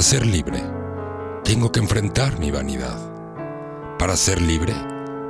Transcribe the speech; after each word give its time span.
Para 0.00 0.08
ser 0.08 0.24
libre, 0.24 0.62
tengo 1.44 1.70
que 1.70 1.78
enfrentar 1.78 2.38
mi 2.38 2.50
vanidad. 2.50 2.96
Para 3.98 4.16
ser 4.16 4.40
libre, 4.40 4.72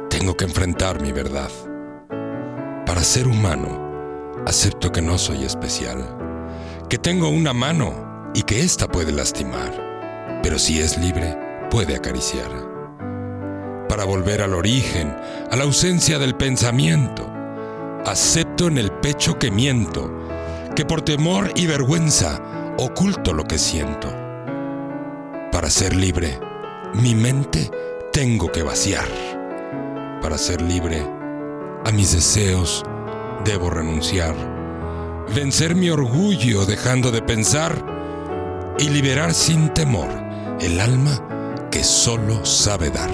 tengo 0.08 0.36
que 0.36 0.44
enfrentar 0.44 1.02
mi 1.02 1.10
verdad. 1.10 1.50
Para 2.86 3.02
ser 3.02 3.26
humano, 3.26 4.38
acepto 4.46 4.92
que 4.92 5.02
no 5.02 5.18
soy 5.18 5.42
especial, 5.42 6.16
que 6.88 6.98
tengo 6.98 7.30
una 7.30 7.52
mano 7.52 8.30
y 8.32 8.42
que 8.42 8.60
ésta 8.60 8.86
puede 8.86 9.10
lastimar, 9.10 9.72
pero 10.40 10.56
si 10.56 10.80
es 10.80 10.96
libre, 10.98 11.36
puede 11.68 11.96
acariciar. 11.96 12.52
Para 13.88 14.04
volver 14.04 14.40
al 14.40 14.54
origen, 14.54 15.16
a 15.50 15.56
la 15.56 15.64
ausencia 15.64 16.20
del 16.20 16.36
pensamiento, 16.36 17.28
acepto 18.06 18.68
en 18.68 18.78
el 18.78 18.92
pecho 18.92 19.36
que 19.36 19.50
miento, 19.50 20.12
que 20.76 20.84
por 20.84 21.02
temor 21.02 21.50
y 21.56 21.66
vergüenza 21.66 22.40
oculto 22.78 23.32
lo 23.32 23.42
que 23.42 23.58
siento. 23.58 24.19
Para 25.60 25.68
ser 25.68 25.94
libre, 25.94 26.40
mi 26.94 27.14
mente 27.14 27.70
tengo 28.14 28.50
que 28.50 28.62
vaciar. 28.62 29.04
Para 30.22 30.38
ser 30.38 30.62
libre, 30.62 31.06
a 31.84 31.90
mis 31.92 32.12
deseos 32.14 32.82
debo 33.44 33.68
renunciar. 33.68 34.34
Vencer 35.34 35.74
mi 35.74 35.90
orgullo 35.90 36.64
dejando 36.64 37.10
de 37.10 37.20
pensar 37.20 37.74
y 38.78 38.88
liberar 38.88 39.34
sin 39.34 39.68
temor 39.74 40.08
el 40.62 40.80
alma 40.80 41.68
que 41.70 41.84
solo 41.84 42.46
sabe 42.46 42.88
dar. 42.88 43.10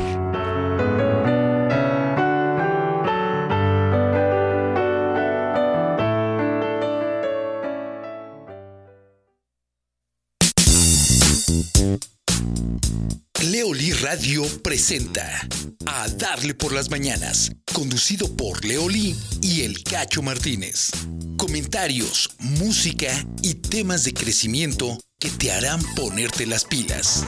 Presenta 14.61 15.47
A 15.87 16.09
Darle 16.09 16.53
por 16.53 16.73
las 16.73 16.91
Mañanas, 16.91 17.53
conducido 17.73 18.37
por 18.37 18.65
Leoli 18.65 19.15
y 19.41 19.61
El 19.61 19.85
Cacho 19.85 20.21
Martínez. 20.21 20.91
Comentarios, 21.37 22.31
música 22.41 23.25
y 23.43 23.55
temas 23.55 24.03
de 24.03 24.15
crecimiento 24.15 24.99
que 25.21 25.31
te 25.31 25.53
harán 25.53 25.81
ponerte 25.95 26.45
las 26.45 26.65
pilas. 26.65 27.25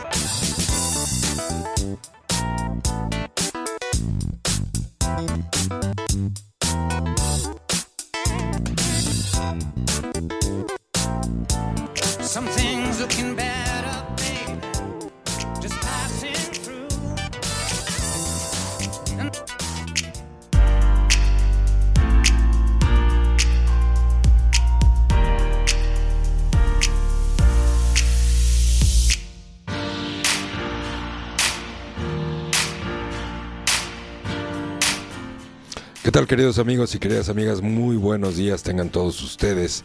Tal 36.18 36.26
queridos 36.26 36.58
amigos 36.58 36.96
y 36.96 36.98
queridas 36.98 37.28
amigas? 37.28 37.62
Muy 37.62 37.94
buenos 37.96 38.34
días 38.34 38.64
tengan 38.64 38.90
todos 38.90 39.22
ustedes. 39.22 39.84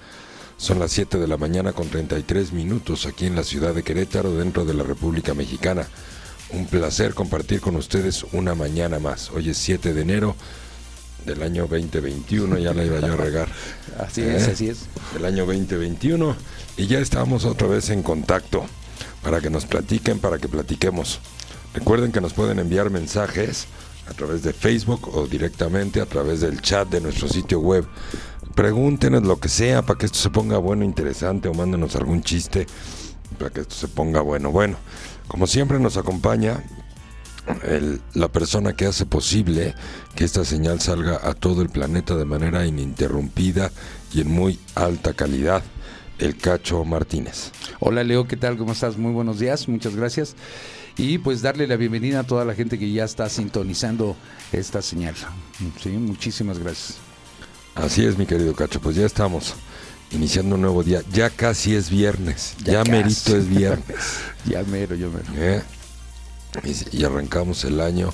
Son 0.58 0.80
las 0.80 0.92
7 0.92 1.20
de 1.20 1.28
la 1.28 1.38
mañana 1.38 1.74
con 1.74 1.90
33 1.90 2.54
minutos 2.54 3.06
aquí 3.06 3.28
en 3.28 3.36
la 3.36 3.44
ciudad 3.44 3.76
de 3.76 3.84
Querétaro, 3.84 4.36
dentro 4.36 4.66
de 4.66 4.74
la 4.74 4.82
República 4.82 5.36
Mexicana. 5.36 5.86
Un 6.50 6.66
placer 6.66 7.14
compartir 7.14 7.62
con 7.62 7.76
ustedes 7.76 8.26
una 8.32 8.56
mañana 8.56 8.98
más. 8.98 9.30
Hoy 9.30 9.52
es 9.52 9.60
7 9.60 9.94
de 9.94 10.02
enero 10.02 10.36
del 11.24 11.44
año 11.44 11.68
2021, 11.68 12.58
ya 12.58 12.74
la 12.74 12.84
iba 12.84 13.00
yo 13.00 13.14
a 13.14 13.18
regar. 13.18 13.50
Así 14.00 14.22
¿Eh? 14.22 14.36
es, 14.36 14.48
así 14.54 14.70
es. 14.70 14.88
El 15.16 15.26
año 15.26 15.46
2021 15.46 16.36
y 16.78 16.88
ya 16.88 16.98
estamos 16.98 17.46
otra 17.46 17.68
vez 17.68 17.92
en 17.92 18.02
contacto 18.02 18.66
para 19.22 19.40
que 19.40 19.52
nos 19.52 19.68
platiquen, 19.68 20.18
para 20.18 20.40
que 20.40 20.48
platiquemos. 20.48 21.20
Recuerden 21.76 22.12
que 22.12 22.22
nos 22.22 22.34
pueden 22.34 22.58
enviar 22.58 22.90
mensajes 22.90 23.68
a 24.08 24.14
través 24.14 24.44
de 24.44 24.54
Facebook 24.54 25.10
o 25.16 25.28
directamente 25.28 26.02
a 26.02 26.06
través 26.06 26.42
del 26.42 26.62
chat 26.62 26.90
de 26.90 27.02
nuestro 27.02 27.28
sitio 27.28 27.60
web. 27.60 27.86
Pregúntenos 28.56 29.24
lo 29.24 29.40
que 29.40 29.50
sea 29.50 29.82
para 29.82 29.98
que 29.98 30.06
esto 30.06 30.20
se 30.20 30.30
ponga 30.30 30.58
bueno, 30.58 30.84
interesante 30.84 31.48
o 31.48 31.54
mándenos 31.54 31.96
algún 31.96 32.22
chiste 32.22 32.68
para 33.38 33.52
que 33.52 33.62
esto 33.62 33.76
se 33.76 33.88
ponga 33.88 34.22
bueno. 34.22 34.52
Bueno, 34.52 34.78
como 35.28 35.48
siempre 35.48 35.80
nos 35.80 35.98
acompaña 35.98 36.64
la 38.14 38.28
persona 38.30 38.74
que 38.74 38.86
hace 38.86 39.06
posible 39.06 39.76
que 40.16 40.24
esta 40.24 40.46
señal 40.46 40.80
salga 40.80 41.20
a 41.28 41.34
todo 41.34 41.62
el 41.62 41.70
planeta 41.70 42.16
de 42.16 42.26
manera 42.26 42.66
ininterrumpida 42.66 43.72
y 44.14 44.22
en 44.22 44.32
muy 44.32 44.60
alta 44.76 45.14
calidad, 45.14 45.64
el 46.20 46.38
Cacho 46.38 46.86
Martínez. 46.86 47.52
Hola 47.80 48.04
Leo, 48.04 48.28
¿qué 48.28 48.38
tal? 48.38 48.58
¿Cómo 48.58 48.72
estás? 48.72 48.98
Muy 48.98 49.12
buenos 49.12 49.40
días, 49.40 49.68
muchas 49.68 49.96
gracias. 49.96 50.36
Y 50.98 51.18
pues 51.18 51.42
darle 51.42 51.68
la 51.68 51.76
bienvenida 51.76 52.20
a 52.20 52.24
toda 52.24 52.46
la 52.46 52.54
gente 52.54 52.78
que 52.78 52.92
ya 52.92 53.04
está 53.06 53.28
sintonizando 53.30 54.16
esta 54.52 54.82
señal. 54.82 55.16
Sí, 55.82 55.90
muchísimas 55.90 56.60
gracias. 56.60 56.98
Así 57.76 58.06
es, 58.06 58.18
mi 58.18 58.26
querido 58.28 58.54
Cacho, 58.54 58.80
pues 58.80 58.96
ya 58.96 59.06
estamos 59.06 59.56
iniciando 60.12 60.56
un 60.56 60.62
nuevo 60.62 60.84
día. 60.84 61.02
Ya 61.12 61.32
casi 61.32 61.76
es 61.76 61.90
viernes, 61.90 62.56
ya, 62.64 62.74
Ya 62.74 62.84
merito 62.84 63.36
es 63.36 63.50
viernes. 63.50 63.98
Ya 64.46 64.62
mero, 64.64 64.94
yo 64.96 65.10
mero. 65.10 65.26
¿eh? 65.38 65.64
Y, 66.92 66.98
y 67.00 67.04
arrancamos 67.06 67.64
el 67.64 67.80
año. 67.80 68.14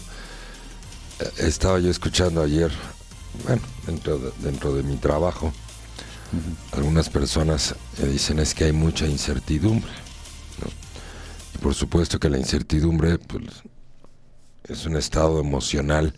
Eh, 1.19 1.31
Estaba 1.39 1.79
yo 1.79 1.89
escuchando 1.89 2.41
ayer, 2.43 2.71
bueno, 3.45 3.61
dentro 3.87 4.19
de, 4.19 4.31
dentro 4.39 4.73
de 4.75 4.83
mi 4.83 4.95
trabajo, 4.97 5.51
algunas 6.71 7.09
personas 7.09 7.73
dicen 7.97 8.37
es 8.39 8.53
que 8.53 8.65
hay 8.65 8.71
mucha 8.71 9.07
incertidumbre. 9.07 9.89
Por 11.59 11.73
supuesto 11.75 12.19
que 12.19 12.29
la 12.29 12.37
incertidumbre 12.37 13.17
pues, 13.17 13.63
es 14.63 14.85
un 14.85 14.97
estado 14.97 15.39
emocional 15.39 16.13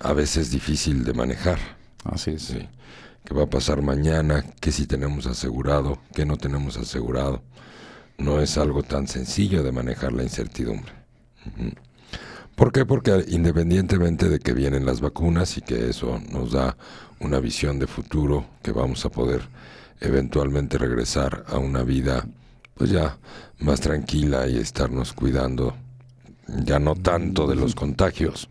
a 0.00 0.12
veces 0.12 0.50
difícil 0.50 1.04
de 1.04 1.14
manejar. 1.14 1.58
Así 2.04 2.32
es. 2.32 2.42
Sí. 2.42 2.68
¿Qué 3.24 3.34
va 3.34 3.44
a 3.44 3.50
pasar 3.50 3.82
mañana? 3.82 4.44
¿Qué 4.60 4.70
si 4.70 4.86
tenemos 4.86 5.26
asegurado? 5.26 5.98
¿Qué 6.14 6.24
no 6.24 6.36
tenemos 6.36 6.76
asegurado? 6.76 7.42
No 8.18 8.40
es 8.40 8.56
algo 8.56 8.82
tan 8.82 9.08
sencillo 9.08 9.62
de 9.62 9.72
manejar 9.72 10.12
la 10.12 10.22
incertidumbre. 10.22 10.92
¿Por 12.54 12.72
qué? 12.72 12.86
Porque 12.86 13.24
independientemente 13.28 14.28
de 14.28 14.38
que 14.38 14.52
vienen 14.52 14.86
las 14.86 15.00
vacunas 15.00 15.58
y 15.58 15.60
que 15.60 15.90
eso 15.90 16.20
nos 16.30 16.52
da 16.52 16.76
una 17.18 17.40
visión 17.40 17.78
de 17.78 17.86
futuro, 17.86 18.46
que 18.62 18.72
vamos 18.72 19.04
a 19.04 19.10
poder 19.10 19.48
eventualmente 20.00 20.78
regresar 20.78 21.44
a 21.48 21.58
una 21.58 21.82
vida 21.82 22.26
pues 22.76 22.90
ya 22.90 23.18
más 23.58 23.80
tranquila 23.80 24.46
y 24.46 24.58
estarnos 24.58 25.12
cuidando 25.12 25.76
ya 26.64 26.78
no 26.78 26.94
tanto 26.94 27.46
de 27.46 27.56
los 27.56 27.74
contagios 27.74 28.48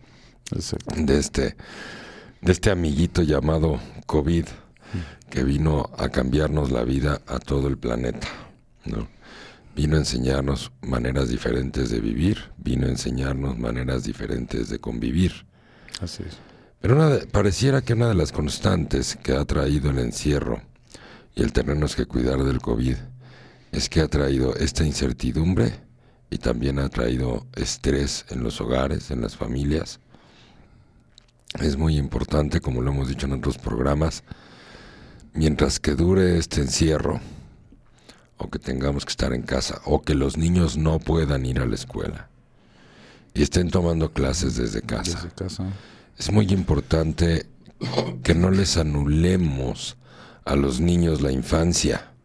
de 0.96 1.18
este 1.18 1.56
de 2.42 2.52
este 2.52 2.70
amiguito 2.70 3.22
llamado 3.22 3.80
COVID 4.06 4.44
que 5.30 5.42
vino 5.44 5.90
a 5.98 6.08
cambiarnos 6.10 6.70
la 6.70 6.84
vida 6.84 7.20
a 7.26 7.38
todo 7.40 7.66
el 7.68 7.76
planeta, 7.76 8.28
¿no? 8.84 9.08
Vino 9.74 9.96
a 9.96 9.98
enseñarnos 9.98 10.70
maneras 10.82 11.28
diferentes 11.28 11.90
de 11.90 12.00
vivir, 12.00 12.38
vino 12.56 12.86
a 12.86 12.90
enseñarnos 12.90 13.58
maneras 13.58 14.04
diferentes 14.04 14.68
de 14.68 14.78
convivir. 14.78 15.44
Así 16.00 16.22
es. 16.22 16.38
Pero 16.80 16.94
una 16.94 17.08
de- 17.10 17.26
pareciera 17.26 17.82
que 17.82 17.94
una 17.94 18.08
de 18.08 18.14
las 18.14 18.30
constantes 18.32 19.16
que 19.16 19.32
ha 19.34 19.44
traído 19.44 19.90
el 19.90 19.98
encierro 19.98 20.62
y 21.34 21.42
el 21.42 21.52
tenernos 21.52 21.96
que 21.96 22.06
cuidar 22.06 22.44
del 22.44 22.60
COVID 22.60 22.96
es 23.76 23.90
que 23.90 24.00
ha 24.00 24.08
traído 24.08 24.56
esta 24.56 24.84
incertidumbre 24.84 25.70
y 26.30 26.38
también 26.38 26.78
ha 26.78 26.88
traído 26.88 27.46
estrés 27.54 28.24
en 28.30 28.42
los 28.42 28.60
hogares, 28.62 29.10
en 29.10 29.20
las 29.20 29.36
familias. 29.36 30.00
Es 31.60 31.76
muy 31.76 31.98
importante, 31.98 32.60
como 32.60 32.80
lo 32.80 32.90
hemos 32.90 33.08
dicho 33.08 33.26
en 33.26 33.34
otros 33.34 33.58
programas, 33.58 34.24
mientras 35.34 35.78
que 35.78 35.94
dure 35.94 36.38
este 36.38 36.62
encierro, 36.62 37.20
o 38.38 38.50
que 38.50 38.58
tengamos 38.58 39.04
que 39.04 39.10
estar 39.10 39.34
en 39.34 39.42
casa, 39.42 39.82
o 39.84 40.00
que 40.00 40.14
los 40.14 40.38
niños 40.38 40.78
no 40.78 40.98
puedan 40.98 41.44
ir 41.44 41.60
a 41.60 41.66
la 41.66 41.74
escuela 41.74 42.30
y 43.34 43.42
estén 43.42 43.70
tomando 43.70 44.12
clases 44.14 44.56
desde 44.56 44.80
casa. 44.80 45.16
Desde 45.16 45.34
casa. 45.34 45.66
Es 46.16 46.32
muy 46.32 46.46
importante 46.46 47.46
que 48.22 48.34
no 48.34 48.50
les 48.50 48.78
anulemos 48.78 49.98
a 50.46 50.56
los 50.56 50.80
niños 50.80 51.20
la 51.20 51.30
infancia. 51.30 52.15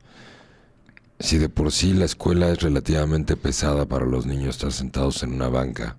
Si 1.22 1.38
de 1.38 1.50
por 1.50 1.72
sí 1.72 1.94
la 1.94 2.06
escuela 2.06 2.50
es 2.50 2.62
relativamente 2.62 3.38
pesada 3.38 3.86
para 3.86 4.06
los 4.06 4.26
niños 4.26 4.56
estar 4.56 4.72
sentados 4.72 5.22
en 5.22 5.34
una 5.34 5.50
banca 5.50 5.96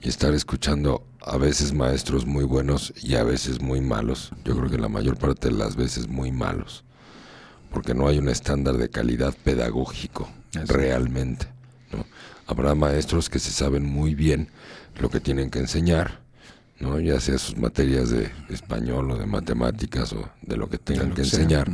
y 0.00 0.08
estar 0.08 0.34
escuchando 0.34 1.04
a 1.20 1.36
veces 1.36 1.72
maestros 1.72 2.26
muy 2.26 2.44
buenos 2.44 2.94
y 3.02 3.16
a 3.16 3.24
veces 3.24 3.60
muy 3.60 3.80
malos, 3.80 4.30
yo 4.44 4.56
creo 4.56 4.70
que 4.70 4.78
la 4.78 4.88
mayor 4.88 5.18
parte 5.18 5.48
de 5.48 5.54
las 5.54 5.74
veces 5.74 6.06
muy 6.06 6.30
malos, 6.30 6.84
porque 7.72 7.92
no 7.92 8.06
hay 8.06 8.18
un 8.18 8.28
estándar 8.28 8.76
de 8.76 8.88
calidad 8.88 9.34
pedagógico 9.42 10.28
realmente. 10.52 11.48
¿no? 11.92 12.06
Habrá 12.46 12.76
maestros 12.76 13.28
que 13.28 13.40
se 13.40 13.50
saben 13.50 13.84
muy 13.84 14.14
bien 14.14 14.48
lo 15.00 15.10
que 15.10 15.18
tienen 15.18 15.50
que 15.50 15.58
enseñar, 15.58 16.20
¿no? 16.78 17.00
ya 17.00 17.18
sea 17.18 17.38
sus 17.38 17.56
materias 17.56 18.10
de 18.10 18.30
español 18.48 19.10
o 19.10 19.18
de 19.18 19.26
matemáticas 19.26 20.12
o 20.12 20.30
de 20.42 20.56
lo 20.56 20.70
que 20.70 20.78
tengan 20.78 21.12
que 21.14 21.24
sea. 21.24 21.64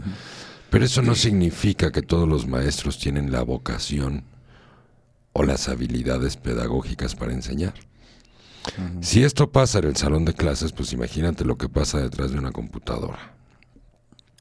Pero 0.73 0.87
eso 0.87 1.02
no 1.02 1.14
significa 1.14 1.93
que 1.93 2.00
todos 2.00 2.26
los 2.26 2.49
maestros 2.49 2.99
tienen 2.99 3.31
la 3.31 3.43
vocación 3.43 4.25
o 5.35 5.43
las 5.43 5.69
habilidades 5.69 6.38
pedagógicas 6.38 7.14
para 7.14 7.35
enseñar. 7.35 7.75
Si 9.02 9.23
esto 9.23 9.52
pasa 9.52 9.81
en 9.81 9.85
el 9.85 9.97
salón 9.97 10.25
de 10.25 10.33
clases, 10.33 10.73
pues 10.73 10.95
imagínate 10.95 11.45
lo 11.45 11.59
que 11.59 11.69
pasa 11.69 12.00
detrás 12.00 12.31
de 12.31 12.38
una 12.38 12.52
computadora. 12.52 13.35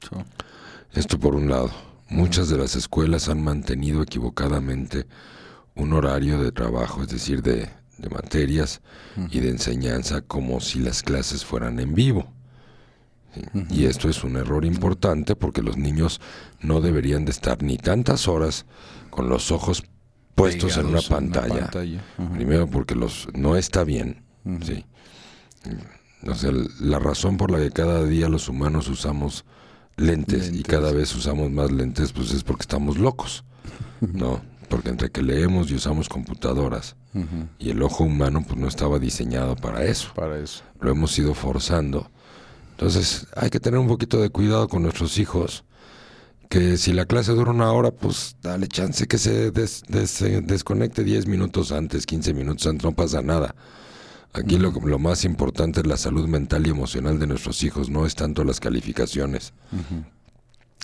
Sí. 0.00 0.16
Esto 0.94 1.20
por 1.20 1.34
un 1.34 1.50
lado. 1.50 1.70
Muchas 2.08 2.48
de 2.48 2.56
las 2.56 2.76
escuelas 2.76 3.28
han 3.28 3.44
mantenido 3.44 4.00
equivocadamente 4.00 5.06
un 5.74 5.92
horario 5.92 6.42
de 6.42 6.50
trabajo, 6.50 7.02
es 7.02 7.08
decir, 7.08 7.42
de, 7.42 7.68
de 7.98 8.08
materias 8.08 8.80
y 9.30 9.40
de 9.40 9.50
enseñanza 9.50 10.22
como 10.22 10.62
si 10.62 10.78
las 10.78 11.02
clases 11.02 11.44
fueran 11.44 11.78
en 11.78 11.94
vivo. 11.94 12.32
Y 13.70 13.86
esto 13.86 14.08
es 14.08 14.24
un 14.24 14.36
error 14.36 14.64
importante 14.64 15.36
porque 15.36 15.62
los 15.62 15.76
niños 15.76 16.20
no 16.60 16.80
deberían 16.80 17.24
de 17.24 17.30
estar 17.30 17.62
ni 17.62 17.78
tantas 17.78 18.28
horas 18.28 18.66
con 19.10 19.28
los 19.28 19.50
ojos 19.50 19.84
puestos 20.34 20.76
en 20.76 20.86
una 20.86 21.00
pantalla. 21.02 21.70
Primero 22.34 22.66
porque 22.66 22.94
los 22.94 23.28
no 23.34 23.56
está 23.56 23.84
bien, 23.84 24.22
sí. 24.62 24.84
O 26.26 26.34
sea, 26.34 26.52
la 26.80 26.98
razón 26.98 27.36
por 27.36 27.50
la 27.50 27.58
que 27.58 27.70
cada 27.70 28.04
día 28.04 28.28
los 28.28 28.48
humanos 28.48 28.88
usamos 28.88 29.44
lentes, 29.96 30.52
y 30.52 30.62
cada 30.62 30.92
vez 30.92 31.14
usamos 31.14 31.50
más 31.50 31.70
lentes, 31.70 32.12
pues 32.12 32.32
es 32.32 32.44
porque 32.44 32.62
estamos 32.62 32.98
locos, 32.98 33.44
¿no? 34.00 34.40
Porque 34.68 34.88
entre 34.88 35.10
que 35.10 35.22
leemos 35.22 35.70
y 35.70 35.74
usamos 35.74 36.08
computadoras 36.08 36.96
y 37.58 37.70
el 37.70 37.82
ojo 37.82 38.04
humano 38.04 38.42
pues 38.46 38.58
no 38.58 38.68
estaba 38.68 38.98
diseñado 38.98 39.54
para 39.54 39.84
eso, 39.84 40.12
Para 40.14 40.38
eso. 40.38 40.62
lo 40.80 40.90
hemos 40.90 41.18
ido 41.18 41.34
forzando. 41.34 42.10
Entonces 42.72 43.26
hay 43.36 43.50
que 43.50 43.60
tener 43.60 43.78
un 43.78 43.88
poquito 43.88 44.20
de 44.20 44.30
cuidado 44.30 44.68
con 44.68 44.82
nuestros 44.82 45.18
hijos, 45.18 45.64
que 46.48 46.76
si 46.76 46.92
la 46.92 47.06
clase 47.06 47.32
dura 47.32 47.50
una 47.50 47.72
hora, 47.72 47.90
pues 47.90 48.36
dale 48.42 48.66
chance 48.68 49.06
que 49.06 49.18
se 49.18 49.50
des- 49.50 49.82
des- 49.88 50.10
se 50.10 50.40
desconecte 50.42 51.04
10 51.04 51.26
minutos 51.26 51.72
antes, 51.72 52.04
15 52.06 52.34
minutos 52.34 52.66
antes, 52.66 52.84
no 52.84 52.92
pasa 52.92 53.22
nada. 53.22 53.54
Aquí 54.34 54.58
lo, 54.58 54.70
lo 54.72 54.98
más 54.98 55.24
importante 55.24 55.80
es 55.80 55.86
la 55.86 55.96
salud 55.96 56.26
mental 56.26 56.66
y 56.66 56.70
emocional 56.70 57.18
de 57.18 57.26
nuestros 57.26 57.62
hijos, 57.62 57.88
no 57.90 58.06
es 58.06 58.14
tanto 58.14 58.44
las 58.44 58.60
calificaciones, 58.60 59.52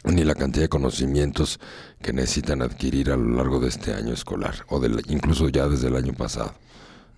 ni 0.04 0.22
la 0.24 0.34
cantidad 0.34 0.64
de 0.64 0.68
conocimientos 0.68 1.58
que 2.00 2.12
necesitan 2.12 2.62
adquirir 2.62 3.10
a 3.10 3.16
lo 3.16 3.36
largo 3.36 3.58
de 3.58 3.68
este 3.68 3.92
año 3.94 4.12
escolar, 4.12 4.54
o 4.68 4.78
del- 4.80 5.02
incluso 5.08 5.48
ya 5.48 5.66
desde 5.68 5.88
el 5.88 5.96
año 5.96 6.12
pasado. 6.12 6.54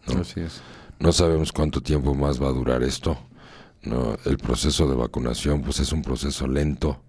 ¿no? 0.07 0.21
Así 0.23 0.41
es. 0.41 0.61
No 0.99 1.13
sabemos 1.13 1.53
cuánto 1.53 1.81
tiempo 1.83 2.15
más 2.15 2.41
va 2.43 2.49
a 2.49 2.53
durar 2.53 2.83
esto. 2.83 3.19
No, 3.83 4.17
el 4.27 4.37
proceso 4.39 4.89
de 4.89 4.95
vacunación, 4.95 5.63
pues 5.63 5.81
es 5.81 5.93
un 5.93 6.03
proceso 6.03 6.47
lento, 6.47 7.01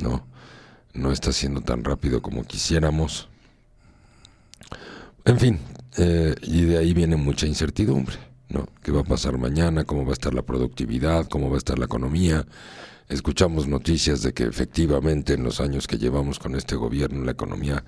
¿no? 0.00 0.26
No 0.94 1.12
está 1.12 1.32
siendo 1.32 1.60
tan 1.60 1.84
rápido 1.84 2.22
como 2.22 2.44
quisiéramos. 2.44 3.28
En 5.24 5.38
fin, 5.38 5.58
eh, 5.98 6.34
y 6.42 6.62
de 6.62 6.78
ahí 6.78 6.94
viene 6.94 7.16
mucha 7.16 7.46
incertidumbre, 7.46 8.16
¿no? 8.48 8.68
¿Qué 8.82 8.92
va 8.92 9.00
a 9.00 9.04
pasar 9.04 9.36
mañana? 9.38 9.84
¿Cómo 9.84 10.04
va 10.04 10.10
a 10.10 10.12
estar 10.14 10.32
la 10.34 10.42
productividad? 10.42 11.26
¿Cómo 11.28 11.48
va 11.50 11.56
a 11.56 11.58
estar 11.58 11.78
la 11.78 11.86
economía? 11.86 12.46
Escuchamos 13.08 13.66
noticias 13.68 14.22
de 14.22 14.32
que 14.32 14.44
efectivamente 14.44 15.34
en 15.34 15.42
los 15.44 15.60
años 15.60 15.86
que 15.86 15.98
llevamos 15.98 16.38
con 16.38 16.54
este 16.54 16.74
gobierno 16.76 17.22
la 17.24 17.32
economía 17.32 17.84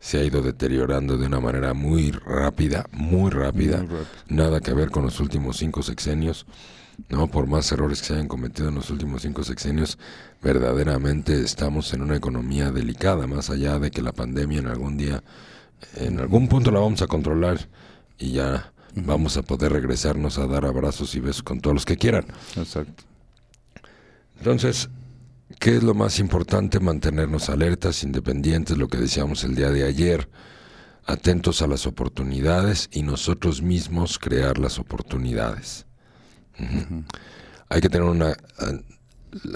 se 0.00 0.18
ha 0.18 0.24
ido 0.24 0.42
deteriorando 0.42 1.16
de 1.16 1.26
una 1.26 1.40
manera 1.40 1.72
muy 1.72 2.10
rápida, 2.10 2.86
muy 2.92 3.30
rápida, 3.30 3.78
Muy 3.78 3.86
rápido. 3.86 4.06
nada 4.28 4.60
que 4.60 4.74
ver 4.74 4.90
con 4.90 5.04
los 5.04 5.20
últimos 5.20 5.56
cinco 5.56 5.82
sexenios, 5.82 6.46
no 7.08 7.28
por 7.28 7.46
más 7.46 7.70
errores 7.72 8.00
que 8.00 8.06
se 8.06 8.14
hayan 8.14 8.28
cometido 8.28 8.68
en 8.68 8.74
los 8.74 8.90
últimos 8.90 9.22
cinco 9.22 9.44
sexenios, 9.44 9.98
verdaderamente 10.42 11.40
estamos 11.40 11.92
en 11.92 12.02
una 12.02 12.16
economía 12.16 12.70
delicada, 12.70 13.26
más 13.26 13.50
allá 13.50 13.78
de 13.78 13.90
que 13.90 14.02
la 14.02 14.12
pandemia 14.12 14.58
en 14.58 14.66
algún 14.66 14.96
día, 14.96 15.22
en 15.96 16.20
algún 16.20 16.48
punto 16.48 16.70
la 16.70 16.80
vamos 16.80 17.02
a 17.02 17.06
controlar 17.06 17.68
y 18.18 18.32
ya 18.32 18.72
vamos 18.94 19.36
a 19.36 19.42
poder 19.42 19.72
regresarnos 19.72 20.38
a 20.38 20.46
dar 20.46 20.64
abrazos 20.64 21.14
y 21.14 21.20
besos 21.20 21.42
con 21.42 21.60
todos 21.60 21.74
los 21.74 21.84
que 21.84 21.96
quieran. 21.96 22.26
Exacto. 22.56 23.04
Entonces, 24.38 24.88
¿qué 25.58 25.76
es 25.76 25.82
lo 25.82 25.94
más 25.94 26.18
importante? 26.18 26.80
Mantenernos 26.80 27.48
alertas, 27.48 28.02
independientes, 28.02 28.76
lo 28.76 28.88
que 28.88 28.98
decíamos 28.98 29.44
el 29.44 29.54
día 29.54 29.70
de 29.70 29.84
ayer, 29.84 30.28
atentos 31.04 31.62
a 31.62 31.66
las 31.66 31.86
oportunidades 31.86 32.88
y 32.92 33.02
nosotros 33.02 33.62
mismos 33.62 34.18
crear 34.18 34.58
las 34.58 34.78
oportunidades. 34.78 35.85
Hay 37.68 37.80
que 37.80 37.88
tener 37.88 38.08
una... 38.08 38.36
an- 38.58 38.84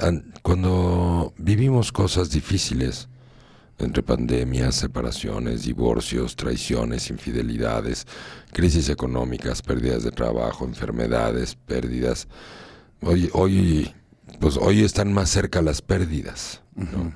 an- 0.02 0.34
Cuando 0.42 1.32
vivimos 1.38 1.92
cosas 1.92 2.30
difíciles, 2.30 3.08
entre 3.78 4.02
pandemias, 4.02 4.74
separaciones, 4.74 5.62
divorcios, 5.62 6.36
traiciones, 6.36 7.08
infidelidades, 7.08 8.06
crisis 8.52 8.88
económicas, 8.90 9.62
pérdidas 9.62 10.02
de 10.04 10.10
trabajo, 10.10 10.64
enfermedades, 10.64 11.54
pérdidas, 11.54 12.28
Hoy, 13.02 13.30
hoy, 13.32 13.94
pues 14.40 14.58
hoy 14.58 14.84
están 14.84 15.10
más 15.14 15.30
cerca 15.30 15.62
las 15.62 15.80
pérdidas. 15.80 16.60
¿no? 16.74 17.14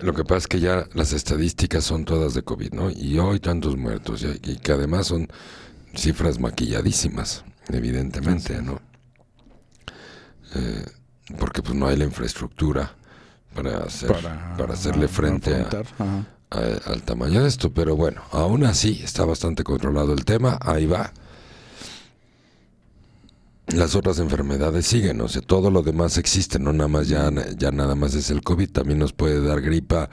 Lo 0.00 0.12
que 0.14 0.24
pasa 0.24 0.38
es 0.38 0.46
que 0.48 0.58
ya 0.58 0.88
las 0.94 1.12
estadísticas 1.12 1.84
son 1.84 2.04
todas 2.04 2.34
de 2.34 2.42
COVID, 2.42 2.72
¿no? 2.72 2.90
Y 2.90 3.18
hoy 3.20 3.38
tantos 3.38 3.76
muertos, 3.76 4.24
y, 4.24 4.50
y 4.50 4.56
que 4.56 4.72
además 4.72 5.06
son 5.06 5.28
cifras 5.96 6.38
maquilladísimas, 6.38 7.44
evidentemente, 7.68 8.60
¿no? 8.62 8.80
Eh, 10.54 10.84
porque 11.38 11.62
pues 11.62 11.74
no 11.74 11.86
hay 11.86 11.96
la 11.96 12.04
infraestructura 12.04 12.94
para 13.54 13.78
hacer, 13.84 14.10
para, 14.58 14.74
hacerle 14.74 15.08
frente 15.08 15.54
a, 15.54 15.68
a- 16.50 16.92
al 16.92 17.02
tamaño 17.02 17.42
de 17.42 17.48
esto, 17.48 17.72
pero 17.72 17.96
bueno, 17.96 18.22
aún 18.30 18.64
así 18.64 19.00
está 19.02 19.24
bastante 19.24 19.64
controlado 19.64 20.12
el 20.12 20.24
tema, 20.24 20.58
ahí 20.60 20.86
va. 20.86 21.12
Las 23.68 23.94
otras 23.94 24.18
enfermedades 24.18 24.86
siguen, 24.86 25.22
o 25.22 25.28
sea, 25.28 25.40
todo 25.40 25.70
lo 25.70 25.82
demás 25.82 26.18
existe, 26.18 26.58
no 26.58 26.72
nada 26.74 26.86
más 26.88 27.08
ya, 27.08 27.30
ya 27.56 27.70
nada 27.70 27.94
más 27.94 28.14
es 28.14 28.28
el 28.30 28.42
COVID, 28.42 28.68
también 28.70 28.98
nos 28.98 29.14
puede 29.14 29.40
dar 29.40 29.62
gripa, 29.62 30.10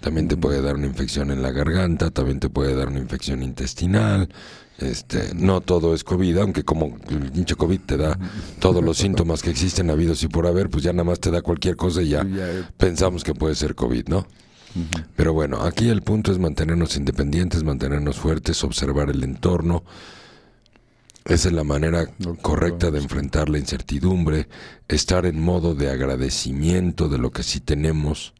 también 0.00 0.28
te 0.28 0.36
puede 0.36 0.62
dar 0.62 0.76
una 0.76 0.86
infección 0.86 1.32
en 1.32 1.42
la 1.42 1.50
garganta, 1.50 2.10
también 2.12 2.38
te 2.38 2.48
puede 2.48 2.76
dar 2.76 2.88
una 2.88 3.00
infección 3.00 3.42
intestinal, 3.42 4.28
este, 4.90 5.34
no 5.34 5.60
todo 5.60 5.94
es 5.94 6.04
COVID, 6.04 6.38
aunque 6.38 6.64
como 6.64 6.96
el 7.08 7.30
pinche 7.30 7.54
COVID 7.54 7.80
te 7.80 7.96
da 7.96 8.18
todos 8.58 8.82
los 8.82 8.98
síntomas 8.98 9.42
que 9.42 9.50
existen 9.50 9.90
habidos 9.90 10.22
y 10.22 10.28
por 10.28 10.46
haber, 10.46 10.70
pues 10.70 10.84
ya 10.84 10.92
nada 10.92 11.04
más 11.04 11.20
te 11.20 11.30
da 11.30 11.42
cualquier 11.42 11.76
cosa 11.76 12.02
y 12.02 12.10
ya 12.10 12.26
eh, 12.26 12.64
pensamos 12.76 13.24
que 13.24 13.34
puede 13.34 13.54
ser 13.54 13.74
COVID, 13.74 14.08
¿no? 14.08 14.26
Pero 15.16 15.34
bueno, 15.34 15.62
aquí 15.62 15.88
el 15.88 16.02
punto 16.02 16.32
es 16.32 16.38
mantenernos 16.38 16.96
independientes, 16.96 17.62
mantenernos 17.62 18.16
fuertes, 18.16 18.64
observar 18.64 19.10
el 19.10 19.22
entorno. 19.22 19.84
Esa 21.24 21.48
es 21.48 21.54
la 21.54 21.62
manera 21.62 22.06
correcta 22.40 22.90
de 22.90 22.98
enfrentar 22.98 23.48
la 23.48 23.58
incertidumbre, 23.58 24.48
estar 24.88 25.26
en 25.26 25.40
modo 25.40 25.74
de 25.74 25.90
agradecimiento 25.90 27.08
de 27.08 27.18
lo 27.18 27.30
que 27.30 27.42
sí 27.42 27.60
tenemos. 27.60 28.32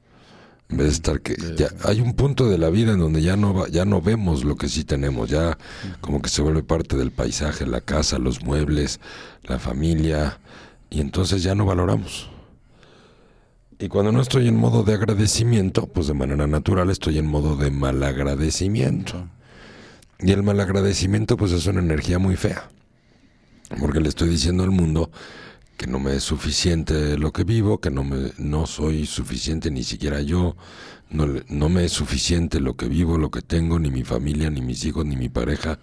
En 0.73 0.79
vez 0.79 0.87
de 0.87 0.93
estar 0.95 1.21
que 1.21 1.37
ya 1.57 1.69
hay 1.85 2.01
un 2.01 2.15
punto 2.15 2.49
de 2.49 2.57
la 2.57 2.71
vida 2.71 2.93
en 2.93 2.99
donde 2.99 3.21
ya 3.21 3.37
no 3.37 3.53
va- 3.53 3.69
ya 3.69 3.85
no 3.85 4.01
vemos 4.01 4.43
lo 4.43 4.57
que 4.57 4.69
sí 4.69 4.85
tenemos, 4.85 5.29
ya 5.29 5.59
como 6.01 6.23
que 6.23 6.31
se 6.31 6.41
vuelve 6.41 6.63
parte 6.63 6.97
del 6.97 7.11
paisaje, 7.11 7.67
la 7.67 7.83
casa, 7.83 8.19
los 8.19 8.43
muebles, 8.43 8.99
la 9.43 9.59
familia 9.59 10.41
y 10.89 11.01
entonces 11.01 11.43
ya 11.43 11.55
no 11.55 11.67
valoramos. 11.67 12.31
Y 13.79 13.89
cuando 13.89 14.13
no 14.13 14.23
estoy 14.23 14.49
en 14.49 14.57
modo 14.57 14.83
de 14.83 14.95
agradecimiento, 14.95 15.87
pues 15.89 16.07
de 16.07 16.15
manera 16.15 16.47
natural 16.47 16.89
estoy 16.89 17.19
en 17.19 17.27
modo 17.27 17.57
de 17.57 17.71
malagradecimiento. 17.71 19.29
Y 20.21 20.31
el 20.33 20.43
malagradecimiento 20.43 21.37
pues 21.37 21.53
es 21.53 21.67
una 21.67 21.81
energía 21.81 22.19
muy 22.19 22.37
fea. 22.37 22.71
Porque 23.81 24.01
le 24.01 24.09
estoy 24.09 24.29
diciendo 24.31 24.63
al 24.63 24.71
mundo 24.71 25.11
que 25.83 25.91
no 25.91 25.99
me 25.99 26.15
es 26.15 26.23
suficiente 26.23 27.19
lo 27.19 27.33
que 27.33 27.43
vivo, 27.43 27.81
que 27.81 27.91
no, 27.91 28.05
me, 28.05 28.31
no 28.39 28.67
soy 28.69 29.05
suficiente 29.05 29.69
ni 29.69 29.83
siquiera 29.83 30.21
yo, 30.21 30.55
no, 31.11 31.27
no 31.49 31.69
me 31.69 31.85
es 31.85 31.93
suficiente 31.93 32.61
lo 32.61 32.77
que 32.77 32.87
vivo, 32.87 33.19
lo 33.19 33.33
que 33.33 33.43
tengo, 33.43 33.81
ni 33.81 33.91
mi 33.91 34.05
familia, 34.05 34.49
ni 34.49 34.61
mis 34.61 34.85
hijos, 34.85 35.05
ni 35.05 35.17
mi 35.17 35.29
pareja. 35.29 35.81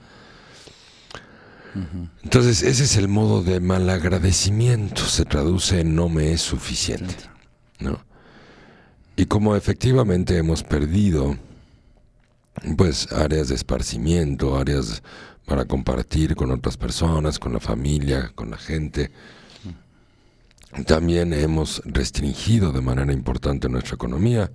Entonces 2.23 2.63
ese 2.63 2.85
es 2.85 2.95
el 2.95 3.09
modo 3.09 3.43
de 3.43 3.59
malagradecimiento, 3.59 5.03
se 5.03 5.25
traduce 5.25 5.81
en 5.81 5.95
no 5.95 6.07
me 6.07 6.31
es 6.31 6.41
suficiente. 6.41 7.29
¿no? 7.79 7.99
Y 9.17 9.25
como 9.25 9.57
efectivamente 9.57 10.37
hemos 10.37 10.63
perdido 10.63 11.37
pues 12.77 13.11
áreas 13.11 13.49
de 13.49 13.55
esparcimiento, 13.55 14.57
áreas 14.57 15.03
para 15.45 15.65
compartir 15.65 16.37
con 16.37 16.51
otras 16.51 16.77
personas, 16.77 17.37
con 17.37 17.51
la 17.51 17.59
familia, 17.59 18.31
con 18.33 18.49
la 18.49 18.57
gente. 18.57 19.11
También 20.85 21.33
hemos 21.33 21.81
restringido 21.85 22.71
de 22.71 22.81
manera 22.81 23.11
importante 23.11 23.69
nuestra 23.69 23.95
economía 23.95 24.51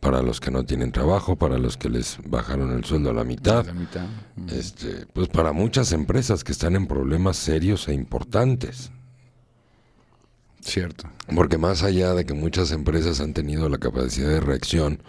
para 0.00 0.22
los 0.22 0.40
que 0.40 0.50
no 0.50 0.64
tienen 0.64 0.90
trabajo, 0.90 1.36
para 1.36 1.58
los 1.58 1.76
que 1.76 1.88
les 1.88 2.18
bajaron 2.24 2.72
el 2.72 2.84
sueldo 2.84 3.10
a 3.10 3.14
la 3.14 3.22
mitad. 3.22 3.66
La 3.66 3.72
mitad. 3.72 4.06
Este, 4.48 5.06
pues 5.12 5.28
para 5.28 5.52
muchas 5.52 5.92
empresas 5.92 6.42
que 6.42 6.52
están 6.52 6.74
en 6.74 6.86
problemas 6.88 7.36
serios 7.36 7.86
e 7.86 7.94
importantes. 7.94 8.90
Cierto. 10.60 11.08
Porque 11.34 11.58
más 11.58 11.82
allá 11.82 12.14
de 12.14 12.24
que 12.24 12.34
muchas 12.34 12.72
empresas 12.72 13.20
han 13.20 13.32
tenido 13.34 13.68
la 13.68 13.78
capacidad 13.78 14.28
de 14.28 14.40
reacción 14.40 15.02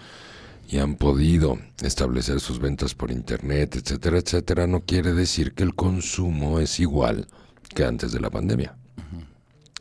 y 0.68 0.80
han 0.80 0.96
podido 0.96 1.58
establecer 1.82 2.40
sus 2.40 2.60
ventas 2.60 2.94
por 2.94 3.12
internet, 3.12 3.76
etcétera, 3.76 4.18
etcétera, 4.20 4.68
no 4.68 4.82
quiere 4.82 5.14
decir 5.14 5.54
que 5.54 5.64
el 5.64 5.74
consumo 5.76 6.60
es 6.60 6.80
igual 6.80 7.28
que 7.74 7.86
antes 7.86 8.12
de 8.12 8.20
la 8.20 8.30
pandemia. 8.30 8.76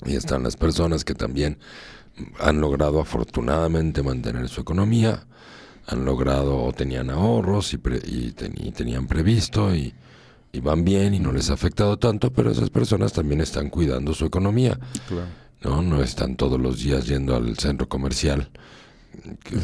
Y 0.05 0.17
están 0.17 0.43
las 0.43 0.57
personas 0.57 1.05
que 1.05 1.15
también 1.15 1.59
han 2.41 2.61
logrado 2.61 3.01
afortunadamente 3.01 4.03
mantener 4.03 4.49
su 4.49 4.61
economía, 4.61 5.25
han 5.87 6.05
logrado 6.05 6.63
o 6.63 6.73
tenían 6.73 7.11
ahorros 7.11 7.73
y, 7.75 7.79
pre- 7.79 8.03
y 8.05 8.33
ten- 8.33 8.55
y 8.57 8.71
tenían 8.73 9.07
previsto 9.07 9.75
y, 9.75 9.95
y 10.53 10.61
van 10.61 10.85
bien 10.85 11.15
y 11.15 11.19
no 11.21 11.33
les 11.33 11.51
ha 11.51 11.55
afectado 11.55 11.99
tanto, 11.99 12.33
pero 12.33 12.51
esas 12.51 12.71
personas 12.71 13.13
también 13.13 13.41
están 13.41 13.71
cuidando 13.71 14.13
su 14.15 14.25
economía. 14.27 14.79
Claro. 15.09 15.27
¿no? 15.63 15.81
No 15.83 16.03
están 16.03 16.37
todos 16.37 16.61
los 16.61 16.79
días 16.83 17.07
yendo 17.07 17.35
al 17.37 17.57
centro 17.57 17.89
comercial, 17.89 18.51
que 19.45 19.57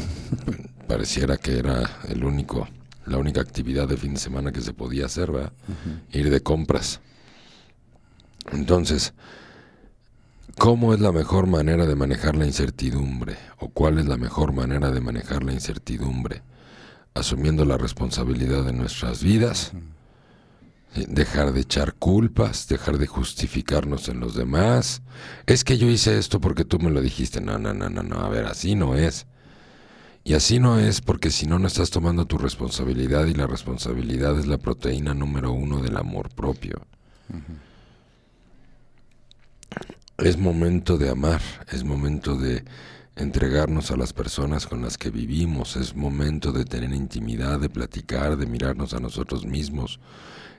pareciera 0.87 1.37
que 1.37 1.57
era 1.59 1.99
el 2.07 2.23
único, 2.23 2.67
la 3.05 3.17
única 3.17 3.41
actividad 3.41 3.87
de 3.87 3.97
fin 3.97 4.13
de 4.13 4.19
semana 4.19 4.51
que 4.51 4.61
se 4.61 4.73
podía 4.73 5.05
hacer, 5.07 5.31
¿verdad? 5.31 5.51
Ir 6.11 6.29
de 6.29 6.41
compras. 6.41 7.01
Entonces, 8.51 9.13
¿cómo 10.59 10.93
es 10.93 10.99
la 10.99 11.13
mejor 11.13 11.47
manera 11.47 11.85
de 11.85 11.95
manejar 11.95 12.35
la 12.35 12.45
incertidumbre? 12.45 13.37
¿O 13.59 13.69
cuál 13.69 13.97
es 13.97 14.05
la 14.05 14.17
mejor 14.17 14.51
manera 14.51 14.91
de 14.91 14.99
manejar 14.99 15.41
la 15.41 15.53
incertidumbre? 15.53 16.43
Asumiendo 17.13 17.65
la 17.65 17.77
responsabilidad 17.77 18.65
de 18.65 18.73
nuestras 18.73 19.23
vidas, 19.23 19.71
dejar 20.93 21.53
de 21.53 21.61
echar 21.61 21.93
culpas, 21.93 22.67
dejar 22.67 22.97
de 22.97 23.07
justificarnos 23.07 24.09
en 24.09 24.19
los 24.19 24.35
demás. 24.35 25.01
Es 25.47 25.63
que 25.63 25.77
yo 25.77 25.89
hice 25.89 26.19
esto 26.19 26.41
porque 26.41 26.65
tú 26.65 26.77
me 26.77 26.91
lo 26.91 27.01
dijiste. 27.01 27.39
No, 27.39 27.57
no, 27.57 27.73
no, 27.73 27.89
no, 27.89 28.03
no. 28.03 28.19
A 28.19 28.29
ver, 28.29 28.45
así 28.45 28.75
no 28.75 28.95
es. 28.95 29.27
Y 30.25 30.33
así 30.33 30.59
no 30.59 30.77
es 30.77 30.99
porque 30.99 31.31
si 31.31 31.47
no, 31.47 31.57
no 31.57 31.67
estás 31.67 31.89
tomando 31.89 32.25
tu 32.25 32.37
responsabilidad 32.37 33.25
y 33.27 33.33
la 33.33 33.47
responsabilidad 33.47 34.37
es 34.37 34.45
la 34.45 34.57
proteína 34.57 35.13
número 35.13 35.53
uno 35.53 35.81
del 35.81 35.95
amor 35.95 36.29
propio. 36.29 36.85
Es 40.21 40.37
momento 40.37 40.97
de 40.97 41.09
amar, 41.09 41.41
es 41.71 41.85
momento 41.85 42.35
de 42.35 42.65
entregarnos 43.15 43.89
a 43.89 43.95
las 43.95 44.11
personas 44.11 44.67
con 44.67 44.81
las 44.81 44.97
que 44.97 45.11
vivimos, 45.11 45.77
es 45.77 45.95
momento 45.95 46.51
de 46.51 46.65
tener 46.65 46.93
intimidad, 46.93 47.57
de 47.57 47.69
platicar, 47.69 48.35
de 48.35 48.45
mirarnos 48.45 48.93
a 48.93 48.99
nosotros 48.99 49.45
mismos, 49.45 50.01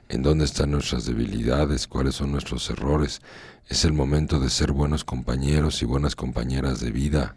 en 0.08 0.22
dónde 0.22 0.46
están 0.46 0.70
nuestras 0.70 1.04
debilidades, 1.04 1.86
cuáles 1.86 2.14
son 2.14 2.32
nuestros 2.32 2.70
errores. 2.70 3.20
Es 3.68 3.84
el 3.84 3.92
momento 3.92 4.40
de 4.40 4.48
ser 4.48 4.72
buenos 4.72 5.04
compañeros 5.04 5.82
y 5.82 5.84
buenas 5.84 6.16
compañeras 6.16 6.80
de 6.80 6.90
vida. 6.90 7.36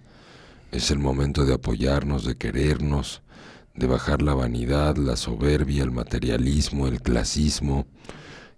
Es 0.72 0.92
el 0.92 1.00
momento 1.00 1.44
de 1.44 1.56
apoyarnos, 1.56 2.24
de 2.24 2.38
querernos, 2.38 3.22
de 3.76 3.86
bajar 3.86 4.22
la 4.22 4.34
vanidad, 4.34 4.96
la 4.96 5.18
soberbia, 5.18 5.84
el 5.84 5.92
materialismo, 5.92 6.88
el 6.88 7.02
clasismo, 7.02 7.86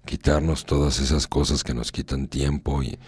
quitarnos 0.05 0.65
todas 0.65 0.99
esas 0.99 1.25
cosas 1.25 1.63
que 1.63 1.73
nos 1.73 1.91
quitan 1.91 2.27
tiempo 2.27 2.83
y, 2.83 2.99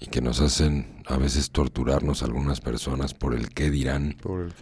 y 0.00 0.06
que 0.06 0.20
nos 0.20 0.40
hacen 0.40 1.02
a 1.06 1.16
veces 1.16 1.50
torturarnos 1.50 2.22
algunas 2.22 2.60
personas 2.60 3.14
por 3.14 3.34
el 3.34 3.50
qué 3.50 3.70
dirán, 3.70 4.16
Por 4.22 4.40
el- 4.46 4.52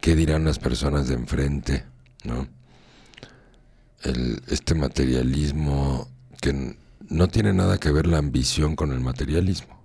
qué 0.00 0.16
dirán 0.16 0.44
las 0.44 0.58
personas 0.58 1.08
de 1.08 1.14
enfrente, 1.14 1.84
¿no? 2.24 2.46
El, 4.02 4.42
este 4.48 4.74
materialismo 4.74 6.08
que 6.40 6.76
no 7.08 7.28
tiene 7.28 7.52
nada 7.52 7.78
que 7.78 7.90
ver 7.90 8.06
la 8.06 8.18
ambición 8.18 8.76
con 8.76 8.92
el 8.92 9.00
materialismo. 9.00 9.82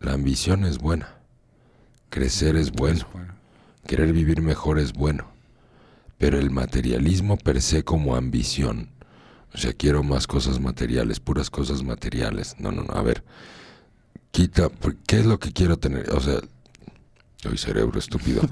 La 0.00 0.12
ambición 0.12 0.64
es 0.64 0.78
buena, 0.78 1.16
crecer 2.10 2.56
es 2.56 2.72
bueno. 2.72 3.06
querer 3.86 4.12
vivir 4.12 4.42
mejor 4.42 4.78
es 4.78 4.92
bueno, 4.92 5.26
pero 6.18 6.38
el 6.38 6.50
materialismo 6.50 7.36
per 7.36 7.60
se 7.62 7.82
como 7.84 8.14
ambición, 8.14 8.90
o 9.54 9.58
sea, 9.58 9.72
quiero 9.72 10.02
más 10.04 10.26
cosas 10.28 10.60
materiales, 10.60 11.18
puras 11.20 11.50
cosas 11.50 11.82
materiales. 11.82 12.54
No, 12.58 12.70
no, 12.72 12.84
no, 12.84 12.94
a 12.94 13.02
ver, 13.02 13.24
quita, 14.32 14.68
¿qué 15.06 15.20
es 15.20 15.26
lo 15.26 15.38
que 15.38 15.52
quiero 15.52 15.78
tener? 15.78 16.10
O 16.10 16.20
sea, 16.20 16.40
Soy 17.42 17.58
cerebro 17.58 17.98
estúpido. 17.98 18.42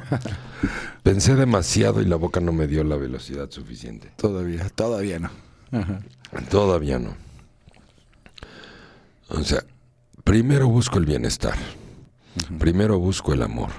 Pensé 1.05 1.37
demasiado 1.37 2.03
y 2.03 2.07
la 2.07 2.16
boca 2.16 2.40
no 2.40 2.53
me 2.53 2.66
dio 2.66 2.83
la 2.83 2.97
velocidad 2.97 3.49
suficiente. 3.49 4.12
Todavía, 4.16 4.69
todavía 4.69 5.21
no. 5.21 5.31
Ajá. 5.71 6.01
Todavía 6.51 6.99
no. 6.99 7.14
O 9.29 9.45
sea, 9.45 9.62
primero 10.25 10.66
busco 10.66 10.99
el 10.99 11.07
bienestar. 11.07 11.55
Primero 12.59 12.99
busco 12.99 13.33
el 13.33 13.43
amor. 13.43 13.71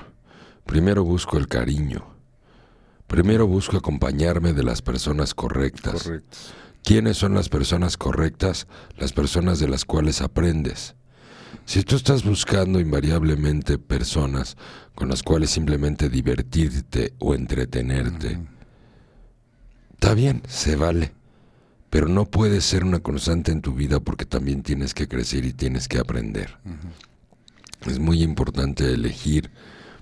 Primero 0.65 1.03
busco 1.03 1.37
el 1.37 1.49
cariño. 1.49 2.05
Primero 3.07 3.47
busco 3.47 3.75
acompañarme 3.75 4.53
de 4.53 4.63
las 4.63 4.81
personas 4.81 5.33
correctas. 5.33 6.03
Correcto. 6.03 6.37
¿Quiénes 6.85 7.17
son 7.17 7.33
las 7.33 7.49
personas 7.49 7.97
correctas? 7.97 8.67
Las 8.95 9.11
personas 9.11 9.59
de 9.59 9.67
las 9.67 9.83
cuales 9.83 10.21
aprendes. 10.21 10.95
Si 11.65 11.83
tú 11.83 11.95
estás 11.95 12.23
buscando 12.23 12.79
invariablemente 12.79 13.77
personas 13.77 14.57
con 14.95 15.09
las 15.09 15.23
cuales 15.23 15.49
simplemente 15.49 16.09
divertirte 16.09 17.13
o 17.19 17.33
entretenerte, 17.33 18.39
está 19.93 20.13
bien, 20.13 20.41
se 20.47 20.75
vale. 20.75 21.13
Pero 21.89 22.07
no 22.07 22.25
puede 22.25 22.61
ser 22.61 22.83
una 22.85 22.99
constante 22.99 23.51
en 23.51 23.61
tu 23.61 23.73
vida 23.73 23.99
porque 23.99 24.25
también 24.25 24.63
tienes 24.63 24.93
que 24.93 25.07
crecer 25.07 25.45
y 25.45 25.53
tienes 25.53 25.87
que 25.87 25.99
aprender. 25.99 26.57
Es 27.85 27.99
muy 27.99 28.23
importante 28.23 28.93
elegir 28.93 29.51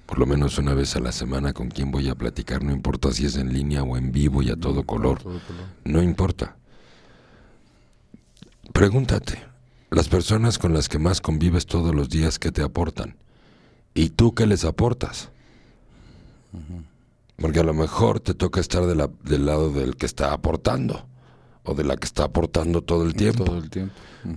por 0.10 0.18
lo 0.18 0.26
menos 0.26 0.58
una 0.58 0.74
vez 0.74 0.96
a 0.96 1.00
la 1.00 1.12
semana 1.12 1.54
con 1.54 1.70
quién 1.70 1.92
voy 1.92 2.10
a 2.10 2.16
platicar, 2.16 2.64
no 2.64 2.72
importa 2.72 3.12
si 3.12 3.28
es 3.28 3.36
en 3.36 3.54
línea 3.54 3.84
o 3.84 3.96
en 3.96 4.12
vivo 4.12 4.42
y 4.42 4.50
a 4.50 4.56
todo 4.56 4.82
color. 4.82 5.22
Todo 5.22 5.40
color. 5.40 5.66
No 5.84 6.02
importa. 6.02 6.58
Pregúntate, 8.74 9.38
las 9.92 10.08
personas 10.08 10.58
con 10.60 10.74
las 10.74 10.88
que 10.90 11.00
más 11.00 11.22
convives 11.22 11.66
todos 11.66 11.94
los 11.96 12.10
días, 12.10 12.40
¿qué 12.40 12.52
te 12.52 12.62
aportan? 12.62 13.16
¿Y 13.94 14.10
tú 14.10 14.34
qué 14.36 14.46
les 14.46 14.66
aportas? 14.66 15.30
Porque 17.38 17.60
a 17.60 17.64
lo 17.64 17.74
mejor 17.74 18.20
te 18.20 18.34
toca 18.34 18.60
estar 18.60 18.86
de 18.86 18.96
la- 18.96 19.10
del 19.24 19.46
lado 19.46 19.72
del 19.72 19.96
que 19.96 20.06
está 20.06 20.34
aportando 20.34 21.06
o 21.64 21.74
de 21.74 21.84
la 21.84 21.96
que 21.96 22.06
está 22.06 22.26
aportando 22.26 22.82
todo 22.82 23.04
el 23.04 23.14
tiempo. 23.14 23.46
Todo 23.46 23.58
el 23.60 23.70
tiempo. 23.70 23.94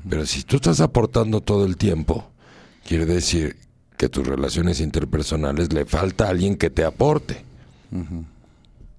Pero 0.09 0.25
si 0.27 0.43
tú 0.45 0.57
estás 0.57 0.81
aportando 0.81 1.41
todo 1.41 1.65
el 1.67 1.77
tiempo, 1.77 2.25
quiere 2.87 3.07
decir 3.07 3.57
que 3.97 4.09
tus 4.09 4.27
relaciones 4.27 4.81
interpersonales 4.81 5.73
le 5.73 5.85
falta 5.85 6.27
a 6.27 6.31
alguien 6.31 6.57
que 6.57 6.71
te 6.71 6.85
aporte. 6.85 7.45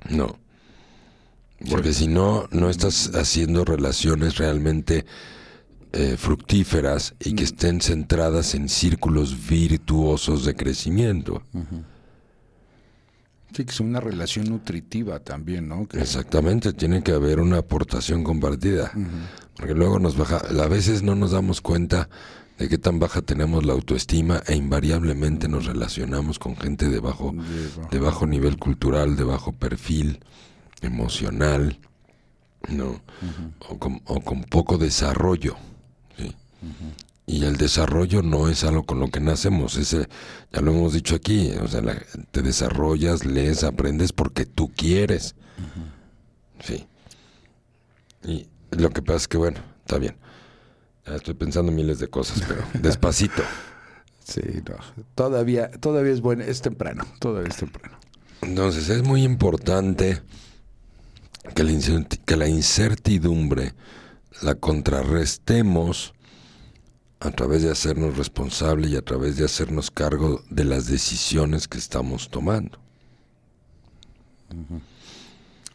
No. 0.10 0.38
Porque 1.70 1.94
si 1.94 2.08
no, 2.08 2.48
no 2.52 2.70
estás 2.70 3.12
haciendo 3.16 3.64
relaciones 3.64 4.38
realmente 4.38 5.06
eh, 5.94 6.16
fructíferas 6.18 7.14
y 7.20 7.34
que 7.36 7.44
estén 7.44 7.80
centradas 7.82 8.56
en 8.56 8.68
círculos 8.68 9.48
virtuosos 9.48 10.44
de 10.46 10.56
crecimiento. 10.56 11.42
Sí, 13.56 13.66
que 13.66 13.72
es 13.72 13.80
una 13.80 14.00
relación 14.00 14.50
nutritiva 14.50 15.20
también, 15.20 15.68
¿no? 15.68 15.88
Que- 15.88 16.00
Exactamente, 16.02 16.74
tiene 16.74 17.04
que 17.04 17.12
haber 17.12 17.40
una 17.40 17.60
aportación 17.60 18.24
compartida. 18.24 18.92
Porque 19.56 19.76
luego 19.76 20.00
nos 20.00 20.18
baja, 20.18 20.38
a 20.38 20.68
veces 20.68 21.04
no 21.04 21.14
nos 21.14 21.32
damos 21.32 21.62
cuenta 21.62 22.10
de 22.58 22.68
qué 22.68 22.80
tan 22.80 22.98
baja 22.98 23.22
tenemos 23.22 23.64
la 23.64 23.74
autoestima 23.74 24.42
e 24.48 24.56
invariablemente 24.56 25.48
nos 25.48 25.66
relacionamos 25.68 26.40
con 26.40 26.56
gente 26.56 26.90
de 26.90 27.00
bajo, 27.00 27.32
De 27.34 27.40
bajo- 27.68 27.90
de 27.92 28.00
bajo 28.00 28.26
nivel 28.28 28.58
cultural, 28.58 29.16
de 29.16 29.24
bajo 29.24 29.52
perfil 29.54 30.20
emocional, 30.82 31.78
¿no? 32.70 33.02
o, 33.70 33.78
con, 33.78 34.02
o 34.06 34.20
con 34.22 34.44
poco 34.46 34.78
desarrollo. 34.80 35.56
Y 37.26 37.46
el 37.46 37.56
desarrollo 37.56 38.22
no 38.22 38.50
es 38.50 38.64
algo 38.66 38.84
con 38.84 39.00
lo 39.00 39.08
que 39.10 39.20
nacemos, 39.22 39.78
ese, 39.78 40.10
ya 40.52 40.60
lo 40.62 40.72
hemos 40.72 40.94
dicho 40.94 41.16
aquí, 41.16 41.52
o 41.62 41.68
sea, 41.68 41.82
la- 41.82 42.02
te 42.32 42.42
desarrollas, 42.42 43.26
lees, 43.26 43.64
aprendes 43.64 44.12
porque 44.12 44.46
tú 44.46 44.72
quieres. 44.76 45.36
Sí. 46.62 46.86
Y 48.24 48.48
lo 48.72 48.90
que 48.90 49.02
pasa 49.02 49.18
es 49.18 49.28
que, 49.28 49.38
bueno, 49.38 49.60
está 49.86 49.98
bien. 50.00 50.16
Ya 51.06 51.16
estoy 51.16 51.34
pensando 51.34 51.72
miles 51.72 52.00
de 52.00 52.08
cosas, 52.10 52.42
pero 52.48 52.62
despacito. 52.82 53.42
Sí, 54.26 54.42
no. 54.70 54.76
Todavía, 55.16 55.70
todavía 55.72 56.14
es 56.14 56.22
bueno, 56.22 56.44
es 56.44 56.62
temprano, 56.62 57.06
todavía 57.20 57.50
es 57.50 57.58
temprano. 57.58 57.98
Entonces 58.42 58.90
es 58.90 59.04
muy 59.04 59.24
importante 59.24 60.22
que 61.56 61.64
la, 61.64 61.72
incerti- 61.72 62.20
que 62.26 62.36
la 62.38 62.48
incertidumbre 62.48 63.74
la 64.42 64.56
contrarrestemos 64.56 66.14
a 67.24 67.32
través 67.32 67.64
de 67.64 67.72
hacernos 67.72 68.18
responsable 68.18 68.90
y 68.90 68.98
a 68.98 69.02
través 69.02 69.38
de 69.38 69.46
hacernos 69.46 69.90
cargo 69.90 70.44
de 70.50 70.66
las 70.66 70.88
decisiones 70.88 71.70
que 71.70 71.78
estamos 71.78 72.30
tomando. 72.30 72.80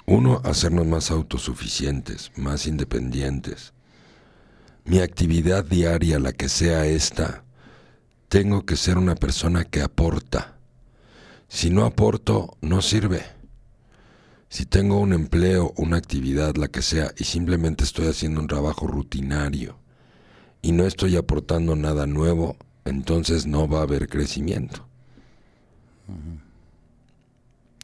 Uno, 0.05 0.43
hacernos 0.45 0.87
más 0.87 1.11
autosuficientes, 1.11 2.33
más 2.37 2.67
independientes. 2.67 3.73
Mi 4.85 4.99
actividad 4.99 5.65
diaria, 5.65 6.19
la 6.19 6.35
que 6.35 6.51
sea 6.51 6.85
esta, 6.85 7.45
tengo 8.29 8.67
que 8.67 8.77
ser 8.77 8.99
una 8.99 9.15
persona 9.15 9.65
que 9.65 9.81
aporta. 9.81 10.59
Si 11.49 11.71
no 11.71 11.87
aporto, 11.87 12.59
no 12.61 12.83
sirve. 12.83 13.23
Si 14.51 14.67
tengo 14.67 15.01
un 15.01 15.15
empleo, 15.15 15.73
una 15.77 15.97
actividad, 15.97 16.57
la 16.57 16.69
que 16.69 16.83
sea, 16.83 17.11
y 17.17 17.25
simplemente 17.25 17.85
estoy 17.85 18.07
haciendo 18.09 18.39
un 18.41 18.49
trabajo 18.49 18.87
rutinario 18.87 19.79
y 20.63 20.73
no 20.73 20.85
estoy 20.87 21.17
aportando 21.17 21.77
nada 21.77 22.07
nuevo, 22.07 22.57
entonces 22.85 23.47
no 23.47 23.69
va 23.69 23.81
a 23.81 23.83
haber 23.83 24.09
crecimiento. 24.09 24.87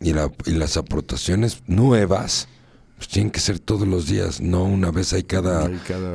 Y, 0.01 0.13
la- 0.13 0.33
y 0.45 0.53
las 0.53 0.77
aportaciones 0.77 1.63
nuevas 1.67 2.49
pues, 2.97 3.09
tienen 3.09 3.31
que 3.31 3.41
ser 3.41 3.59
todos 3.59 3.87
los 3.87 4.07
días, 4.07 4.41
no 4.41 4.65
una 4.65 4.91
vez 4.91 5.13
ahí 5.13 5.23
cada, 5.23 5.67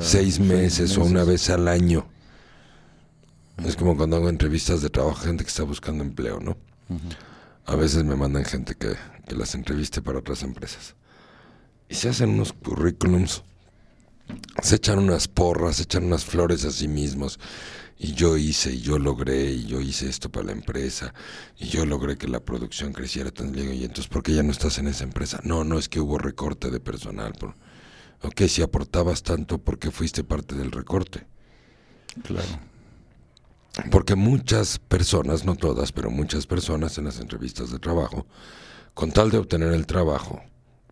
seis 0.01 0.35
seis 0.35 0.39
meses 0.39 0.97
o 0.97 1.03
una 1.03 1.23
vez 1.23 1.49
al 1.49 1.67
año. 1.67 2.07
Es 3.65 3.75
como 3.75 3.97
cuando 3.97 4.15
hago 4.15 4.29
entrevistas 4.29 4.81
de 4.81 4.89
trabajo, 4.89 5.17
gente 5.21 5.43
que 5.43 5.49
está 5.49 5.63
buscando 5.63 6.03
empleo, 6.03 6.39
¿no? 6.39 6.57
A 7.65 7.75
veces 7.75 8.03
me 8.03 8.15
mandan 8.15 8.45
gente 8.45 8.73
que, 8.75 8.95
que 9.27 9.35
las 9.35 9.53
entreviste 9.53 10.01
para 10.01 10.19
otras 10.19 10.43
empresas. 10.43 10.95
Y 11.89 11.95
se 11.95 12.09
hacen 12.09 12.29
unos 12.29 12.53
currículums, 12.53 13.43
se 14.61 14.75
echan 14.75 14.99
unas 14.99 15.27
porras, 15.27 15.77
se 15.77 15.83
echan 15.83 16.05
unas 16.05 16.25
flores 16.25 16.65
a 16.65 16.71
sí 16.71 16.87
mismos. 16.87 17.39
Y 18.01 18.13
yo 18.13 18.37
hice, 18.37 18.71
y 18.71 18.79
yo 18.79 18.97
logré, 18.97 19.51
y 19.51 19.65
yo 19.65 19.81
hice 19.81 20.07
esto 20.07 20.29
para 20.29 20.45
la 20.45 20.51
empresa, 20.53 21.13
y 21.57 21.67
yo 21.67 21.85
logré 21.85 22.17
que 22.17 22.29
la 22.29 22.39
producción 22.39 22.93
creciera 22.93 23.29
tan 23.29 23.51
bien. 23.51 23.73
Y 23.73 23.83
entonces, 23.83 24.07
¿por 24.07 24.23
qué 24.23 24.33
ya 24.33 24.43
no 24.43 24.51
estás 24.51 24.77
en 24.77 24.87
esa 24.87 25.03
empresa? 25.03 25.41
No, 25.43 25.65
no 25.65 25.77
es 25.77 25.89
que 25.89 25.99
hubo 25.99 26.17
recorte 26.17 26.71
de 26.71 26.79
personal. 26.79 27.33
Por... 27.33 27.55
Ok, 28.21 28.43
si 28.47 28.61
aportabas 28.61 29.23
tanto, 29.23 29.57
¿por 29.57 29.79
qué 29.79 29.91
fuiste 29.91 30.23
parte 30.23 30.55
del 30.55 30.71
recorte? 30.71 31.25
Claro. 32.23 32.47
Porque 33.91 34.15
muchas 34.15 34.79
personas, 34.79 35.45
no 35.45 35.55
todas, 35.55 35.91
pero 35.91 36.09
muchas 36.09 36.47
personas 36.47 36.97
en 36.97 37.05
las 37.05 37.19
entrevistas 37.19 37.69
de 37.69 37.79
trabajo, 37.79 38.25
con 38.93 39.11
tal 39.11 39.29
de 39.29 39.37
obtener 39.37 39.73
el 39.73 39.85
trabajo, 39.85 40.41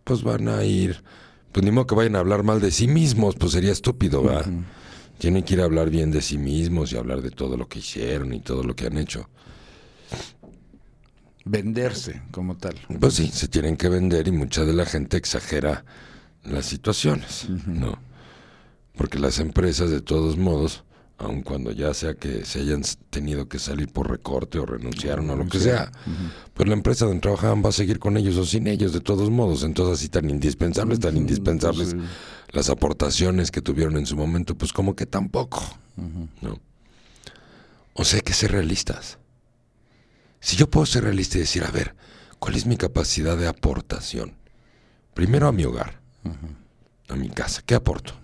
pues 0.04 0.22
van 0.22 0.48
a 0.48 0.64
ir, 0.64 1.02
pues 1.52 1.64
ni 1.64 1.70
modo 1.70 1.86
que 1.86 1.94
vayan 1.94 2.16
a 2.16 2.20
hablar 2.20 2.42
mal 2.42 2.60
de 2.60 2.70
sí 2.70 2.88
mismos, 2.88 3.36
pues 3.36 3.52
sería 3.52 3.72
estúpido, 3.72 4.22
¿verdad? 4.22 4.46
Tienen 5.18 5.42
que 5.42 5.54
ir 5.54 5.60
a 5.60 5.64
hablar 5.64 5.90
bien 5.90 6.10
de 6.10 6.22
sí 6.22 6.38
mismos 6.38 6.92
y 6.92 6.96
hablar 6.96 7.22
de 7.22 7.30
todo 7.30 7.56
lo 7.56 7.68
que 7.68 7.80
hicieron 7.80 8.32
y 8.32 8.40
todo 8.40 8.62
lo 8.62 8.76
que 8.76 8.86
han 8.86 8.98
hecho. 8.98 9.28
Venderse 11.44 12.22
como 12.30 12.56
tal. 12.56 12.76
Pues 13.00 13.14
sí, 13.14 13.28
se 13.28 13.48
tienen 13.48 13.76
que 13.76 13.88
vender 13.88 14.28
y 14.28 14.32
mucha 14.32 14.64
de 14.64 14.74
la 14.74 14.84
gente 14.84 15.16
exagera 15.16 15.84
las 16.44 16.66
situaciones, 16.66 17.48
¿no? 17.66 17.98
Porque 18.96 19.18
las 19.18 19.38
empresas, 19.38 19.90
de 19.90 20.00
todos 20.00 20.36
modos, 20.36 20.84
aun 21.18 21.42
cuando 21.42 21.72
ya 21.72 21.92
sea 21.94 22.14
que 22.14 22.44
se 22.44 22.60
hayan 22.60 22.82
tenido 23.10 23.48
que 23.48 23.58
salir 23.58 23.92
por 23.92 24.08
recorte 24.08 24.58
o 24.58 24.66
renunciaron 24.66 25.28
o 25.30 25.36
lo 25.36 25.46
que 25.46 25.58
sea, 25.58 25.90
pues 26.54 26.68
la 26.68 26.74
empresa 26.74 27.06
donde 27.06 27.20
trabajaban 27.20 27.62
va 27.62 27.70
a 27.70 27.72
seguir 27.72 27.98
con 27.98 28.16
ellos 28.16 28.36
o 28.36 28.46
sin 28.46 28.68
ellos, 28.68 28.92
de 28.92 29.00
todos 29.00 29.28
modos. 29.28 29.64
Entonces, 29.64 29.98
así 29.98 30.08
tan 30.08 30.30
indispensables, 30.30 31.00
tan 31.00 31.16
indispensables 31.16 31.96
las 32.50 32.70
aportaciones 32.70 33.50
que 33.50 33.60
tuvieron 33.60 33.96
en 33.96 34.06
su 34.06 34.16
momento, 34.16 34.54
pues 34.54 34.72
como 34.72 34.94
que 34.94 35.06
tampoco, 35.06 35.62
¿no? 36.40 36.60
O 37.94 38.04
sea, 38.04 38.18
hay 38.18 38.22
que 38.22 38.32
ser 38.32 38.52
realistas. 38.52 39.18
Si 40.40 40.56
yo 40.56 40.70
puedo 40.70 40.86
ser 40.86 41.02
realista 41.02 41.36
y 41.36 41.40
decir, 41.40 41.64
a 41.64 41.70
ver, 41.72 41.96
¿cuál 42.38 42.54
es 42.54 42.64
mi 42.64 42.76
capacidad 42.76 43.36
de 43.36 43.48
aportación? 43.48 44.34
Primero 45.14 45.48
a 45.48 45.52
mi 45.52 45.64
hogar, 45.64 46.00
a 47.08 47.16
mi 47.16 47.28
casa. 47.28 47.60
¿Qué 47.66 47.74
aporto? 47.74 48.14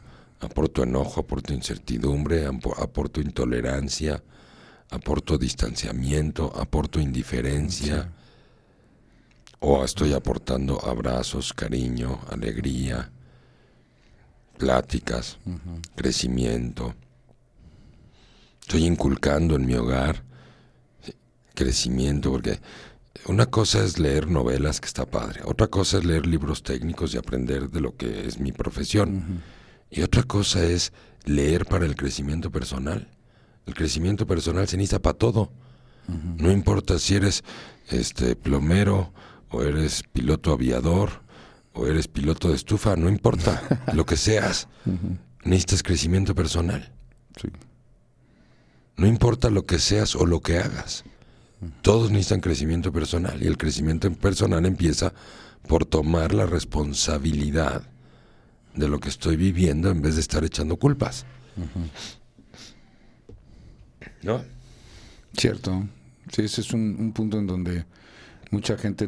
Aporto 0.44 0.82
enojo, 0.82 1.20
aporto 1.20 1.52
incertidumbre, 1.52 2.46
apo- 2.46 2.74
aporto 2.78 3.20
intolerancia, 3.20 4.22
aporto 4.90 5.38
distanciamiento, 5.38 6.52
aporto 6.56 7.00
indiferencia. 7.00 8.12
O 9.60 9.82
estoy 9.84 10.12
aportando 10.12 10.78
abrazos, 10.84 11.52
cariño, 11.54 12.20
alegría, 12.30 13.10
pláticas, 14.58 15.38
crecimiento. 15.96 16.94
Estoy 18.60 18.84
inculcando 18.84 19.56
en 19.56 19.66
mi 19.66 19.74
hogar 19.74 20.22
crecimiento, 21.54 22.30
porque 22.30 22.60
una 23.26 23.46
cosa 23.46 23.82
es 23.84 23.98
leer 23.98 24.28
novelas, 24.28 24.80
que 24.80 24.86
está 24.86 25.06
padre, 25.06 25.40
otra 25.44 25.68
cosa 25.68 25.98
es 25.98 26.04
leer 26.04 26.26
libros 26.26 26.62
técnicos 26.62 27.14
y 27.14 27.16
aprender 27.16 27.70
de 27.70 27.80
lo 27.80 27.96
que 27.96 28.26
es 28.26 28.38
mi 28.38 28.52
profesión, 28.52 29.42
y 29.94 30.02
otra 30.02 30.24
cosa 30.24 30.64
es 30.64 30.92
leer 31.24 31.66
para 31.66 31.86
el 31.86 31.94
crecimiento 31.94 32.50
personal. 32.50 33.08
El 33.64 33.74
crecimiento 33.74 34.26
personal 34.26 34.66
se 34.66 34.76
necesita 34.76 35.00
para 35.00 35.16
todo. 35.16 35.52
No 36.36 36.50
importa 36.50 36.98
si 36.98 37.14
eres 37.14 37.44
este 37.88 38.34
plomero 38.34 39.12
o 39.50 39.62
eres 39.62 40.02
piloto 40.02 40.52
aviador 40.52 41.22
o 41.72 41.86
eres 41.86 42.08
piloto 42.08 42.48
de 42.48 42.56
estufa, 42.56 42.96
no 42.96 43.08
importa 43.08 43.84
lo 43.94 44.04
que 44.04 44.16
seas. 44.16 44.66
Necesitas 45.44 45.84
crecimiento 45.84 46.34
personal. 46.34 46.92
Sí. 47.40 47.48
No 48.96 49.06
importa 49.06 49.48
lo 49.48 49.64
que 49.64 49.78
seas 49.78 50.16
o 50.16 50.26
lo 50.26 50.40
que 50.40 50.58
hagas. 50.58 51.04
Todos 51.82 52.10
necesitan 52.10 52.40
crecimiento 52.40 52.92
personal 52.92 53.40
y 53.42 53.46
el 53.46 53.56
crecimiento 53.56 54.12
personal 54.12 54.66
empieza 54.66 55.14
por 55.68 55.86
tomar 55.86 56.34
la 56.34 56.46
responsabilidad 56.46 57.88
de 58.74 58.88
lo 58.88 58.98
que 59.00 59.08
estoy 59.08 59.36
viviendo 59.36 59.90
en 59.90 60.02
vez 60.02 60.14
de 60.16 60.20
estar 60.20 60.44
echando 60.44 60.76
culpas. 60.78 61.24
¿No? 64.22 64.42
Cierto. 65.36 65.86
Sí, 66.32 66.42
ese 66.42 66.60
es 66.62 66.72
un, 66.72 66.96
un 66.98 67.12
punto 67.12 67.38
en 67.38 67.46
donde 67.46 67.84
mucha 68.50 68.76
gente 68.78 69.06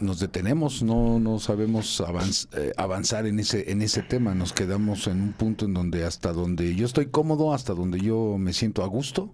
nos 0.00 0.20
detenemos, 0.20 0.82
no, 0.82 1.18
no 1.18 1.38
sabemos 1.38 2.00
avanz- 2.00 2.48
eh, 2.56 2.72
avanzar 2.76 3.26
en 3.26 3.38
ese, 3.40 3.70
en 3.70 3.82
ese 3.82 4.02
tema. 4.02 4.34
Nos 4.34 4.52
quedamos 4.52 5.06
en 5.06 5.20
un 5.20 5.32
punto 5.32 5.64
en 5.64 5.74
donde 5.74 6.04
hasta 6.04 6.32
donde 6.32 6.74
yo 6.74 6.86
estoy 6.86 7.06
cómodo, 7.06 7.54
hasta 7.54 7.72
donde 7.74 8.00
yo 8.00 8.36
me 8.38 8.52
siento 8.52 8.84
a 8.84 8.86
gusto, 8.86 9.32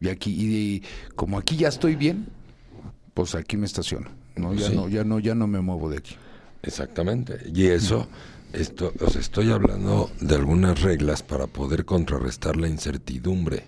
y 0.00 0.08
aquí, 0.08 0.30
y 0.32 0.82
como 1.14 1.38
aquí 1.38 1.56
ya 1.56 1.68
estoy 1.68 1.94
bien, 1.94 2.26
pues 3.14 3.34
aquí 3.34 3.56
me 3.56 3.66
estaciono. 3.66 4.08
No, 4.36 4.54
ya 4.54 4.68
Sí. 4.68 4.74
no, 4.74 4.88
ya 4.88 5.04
no, 5.04 5.18
ya 5.18 5.34
no 5.34 5.46
me 5.46 5.60
muevo 5.60 5.90
de 5.90 5.98
aquí. 5.98 6.16
Exactamente. 6.62 7.38
Y 7.54 7.66
eso, 7.66 8.08
esto, 8.52 8.92
os 9.00 9.16
estoy 9.16 9.50
hablando 9.50 10.10
de 10.20 10.34
algunas 10.34 10.80
reglas 10.80 11.22
para 11.22 11.46
poder 11.46 11.84
contrarrestar 11.84 12.56
la 12.56 12.68
incertidumbre. 12.68 13.64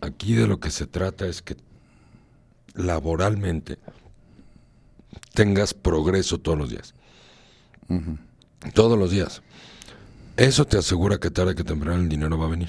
Aquí 0.00 0.34
de 0.34 0.46
lo 0.46 0.60
que 0.60 0.70
se 0.70 0.86
trata 0.86 1.26
es 1.26 1.42
que 1.42 1.56
laboralmente 2.74 3.78
tengas 5.34 5.74
progreso 5.74 6.38
todos 6.38 6.58
los 6.58 6.70
días. 6.70 6.94
Todos 8.74 8.98
los 8.98 9.10
días. 9.10 9.42
Eso 10.36 10.66
te 10.66 10.78
asegura 10.78 11.18
que 11.18 11.30
tarde 11.30 11.54
que 11.54 11.64
temprano 11.64 12.00
el 12.00 12.08
dinero 12.08 12.38
va 12.38 12.46
a 12.46 12.50
venir. 12.50 12.68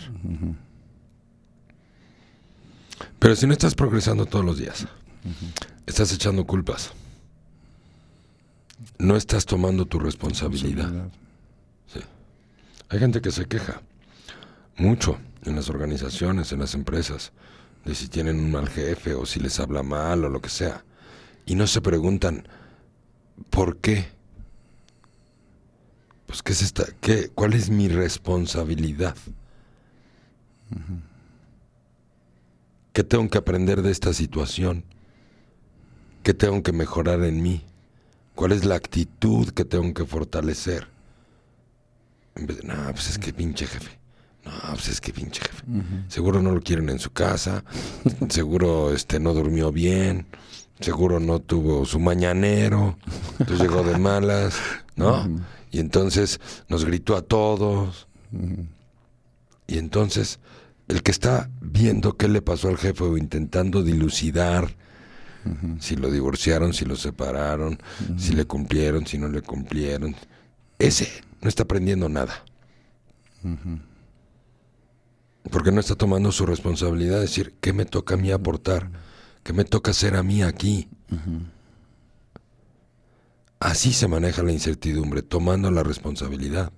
Pero 3.20 3.36
si 3.36 3.48
no 3.48 3.54
estás 3.54 3.76
progresando 3.76 4.26
todos 4.26 4.46
los 4.46 4.58
días, 4.58 4.88
estás 5.86 6.14
echando 6.14 6.46
culpas. 6.46 6.92
No 9.00 9.16
estás 9.16 9.46
tomando 9.46 9.86
tu 9.86 10.00
responsabilidad. 10.00 10.92
Sí. 11.88 12.00
Hay 12.90 13.00
gente 13.00 13.22
que 13.22 13.32
se 13.32 13.46
queja 13.46 13.82
mucho 14.78 15.18
en 15.44 15.56
las 15.56 15.70
organizaciones, 15.70 16.52
en 16.52 16.60
las 16.60 16.74
empresas, 16.74 17.32
de 17.86 17.96
si 17.96 18.08
tienen 18.08 18.40
un 18.40 18.52
mal 18.52 18.70
jefe 18.70 19.14
o 19.14 19.26
si 19.26 19.40
les 19.40 19.60
habla 19.60 19.84
mal 19.84 20.26
o 20.26 20.30
lo 20.30 20.42
que 20.42 20.50
sea. 20.50 20.84
Y 21.46 21.56
no 21.56 21.66
se 21.68 21.82
preguntan, 21.82 22.48
¿por 23.50 23.78
qué? 23.78 24.08
Pues, 26.28 26.44
¿qué 26.44 26.52
es 26.52 26.62
esta? 26.62 26.86
¿Qué, 27.00 27.30
¿Cuál 27.34 27.54
es 27.54 27.70
mi 27.70 27.88
responsabilidad? 27.88 29.16
¿Qué 32.92 33.04
tengo 33.04 33.30
que 33.30 33.38
aprender 33.38 33.82
de 33.82 33.92
esta 33.92 34.14
situación? 34.14 34.84
¿Qué 36.24 36.34
tengo 36.34 36.62
que 36.62 36.74
mejorar 36.74 37.24
en 37.24 37.42
mí? 37.42 37.64
¿Cuál 38.38 38.52
es 38.52 38.66
la 38.66 38.76
actitud 38.76 39.50
que 39.50 39.66
tengo 39.66 39.92
que 39.96 40.06
fortalecer? 40.06 40.88
En 42.36 42.46
vez 42.46 42.58
de, 42.58 42.68
no, 42.68 42.76
pues 42.92 43.10
es 43.10 43.18
que 43.18 43.34
pinche 43.34 43.66
jefe. 43.66 43.90
No, 44.46 44.52
pues 44.74 44.90
es 44.90 45.02
que 45.02 45.12
pinche 45.12 45.42
jefe. 45.42 45.64
Seguro 46.08 46.40
no 46.40 46.52
lo 46.52 46.62
quieren 46.62 46.88
en 46.90 47.00
su 47.00 47.10
casa. 47.10 47.64
seguro 48.30 48.94
este 48.94 49.20
no 49.20 49.34
durmió 49.34 49.72
bien. 49.72 50.28
Seguro 50.80 51.20
no 51.20 51.40
tuvo 51.40 51.84
su 51.86 52.00
mañanero. 52.00 53.00
Entonces 53.40 53.60
llegó 53.60 53.82
de 53.82 53.98
malas, 53.98 54.56
¿no? 54.96 55.28
Y 55.72 55.80
entonces 55.80 56.40
nos 56.70 56.86
gritó 56.86 57.16
a 57.16 57.24
todos. 57.24 58.08
Y 59.66 59.80
entonces 59.80 60.40
el 60.88 61.02
que 61.02 61.10
está 61.10 61.50
viendo 61.60 62.14
qué 62.18 62.28
le 62.28 62.44
pasó 62.44 62.68
al 62.68 62.78
jefe 62.78 63.04
o 63.04 63.18
intentando 63.18 63.82
dilucidar 63.82 64.76
si 65.80 65.96
lo 65.96 66.12
divorciaron, 66.12 66.74
si 66.74 66.86
lo 66.86 66.96
separaron, 66.96 67.80
si 68.18 68.34
le 68.34 68.46
cumplieron, 68.46 69.06
si 69.06 69.18
no 69.18 69.28
le 69.28 69.42
cumplieron, 69.42 70.16
ese 70.80 71.10
no 71.42 71.50
está 71.50 71.64
aprendiendo 71.64 72.10
nada. 72.10 72.44
Porque 75.52 75.72
no 75.72 75.80
está 75.80 75.96
tomando 75.96 76.32
su 76.32 76.46
responsabilidad 76.46 77.16
de 77.16 77.22
decir, 77.22 77.56
¿qué 77.62 77.74
me 77.74 77.86
toca 77.86 78.16
a 78.16 78.18
mí 78.18 78.32
aportar? 78.32 78.90
¿Qué 79.44 79.54
me 79.54 79.64
toca 79.64 79.92
hacer 79.92 80.16
a 80.16 80.24
mí 80.24 80.44
aquí? 80.44 80.90
Así 83.60 83.94
se 83.94 84.08
maneja 84.08 84.44
la 84.44 84.52
incertidumbre, 84.52 85.22
tomando 85.22 85.72
la 85.72 85.84
responsabilidad. 85.84 86.72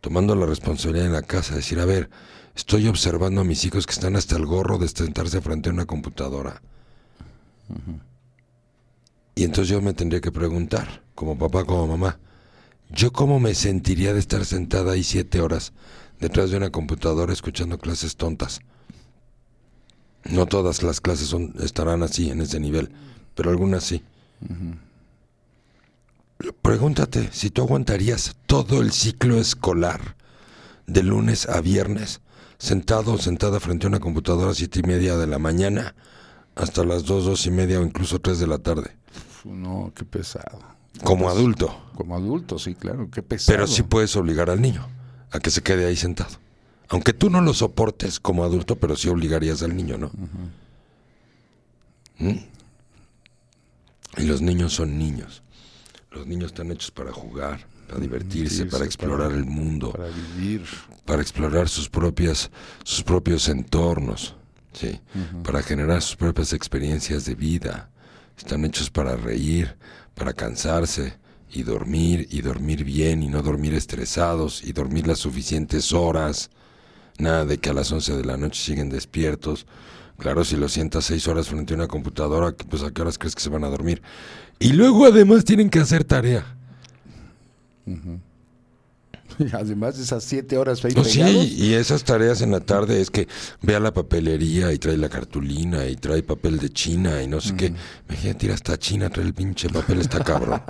Tomando 0.00 0.34
la 0.34 0.46
responsabilidad 0.46 1.06
en 1.06 1.12
la 1.12 1.22
casa, 1.22 1.56
decir, 1.56 1.80
a 1.80 1.84
ver, 1.84 2.10
estoy 2.54 2.88
observando 2.88 3.40
a 3.40 3.44
mis 3.44 3.64
hijos 3.64 3.86
que 3.86 3.92
están 3.92 4.16
hasta 4.16 4.36
el 4.36 4.46
gorro 4.46 4.78
de 4.78 4.88
sentarse 4.88 5.40
frente 5.40 5.68
a 5.68 5.72
una 5.72 5.86
computadora. 5.86 6.62
Y 9.34 9.44
entonces 9.44 9.68
yo 9.68 9.80
me 9.80 9.94
tendría 9.94 10.20
que 10.20 10.32
preguntar, 10.32 11.02
como 11.14 11.38
papá, 11.38 11.64
como 11.64 11.86
mamá, 11.86 12.18
¿yo 12.90 13.12
cómo 13.12 13.38
me 13.38 13.54
sentiría 13.54 14.12
de 14.12 14.18
estar 14.18 14.44
sentada 14.44 14.92
ahí 14.92 15.04
siete 15.04 15.40
horas 15.40 15.72
detrás 16.18 16.50
de 16.50 16.56
una 16.56 16.70
computadora 16.70 17.32
escuchando 17.32 17.78
clases 17.78 18.16
tontas? 18.16 18.60
No 20.24 20.46
todas 20.46 20.82
las 20.82 21.00
clases 21.00 21.28
son, 21.28 21.54
estarán 21.60 22.02
así, 22.02 22.30
en 22.30 22.40
ese 22.40 22.58
nivel, 22.58 22.90
pero 23.34 23.50
algunas 23.50 23.84
sí. 23.84 24.02
Pregúntate 26.62 27.30
si 27.32 27.50
tú 27.50 27.62
aguantarías 27.62 28.36
todo 28.46 28.80
el 28.80 28.92
ciclo 28.92 29.38
escolar, 29.38 30.16
de 30.86 31.02
lunes 31.02 31.48
a 31.48 31.60
viernes, 31.60 32.20
sentado 32.58 33.12
o 33.12 33.18
sentada 33.18 33.60
frente 33.60 33.86
a 33.86 33.90
una 33.90 34.00
computadora 34.00 34.50
a 34.50 34.54
siete 34.54 34.80
y 34.80 34.82
media 34.82 35.16
de 35.16 35.26
la 35.26 35.38
mañana 35.38 35.94
hasta 36.58 36.84
las 36.84 37.04
dos, 37.04 37.24
dos 37.24 37.46
y 37.46 37.50
media 37.50 37.80
o 37.80 37.82
incluso 37.84 38.18
tres 38.20 38.38
de 38.38 38.46
la 38.46 38.58
tarde. 38.58 38.96
No, 39.44 39.92
qué 39.94 40.04
pesado. 40.04 40.58
Como 41.04 41.28
adulto. 41.30 41.90
Como 41.94 42.16
adulto, 42.16 42.58
sí, 42.58 42.74
claro, 42.74 43.08
qué 43.10 43.22
pesado. 43.22 43.56
Pero 43.56 43.66
sí 43.66 43.82
puedes 43.82 44.14
obligar 44.16 44.50
al 44.50 44.60
niño 44.60 44.86
a 45.30 45.38
que 45.38 45.50
se 45.50 45.62
quede 45.62 45.86
ahí 45.86 45.96
sentado. 45.96 46.30
Aunque 46.88 47.12
tú 47.12 47.30
no 47.30 47.40
lo 47.40 47.54
soportes 47.54 48.18
como 48.18 48.44
adulto, 48.44 48.76
pero 48.76 48.96
sí 48.96 49.08
obligarías 49.08 49.62
al 49.62 49.76
niño, 49.76 49.98
¿no? 49.98 50.10
¿Mm? 52.18 52.38
Y 54.16 54.22
los 54.24 54.40
niños 54.40 54.72
son 54.74 54.98
niños. 54.98 55.42
Los 56.10 56.26
niños 56.26 56.46
están 56.46 56.72
hechos 56.72 56.90
para 56.90 57.12
jugar, 57.12 57.66
para 57.86 58.00
divertirse, 58.00 58.64
para 58.66 58.84
explorar 58.84 59.28
para- 59.28 59.38
el 59.38 59.44
mundo, 59.44 59.92
Para 59.92 60.08
vivir. 60.08 60.64
para 61.04 61.22
explorar 61.22 61.68
sus 61.68 61.88
propias, 61.88 62.50
sus 62.82 63.02
propios 63.04 63.48
entornos, 63.48 64.34
sí, 64.78 65.00
para 65.42 65.62
generar 65.62 66.02
sus 66.02 66.16
propias 66.16 66.52
experiencias 66.52 67.24
de 67.24 67.34
vida. 67.34 67.90
Están 68.36 68.64
hechos 68.64 68.90
para 68.90 69.16
reír, 69.16 69.76
para 70.14 70.32
cansarse 70.32 71.14
y 71.50 71.62
dormir 71.62 72.28
y 72.30 72.42
dormir 72.42 72.84
bien 72.84 73.22
y 73.22 73.28
no 73.28 73.42
dormir 73.42 73.74
estresados 73.74 74.62
y 74.62 74.72
dormir 74.72 75.06
las 75.06 75.18
suficientes 75.18 75.92
horas. 75.92 76.50
Nada 77.18 77.44
de 77.44 77.58
que 77.58 77.70
a 77.70 77.74
las 77.74 77.90
11 77.90 78.16
de 78.16 78.24
la 78.24 78.36
noche 78.36 78.62
siguen 78.62 78.90
despiertos. 78.90 79.66
Claro, 80.18 80.44
si 80.44 80.56
los 80.56 80.72
sientas 80.72 81.04
seis 81.04 81.26
horas 81.26 81.48
frente 81.48 81.74
a 81.74 81.76
una 81.76 81.88
computadora, 81.88 82.52
pues 82.52 82.82
a 82.82 82.90
qué 82.90 83.02
horas 83.02 83.18
crees 83.18 83.34
que 83.34 83.42
se 83.42 83.50
van 83.50 83.64
a 83.64 83.68
dormir. 83.68 84.02
Y 84.58 84.72
luego 84.72 85.06
además 85.06 85.44
tienen 85.44 85.70
que 85.70 85.80
hacer 85.80 86.04
tarea. 86.04 86.56
Y 89.52 89.54
además 89.54 89.96
de 89.96 90.02
esas 90.04 90.24
siete 90.24 90.58
horas 90.58 90.84
ahí 90.84 90.92
No, 90.94 91.02
pegados, 91.02 91.32
sí, 91.46 91.54
y 91.58 91.74
esas 91.74 92.02
tareas 92.04 92.40
en 92.42 92.50
la 92.50 92.60
tarde 92.60 93.00
es 93.00 93.10
que 93.10 93.28
ve 93.62 93.74
a 93.76 93.80
la 93.80 93.92
papelería 93.94 94.72
y 94.72 94.78
trae 94.78 94.96
la 94.96 95.08
cartulina 95.08 95.86
y 95.86 95.96
trae 95.96 96.22
papel 96.22 96.58
de 96.58 96.70
China 96.70 97.22
y 97.22 97.28
no 97.28 97.40
sé 97.40 97.54
qué. 97.56 97.72
Imagínate 98.08 98.46
ir 98.46 98.52
hasta 98.52 98.78
China, 98.78 99.10
trae 99.10 99.26
el 99.26 99.34
pinche 99.34 99.68
papel, 99.68 100.00
está 100.00 100.22
cabrón. 100.24 100.60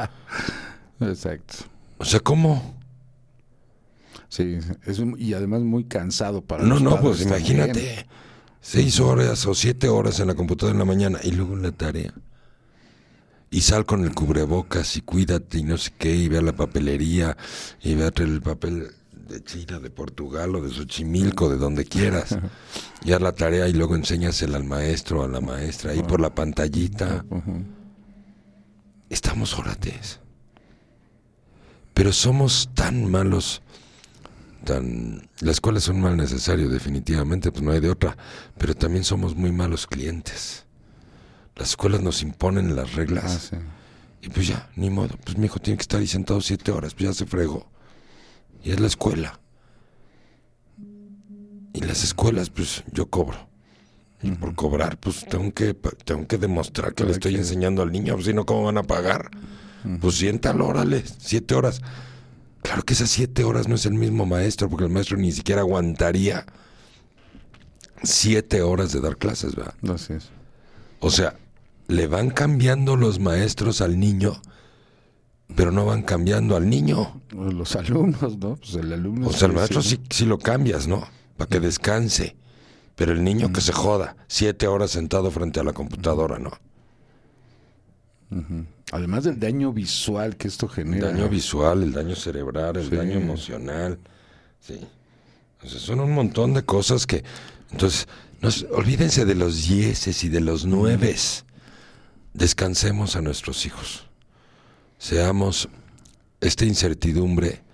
Exacto. 1.00 1.54
O 1.98 2.04
sea, 2.04 2.20
¿cómo? 2.20 2.76
Sí, 4.28 4.58
es 4.84 4.98
un- 4.98 5.16
y 5.18 5.32
además 5.32 5.62
muy 5.62 5.84
cansado 5.84 6.42
para 6.42 6.62
No, 6.62 6.74
los 6.74 6.82
no, 6.82 7.00
pues 7.00 7.18
también. 7.26 7.38
imagínate. 7.56 8.06
Seis 8.60 9.00
horas 9.00 9.46
o 9.46 9.54
siete 9.54 9.88
horas 9.88 10.20
en 10.20 10.26
la 10.26 10.34
computadora 10.34 10.72
en 10.74 10.78
la 10.80 10.84
mañana 10.84 11.18
y 11.22 11.30
luego 11.30 11.54
en 11.54 11.62
la 11.62 11.72
tarea. 11.72 12.12
Y 13.50 13.62
sal 13.62 13.86
con 13.86 14.04
el 14.04 14.14
cubrebocas 14.14 14.96
y 14.96 15.00
cuídate 15.00 15.58
y 15.58 15.62
no 15.62 15.78
sé 15.78 15.92
qué, 15.96 16.14
y 16.14 16.28
ve 16.28 16.38
a 16.38 16.42
la 16.42 16.54
papelería 16.54 17.36
y 17.82 17.94
ve 17.94 18.04
a 18.04 18.10
traer 18.10 18.30
el 18.30 18.42
papel 18.42 18.88
de 19.28 19.44
China, 19.44 19.78
de 19.78 19.90
Portugal 19.90 20.54
o 20.56 20.62
de 20.62 20.70
Xochimilco, 20.70 21.48
de 21.48 21.56
donde 21.56 21.84
quieras. 21.84 22.36
Y 23.04 23.12
haz 23.12 23.22
la 23.22 23.32
tarea 23.32 23.68
y 23.68 23.72
luego 23.72 23.94
enséñasela 23.94 24.56
al 24.56 24.64
maestro 24.64 25.20
o 25.20 25.24
a 25.24 25.28
la 25.28 25.40
maestra 25.40 25.92
ahí 25.92 26.02
por 26.02 26.20
la 26.20 26.34
pantallita. 26.34 27.24
Estamos 29.08 29.56
orates. 29.56 30.18
Pero 31.94 32.12
somos 32.12 32.70
tan 32.74 33.08
malos 33.08 33.62
tan 34.64 35.28
la 35.40 35.52
escuela 35.52 35.78
es 35.78 35.86
un 35.86 36.00
mal 36.00 36.16
necesario 36.16 36.68
definitivamente 36.68 37.52
pues 37.52 37.62
no 37.62 37.70
hay 37.70 37.78
de 37.78 37.90
otra 37.90 38.16
pero 38.58 38.74
también 38.74 39.04
somos 39.04 39.36
muy 39.36 39.52
malos 39.52 39.86
clientes 39.86 40.66
las 41.58 41.70
escuelas 41.70 42.00
nos 42.02 42.22
imponen 42.22 42.74
las 42.76 42.88
Ah, 42.92 42.96
reglas 42.96 43.48
sí. 43.50 43.56
y 44.22 44.28
pues 44.30 44.46
ya 44.48 44.70
ni 44.76 44.88
modo. 44.90 45.16
Pues 45.24 45.36
mi 45.36 45.46
hijo 45.46 45.58
tiene 45.58 45.76
que 45.76 45.82
estar 45.82 46.00
ahí 46.00 46.06
sentado 46.06 46.40
siete 46.40 46.70
horas 46.72 46.94
pues 46.94 47.08
ya 47.10 47.14
se 47.14 47.26
fregó. 47.26 47.66
Y 48.64 48.70
es 48.70 48.80
la 48.80 48.86
escuela. 48.86 49.38
Y 51.72 51.80
las 51.82 52.02
escuelas 52.04 52.50
pues 52.50 52.82
yo 52.92 53.06
cobro. 53.06 53.48
Y 54.22 54.32
por 54.32 54.54
cobrar 54.54 54.98
pues 54.98 55.24
tengo 55.28 55.52
que 55.52 55.74
tengo 56.04 56.26
que 56.26 56.38
demostrar 56.38 56.94
que 56.94 57.04
le 57.04 57.12
estoy 57.12 57.36
enseñando 57.36 57.82
al 57.82 57.92
niño 57.92 58.14
pues 58.14 58.26
si 58.26 58.34
no 58.34 58.44
cómo 58.46 58.64
van 58.64 58.78
a 58.78 58.82
pagar 58.82 59.30
pues 60.00 60.16
siéntalo 60.16 60.66
órale 60.66 61.04
siete 61.18 61.54
horas. 61.54 61.80
Claro 62.62 62.82
que 62.82 62.94
esas 62.94 63.10
siete 63.10 63.44
horas 63.44 63.68
no 63.68 63.76
es 63.76 63.86
el 63.86 63.94
mismo 63.94 64.26
maestro, 64.26 64.68
porque 64.68 64.84
el 64.84 64.90
maestro 64.90 65.16
ni 65.16 65.30
siquiera 65.30 65.60
aguantaría 65.60 66.44
siete 68.02 68.62
horas 68.62 68.92
de 68.92 69.00
dar 69.00 69.16
clases, 69.16 69.54
¿verdad? 69.54 69.74
Así 69.94 70.14
es. 70.14 70.28
O 71.00 71.10
sea, 71.10 71.36
le 71.88 72.06
van 72.06 72.30
cambiando 72.30 72.96
los 72.96 73.18
maestros 73.18 73.80
al 73.80 73.98
niño, 73.98 74.40
pero 75.56 75.72
no 75.72 75.84
van 75.86 76.02
cambiando 76.02 76.54
al 76.56 76.68
niño. 76.70 77.20
Los 77.30 77.74
alumnos, 77.76 78.38
¿no? 78.38 78.56
Pues 78.56 78.74
el 78.74 78.92
alumno. 78.92 79.28
O 79.28 79.32
sea, 79.32 79.48
el 79.48 79.54
maestro 79.54 79.82
sí, 79.82 79.98
sí 80.10 80.24
lo 80.26 80.38
cambias, 80.38 80.86
¿no? 80.86 81.06
Para 81.36 81.48
que 81.48 81.60
descanse. 81.60 82.36
Pero 82.94 83.12
el 83.12 83.22
niño 83.24 83.52
que 83.52 83.60
se 83.60 83.72
joda, 83.72 84.16
siete 84.26 84.66
horas 84.66 84.90
sentado 84.90 85.30
frente 85.30 85.60
a 85.60 85.64
la 85.64 85.72
computadora, 85.72 86.38
¿no? 86.38 86.50
Además 88.92 89.24
del 89.24 89.38
daño 89.40 89.72
visual 89.72 90.36
que 90.36 90.48
esto 90.48 90.66
El 90.66 90.72
genera. 90.72 91.08
daño 91.12 91.28
visual, 91.28 91.82
el 91.82 91.92
daño 91.92 92.14
cerebral, 92.14 92.76
el 92.76 92.90
Sí. 92.90 92.96
daño 92.96 93.12
emocional. 93.18 93.98
Sí. 94.60 94.78
O 95.64 95.68
sea, 95.68 95.78
son 95.80 96.00
un 96.00 96.12
montón 96.12 96.52
de 96.54 96.62
cosas 96.64 97.06
que. 97.06 97.24
Entonces, 97.70 98.06
nos, 98.42 98.64
olvídense 98.72 99.24
de 99.24 99.34
los 99.34 99.66
dieces 99.68 100.24
y 100.24 100.28
de 100.28 100.40
los 100.40 100.66
nueves. 100.66 101.44
Descansemos 102.38 103.16
a 103.16 103.20
nuestros 103.20 103.66
hijos. 103.66 104.06
Seamos 104.96 105.68
esta 106.40 106.64
incertidumbre, 106.64 107.64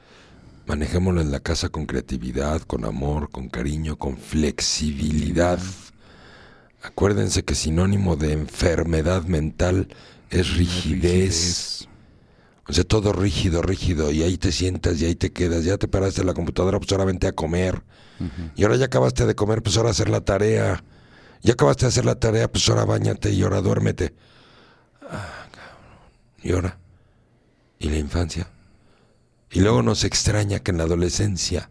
manejémosla 0.67 1.21
en 1.21 1.33
la 1.33 1.41
casa 1.41 1.69
con 1.69 1.85
creatividad, 1.85 2.63
con 2.63 2.87
amor, 2.87 3.29
con 3.29 3.51
cariño, 3.51 3.99
con 3.99 4.17
flexibilidad. 4.17 5.59
Acuérdense 6.83 7.45
que 7.45 7.55
sinónimo 7.55 8.17
de 8.17 8.33
enfermedad 8.33 9.25
mental 9.25 9.89
es 10.31 10.57
rigidez. 10.57 11.87
O 12.67 12.73
sea, 12.73 12.85
todo 12.85 13.13
rígido, 13.13 13.61
rígido, 13.61 14.13
y 14.13 14.23
ahí 14.23 14.39
te 14.39 14.51
sientas 14.51 14.99
y 14.99 15.05
ahí 15.05 15.15
te 15.15 15.31
quedas, 15.31 15.67
ya 15.67 15.77
te 15.77 15.89
paraste 15.89 16.23
en 16.23 16.27
la 16.27 16.33
computadora, 16.33 16.79
pues 16.79 16.91
ahora 16.93 17.05
vente 17.05 17.27
a 17.27 17.33
comer. 17.33 17.83
Y 18.57 18.63
ahora 18.63 18.77
ya 18.77 18.87
acabaste 18.87 19.27
de 19.27 19.35
comer, 19.35 19.63
pues 19.63 19.77
ahora 19.77 19.91
hacer 19.91 20.09
la 20.09 20.23
tarea. 20.23 20.83
Ya 21.43 21.53
acabaste 21.53 21.85
de 21.85 21.89
hacer 21.89 22.07
la 22.07 22.15
tarea, 22.15 22.51
pues 22.51 22.67
ahora 22.71 22.87
bañate 22.87 23.31
y 23.31 23.43
ahora 23.43 23.61
duérmete. 23.61 24.15
Ah, 25.15 25.47
cabrón. 25.51 26.43
¿Y 26.43 26.53
ahora? 26.53 26.79
¿Y 27.79 27.89
la 27.91 27.99
infancia? 27.99 28.49
Y 29.51 29.61
luego 29.61 29.83
nos 29.83 30.05
extraña 30.05 30.59
que 30.61 30.71
en 30.73 30.79
la 30.79 30.85
adolescencia 30.85 31.71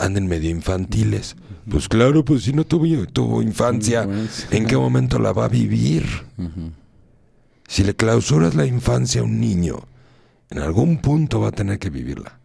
anden 0.00 0.26
medio 0.26 0.50
infantiles. 0.50 1.36
Pues 1.70 1.88
claro, 1.88 2.24
pues 2.24 2.42
si 2.42 2.52
no 2.52 2.64
tuvo, 2.64 2.84
tuvo 3.06 3.40
infancia. 3.42 4.02
¿en 4.50 4.66
qué 4.66 4.76
momento 4.76 5.18
la 5.20 5.32
va 5.32 5.44
a 5.44 5.48
vivir? 5.48 6.04
Si 7.68 7.84
le 7.84 7.94
clausuras 7.94 8.54
la 8.56 8.66
infancia 8.66 9.20
a 9.20 9.24
un 9.24 9.40
niño, 9.40 9.78
en 10.50 10.58
algún 10.58 10.98
punto 10.98 11.40
va 11.40 11.48
a 11.48 11.52
tener 11.52 11.78
que 11.78 11.90
vivirla. 11.90 12.38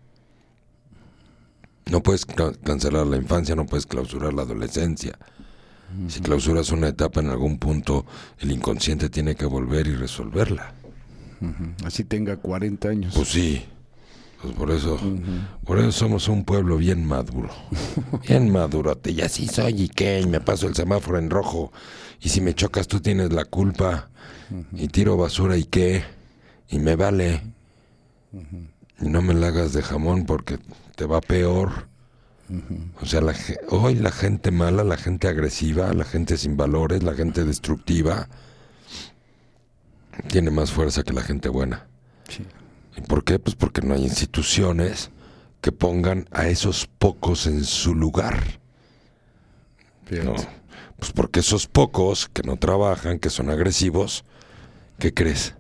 No 1.89 2.02
puedes 2.04 2.26
ca- 2.26 2.54
cancelar 2.63 3.08
la 3.08 3.17
infancia, 3.17 3.56
no 3.56 3.65
puedes 3.65 3.86
clausurar 3.86 4.34
la 4.34 4.44
adolescencia. 4.44 5.17
Si 6.08 6.19
clausuras 6.21 6.71
una 6.71 6.89
etapa 6.89 7.19
en 7.19 7.30
algún 7.30 7.58
punto, 7.58 8.06
el 8.39 8.51
inconsciente 8.51 9.10
tiene 9.10 9.36
que 9.36 9.45
volver 9.45 9.88
y 9.88 9.95
resolverla. 9.95 10.73
Así 11.84 12.04
tenga 12.04 12.38
40 12.38 12.89
años. 12.89 13.13
Pues 13.15 13.30
sí. 13.30 13.65
Pues 14.41 14.56
por 14.56 14.71
eso, 14.71 14.99
por 15.65 15.77
eso 15.77 15.91
somos 15.91 16.27
un 16.27 16.43
pueblo 16.45 16.77
bien 16.77 17.06
maduro. 17.06 17.49
Bien 18.27 18.51
maduro. 18.51 18.99
Y 19.06 19.21
así 19.21 19.47
soy 19.47 19.84
y 19.84 19.88
qué, 19.88 20.19
y 20.19 20.25
me 20.25 20.39
paso 20.39 20.67
el 20.67 20.73
semáforo 20.73 21.19
en 21.19 21.30
rojo. 21.30 21.71
Y 22.19 22.30
si 22.30 22.41
me 22.41 22.56
chocas 22.56 22.88
tú 22.88 22.99
tienes 22.99 23.32
la 23.32 23.45
culpa. 23.45 24.10
Y 24.73 24.88
tiro 24.88 25.15
basura 25.15 25.58
y 25.58 25.63
qué. 25.63 26.04
Y 26.69 26.80
me 26.80 26.95
vale. 26.95 27.41
Y 28.99 29.08
no 29.08 29.21
me 29.21 29.34
la 29.34 29.47
hagas 29.47 29.73
de 29.73 29.84
jamón 29.84 30.25
porque 30.25 30.58
te 30.95 31.06
va 31.06 31.21
peor. 31.21 31.88
O 33.02 33.06
sea, 33.06 33.22
la, 33.22 33.36
hoy 33.70 33.96
la 33.96 34.12
gente 34.12 34.52
mala, 34.52 34.84
la 34.84 34.98
gente 34.98 35.28
agresiva, 35.28 35.94
la 35.94 36.04
gente 36.04 36.38
sin 36.38 36.58
valores, 36.58 37.04
la 37.04 37.14
gente 37.14 37.44
destructiva, 37.44 38.28
tiene 40.28 40.52
más 40.52 40.72
fuerza 40.72 41.04
que 41.04 41.14
la 41.14 41.22
gente 41.22 41.50
buena. 41.50 41.88
Sí. 42.28 42.46
¿Y 42.98 43.02
por 43.02 43.24
qué? 43.24 43.40
Pues 43.40 43.56
porque 43.56 43.82
no 43.82 43.94
hay 43.94 44.04
instituciones 44.04 45.12
que 45.62 45.72
pongan 45.72 46.28
a 46.32 46.48
esos 46.48 46.88
pocos 46.88 47.48
en 47.48 47.64
su 47.64 47.96
lugar. 47.96 48.60
¿no? 50.24 50.36
Pues 50.98 51.14
porque 51.14 51.40
esos 51.40 51.68
pocos 51.68 52.28
que 52.28 52.44
no 52.44 52.58
trabajan, 52.58 53.20
que 53.20 53.30
son 53.30 53.50
agresivos, 53.50 54.26
¿qué 55.00 55.14
crees? 55.14 55.56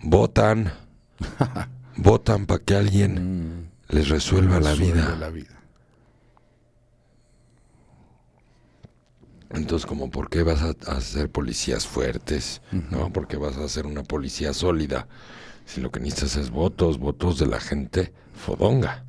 Votan, 0.00 0.72
votan 1.96 2.46
para 2.46 2.64
que 2.64 2.74
alguien 2.74 3.70
les 3.88 4.08
resuelva 4.08 4.60
la 4.60 4.74
vida. 4.74 5.16
la 5.16 5.30
vida. 5.30 5.57
Entonces, 9.50 9.86
como 9.86 10.10
por 10.10 10.28
qué 10.28 10.42
vas 10.42 10.60
a, 10.62 11.00
ser 11.00 11.30
policías 11.30 11.86
fuertes, 11.86 12.60
¿no? 12.90 13.12
Porque 13.12 13.36
vas 13.36 13.56
a 13.56 13.68
ser 13.68 13.86
una 13.86 14.02
policía 14.02 14.52
sólida. 14.52 15.08
Si 15.64 15.80
lo 15.80 15.90
que 15.90 16.00
necesitas 16.00 16.36
es 16.36 16.50
votos, 16.50 16.98
votos 16.98 17.38
de 17.38 17.46
la 17.46 17.60
gente 17.60 18.12
fodonga. 18.34 19.04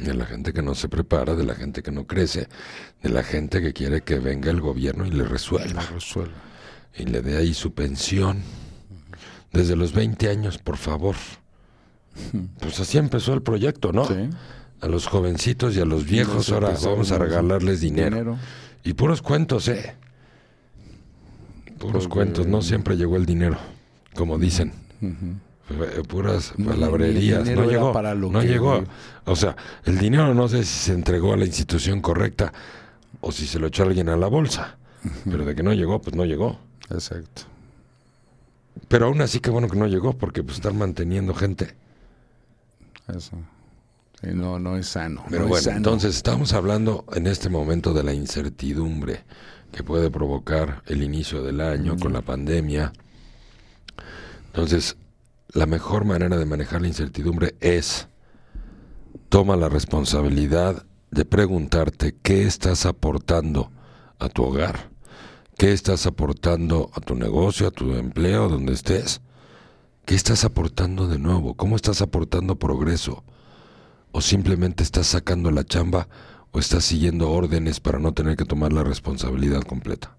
De 0.00 0.14
la 0.14 0.24
gente 0.24 0.52
que 0.54 0.62
no 0.62 0.74
se 0.74 0.88
prepara, 0.88 1.34
de 1.34 1.44
la 1.44 1.54
gente 1.54 1.82
que 1.82 1.90
no 1.90 2.06
crece, 2.06 2.48
de 3.02 3.10
la 3.10 3.22
gente 3.22 3.60
que 3.60 3.72
quiere 3.74 4.00
que 4.00 4.18
venga 4.18 4.50
el 4.50 4.60
gobierno 4.62 5.04
y 5.06 5.10
le 5.10 5.24
resuelva. 5.24 5.82
Y 6.96 7.04
le 7.04 7.20
dé 7.20 7.36
ahí 7.36 7.52
su 7.54 7.74
pensión. 7.74 8.40
Desde 9.52 9.76
los 9.76 9.92
20 9.92 10.30
años, 10.30 10.58
por 10.58 10.78
favor. 10.78 11.16
Pues 12.60 12.80
así 12.80 12.98
empezó 12.98 13.34
el 13.34 13.42
proyecto, 13.42 13.92
¿no? 13.92 14.04
Sí. 14.06 14.30
A 14.80 14.86
los 14.88 15.06
jovencitos 15.06 15.76
y 15.76 15.80
a 15.80 15.84
los 15.84 16.04
viejos, 16.04 16.50
ahora 16.50 16.74
vamos 16.82 17.12
a 17.12 17.16
a- 17.16 17.18
regalarles 17.18 17.80
dinero. 17.80 18.16
dinero. 18.16 18.38
Y 18.84 18.94
puros 18.94 19.22
cuentos, 19.22 19.68
¿eh? 19.68 19.94
Puros 21.78 22.04
Porque- 22.04 22.08
cuentos, 22.08 22.46
no 22.46 22.62
siempre 22.62 22.96
llegó 22.96 23.16
el 23.16 23.26
dinero, 23.26 23.58
como 24.14 24.38
dicen. 24.38 24.72
Puras 26.08 26.54
palabrerías, 26.64 27.46
no 27.50 27.64
llegó. 27.66 27.92
para 27.92 28.14
lo 28.14 28.30
no 28.30 28.40
que- 28.40 28.46
llegó. 28.48 28.84
O 29.26 29.36
sea, 29.36 29.54
el 29.84 29.98
dinero 29.98 30.32
no 30.34 30.48
sé 30.48 30.64
si 30.64 30.78
se 30.86 30.92
entregó 30.92 31.34
a 31.34 31.36
la 31.36 31.44
institución 31.44 32.00
correcta 32.00 32.52
o 33.20 33.30
si 33.32 33.46
se 33.46 33.58
lo 33.58 33.66
echó 33.66 33.82
alguien 33.84 34.08
a 34.08 34.16
la 34.16 34.26
bolsa. 34.28 34.76
Pero 35.24 35.44
de 35.44 35.54
que 35.54 35.62
no 35.62 35.72
llegó, 35.72 36.00
pues 36.00 36.16
no 36.16 36.24
llegó. 36.24 36.58
Exacto. 36.90 37.42
Pero 38.88 39.06
aún 39.06 39.20
así 39.20 39.38
que 39.40 39.50
bueno 39.50 39.68
que 39.68 39.76
no 39.76 39.86
llegó, 39.86 40.14
porque 40.14 40.42
pues 40.42 40.56
están 40.56 40.78
manteniendo 40.78 41.34
gente. 41.34 41.74
Eso. 43.14 43.36
Sí, 44.20 44.28
no, 44.32 44.58
no 44.58 44.76
es 44.76 44.88
sano. 44.88 45.24
Pero 45.28 45.40
no 45.40 45.44
es 45.44 45.50
bueno, 45.50 45.64
sano. 45.64 45.76
entonces 45.76 46.16
estamos 46.16 46.52
hablando 46.52 47.04
en 47.14 47.26
este 47.28 47.48
momento 47.48 47.92
de 47.92 48.02
la 48.02 48.14
incertidumbre 48.14 49.24
que 49.70 49.84
puede 49.84 50.10
provocar 50.10 50.82
el 50.86 51.02
inicio 51.02 51.42
del 51.42 51.60
año 51.60 51.96
con 51.96 52.12
la 52.12 52.22
pandemia. 52.22 52.92
Entonces, 54.46 54.96
la 55.52 55.66
mejor 55.66 56.04
manera 56.04 56.36
de 56.36 56.46
manejar 56.46 56.80
la 56.82 56.88
incertidumbre 56.88 57.54
es 57.60 58.08
toma 59.28 59.56
la 59.56 59.68
responsabilidad 59.68 60.84
de 61.10 61.24
preguntarte 61.24 62.16
qué 62.20 62.42
estás 62.42 62.86
aportando 62.86 63.70
a 64.18 64.28
tu 64.28 64.42
hogar, 64.42 64.90
qué 65.56 65.72
estás 65.72 66.06
aportando 66.06 66.90
a 66.94 67.00
tu 67.00 67.14
negocio, 67.14 67.68
a 67.68 67.70
tu 67.70 67.94
empleo, 67.94 68.48
donde 68.48 68.72
estés. 68.72 69.20
¿Qué 70.04 70.14
estás 70.14 70.44
aportando 70.44 71.06
de 71.06 71.18
nuevo? 71.18 71.54
¿Cómo 71.54 71.76
estás 71.76 72.00
aportando 72.00 72.58
progreso? 72.58 73.24
O 74.12 74.20
simplemente 74.20 74.82
estás 74.82 75.06
sacando 75.06 75.50
la 75.50 75.64
chamba 75.64 76.08
o 76.52 76.58
estás 76.58 76.84
siguiendo 76.84 77.30
órdenes 77.30 77.80
para 77.80 77.98
no 77.98 78.12
tener 78.12 78.36
que 78.36 78.44
tomar 78.44 78.72
la 78.72 78.82
responsabilidad 78.84 79.62
completa. 79.62 80.16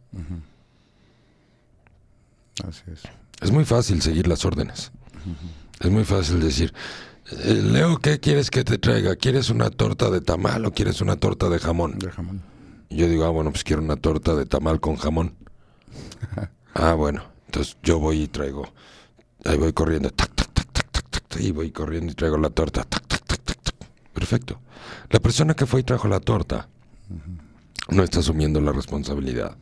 Así 2.67 2.83
es. 2.91 3.03
Es 3.41 3.51
muy 3.51 3.65
fácil 3.65 4.01
seguir 4.01 4.27
las 4.27 4.45
órdenes. 4.45 4.91
Es 5.79 5.89
muy 5.89 6.03
fácil 6.03 6.39
decir, 6.41 6.73
"Eh, 7.31 7.53
Leo, 7.53 7.97
¿qué 7.99 8.19
quieres 8.19 8.51
que 8.51 8.63
te 8.63 8.77
traiga? 8.77 9.15
¿Quieres 9.15 9.49
una 9.49 9.69
torta 9.69 10.09
de 10.09 10.21
tamal 10.21 10.65
o 10.65 10.73
quieres 10.73 11.01
una 11.01 11.15
torta 11.15 11.49
de 11.49 11.59
jamón? 11.59 11.97
De 11.99 12.11
jamón. 12.11 12.41
Y 12.89 12.97
yo 12.97 13.07
digo, 13.07 13.25
ah, 13.25 13.29
bueno, 13.29 13.51
pues 13.51 13.63
quiero 13.63 13.81
una 13.81 13.95
torta 13.95 14.35
de 14.35 14.45
tamal 14.45 14.79
con 14.79 14.95
jamón. 14.97 15.35
ah, 16.73 16.93
bueno, 16.93 17.23
entonces 17.45 17.77
yo 17.83 17.99
voy 17.99 18.23
y 18.23 18.27
traigo, 18.27 18.67
ahí 19.45 19.57
voy 19.57 19.73
corriendo, 19.73 20.09
tac, 20.09 20.33
tac, 20.35 20.51
tac, 20.53 20.71
tac, 20.71 20.91
tac, 20.91 21.09
tac, 21.09 21.27
tac, 21.27 21.41
y 21.41 21.51
voy 21.51 21.71
corriendo 21.71 22.11
y 22.11 22.15
traigo 22.15 22.37
la 22.37 22.49
torta, 22.49 22.83
tac, 22.83 23.07
tac, 23.07 23.23
tac, 23.25 23.41
tac, 23.43 23.61
tac. 23.61 23.75
Perfecto. 24.13 24.59
La 25.09 25.19
persona 25.19 25.53
que 25.53 25.65
fue 25.65 25.81
y 25.81 25.83
trajo 25.83 26.07
la 26.07 26.19
torta 26.19 26.67
no 27.89 28.03
está 28.03 28.19
asumiendo 28.19 28.61
la 28.61 28.71
responsabilidad 28.71 29.57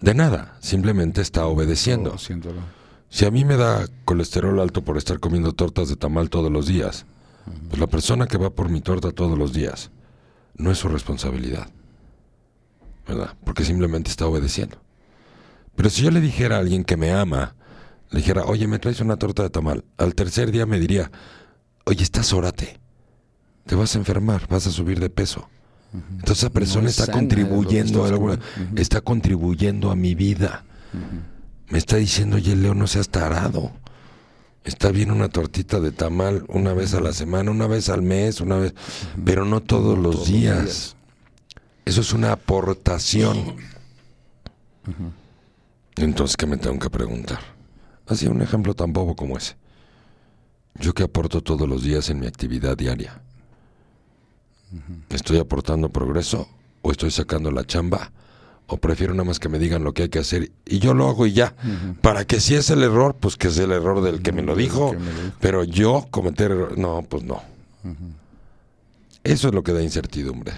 de 0.00 0.14
nada, 0.14 0.56
simplemente 0.60 1.20
está 1.20 1.46
obedeciendo. 1.46 2.14
Haciéndolo. 2.14 2.60
Si 3.08 3.24
a 3.24 3.30
mí 3.30 3.44
me 3.44 3.56
da 3.56 3.86
colesterol 4.04 4.60
alto 4.60 4.82
por 4.82 4.98
estar 4.98 5.20
comiendo 5.20 5.52
tortas 5.52 5.88
de 5.88 5.96
tamal 5.96 6.28
todos 6.28 6.50
los 6.50 6.66
días, 6.66 7.06
pues 7.68 7.78
la 7.80 7.86
persona 7.86 8.26
que 8.26 8.36
va 8.36 8.50
por 8.50 8.68
mi 8.68 8.80
torta 8.80 9.12
todos 9.12 9.38
los 9.38 9.52
días 9.52 9.90
no 10.56 10.70
es 10.70 10.78
su 10.78 10.88
responsabilidad. 10.88 11.70
¿Verdad? 13.06 13.36
Porque 13.44 13.64
simplemente 13.64 14.10
está 14.10 14.26
obedeciendo. 14.26 14.78
Pero 15.76 15.90
si 15.90 16.02
yo 16.02 16.10
le 16.10 16.20
dijera 16.20 16.56
a 16.56 16.58
alguien 16.58 16.84
que 16.84 16.96
me 16.96 17.12
ama, 17.12 17.54
le 18.10 18.18
dijera, 18.18 18.44
oye, 18.44 18.66
me 18.66 18.78
traes 18.78 19.00
una 19.00 19.16
torta 19.16 19.44
de 19.44 19.50
tamal, 19.50 19.84
al 19.96 20.14
tercer 20.14 20.50
día 20.50 20.66
me 20.66 20.80
diría, 20.80 21.10
oye, 21.84 22.02
estás 22.02 22.32
órate, 22.32 22.80
te 23.66 23.74
vas 23.74 23.94
a 23.94 23.98
enfermar, 23.98 24.46
vas 24.48 24.66
a 24.66 24.70
subir 24.70 25.00
de 25.00 25.10
peso. 25.10 25.48
Entonces 26.10 26.38
esa 26.44 26.50
persona 26.50 26.88
es 26.88 26.98
está 26.98 27.06
que 27.06 27.18
contribuyendo, 27.18 28.04
a 28.04 28.08
alguna- 28.08 28.38
está 28.76 29.00
contribuyendo 29.00 29.90
a 29.90 29.96
mi 29.96 30.14
vida. 30.14 30.64
Me 31.68 31.78
está 31.78 31.96
diciendo, 31.96 32.36
oye, 32.36 32.54
Leo, 32.54 32.74
no 32.74 32.86
seas 32.86 33.08
tarado. 33.08 33.72
Está 34.64 34.90
bien 34.90 35.10
una 35.10 35.28
tortita 35.28 35.78
de 35.80 35.92
tamal 35.92 36.44
una 36.48 36.72
vez 36.74 36.92
a 36.94 37.00
la 37.00 37.12
semana, 37.12 37.50
una 37.50 37.66
vez 37.66 37.88
al 37.88 38.02
mes, 38.02 38.40
una 38.40 38.56
vez, 38.56 38.74
pero 39.24 39.44
no 39.44 39.60
todos 39.60 39.96
los 39.98 40.16
todos 40.16 40.28
los 40.28 40.28
días. 40.28 40.96
Eso 41.84 42.00
es 42.00 42.12
una 42.12 42.32
aportación. 42.32 43.56
Entonces, 45.96 46.36
¿qué 46.36 46.46
me 46.46 46.56
tengo 46.56 46.78
que 46.78 46.90
preguntar? 46.90 47.38
Así 48.06 48.26
un 48.26 48.42
ejemplo 48.42 48.74
tan 48.74 48.92
bobo 48.92 49.16
como 49.16 49.36
ese. 49.38 49.56
¿Yo 50.78 50.92
qué 50.94 51.04
aporto 51.04 51.40
todos 51.42 51.68
los 51.68 51.82
días 51.82 52.10
en 52.10 52.20
mi 52.20 52.26
actividad 52.26 52.76
diaria? 52.76 53.22
¿Estoy 55.10 55.38
aportando 55.38 55.88
progreso? 55.90 56.48
¿O 56.82 56.90
estoy 56.90 57.10
sacando 57.10 57.50
la 57.50 57.64
chamba? 57.64 58.12
¿O 58.68 58.78
prefiero 58.78 59.14
nada 59.14 59.24
más 59.24 59.38
que 59.38 59.48
me 59.48 59.58
digan 59.58 59.84
lo 59.84 59.94
que 59.94 60.02
hay 60.04 60.08
que 60.08 60.18
hacer 60.18 60.50
y 60.64 60.78
yo 60.80 60.92
lo 60.94 61.08
hago 61.08 61.26
y 61.26 61.32
ya? 61.32 61.54
Para 62.02 62.24
que 62.24 62.40
si 62.40 62.54
es 62.54 62.70
el 62.70 62.82
error, 62.82 63.16
pues 63.18 63.36
que 63.36 63.48
es 63.48 63.58
el 63.58 63.70
error 63.72 64.02
del 64.02 64.22
que 64.22 64.32
me 64.32 64.42
lo 64.42 64.56
Del 64.56 64.64
dijo. 64.64 64.90
que 64.92 64.98
me 64.98 65.12
lo 65.12 65.20
dijo. 65.22 65.34
Pero 65.40 65.64
yo 65.64 66.06
cometer 66.10 66.50
error, 66.50 66.76
no, 66.78 67.02
pues 67.08 67.22
no. 67.22 67.42
Eso 69.24 69.48
es 69.48 69.54
lo 69.54 69.62
que 69.62 69.72
da 69.72 69.82
incertidumbre. 69.82 70.52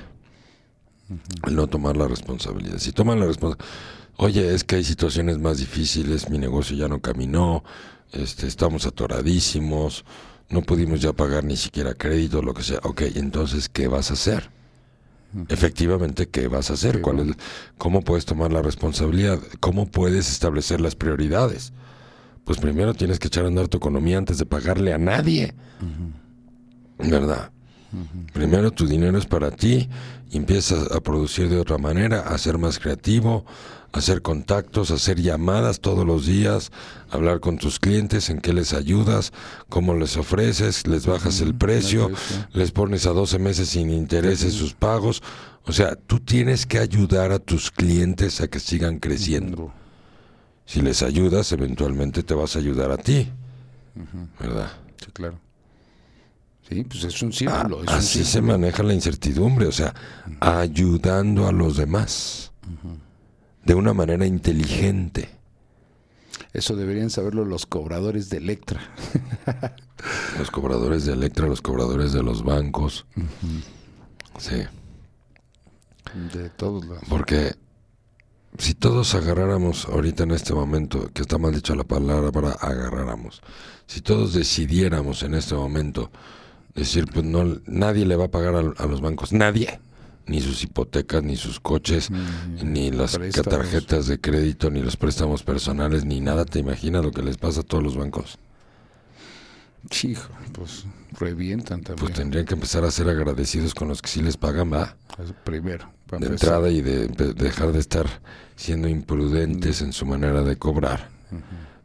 El 1.46 1.56
no 1.56 1.66
tomar 1.66 1.96
la 1.96 2.06
responsabilidad. 2.06 2.78
Si 2.78 2.92
toman 2.92 3.20
la 3.20 3.26
responsabilidad, 3.26 3.66
oye, 4.16 4.54
es 4.54 4.64
que 4.64 4.76
hay 4.76 4.84
situaciones 4.84 5.38
más 5.38 5.58
difíciles, 5.58 6.28
mi 6.28 6.38
negocio 6.38 6.76
ya 6.76 6.88
no 6.88 7.00
caminó, 7.00 7.64
este, 8.12 8.46
estamos 8.46 8.84
atoradísimos, 8.86 10.04
no 10.51 10.62
pudimos 10.62 11.01
ya 11.01 11.12
pagar 11.12 11.44
ni 11.44 11.57
siquiera 11.57 11.94
crédito, 11.94 12.42
lo 12.42 12.55
que 12.55 12.62
sea. 12.62 12.78
Ok, 12.82 13.03
entonces, 13.14 13.68
¿qué 13.68 13.88
vas 13.88 14.11
a 14.11 14.14
hacer? 14.14 14.51
Efectivamente, 15.49 16.28
¿qué 16.28 16.49
vas 16.49 16.70
a 16.70 16.74
hacer? 16.74 16.96
Sí, 16.96 17.01
¿Cuál 17.03 17.16
bueno. 17.16 17.32
es, 17.32 17.38
¿Cómo 17.76 18.01
puedes 18.03 18.24
tomar 18.24 18.51
la 18.51 18.62
responsabilidad? 18.62 19.38
¿Cómo 19.61 19.86
puedes 19.86 20.30
establecer 20.30 20.80
las 20.80 20.94
prioridades? 20.94 21.72
Pues 22.44 22.59
primero 22.59 22.94
tienes 22.94 23.18
que 23.18 23.28
echar 23.28 23.44
a 23.44 23.49
andar 23.49 23.68
tu 23.68 23.76
economía 23.76 24.16
antes 24.16 24.38
de 24.38 24.46
pagarle 24.46 24.94
a 24.94 24.99
nadie. 24.99 25.55
¿Verdad? 26.99 27.53
Primero 28.32 28.70
tu 28.70 28.86
dinero 28.86 29.18
es 29.18 29.26
para 29.26 29.51
ti 29.51 29.88
y 30.30 30.36
empiezas 30.38 30.90
a 30.92 31.01
producir 31.01 31.51
de 31.51 31.59
otra 31.59 31.76
manera, 31.76 32.20
a 32.20 32.38
ser 32.38 32.57
más 32.57 32.78
creativo, 32.78 33.44
hacer 33.93 34.22
contactos, 34.22 34.91
hacer 34.91 35.20
llamadas 35.20 35.80
todos 35.80 36.07
los 36.07 36.26
días, 36.26 36.70
hablar 37.11 37.41
con 37.41 37.57
tus 37.59 37.78
clientes, 37.78 38.28
en 38.30 38.41
qué 38.41 38.53
les 38.53 38.72
ayudas, 38.74 39.32
cómo 39.68 39.95
les 39.95 40.16
ofreces, 40.16 40.86
les 40.86 41.07
bajas 41.07 41.41
el 41.41 41.55
precio, 41.55 42.11
les 42.53 42.70
pones 42.70 43.07
a 43.07 43.11
12 43.11 43.39
meses 43.39 43.70
sin 43.70 43.91
intereses 43.91 44.53
sus 44.55 44.74
pagos. 44.74 45.22
O 45.64 45.72
sea, 45.72 45.97
tú 45.97 46.20
tienes 46.20 46.66
que 46.66 46.78
ayudar 46.78 47.32
a 47.32 47.39
tus 47.39 47.70
clientes 47.70 48.41
a 48.41 48.49
que 48.49 48.61
sigan 48.61 48.99
creciendo. 48.99 49.72
Si 50.66 50.80
les 50.82 51.03
ayudas, 51.03 51.51
eventualmente 51.53 52.22
te 52.22 52.34
vas 52.34 52.57
a 52.57 52.59
ayudar 52.59 52.91
a 52.91 52.99
ti. 52.99 53.30
¿Verdad? 54.39 54.70
Sí, 55.03 55.11
claro. 55.12 55.39
Sí, 56.68 56.84
pues 56.84 57.03
es 57.05 57.22
un 57.22 57.30
Ah, 57.30 57.32
círculo. 57.32 57.82
es 57.82 57.89
un 57.89 57.95
así 57.95 58.24
se 58.24 58.43
maneja 58.43 58.82
la 58.82 58.93
incertidumbre, 58.93 59.66
o 59.66 59.72
sea, 59.72 59.95
ayudando 60.41 61.49
a 61.49 61.53
los 61.53 61.76
demás 61.78 62.53
de 63.68 63.74
una 63.74 63.92
manera 63.92 64.26
inteligente. 64.26 65.28
Eso 66.54 66.74
deberían 66.74 67.10
saberlo 67.10 67.44
los 67.44 67.66
cobradores 67.66 68.30
de 68.30 68.38
Electra. 68.38 68.80
Los 70.38 70.50
cobradores 70.52 71.04
de 71.04 71.12
Electra, 71.12 71.48
los 71.48 71.60
cobradores 71.60 72.12
de 72.12 72.22
los 72.22 72.44
bancos. 72.44 73.04
Sí, 74.38 74.62
De 76.32 76.50
todos 76.50 76.86
lados. 76.86 77.02
porque 77.08 77.56
si 78.58 78.74
todos 78.74 79.16
agarráramos 79.16 79.86
ahorita 79.86 80.22
en 80.22 80.30
este 80.30 80.54
momento, 80.54 81.10
que 81.12 81.22
está 81.22 81.36
mal 81.36 81.52
dicho 81.52 81.74
la 81.74 81.82
palabra 81.82 82.30
para 82.30 82.52
agarráramos, 82.52 83.42
si 83.88 84.00
todos 84.00 84.32
decidiéramos 84.34 85.24
en 85.24 85.34
este 85.34 85.56
momento 85.56 86.12
decir, 86.76 87.06
pues 87.12 87.24
no, 87.24 87.44
nadie 87.66 88.06
le 88.06 88.14
va 88.14 88.26
a 88.26 88.30
pagar 88.30 88.54
a, 88.54 88.60
a 88.60 88.86
los 88.86 89.00
bancos, 89.00 89.32
nadie, 89.32 89.80
ni 90.29 90.41
sus 90.41 90.62
hipotecas, 90.62 91.22
ni 91.22 91.37
sus 91.37 91.59
coches, 91.61 92.11
ni 92.62 92.91
las 92.91 93.16
préstamos. 93.16 93.59
tarjetas 93.59 94.07
de 94.07 94.20
crédito, 94.20 94.70
ni 94.70 94.81
los 94.81 94.97
préstamos 94.97 95.43
personales, 95.43 96.05
ni 96.05 96.20
nada, 96.20 96.45
¿te 96.45 96.59
imaginas 96.59 97.05
lo 97.05 97.11
que 97.11 97.22
les 97.22 97.37
pasa 97.37 97.61
a 97.61 97.62
todos 97.64 97.83
los 97.83 97.97
bancos? 97.97 98.39
Hijo, 100.03 100.29
pues 100.53 100.85
revientan 101.18 101.83
también. 101.83 102.07
Pues 102.07 102.12
tendrían 102.18 102.45
que 102.45 102.55
empezar 102.55 102.85
a 102.85 102.91
ser 102.91 103.09
agradecidos 103.09 103.74
con 103.74 103.89
los 103.89 104.03
que 104.03 104.09
sí 104.09 104.20
les 104.22 104.37
pagan, 104.37 104.72
¿va? 104.72 104.97
Primero. 105.45 105.91
de 106.11 106.26
entrada 106.26 106.68
y 106.68 106.83
de, 106.83 107.09
de 107.09 107.33
dejar 107.33 107.72
de 107.72 107.79
estar 107.79 108.07
siendo 108.57 108.89
imprudentes 108.89 109.81
en 109.81 109.93
su 109.93 110.05
manera 110.05 110.43
de 110.43 110.57
cobrar. 110.57 111.09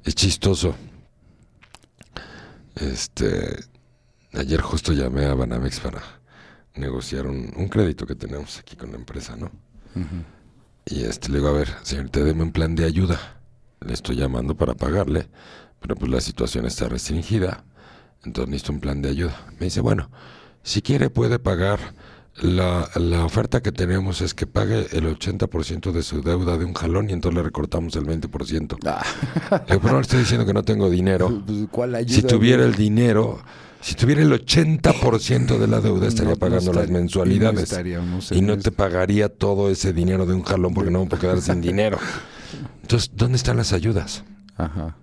Es 0.04 0.16
chistoso. 0.16 0.76
Este, 2.76 3.64
ayer 4.34 4.60
justo 4.62 4.92
llamé 4.92 5.26
a 5.26 5.34
Banamex 5.36 5.80
para 5.80 6.02
negociar 6.76 7.28
un, 7.28 7.52
un 7.56 7.68
crédito 7.70 8.06
que 8.06 8.16
tenemos 8.16 8.58
aquí 8.60 8.76
con 8.76 8.92
la 8.92 8.98
empresa, 8.98 9.36
¿no? 9.36 9.52
Y 10.86 11.04
este 11.04 11.30
le 11.30 11.38
digo, 11.38 11.50
a 11.50 11.54
ver, 11.54 11.70
señorita, 11.84 12.22
deme 12.22 12.44
un 12.44 12.52
plan 12.52 12.76
de 12.76 12.86
ayuda. 12.86 13.20
Le 13.80 13.94
estoy 13.94 14.16
llamando 14.16 14.56
para 14.56 14.74
pagarle, 14.74 15.28
pero 15.80 15.96
pues 15.96 16.10
la 16.12 16.22
situación 16.22 16.66
está 16.66 16.88
restringida, 16.90 17.64
entonces 18.24 18.50
necesito 18.50 18.74
un 18.74 18.80
plan 18.80 19.02
de 19.02 19.10
ayuda. 19.10 19.36
Me 19.60 19.66
dice, 19.66 19.82
bueno, 19.82 20.10
si 20.64 20.82
quiere 20.82 21.10
puede 21.10 21.40
pagar, 21.40 21.80
la, 22.42 22.90
la 22.96 23.26
oferta 23.26 23.62
que 23.62 23.72
tenemos 23.72 24.22
es 24.22 24.34
que 24.34 24.48
pague 24.48 24.88
el 24.92 25.06
80% 25.06 25.92
de 25.92 26.02
su 26.02 26.24
deuda 26.24 26.58
de 26.58 26.66
un 26.66 26.74
jalón 26.74 27.10
y 27.10 27.14
entonces 27.14 27.36
le 27.38 27.44
recortamos 27.44 27.96
el 27.96 28.06
20%. 28.06 28.78
Ah, 28.86 29.04
Le 29.52 29.76
digo, 29.76 29.82
pero 29.82 29.94
no 29.94 29.96
le 29.96 30.02
estoy 30.02 30.20
diciendo 30.20 30.46
que 30.46 30.54
no 30.54 30.64
tengo 30.64 30.90
dinero. 30.90 31.44
pues, 31.46 31.68
¿Cuál 31.70 31.94
ayuda? 31.96 32.16
Si 32.16 32.24
tuviera 32.24 32.66
el 32.66 32.74
dinero, 32.74 33.40
si 33.84 33.96
tuviera 33.96 34.22
el 34.22 34.32
80% 34.32 35.58
de 35.58 35.68
la 35.68 35.82
deuda, 35.82 36.08
estaría 36.08 36.30
No, 36.32 36.36
no 36.36 36.40
pagando 36.40 36.74
las 36.74 36.84
estaría- 36.86 36.88
y 36.88 36.92
no 36.94 37.00
mensualidades. 37.54 38.32
y 38.32 38.42
no 38.42 38.58
te 38.58 38.72
pagaría 38.72 39.30
todo 39.30 39.70
ese 39.70 39.92
dinero 39.94 40.26
de 40.26 40.34
un 40.34 40.44
jalón 40.44 40.74
porque 40.74 40.90
no 40.90 41.02
me 41.04 41.10
puedo 41.10 41.22
quedar 41.22 41.42
sin 41.42 41.62
dinero. 41.62 41.98
Entonces, 42.82 43.12
¿dónde 43.14 43.36
están 43.38 43.58
las 43.58 43.74
ayudas? 43.74 44.24
Ajá. 44.58 44.96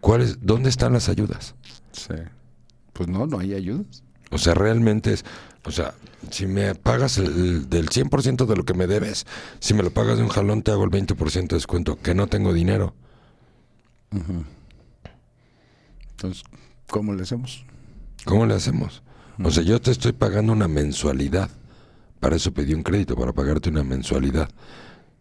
¿Cuáles, 0.00 0.38
¿Dónde 0.42 0.68
están 0.68 0.92
las 0.92 1.08
ayudas? 1.08 1.54
Sí. 1.92 2.14
Pues 2.92 3.08
no, 3.08 3.26
no 3.26 3.38
hay 3.38 3.54
ayudas. 3.54 4.02
O 4.30 4.38
sea, 4.38 4.54
realmente 4.54 5.12
es, 5.12 5.24
o 5.64 5.70
sea, 5.70 5.94
si 6.30 6.46
me 6.46 6.74
pagas 6.74 7.18
el, 7.18 7.26
el 7.26 7.70
del 7.70 7.88
100% 7.88 8.46
de 8.46 8.56
lo 8.56 8.64
que 8.64 8.74
me 8.74 8.86
debes, 8.86 9.26
si 9.60 9.74
me 9.74 9.82
lo 9.82 9.90
pagas 9.90 10.16
de 10.16 10.22
un 10.24 10.28
jalón 10.28 10.62
te 10.62 10.72
hago 10.72 10.82
el 10.84 10.90
20% 10.90 11.48
de 11.48 11.56
descuento, 11.56 11.96
que 12.00 12.14
no 12.14 12.26
tengo 12.26 12.52
dinero. 12.52 12.94
Entonces, 16.10 16.44
¿cómo 16.88 17.12
le 17.14 17.22
hacemos? 17.22 17.64
¿Cómo 18.24 18.46
le 18.46 18.54
hacemos? 18.54 19.02
O 19.42 19.50
sea, 19.50 19.62
yo 19.62 19.80
te 19.80 19.90
estoy 19.90 20.12
pagando 20.12 20.52
una 20.52 20.68
mensualidad. 20.68 21.50
Para 22.20 22.36
eso 22.36 22.52
pedí 22.52 22.72
un 22.74 22.82
crédito, 22.82 23.16
para 23.16 23.32
pagarte 23.32 23.68
una 23.68 23.84
mensualidad. 23.84 24.48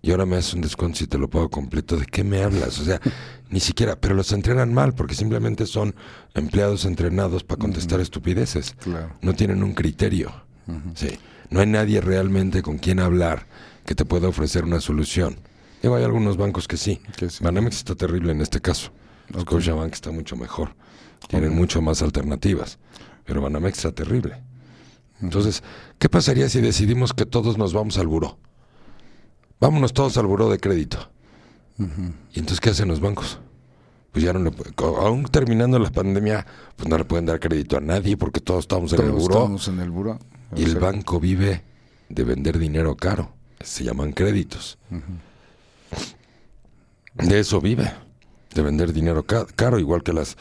Y 0.02 0.12
ahora 0.12 0.26
me 0.26 0.36
haces 0.36 0.54
un 0.54 0.62
descuento 0.62 1.00
si 1.00 1.08
te 1.08 1.18
lo 1.18 1.30
pago 1.30 1.50
completo. 1.50 1.98
¿De 1.98 2.06
qué 2.06 2.24
me 2.24 2.44
hablas? 2.44 2.80
O 2.80 2.84
sea, 2.84 3.00
ni 3.50 3.60
siquiera, 3.60 3.96
pero 3.96 4.16
los 4.16 4.32
entrenan 4.32 4.74
mal 4.74 4.94
porque 4.94 5.16
simplemente 5.16 5.66
son 5.66 5.96
empleados 6.34 6.86
entrenados 6.86 7.44
para 7.44 7.60
contestar 7.60 8.00
estupideces. 8.00 8.76
Claro. 8.80 9.16
No 9.22 9.34
tienen 9.34 9.64
un 9.64 9.74
criterio. 9.74 10.32
Sí. 10.96 11.18
No 11.50 11.60
hay 11.60 11.68
nadie 11.68 12.02
realmente 12.02 12.62
con 12.62 12.78
quien 12.78 13.00
hablar 13.00 13.48
que 13.86 13.96
te 13.96 14.06
pueda 14.06 14.28
ofrecer 14.28 14.64
una 14.64 14.80
solución. 14.80 15.38
Digo, 15.82 15.96
hay 15.96 16.04
algunos 16.04 16.38
bancos 16.38 16.68
que 16.68 16.78
sí. 16.78 17.02
Que 17.18 17.30
sí. 17.30 17.44
Banamex 17.44 17.78
está 17.78 17.96
terrible 17.96 18.32
en 18.32 18.42
este 18.42 18.62
caso. 18.62 18.92
Scotiabank 19.40 19.94
está 19.94 20.12
mucho 20.12 20.36
mejor. 20.36 20.76
Tienen 21.28 21.56
mucho 21.56 21.82
más 21.82 22.02
alternativas. 22.02 22.80
Pero 23.26 23.42
Banamex 23.42 23.78
está 23.78 23.92
terrible. 23.92 24.42
Entonces, 25.22 25.64
¿qué 26.00 26.10
pasaría 26.10 26.50
si 26.50 26.60
decidimos 26.62 27.14
que 27.14 27.26
todos 27.26 27.58
nos 27.58 27.74
vamos 27.74 27.98
al 27.98 28.08
buró? 28.08 28.38
Vámonos 29.60 29.94
todos 29.94 30.18
al 30.18 30.26
buró 30.28 30.50
de 30.50 30.60
crédito. 30.60 31.10
¿Y 31.78 32.40
entonces 32.40 32.60
qué 32.60 32.70
hacen 32.72 32.90
los 32.90 33.00
bancos? 33.00 33.40
Pues 34.12 34.26
ya 34.26 34.34
no 34.34 34.40
le 34.40 34.52
aún 34.78 35.24
terminando 35.24 35.80
la 35.80 35.90
pandemia, 35.90 36.46
pues 36.76 36.88
no 36.88 36.98
le 36.98 37.06
pueden 37.06 37.26
dar 37.26 37.40
crédito 37.40 37.78
a 37.78 37.82
nadie 37.82 38.16
porque 38.16 38.42
todos 38.42 38.66
estamos 38.66 38.94
en 38.94 39.02
el 39.02 39.08
Todos 39.08 39.22
buró. 39.24 39.36
estamos 39.36 39.68
en 39.70 39.80
el 39.80 39.90
buró. 39.90 40.20
Y 40.56 40.64
el 40.64 40.76
banco 40.76 41.20
vive 41.20 41.64
de 42.10 42.24
vender 42.24 42.60
dinero 42.60 42.96
caro. 42.96 43.34
Se 43.62 43.84
llaman 43.84 44.12
créditos. 44.12 44.78
De 47.16 47.40
eso 47.40 47.62
vive. 47.62 47.92
De 48.54 48.62
vender 48.62 48.94
dinero 48.94 49.24
ca- 49.26 49.46
caro, 49.56 49.80
igual 49.80 50.04
que 50.04 50.14
las, 50.14 50.38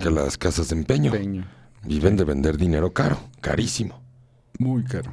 que 0.00 0.10
las 0.10 0.38
casas 0.38 0.68
de 0.68 0.76
empeño. 0.76 1.12
Peño. 1.12 1.46
Viven 1.84 2.16
de 2.16 2.24
vender 2.24 2.56
dinero 2.56 2.92
caro, 2.92 3.18
carísimo. 3.40 4.00
Muy 4.58 4.84
caro. 4.84 5.12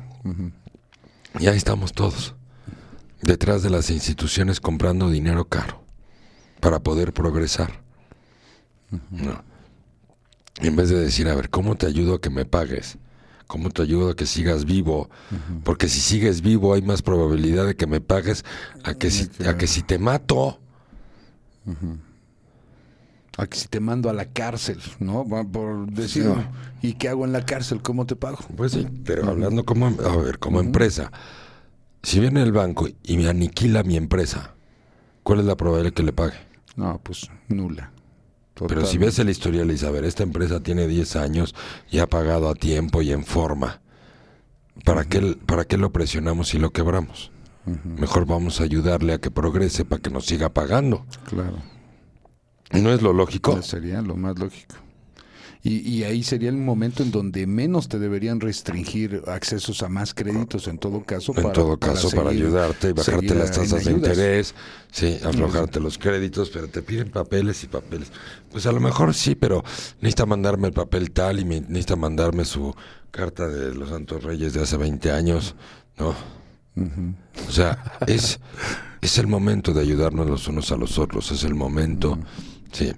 Y 1.39 1.47
ahí 1.47 1.57
estamos 1.57 1.93
todos. 1.93 2.35
Detrás 3.21 3.63
de 3.63 3.69
las 3.69 3.89
instituciones 3.89 4.59
comprando 4.59 5.09
dinero 5.09 5.45
caro. 5.45 5.83
Para 6.59 6.79
poder 6.79 7.13
progresar. 7.13 7.81
No. 9.11 9.43
En 10.59 10.75
vez 10.75 10.89
de 10.89 10.99
decir, 10.99 11.27
a 11.27 11.35
ver, 11.35 11.49
¿cómo 11.49 11.75
te 11.75 11.85
ayudo 11.85 12.15
a 12.15 12.21
que 12.21 12.29
me 12.29 12.45
pagues? 12.45 12.97
¿Cómo 13.47 13.69
te 13.69 13.81
ayudo 13.81 14.09
a 14.11 14.15
que 14.15 14.25
sigas 14.25 14.65
vivo? 14.65 15.09
Porque 15.63 15.87
si 15.89 15.99
sigues 15.99 16.41
vivo 16.41 16.73
hay 16.73 16.81
más 16.81 17.01
probabilidad 17.01 17.65
de 17.67 17.75
que 17.75 17.85
me 17.87 18.01
pagues 18.01 18.43
a 18.83 18.93
que 18.95 19.11
si, 19.11 19.29
a 19.45 19.57
que 19.57 19.67
si 19.67 19.83
te 19.83 19.99
mato. 19.99 20.59
Aquí 23.38 23.59
si 23.59 23.67
te 23.67 23.79
mando 23.79 24.09
a 24.09 24.13
la 24.13 24.25
cárcel, 24.25 24.79
¿no? 24.99 25.25
Por 25.25 25.88
decir. 25.91 26.25
¿y 26.81 26.93
qué 26.93 27.09
hago 27.09 27.25
en 27.25 27.33
la 27.33 27.45
cárcel? 27.45 27.81
¿Cómo 27.81 28.05
te 28.05 28.15
pago? 28.15 28.39
Pues 28.55 28.71
sí, 28.71 28.88
pero 29.03 29.29
hablando 29.29 29.65
como, 29.65 29.88
a 29.88 30.17
ver, 30.17 30.39
como 30.39 30.59
empresa. 30.59 31.11
Si 32.01 32.19
viene 32.19 32.43
el 32.43 32.51
banco 32.51 32.88
y 33.03 33.17
me 33.17 33.27
aniquila 33.27 33.83
mi 33.83 33.97
empresa, 33.97 34.53
¿cuál 35.23 35.39
es 35.39 35.45
la 35.45 35.57
probabilidad 35.57 35.93
que 35.93 36.03
le 36.03 36.13
pague? 36.13 36.36
No, 36.75 36.99
pues 37.03 37.29
nula. 37.49 37.91
Pero 38.67 38.86
si 38.86 38.97
ves 38.97 39.19
el 39.19 39.29
historial 39.29 39.67
y 39.67 39.73
dices, 39.73 39.88
a 39.88 39.91
ver, 39.91 40.05
esta 40.05 40.23
empresa 40.23 40.61
tiene 40.61 40.88
10 40.88 41.15
años 41.17 41.55
y 41.89 41.99
ha 41.99 42.07
pagado 42.07 42.47
a 42.49 42.55
tiempo 42.55 43.01
y 43.01 43.11
en 43.11 43.25
forma, 43.25 43.81
¿para, 44.86 45.03
qué, 45.03 45.38
¿para 45.45 45.65
qué 45.65 45.77
lo 45.77 45.91
presionamos 45.91 46.53
y 46.53 46.59
lo 46.59 46.71
quebramos? 46.71 47.31
Mejor 47.83 48.27
vamos 48.27 48.61
a 48.61 48.63
ayudarle 48.63 49.13
a 49.13 49.17
que 49.17 49.31
progrese 49.31 49.83
para 49.83 50.01
que 50.01 50.11
nos 50.11 50.25
siga 50.25 50.49
pagando. 50.49 51.05
Claro. 51.25 51.57
¿No 52.72 52.91
es 52.91 53.01
lo 53.01 53.13
lógico? 53.13 53.61
Sería 53.61 54.01
lo 54.01 54.16
más 54.16 54.38
lógico. 54.39 54.76
Y, 55.63 55.78
y 55.80 56.03
ahí 56.03 56.22
sería 56.22 56.49
el 56.49 56.57
momento 56.57 57.01
en 57.01 57.09
donde 57.09 57.47
menos 57.47 57.88
te 57.89 57.97
deberían 57.97 58.39
restringir 58.39 59.24
accesos 59.26 59.82
a 59.82 59.89
más 59.89 60.13
créditos 60.13 60.68
en 60.68 60.78
todo 60.78 61.03
caso. 61.03 61.34
En 61.36 61.51
todo 61.53 61.80
caso, 61.80 62.11
para, 62.11 62.30
seguir- 62.30 62.43
ayudarte 62.45 62.89
y 62.89 62.93
bajarte 62.93 63.34
las 63.34 63.51
tasas 63.51 63.84
de 63.86 63.91
interés, 63.91 64.53
sí, 64.91 65.18
aflojarte 65.26 65.80
los 65.80 65.97
créditos, 65.97 66.51
pero 66.51 66.68
te 66.68 66.84
piden 66.84 67.09
papeles 67.09 67.63
y 67.63 67.68
papeles. 67.68 68.11
Pues 68.51 68.68
a 68.68 68.72
lo 68.72 68.80
mejor 68.80 69.16
sí, 69.16 69.34
pero 69.34 69.63
necesita 70.01 70.28
mandarme 70.28 70.68
el 70.68 70.74
papel 70.74 71.09
tal 71.09 71.39
y 71.39 71.45
me- 71.45 71.61
necesita 71.61 71.95
mandarme 71.95 72.45
su 72.45 72.76
carta 73.09 73.47
de 73.47 73.74
los 73.74 73.89
Santos 73.89 74.24
Reyes 74.24 74.53
de 74.53 74.61
hace 74.61 74.78
20 74.78 75.11
años, 75.11 75.55
¿no? 75.97 76.13
O 77.47 77.51
sea, 77.51 77.82
es, 78.05 78.39
es 79.01 79.18
el 79.18 79.26
momento 79.26 79.74
de 79.74 79.82
ayudarnos 79.82 80.30
los 80.30 80.47
unos 80.47 80.72
a 80.72 80.76
los 80.78 80.99
otros, 80.99 81.32
es 81.32 81.43
el 81.43 81.55
momento, 81.55 82.20
sí, 82.76 82.93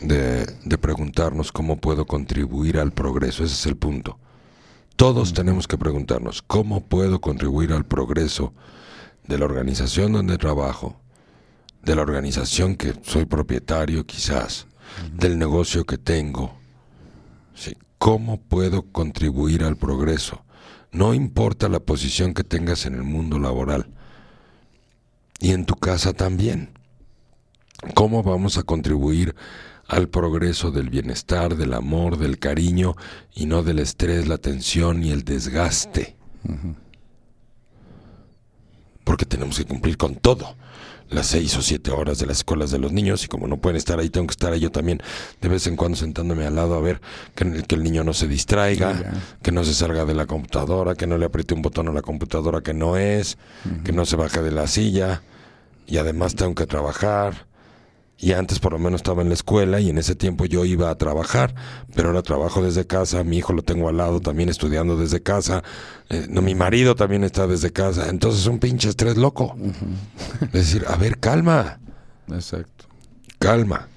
de, 0.00 0.46
de 0.64 0.78
preguntarnos 0.78 1.52
cómo 1.52 1.76
puedo 1.76 2.06
contribuir 2.06 2.78
al 2.78 2.92
progreso, 2.92 3.44
ese 3.44 3.54
es 3.54 3.66
el 3.66 3.76
punto. 3.76 4.18
Todos 4.96 5.32
tenemos 5.32 5.66
que 5.66 5.78
preguntarnos 5.78 6.42
cómo 6.42 6.86
puedo 6.86 7.20
contribuir 7.20 7.72
al 7.72 7.84
progreso 7.84 8.52
de 9.26 9.38
la 9.38 9.46
organización 9.46 10.12
donde 10.12 10.38
trabajo, 10.38 11.00
de 11.82 11.96
la 11.96 12.02
organización 12.02 12.76
que 12.76 12.94
soy 13.02 13.24
propietario 13.24 14.06
quizás, 14.06 14.66
del 15.14 15.38
negocio 15.38 15.84
que 15.84 15.98
tengo. 15.98 16.54
Sí, 17.54 17.76
¿Cómo 18.00 18.40
puedo 18.40 18.82
contribuir 18.82 19.62
al 19.62 19.76
progreso? 19.76 20.42
No 20.90 21.12
importa 21.12 21.68
la 21.68 21.80
posición 21.80 22.32
que 22.32 22.44
tengas 22.44 22.86
en 22.86 22.94
el 22.94 23.02
mundo 23.02 23.38
laboral. 23.38 23.88
Y 25.38 25.52
en 25.52 25.66
tu 25.66 25.74
casa 25.74 26.14
también. 26.14 26.70
¿Cómo 27.94 28.22
vamos 28.22 28.58
a 28.58 28.62
contribuir 28.62 29.34
al 29.88 30.08
progreso 30.08 30.70
del 30.70 30.90
bienestar, 30.90 31.56
del 31.56 31.72
amor, 31.72 32.18
del 32.18 32.38
cariño 32.38 32.94
y 33.34 33.46
no 33.46 33.62
del 33.62 33.78
estrés, 33.78 34.28
la 34.28 34.38
tensión 34.38 35.02
y 35.02 35.10
el 35.10 35.24
desgaste? 35.24 36.16
Porque 39.04 39.24
tenemos 39.24 39.56
que 39.58 39.64
cumplir 39.64 39.96
con 39.96 40.14
todo. 40.16 40.56
Las 41.08 41.26
seis 41.26 41.56
o 41.56 41.62
siete 41.62 41.90
horas 41.90 42.20
de 42.20 42.26
las 42.26 42.36
escuelas 42.38 42.70
de 42.70 42.78
los 42.78 42.92
niños 42.92 43.24
y 43.24 43.28
como 43.28 43.48
no 43.48 43.56
pueden 43.56 43.76
estar 43.76 43.98
ahí, 43.98 44.10
tengo 44.10 44.28
que 44.28 44.32
estar 44.32 44.52
ahí 44.52 44.60
yo 44.60 44.70
también 44.70 45.02
de 45.40 45.48
vez 45.48 45.66
en 45.66 45.74
cuando 45.74 45.96
sentándome 45.96 46.46
al 46.46 46.54
lado 46.54 46.76
a 46.76 46.80
ver 46.80 47.00
que, 47.34 47.64
que 47.64 47.74
el 47.74 47.82
niño 47.82 48.04
no 48.04 48.12
se 48.12 48.28
distraiga, 48.28 49.12
que 49.42 49.50
no 49.50 49.64
se 49.64 49.74
salga 49.74 50.04
de 50.04 50.14
la 50.14 50.26
computadora, 50.26 50.94
que 50.94 51.08
no 51.08 51.18
le 51.18 51.26
apriete 51.26 51.54
un 51.54 51.62
botón 51.62 51.88
a 51.88 51.92
la 51.92 52.02
computadora 52.02 52.60
que 52.60 52.74
no 52.74 52.96
es, 52.96 53.38
que 53.82 53.90
no 53.90 54.06
se 54.06 54.14
baje 54.14 54.40
de 54.40 54.52
la 54.52 54.68
silla 54.68 55.22
y 55.88 55.96
además 55.96 56.36
tengo 56.36 56.54
que 56.54 56.66
trabajar. 56.66 57.49
Y 58.22 58.32
antes 58.32 58.58
por 58.58 58.72
lo 58.72 58.78
menos 58.78 58.98
estaba 59.00 59.22
en 59.22 59.28
la 59.28 59.34
escuela 59.34 59.80
y 59.80 59.88
en 59.88 59.96
ese 59.96 60.14
tiempo 60.14 60.44
yo 60.44 60.66
iba 60.66 60.90
a 60.90 60.94
trabajar, 60.96 61.54
pero 61.94 62.08
ahora 62.08 62.20
trabajo 62.20 62.62
desde 62.62 62.86
casa, 62.86 63.24
mi 63.24 63.38
hijo 63.38 63.54
lo 63.54 63.62
tengo 63.62 63.88
al 63.88 63.96
lado 63.96 64.20
también 64.20 64.50
estudiando 64.50 64.98
desde 64.98 65.22
casa, 65.22 65.62
eh, 66.10 66.26
no, 66.28 66.42
mi 66.42 66.54
marido 66.54 66.94
también 66.94 67.24
está 67.24 67.46
desde 67.46 67.72
casa, 67.72 68.10
entonces 68.10 68.42
es 68.42 68.46
un 68.46 68.58
pinche 68.58 68.90
estrés 68.90 69.16
loco. 69.16 69.56
Es 70.42 70.52
decir, 70.52 70.84
a 70.86 70.96
ver, 70.96 71.18
calma, 71.18 71.80
Exacto. 72.28 72.84
calma. 73.38 73.88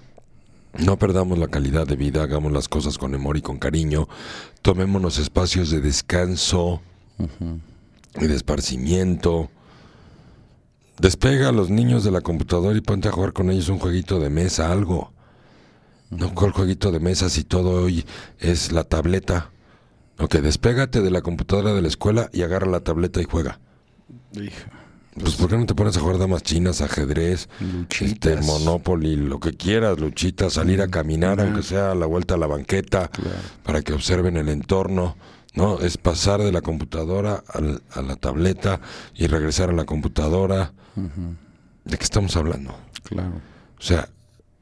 No 0.78 0.98
perdamos 0.98 1.38
la 1.38 1.50
calidad 1.50 1.86
de 1.86 1.96
vida, 1.98 2.24
hagamos 2.24 2.52
las 2.52 2.68
cosas 2.68 2.98
con 2.98 3.14
amor 3.14 3.38
y 3.38 3.42
con 3.42 3.60
cariño, 3.60 4.08
tomémonos 4.62 5.20
espacios 5.20 5.70
de 5.70 5.82
descanso 5.82 6.82
y 8.20 8.26
de 8.26 8.36
esparcimiento. 8.36 9.52
Despega 11.04 11.50
a 11.50 11.52
los 11.52 11.70
niños 11.70 12.06
de 12.06 12.12
la 12.12 12.22
computadora 12.22 12.78
y 12.78 12.80
ponte 12.80 13.10
a 13.10 13.12
jugar 13.12 13.34
con 13.34 13.52
ellos 13.52 13.68
un 13.68 13.78
jueguito 13.78 14.22
de 14.22 14.30
mesa, 14.30 14.72
algo. 14.72 15.12
No, 16.10 16.34
¿cuál 16.34 16.52
jueguito 16.52 16.94
de 16.94 17.02
mesa 17.02 17.30
si 17.30 17.44
todo 17.44 17.84
hoy 17.84 18.06
es 18.40 18.72
la 18.72 18.86
tableta? 18.86 19.52
Ok, 20.18 20.36
despégate 20.36 21.02
de 21.02 21.12
la 21.12 21.22
computadora 21.22 21.74
de 21.74 21.82
la 21.82 21.90
escuela 21.90 22.30
y 22.32 22.44
agarra 22.44 22.68
la 22.68 22.80
tableta 22.80 23.20
y 23.20 23.26
juega. 23.26 23.60
Pues 25.20 25.36
¿por 25.36 25.50
qué 25.50 25.58
no 25.58 25.66
te 25.66 25.76
pones 25.76 25.98
a 25.98 26.00
jugar 26.00 26.20
damas 26.20 26.42
chinas, 26.42 26.80
ajedrez, 26.80 27.50
este. 28.00 28.38
Monopoly, 28.38 29.18
lo 29.18 29.42
que 29.42 29.52
quieras, 29.58 30.00
luchitas, 30.00 30.54
salir 30.54 30.82
a 30.82 30.88
caminar, 30.88 31.42
aunque 31.42 31.64
sea 31.64 31.92
a 31.92 31.96
la 31.96 32.06
vuelta 32.06 32.36
a 32.36 32.38
la 32.38 32.48
banqueta, 32.48 33.12
para 33.64 33.82
que 33.82 33.92
observen 33.92 34.38
el 34.38 34.48
entorno? 34.48 35.18
No, 35.54 35.80
es 35.80 35.98
pasar 35.98 36.42
de 36.42 36.52
la 36.52 36.62
computadora 36.62 37.44
al- 37.54 37.82
a 37.92 38.02
la 38.02 38.16
tableta 38.16 38.80
y 39.14 39.28
regresar 39.28 39.70
a 39.70 39.74
la 39.74 39.86
computadora. 39.86 40.74
¿De 41.86 41.98
qué 41.98 42.04
estamos 42.04 42.36
hablando? 42.36 42.76
Claro. 43.04 43.34
O 43.78 43.82
sea, 43.82 44.10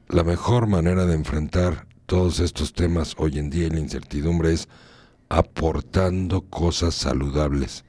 la 0.09 0.23
mejor 0.23 0.67
manera 0.67 1.05
de 1.05 1.13
enfrentar 1.15 1.85
todos 2.05 2.39
estos 2.39 2.73
temas 2.73 3.15
hoy 3.17 3.39
en 3.39 3.49
día 3.49 3.67
y 3.67 3.69
la 3.69 3.79
incertidumbre 3.79 4.51
es 4.51 4.67
aportando 5.29 6.41
cosas 6.41 6.93
saludables, 6.93 7.85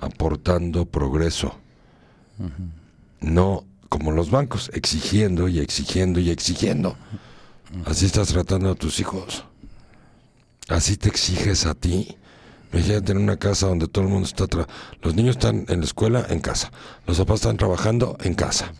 aportando 0.00 0.84
progreso. 0.84 1.56
No 3.20 3.64
como 3.88 4.10
los 4.12 4.30
bancos, 4.30 4.70
exigiendo 4.74 5.48
y 5.48 5.60
exigiendo 5.60 6.20
y 6.20 6.30
exigiendo. 6.30 6.96
Así 7.86 8.04
estás 8.06 8.28
tratando 8.28 8.70
a 8.70 8.74
tus 8.74 9.00
hijos. 9.00 9.44
Así 10.68 10.96
te 10.96 11.08
exiges 11.08 11.64
a 11.64 11.74
ti. 11.74 12.16
Imagínate 12.74 13.12
en 13.12 13.18
una 13.18 13.36
casa 13.36 13.68
donde 13.68 13.88
todo 13.88 14.04
el 14.04 14.10
mundo 14.10 14.26
está... 14.26 14.44
tra- 14.46 14.66
los 15.02 15.14
niños 15.14 15.36
están 15.36 15.64
en 15.68 15.80
la 15.80 15.86
escuela, 15.86 16.26
en 16.28 16.40
casa. 16.40 16.70
Los 17.06 17.18
papás 17.18 17.36
están 17.36 17.56
trabajando, 17.56 18.16
en 18.22 18.34
casa. 18.34 18.72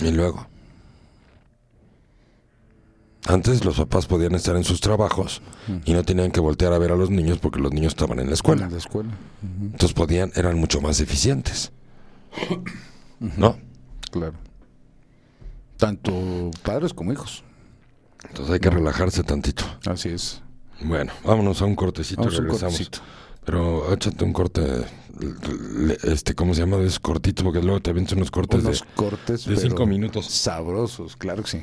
Y 0.00 0.10
luego... 0.10 0.46
Antes 3.26 3.64
los 3.64 3.76
papás 3.76 4.06
podían 4.06 4.34
estar 4.36 4.56
en 4.56 4.64
sus 4.64 4.80
trabajos 4.80 5.42
y 5.84 5.92
no 5.92 6.02
tenían 6.02 6.30
que 6.30 6.40
voltear 6.40 6.72
a 6.72 6.78
ver 6.78 6.92
a 6.92 6.96
los 6.96 7.10
niños 7.10 7.38
porque 7.38 7.58
los 7.60 7.72
niños 7.72 7.92
estaban 7.92 8.20
en 8.20 8.28
la 8.28 8.34
escuela. 8.34 8.66
En 8.66 8.72
la 8.72 8.78
escuela. 8.78 9.10
Entonces 9.60 9.92
podían, 9.92 10.32
eran 10.34 10.56
mucho 10.56 10.80
más 10.80 11.00
eficientes. 11.00 11.72
¿No? 13.36 13.58
Claro. 14.10 14.34
Tanto 15.76 16.50
padres 16.62 16.94
como 16.94 17.12
hijos. 17.12 17.44
Entonces 18.28 18.54
hay 18.54 18.60
que 18.60 18.70
relajarse 18.70 19.22
tantito. 19.24 19.64
Así 19.84 20.08
es. 20.08 20.40
Bueno, 20.80 21.12
vámonos 21.24 21.60
a 21.62 21.64
un 21.64 21.74
cortecito 21.74 22.22
y 22.22 22.24
Vamos 22.26 22.38
un 22.38 22.44
regresamos. 22.46 22.74
cortecito. 22.74 22.98
Pero 23.44 23.92
échate 23.94 24.24
un 24.24 24.32
corte, 24.32 24.62
este, 26.04 26.34
¿cómo 26.34 26.52
se 26.54 26.60
llama? 26.60 26.76
De 26.76 26.86
esos 26.86 27.00
cortitos, 27.00 27.42
porque 27.44 27.62
luego 27.62 27.80
te 27.80 27.90
avientas 27.90 28.12
unos 28.14 28.30
cortes 28.30 28.60
Unos 28.62 28.80
de, 28.80 28.86
cortes 28.94 29.44
de 29.46 29.56
cinco 29.56 29.86
minutos. 29.86 30.26
sabrosos, 30.26 31.16
claro 31.16 31.42
que 31.42 31.50
sí. 31.50 31.62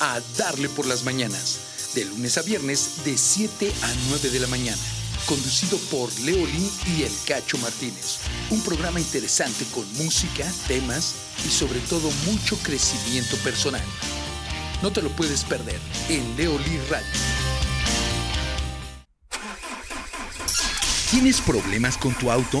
A 0.00 0.20
Darle 0.36 0.68
por 0.68 0.86
las 0.86 1.04
Mañanas, 1.04 1.58
de 1.94 2.04
lunes 2.04 2.36
a 2.36 2.42
viernes 2.42 3.04
de 3.04 3.16
7 3.16 3.72
a 3.82 3.94
9 4.10 4.28
de 4.28 4.40
la 4.40 4.46
mañana, 4.46 4.76
conducido 5.24 5.78
por 5.90 6.12
Leolín 6.20 6.70
y 6.86 7.02
El 7.02 7.12
Cacho 7.26 7.56
Martínez. 7.58 8.18
Un 8.50 8.60
programa 8.60 9.00
interesante 9.00 9.64
con 9.74 9.90
música, 9.94 10.44
temas 10.68 11.14
y 11.46 11.50
sobre 11.50 11.80
todo 11.80 12.10
mucho 12.26 12.58
crecimiento 12.58 13.36
personal. 13.38 13.84
No 14.82 14.92
te 14.92 15.00
lo 15.00 15.08
puedes 15.10 15.44
perder 15.44 15.80
en 16.10 16.36
Leolí 16.36 16.78
Radio. 16.90 17.06
¿Tienes 21.10 21.40
problemas 21.40 21.96
con 21.96 22.14
tu 22.14 22.30
auto? 22.30 22.60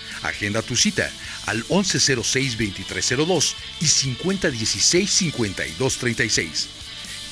Agenda 0.23 0.61
tu 0.61 0.75
cita 0.75 1.09
al 1.45 1.63
1106-2302 1.65 3.53
y 3.79 3.85
5016-5236. 3.85 6.67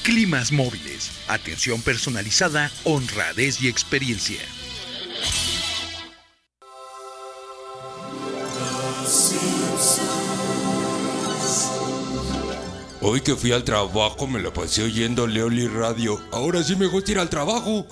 Climas 0.04 0.52
móviles, 0.52 1.10
atención 1.28 1.82
personalizada, 1.82 2.72
honradez 2.84 3.62
y 3.62 3.68
experiencia. 3.68 4.40
Hoy 13.02 13.22
que 13.22 13.36
fui 13.36 13.54
al 13.54 13.64
trabajo 13.64 14.28
me 14.28 14.40
lo 14.40 14.54
pasé 14.54 14.84
oyendo 14.84 15.26
Leoli 15.26 15.68
Radio. 15.68 16.22
Ahora 16.32 16.64
sí 16.64 16.76
me 16.76 16.86
gusta 16.86 17.12
ir 17.12 17.20
al 17.20 17.30
trabajo. 17.30 17.88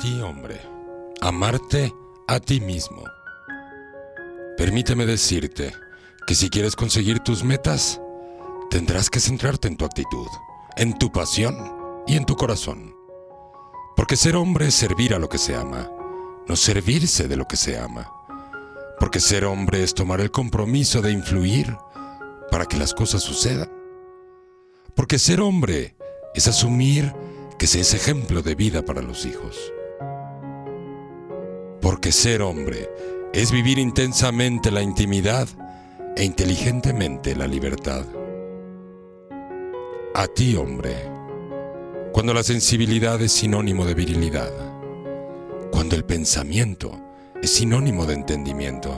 Ti, 0.00 0.20
hombre. 0.22 0.58
Amarte 1.20 1.94
a 2.26 2.40
ti 2.40 2.60
mismo. 2.60 3.04
Permíteme 4.56 5.04
decirte 5.04 5.74
que 6.26 6.34
si 6.34 6.48
quieres 6.48 6.74
conseguir 6.74 7.20
tus 7.20 7.44
metas, 7.44 8.00
tendrás 8.70 9.10
que 9.10 9.20
centrarte 9.20 9.68
en 9.68 9.76
tu 9.76 9.84
actitud, 9.84 10.28
en 10.76 10.98
tu 10.98 11.12
pasión 11.12 11.54
y 12.06 12.16
en 12.16 12.24
tu 12.24 12.34
corazón. 12.34 12.94
Porque 13.94 14.16
ser 14.16 14.36
hombre 14.36 14.68
es 14.68 14.74
servir 14.74 15.14
a 15.14 15.18
lo 15.18 15.28
que 15.28 15.38
se 15.38 15.54
ama, 15.54 15.90
no 16.48 16.56
servirse 16.56 17.28
de 17.28 17.36
lo 17.36 17.46
que 17.46 17.56
se 17.56 17.78
ama. 17.78 18.10
Porque 18.98 19.20
ser 19.20 19.44
hombre 19.44 19.82
es 19.82 19.94
tomar 19.94 20.20
el 20.20 20.30
compromiso 20.30 21.02
de 21.02 21.12
influir 21.12 21.76
para 22.50 22.64
que 22.64 22.78
las 22.78 22.94
cosas 22.94 23.22
sucedan. 23.22 23.70
Porque 24.94 25.18
ser 25.18 25.40
hombre 25.40 25.96
es 26.34 26.48
asumir 26.48 27.14
que 27.58 27.66
se 27.66 27.80
es 27.80 27.92
ejemplo 27.92 28.40
de 28.40 28.54
vida 28.54 28.82
para 28.82 29.02
los 29.02 29.26
hijos. 29.26 29.72
Porque 31.80 32.12
ser 32.12 32.42
hombre 32.42 32.88
es 33.32 33.52
vivir 33.52 33.78
intensamente 33.78 34.70
la 34.70 34.82
intimidad 34.82 35.48
e 36.16 36.24
inteligentemente 36.24 37.34
la 37.36 37.46
libertad. 37.46 38.04
A 40.14 40.26
ti, 40.26 40.56
hombre, 40.56 40.94
cuando 42.12 42.34
la 42.34 42.42
sensibilidad 42.42 43.20
es 43.22 43.32
sinónimo 43.32 43.86
de 43.86 43.94
virilidad, 43.94 44.50
cuando 45.70 45.94
el 45.94 46.04
pensamiento 46.04 46.90
es 47.40 47.50
sinónimo 47.50 48.04
de 48.04 48.14
entendimiento, 48.14 48.92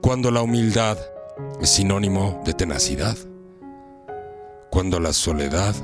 cuando 0.00 0.30
la 0.30 0.42
humildad 0.42 0.96
es 1.60 1.68
sinónimo 1.70 2.40
de 2.44 2.54
tenacidad, 2.54 3.16
cuando 4.70 5.00
la 5.00 5.12
soledad 5.12 5.74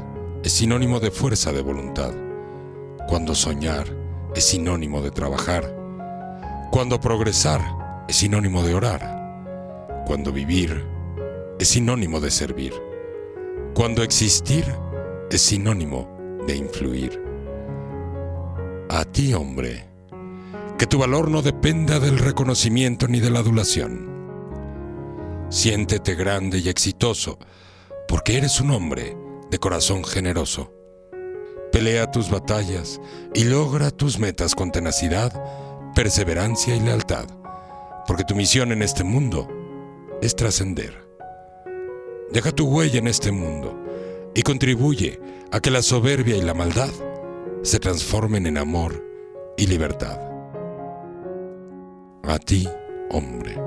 es 0.45 0.53
sinónimo 0.53 1.01
de 1.01 1.11
fuerza 1.11 1.53
de 1.53 1.61
voluntad, 1.61 2.13
cuando 3.09 3.35
soñar 3.35 3.87
es 4.35 4.45
sinónimo 4.45 5.03
de 5.03 5.11
trabajar, 5.11 5.82
cuando 6.73 6.99
progresar 6.99 7.61
es 8.09 8.17
sinónimo 8.17 8.63
de 8.63 8.75
orar, 8.75 10.03
cuando 10.07 10.33
vivir 10.33 10.83
es 11.59 11.69
sinónimo 11.69 12.19
de 12.19 12.31
servir, 12.31 12.73
cuando 13.75 14.03
existir 14.03 14.65
es 15.31 15.43
sinónimo 15.43 16.41
de 16.47 16.57
influir. 16.57 17.23
A 18.89 19.05
ti, 19.05 19.35
hombre, 19.35 19.87
que 20.79 20.87
tu 20.87 20.99
valor 20.99 21.31
no 21.31 21.43
dependa 21.43 22.01
del 22.01 22.19
reconocimiento 22.19 23.07
ni 23.07 23.21
de 23.21 23.29
la 23.29 23.41
adulación. 23.41 24.09
Siéntete 25.51 26.15
grande 26.15 26.59
y 26.61 26.71
exitoso, 26.71 27.39
porque 28.09 28.39
eres 28.39 28.63
un 28.63 28.71
hombre 28.71 29.15
de 29.51 29.59
corazón 29.59 30.05
generoso. 30.05 30.73
Pelea 31.71 32.11
tus 32.11 32.31
batallas 32.31 32.99
y 33.35 33.45
logra 33.45 33.91
tus 33.91 34.19
metas 34.19 34.55
con 34.55 34.73
tenacidad, 34.73 35.33
perseverancia 35.95 36.75
y 36.75 36.81
lealtad, 36.81 37.27
porque 38.07 38.25
tu 38.25 38.35
misión 38.35 38.73
en 38.73 38.83
este 38.83 39.05
mundo 39.05 39.49
es 40.21 40.35
trascender. 40.35 41.07
Deja 42.33 42.51
tu 42.53 42.67
huella 42.67 42.99
en 42.99 43.09
este 43.09 43.31
mundo 43.31 43.79
y 44.35 44.43
contribuye 44.43 45.21
a 45.51 45.61
que 45.61 45.71
la 45.71 45.83
soberbia 45.83 46.37
y 46.37 46.43
la 46.43 46.55
maldad 46.55 46.91
se 47.63 47.79
transformen 47.79 48.47
en 48.47 48.59
amor 48.59 49.05
y 49.57 49.67
libertad. 49.67 50.19
A 52.25 52.39
ti, 52.39 52.69
hombre. 53.11 53.62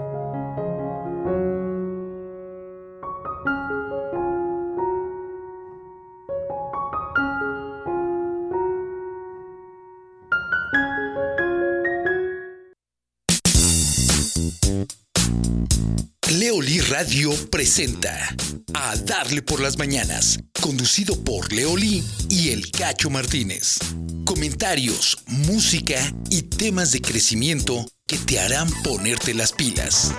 Radio 16.97 17.33
presenta 17.51 18.33
A 18.73 18.95
Darle 18.95 19.41
por 19.41 19.59
las 19.59 19.77
Mañanas, 19.77 20.39
conducido 20.61 21.21
por 21.25 21.51
Leolí 21.51 22.01
y 22.29 22.51
El 22.51 22.71
Cacho 22.71 23.09
Martínez. 23.09 23.79
Comentarios, 24.23 25.17
música 25.27 25.99
y 26.29 26.43
temas 26.43 26.93
de 26.93 27.01
crecimiento 27.01 27.85
que 28.07 28.17
te 28.17 28.39
harán 28.39 28.69
ponerte 28.81 29.33
las 29.33 29.51
pilas. 29.51 30.13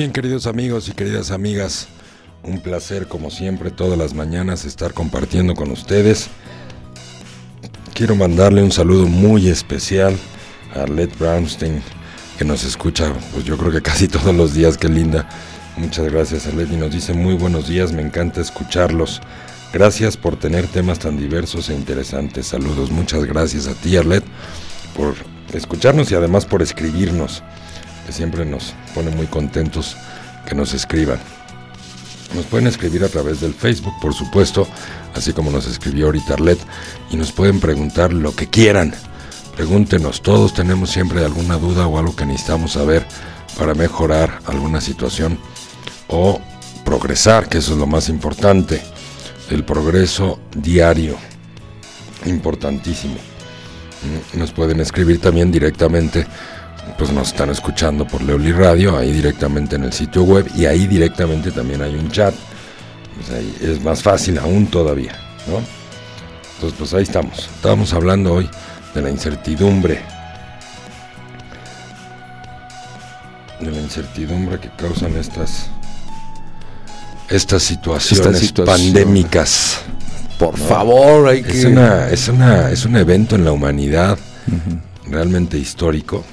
Bien, 0.00 0.12
queridos 0.12 0.46
amigos 0.46 0.88
y 0.88 0.92
queridas 0.92 1.30
amigas, 1.30 1.86
un 2.42 2.58
placer 2.60 3.06
como 3.06 3.30
siempre 3.30 3.70
todas 3.70 3.98
las 3.98 4.14
mañanas 4.14 4.64
estar 4.64 4.94
compartiendo 4.94 5.54
con 5.54 5.70
ustedes. 5.70 6.30
Quiero 7.92 8.16
mandarle 8.16 8.62
un 8.62 8.72
saludo 8.72 9.06
muy 9.06 9.48
especial 9.48 10.16
a 10.74 10.84
Arlette 10.84 11.18
Brownstein, 11.18 11.82
que 12.38 12.46
nos 12.46 12.64
escucha, 12.64 13.12
pues 13.34 13.44
yo 13.44 13.58
creo 13.58 13.70
que 13.70 13.82
casi 13.82 14.08
todos 14.08 14.34
los 14.34 14.54
días, 14.54 14.78
qué 14.78 14.88
linda. 14.88 15.28
Muchas 15.76 16.10
gracias 16.10 16.46
Arlette 16.46 16.72
y 16.72 16.76
nos 16.76 16.92
dice 16.92 17.12
muy 17.12 17.34
buenos 17.34 17.68
días, 17.68 17.92
me 17.92 18.00
encanta 18.00 18.40
escucharlos. 18.40 19.20
Gracias 19.70 20.16
por 20.16 20.38
tener 20.38 20.66
temas 20.66 20.98
tan 20.98 21.18
diversos 21.18 21.68
e 21.68 21.74
interesantes. 21.74 22.46
Saludos, 22.46 22.90
muchas 22.90 23.26
gracias 23.26 23.66
a 23.66 23.74
ti 23.74 23.98
Arlette 23.98 24.24
por 24.96 25.14
escucharnos 25.52 26.10
y 26.10 26.14
además 26.14 26.46
por 26.46 26.62
escribirnos, 26.62 27.42
siempre 28.12 28.44
nos 28.44 28.74
pone 28.94 29.10
muy 29.10 29.26
contentos 29.26 29.96
que 30.46 30.54
nos 30.54 30.74
escriban. 30.74 31.18
Nos 32.34 32.44
pueden 32.46 32.68
escribir 32.68 33.02
a 33.04 33.08
través 33.08 33.40
del 33.40 33.54
Facebook, 33.54 33.94
por 34.00 34.14
supuesto, 34.14 34.66
así 35.14 35.32
como 35.32 35.50
nos 35.50 35.66
escribió 35.66 36.06
ahorita 36.06 36.34
Arlette, 36.34 36.64
y 37.10 37.16
nos 37.16 37.32
pueden 37.32 37.60
preguntar 37.60 38.12
lo 38.12 38.34
que 38.34 38.48
quieran. 38.48 38.94
Pregúntenos, 39.56 40.22
todos 40.22 40.54
tenemos 40.54 40.90
siempre 40.90 41.24
alguna 41.24 41.56
duda 41.56 41.86
o 41.86 41.98
algo 41.98 42.14
que 42.14 42.24
necesitamos 42.24 42.72
saber 42.72 43.04
para 43.58 43.74
mejorar 43.74 44.38
alguna 44.46 44.80
situación 44.80 45.38
o 46.08 46.40
progresar, 46.84 47.48
que 47.48 47.58
eso 47.58 47.72
es 47.72 47.78
lo 47.78 47.86
más 47.86 48.08
importante. 48.08 48.80
El 49.50 49.64
progreso 49.64 50.38
diario, 50.56 51.16
importantísimo. 52.26 53.16
Mm, 54.34 54.38
Nos 54.38 54.52
pueden 54.52 54.80
escribir 54.80 55.20
también 55.20 55.50
directamente, 55.50 56.26
pues 56.96 57.12
nos 57.12 57.28
están 57.28 57.50
escuchando 57.50 58.06
por 58.06 58.22
Leoli 58.22 58.52
Radio, 58.52 58.96
ahí 58.96 59.12
directamente 59.12 59.76
en 59.76 59.84
el 59.84 59.92
sitio 59.92 60.22
web 60.24 60.48
y 60.54 60.66
ahí 60.66 60.86
directamente 60.86 61.50
también 61.50 61.82
hay 61.82 61.94
un 61.94 62.10
chat. 62.10 62.34
Pues 63.16 63.30
ahí 63.30 63.56
es 63.60 63.82
más 63.82 64.02
fácil 64.02 64.38
aún 64.38 64.66
todavía, 64.66 65.12
¿no? 65.46 65.60
Entonces, 66.54 66.78
pues 66.78 66.94
ahí 66.94 67.02
estamos. 67.02 67.48
Estábamos 67.54 67.92
hablando 67.92 68.34
hoy 68.34 68.48
de 68.94 69.02
la 69.02 69.10
incertidumbre. 69.10 70.02
De 73.60 73.70
la 73.70 73.78
incertidumbre 73.78 74.58
que 74.58 74.70
causan 74.76 75.16
estas 75.16 75.70
estas 77.30 77.62
situaciones, 77.62 78.40
situación. 78.40 78.92
pandémicas. 78.92 79.80
Por 80.38 80.56
favor, 80.56 81.28
hay 81.28 81.42
que... 81.42 81.58
Es 81.58 81.64
una, 81.64 82.08
es 82.08 82.28
una, 82.28 82.70
es 82.70 82.84
un 82.84 82.96
evento 82.96 83.36
en 83.36 83.44
la 83.44 83.52
humanidad 83.52 84.18
realmente 85.06 85.58
histórico. 85.58 86.24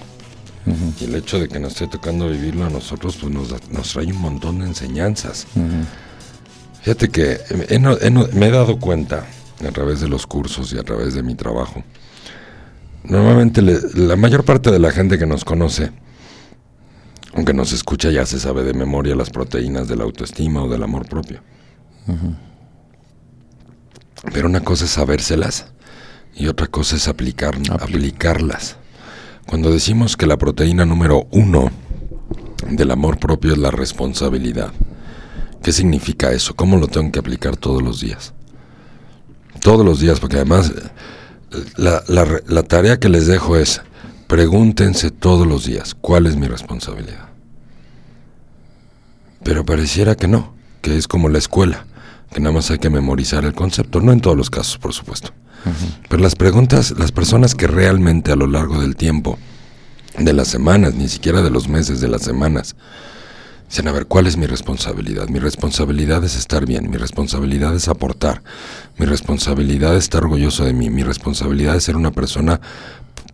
Y 0.99 1.05
el 1.05 1.15
hecho 1.15 1.39
de 1.39 1.47
que 1.47 1.59
nos 1.59 1.73
esté 1.73 1.87
tocando 1.87 2.29
vivirlo 2.29 2.65
a 2.65 2.69
nosotros, 2.69 3.17
pues 3.17 3.31
nos, 3.33 3.49
da- 3.49 3.59
nos 3.71 3.91
trae 3.93 4.07
un 4.07 4.19
montón 4.21 4.59
de 4.59 4.65
enseñanzas. 4.65 5.47
Fíjate 6.81 7.09
que 7.09 7.39
he 7.69 7.79
no- 7.79 7.97
he 7.99 8.09
no- 8.09 8.27
me 8.33 8.47
he 8.47 8.51
dado 8.51 8.79
cuenta 8.79 9.25
a 9.67 9.71
través 9.71 10.01
de 10.01 10.07
los 10.09 10.27
cursos 10.27 10.71
y 10.73 10.77
a 10.77 10.83
través 10.83 11.13
de 11.13 11.23
mi 11.23 11.35
trabajo. 11.35 11.83
Normalmente 13.03 13.61
le- 13.61 13.79
la 13.95 14.15
mayor 14.17 14.43
parte 14.43 14.71
de 14.71 14.79
la 14.79 14.91
gente 14.91 15.17
que 15.17 15.25
nos 15.25 15.45
conoce, 15.45 15.91
aunque 17.33 17.53
nos 17.53 17.71
escucha, 17.71 18.11
ya 18.11 18.25
se 18.25 18.39
sabe 18.39 18.63
de 18.63 18.73
memoria 18.73 19.15
las 19.15 19.29
proteínas 19.29 19.87
de 19.87 19.95
la 19.95 20.03
autoestima 20.03 20.63
o 20.63 20.69
del 20.69 20.83
amor 20.83 21.07
propio. 21.07 21.41
Pero 24.33 24.47
una 24.47 24.61
cosa 24.61 24.85
es 24.85 24.91
sabérselas 24.91 25.67
y 26.35 26.47
otra 26.47 26.67
cosa 26.67 26.95
es 26.95 27.07
aplicar, 27.07 27.57
aplicarlas. 27.79 28.77
Cuando 29.47 29.71
decimos 29.71 30.17
que 30.17 30.27
la 30.27 30.37
proteína 30.37 30.85
número 30.85 31.27
uno 31.31 31.71
del 32.69 32.91
amor 32.91 33.17
propio 33.17 33.53
es 33.53 33.57
la 33.57 33.71
responsabilidad, 33.71 34.71
¿qué 35.63 35.71
significa 35.71 36.31
eso? 36.31 36.55
¿Cómo 36.55 36.77
lo 36.77 36.87
tengo 36.87 37.11
que 37.11 37.19
aplicar 37.19 37.55
todos 37.57 37.81
los 37.81 38.01
días? 38.01 38.33
Todos 39.61 39.85
los 39.85 39.99
días, 39.99 40.19
porque 40.19 40.35
además 40.35 40.71
eh, 40.71 41.63
la, 41.77 42.03
la 42.07 42.25
re- 42.25 42.43
la 42.47 42.63
tarea 42.63 42.99
que 42.99 43.09
les 43.09 43.25
dejo 43.25 43.55
es, 43.55 43.81
pregúntense 44.27 45.11
todos 45.11 45.47
los 45.47 45.65
días, 45.65 45.95
¿cuál 45.95 46.27
es 46.27 46.35
mi 46.35 46.47
responsabilidad? 46.47 47.29
Pero 49.43 49.65
pareciera 49.65 50.15
que 50.15 50.27
no, 50.27 50.53
que 50.81 50.97
es 50.97 51.07
como 51.07 51.29
la 51.29 51.37
escuela, 51.37 51.85
que 52.31 52.39
nada 52.39 52.53
más 52.53 52.69
hay 52.71 52.79
que 52.79 52.89
memorizar 52.89 53.45
el 53.45 53.53
concepto, 53.53 54.01
no 54.01 54.11
en 54.11 54.21
todos 54.21 54.37
los 54.37 54.49
casos, 54.49 54.77
por 54.77 54.93
supuesto. 54.93 55.31
Pero 56.07 56.23
las 56.23 56.35
preguntas, 56.35 56.93
las 56.97 57.11
personas 57.11 57.53
que 57.53 57.67
realmente 57.67 58.31
a 58.31 58.35
lo 58.35 58.47
largo 58.47 58.79
del 58.79 58.95
tiempo, 58.95 59.37
de 60.17 60.33
las 60.33 60.47
semanas, 60.47 60.93
ni 60.93 61.09
siquiera 61.09 61.41
de 61.41 61.49
los 61.49 61.67
meses, 61.67 61.99
de 61.99 62.07
las 62.07 62.21
semanas, 62.21 62.75
dicen, 63.69 63.87
a 63.87 63.91
ver, 63.91 64.05
¿cuál 64.05 64.27
es 64.27 64.37
mi 64.37 64.45
responsabilidad? 64.45 65.27
Mi 65.27 65.39
responsabilidad 65.39 66.23
es 66.23 66.37
estar 66.37 66.65
bien, 66.65 66.89
mi 66.89 66.97
responsabilidad 66.97 67.75
es 67.75 67.87
aportar, 67.87 68.43
mi 68.97 69.05
responsabilidad 69.05 69.95
es 69.95 70.05
estar 70.05 70.23
orgulloso 70.23 70.63
de 70.63 70.73
mí, 70.73 70.89
mi 70.89 71.03
responsabilidad 71.03 71.75
es 71.75 71.83
ser 71.83 71.97
una 71.97 72.11
persona 72.11 72.61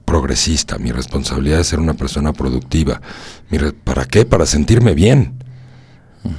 progresista, 0.06 0.78
mi 0.78 0.92
responsabilidad 0.92 1.60
es 1.60 1.68
ser 1.68 1.80
una 1.80 1.94
persona 1.94 2.34
productiva. 2.34 3.02
¿Para 3.84 4.06
qué? 4.06 4.26
Para 4.26 4.46
sentirme 4.46 4.94
bien. 4.94 5.34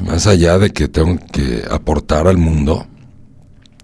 Más 0.06 0.26
allá 0.26 0.58
de 0.58 0.70
que 0.70 0.88
tengo 0.88 1.18
que 1.30 1.64
aportar 1.70 2.26
al 2.26 2.38
mundo, 2.38 2.86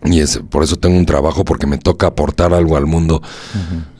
y 0.04 0.20
es, 0.20 0.40
por 0.48 0.62
eso 0.62 0.76
tengo 0.76 0.96
un 0.96 1.04
trabajo, 1.04 1.44
porque 1.44 1.66
me 1.66 1.76
toca 1.76 2.06
aportar 2.06 2.54
algo 2.54 2.76
al 2.76 2.86
mundo. 2.86 3.22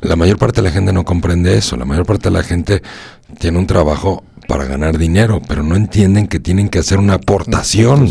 La 0.00 0.16
mayor 0.16 0.38
parte 0.38 0.62
de 0.62 0.68
la 0.68 0.72
gente 0.72 0.92
no 0.92 1.04
comprende 1.04 1.58
eso. 1.58 1.76
La 1.76 1.84
mayor 1.84 2.06
parte 2.06 2.30
de 2.30 2.34
la 2.34 2.42
gente 2.42 2.82
tiene 3.38 3.58
un 3.58 3.66
trabajo 3.66 4.24
para 4.48 4.64
ganar 4.64 4.96
dinero, 4.96 5.42
pero 5.46 5.62
no 5.62 5.76
entienden 5.76 6.26
que 6.26 6.40
tienen 6.40 6.70
que 6.70 6.78
hacer 6.78 6.98
una 6.98 7.14
aportación. 7.14 8.10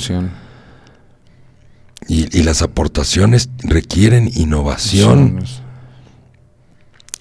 Y 2.07 2.43
las 2.43 2.61
aportaciones 2.61 3.49
requieren 3.59 4.29
innovación, 4.35 5.43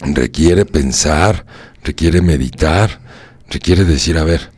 requiere 0.01 0.67
pensar, 0.67 1.47
requiere 1.83 2.21
meditar, 2.21 3.01
requiere 3.49 3.85
decir, 3.85 4.19
a 4.19 4.25
ver, 4.25 4.51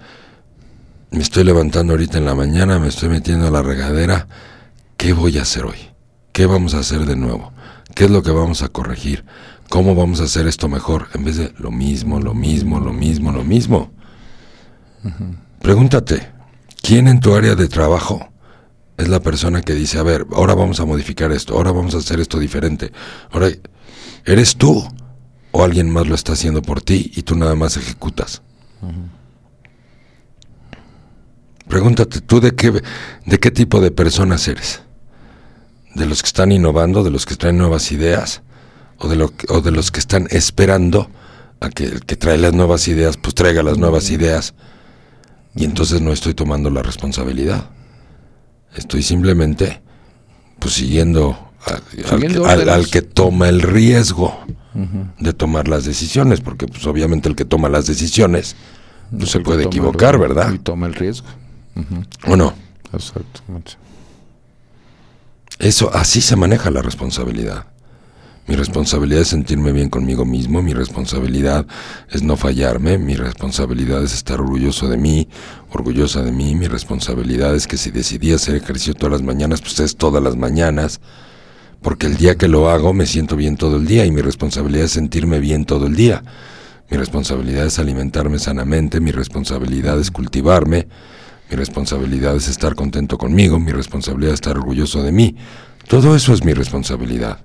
me 1.11 1.23
estoy 1.23 1.45
levantando 1.45 1.93
ahorita 1.93 2.19
en 2.19 2.25
la 2.25 2.35
mañana, 2.35 2.79
me 2.79 2.89
estoy 2.89 3.09
metiendo 3.09 3.49
a 3.49 3.51
la 3.51 3.63
regadera, 3.63 4.29
¿qué 4.97 5.13
voy 5.13 5.39
a 5.39 5.43
hacer 5.43 5.65
hoy? 5.65 5.79
¿Qué 6.33 6.47
vamos 6.47 6.75
a 6.75 6.79
hacer 6.79 7.05
de 7.05 7.17
nuevo? 7.17 7.53
¿Qué 7.95 8.05
es 8.05 8.11
lo 8.11 8.23
que 8.23 8.31
vamos 8.31 8.63
a 8.63 8.69
corregir? 8.69 9.25
¿Cómo 9.69 9.95
vamos 9.95 10.21
a 10.21 10.25
hacer 10.25 10.47
esto 10.47 10.69
mejor? 10.69 11.09
En 11.15 11.25
vez 11.25 11.37
de 11.37 11.53
lo 11.59 11.71
mismo, 11.71 12.21
lo 12.21 12.35
mismo, 12.35 12.79
lo 12.79 12.93
mismo, 12.93 13.33
lo 13.33 13.45
mismo. 13.45 13.91
Pregúntate, 15.61 16.29
¿quién 16.83 17.09
en 17.09 17.21
tu 17.21 17.35
área 17.35 17.55
de 17.55 17.69
trabajo 17.69 18.29
es 18.97 19.09
la 19.09 19.21
persona 19.21 19.63
que 19.63 19.75
dice, 19.75 19.99
a 19.99 20.03
ver, 20.03 20.27
ahora 20.33 20.55
vamos 20.55 20.79
a 20.79 20.85
modificar 20.85 21.33
esto, 21.33 21.55
ahora 21.55 21.73
vamos 21.73 21.95
a 21.95 21.99
hacer 21.99 22.21
esto 22.21 22.39
diferente? 22.39 22.93
Ahora, 23.33 23.49
¿eres 24.25 24.57
tú 24.57 24.87
o 25.51 25.65
alguien 25.65 25.91
más 25.91 26.07
lo 26.07 26.15
está 26.15 26.35
haciendo 26.35 26.63
por 26.63 26.83
ti 26.83 27.11
y 27.17 27.23
tú 27.23 27.35
nada 27.35 27.57
más 27.57 27.77
ejecutas? 27.77 28.43
Pregúntate, 31.71 32.21
¿tú 32.21 32.41
de 32.41 32.55
qué, 32.55 32.83
de 33.27 33.39
qué 33.39 33.51
tipo 33.51 33.81
de 33.81 33.91
personas 33.91 34.47
eres? 34.49 34.83
¿De 35.95 36.05
los 36.07 36.23
que 36.23 36.27
están 36.27 36.53
innovando, 36.53 37.03
de 37.03 37.11
los 37.11 37.25
que 37.27 37.37
traen 37.37 37.57
nuevas 37.59 37.91
ideas? 37.93 38.43
¿O 38.99 39.09
de, 39.09 39.17
lo, 39.17 39.33
o 39.49 39.61
de 39.63 39.71
los 39.71 39.91
que 39.91 40.01
están 40.01 40.27
esperando 40.31 41.09
a 41.61 41.71
que 41.71 41.85
el 41.85 42.05
que 42.05 42.17
trae 42.17 42.37
las 42.39 42.53
nuevas 42.53 42.87
ideas, 42.89 43.17
pues 43.17 43.35
traiga 43.35 43.63
las 43.63 43.79
nuevas 43.79 44.11
ideas? 44.11 44.55
Y 45.55 45.65
entonces 45.65 46.01
no 46.03 46.13
estoy 46.13 46.35
tomando 46.35 46.71
la 46.71 46.83
responsabilidad. 46.83 47.71
Estoy 48.77 49.03
simplemente, 49.03 49.81
pues 50.59 50.75
siguiendo 50.75 51.51
al, 51.67 51.75
al 51.75 51.83
que- 52.21 52.37
al- 52.37 52.41
órdenes. 52.43 52.69
al 52.75 52.91
que 52.91 53.03
toma 53.03 53.49
el 53.49 53.63
riesgo 53.63 54.39
de 55.19 55.33
tomar 55.33 55.67
las 55.67 55.85
decisiones, 55.85 56.41
porque 56.41 56.67
pues 56.69 56.87
obviamente 56.87 57.29
el 57.29 57.35
que 57.35 57.45
toma 57.45 57.69
las 57.69 57.87
decisiones 57.87 58.55
no 59.11 59.27
se 59.27 59.39
El 59.39 59.45
que 59.45 59.49
puede 59.49 59.63
el 59.63 59.67
equivocar, 59.67 60.17
riesgo 60.17 60.35
¿verdad? 60.35 60.53
Y 60.55 60.59
toma 60.61 60.87
el 60.87 60.95
riesgo. 60.95 61.27
¿O 62.27 62.37
no? 62.37 62.55
Exactamente. 62.93 63.73
Eso, 65.59 65.95
así 65.95 66.21
se 66.21 66.37
maneja 66.37 66.71
la 66.71 66.83
responsabilidad. 66.83 67.67
Mi 68.47 68.57
responsabilidad 68.57 69.23
es 69.23 69.29
sentirme 69.29 69.71
bien 69.71 69.91
conmigo 69.91 70.25
mismo, 70.25 70.61
mi 70.61 70.73
responsabilidad 70.73 71.67
es 72.11 72.23
no 72.25 72.37
fallarme, 72.37 72.99
mi 72.99 73.15
responsabilidad 73.15 74.03
es 74.03 74.13
estar 74.13 74.41
orgulloso 74.41 74.89
de 74.89 74.97
mí, 74.97 75.29
orgullosa 75.71 76.23
de 76.23 76.33
mí, 76.33 76.57
mi 76.57 76.67
responsabilidad 76.67 77.55
es 77.55 77.69
que 77.69 77.77
si 77.77 77.93
decidí 77.93 78.33
hacer 78.33 78.57
ejercicio 78.57 78.95
todas 78.95 79.13
las 79.13 79.23
mañanas, 79.23 79.61
pues 79.61 79.79
es 79.79 79.97
todas 79.97 80.21
las 80.21 80.35
mañanas, 80.35 81.01
porque 81.81 82.07
el 82.07 82.17
día 82.17 82.37
que 82.37 82.49
lo 82.49 82.71
hago 82.71 82.93
me 82.93 83.07
siento 83.07 83.37
bien 83.37 83.57
todo 83.57 83.77
el 83.77 83.87
día 83.87 84.05
y 84.05 84.11
mi 84.11 84.21
responsabilidad 84.21 84.87
es 84.87 84.93
sentirme 84.93 85.39
bien 85.39 85.65
todo 85.65 85.87
el 85.87 85.95
día. 85.95 86.25
Mi 86.91 86.97
responsabilidad 86.97 87.67
es 87.67 87.79
alimentarme 87.79 88.41
sanamente, 88.41 89.01
mi 89.01 89.13
responsabilidad 89.13 90.01
es 90.01 90.11
cultivarme, 90.11 90.89
mi 91.51 91.57
responsabilidad 91.57 92.37
es 92.37 92.49
estar 92.49 92.77
contento 92.77 93.19
conmigo, 93.19 93.59
mi 93.59 93.73
responsabilidad 93.73 94.35
es 94.35 94.41
estar 94.41 94.57
orgulloso 94.57 95.03
de 95.03 95.11
mí. 95.11 95.37
Todo 95.89 96.15
eso 96.15 96.33
es 96.33 96.45
mi 96.45 96.55
responsabilidad. 96.55 97.41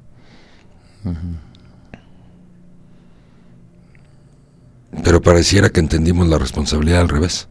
Pero 5.03 5.21
pareciera 5.21 5.69
que 5.69 5.79
entendimos 5.79 6.27
la 6.27 6.37
responsabilidad 6.37 7.01
al 7.01 7.09
revés. 7.09 7.47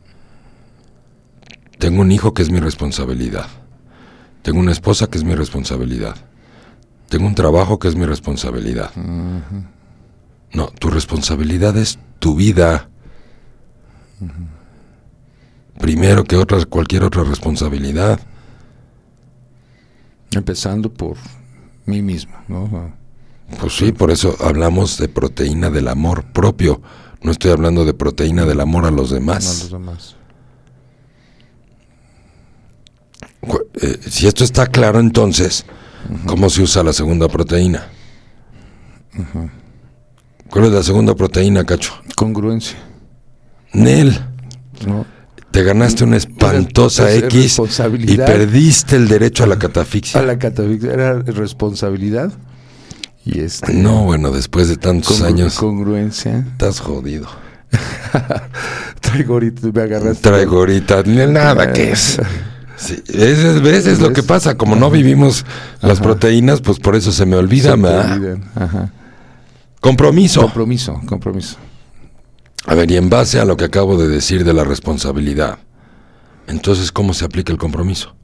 tengo 1.78 2.00
un 2.00 2.12
hijo 2.12 2.32
que 2.32 2.42
es 2.42 2.50
mi 2.50 2.60
responsabilidad. 2.60 3.48
Tengo 4.42 4.60
una 4.60 4.72
esposa 4.72 5.08
que 5.08 5.18
es 5.18 5.24
mi 5.24 5.34
responsabilidad. 5.34 6.16
Tengo 7.08 7.26
un 7.26 7.34
trabajo 7.34 7.78
que 7.78 7.88
es 7.88 7.96
mi 7.96 8.06
responsabilidad. 8.06 8.94
No, 10.52 10.66
tu 10.68 10.88
responsabilidad 10.88 11.76
es 11.76 11.98
tu 12.20 12.36
vida. 12.36 12.88
Primero 15.78 16.24
que 16.24 16.36
otra, 16.36 16.64
cualquier 16.66 17.02
otra 17.04 17.24
responsabilidad. 17.24 18.20
Empezando 20.32 20.92
por 20.92 21.16
mí 21.86 22.02
mismo, 22.02 22.34
¿no? 22.48 22.92
Pues 23.60 23.76
sí, 23.76 23.92
por 23.92 24.10
eso 24.10 24.36
hablamos 24.40 24.98
de 24.98 25.08
proteína 25.08 25.70
del 25.70 25.88
amor 25.88 26.24
propio. 26.24 26.80
No 27.22 27.30
estoy 27.30 27.50
hablando 27.52 27.84
de 27.84 27.94
proteína 27.94 28.44
del 28.44 28.60
amor 28.60 28.84
a 28.86 28.90
los 28.90 29.10
No 29.10 29.16
a 29.16 29.20
demás. 29.20 29.44
los 29.60 29.70
demás. 29.70 30.16
Eh, 33.82 33.98
si 34.08 34.26
esto 34.26 34.44
está 34.44 34.66
claro, 34.66 34.98
entonces, 35.00 35.66
¿cómo 36.26 36.48
se 36.48 36.62
usa 36.62 36.82
la 36.82 36.92
segunda 36.92 37.28
proteína? 37.28 37.88
¿Cuál 40.50 40.64
es 40.66 40.72
la 40.72 40.82
segunda 40.82 41.14
proteína, 41.14 41.64
Cacho? 41.64 41.92
Congruencia, 42.16 42.78
Nel. 43.72 44.18
¿no? 44.86 45.04
Te 45.54 45.62
ganaste 45.62 46.02
una 46.02 46.16
espantosa 46.16 47.12
X 47.14 47.60
y 48.00 48.16
perdiste 48.16 48.96
el 48.96 49.06
derecho 49.06 49.44
a 49.44 49.46
la 49.46 49.56
catafixia. 49.56 50.18
A 50.20 50.24
la 50.24 50.36
catafixia 50.36 50.92
era 50.92 51.12
responsabilidad 51.22 52.32
y 53.24 53.38
este 53.38 53.72
No, 53.72 54.02
bueno, 54.02 54.32
después 54.32 54.68
de 54.68 54.76
tantos 54.76 55.22
congru- 55.22 55.26
años, 55.26 55.54
congruencia. 55.56 56.38
estás 56.50 56.80
jodido. 56.80 57.28
Traigo 59.00 59.34
ahorita, 59.34 59.68
me 59.72 59.82
agarraste. 59.82 60.28
Traigo 60.28 60.56
ahorita 60.58 61.02
ni 61.04 61.24
nada 61.32 61.72
que 61.72 61.92
es. 61.92 62.18
Sí, 62.76 63.00
es, 63.06 63.62
ves, 63.62 63.86
es 63.86 64.00
lo 64.00 64.12
que 64.12 64.24
pasa. 64.24 64.56
Como 64.56 64.74
no 64.74 64.90
vivimos 64.90 65.46
las 65.80 66.00
proteínas, 66.00 66.60
pues 66.60 66.80
por 66.80 66.96
eso 66.96 67.12
se 67.12 67.24
me 67.24 67.36
olvida. 67.36 67.70
Se 67.70 67.76
me. 67.76 67.88
Ajá. 67.88 68.90
Compromiso. 69.80 70.40
Compromiso, 70.40 71.00
compromiso. 71.06 71.56
A 72.66 72.74
ver, 72.74 72.90
y 72.90 72.96
en 72.96 73.10
base 73.10 73.40
a 73.40 73.44
lo 73.44 73.56
que 73.56 73.66
acabo 73.66 73.96
de 73.96 74.08
decir 74.08 74.44
de 74.44 74.54
la 74.54 74.64
responsabilidad, 74.64 75.58
entonces, 76.46 76.92
¿cómo 76.92 77.14
se 77.14 77.24
aplica 77.24 77.52
el 77.52 77.58
compromiso? 77.58 78.14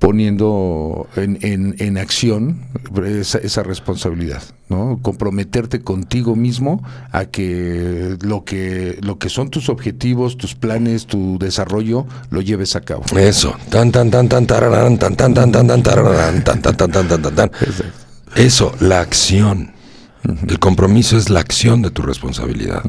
Poniendo 0.00 1.08
en, 1.16 1.38
en, 1.42 1.74
en 1.78 1.98
acción 1.98 2.68
esa, 3.04 3.38
esa 3.38 3.64
responsabilidad, 3.64 4.42
¿no? 4.68 5.00
Comprometerte 5.02 5.80
contigo 5.80 6.36
mismo 6.36 6.84
a 7.10 7.24
que 7.24 8.16
lo 8.20 8.44
que 8.44 8.98
lo 9.02 9.18
que 9.18 9.28
son 9.28 9.50
tus 9.50 9.68
objetivos, 9.68 10.36
tus 10.36 10.54
planes, 10.54 11.06
tu 11.06 11.36
desarrollo, 11.40 12.06
lo 12.30 12.40
lleves 12.40 12.76
a 12.76 12.80
cabo. 12.82 13.02
Eso. 13.16 13.56
Tan, 13.70 13.90
tan, 13.90 14.08
tan, 14.08 14.28
tan, 14.28 14.46
tararán, 14.46 14.98
tan, 14.98 15.16
tan, 15.16 15.34
tan, 15.34 15.50
tan, 15.50 15.66
tan, 15.66 15.82
tararán, 15.82 16.44
tan, 16.44 16.62
tan, 16.62 16.76
tan, 16.76 16.92
tan, 16.92 17.08
tan, 17.08 17.22
tan, 17.22 17.34
tan. 17.34 17.50
Eso, 18.36 18.72
la 18.78 19.00
acción. 19.00 19.72
El 20.24 20.58
compromiso 20.58 21.16
es 21.16 21.30
la 21.30 21.40
acción 21.40 21.82
de 21.82 21.90
tu 21.90 22.02
responsabilidad. 22.02 22.82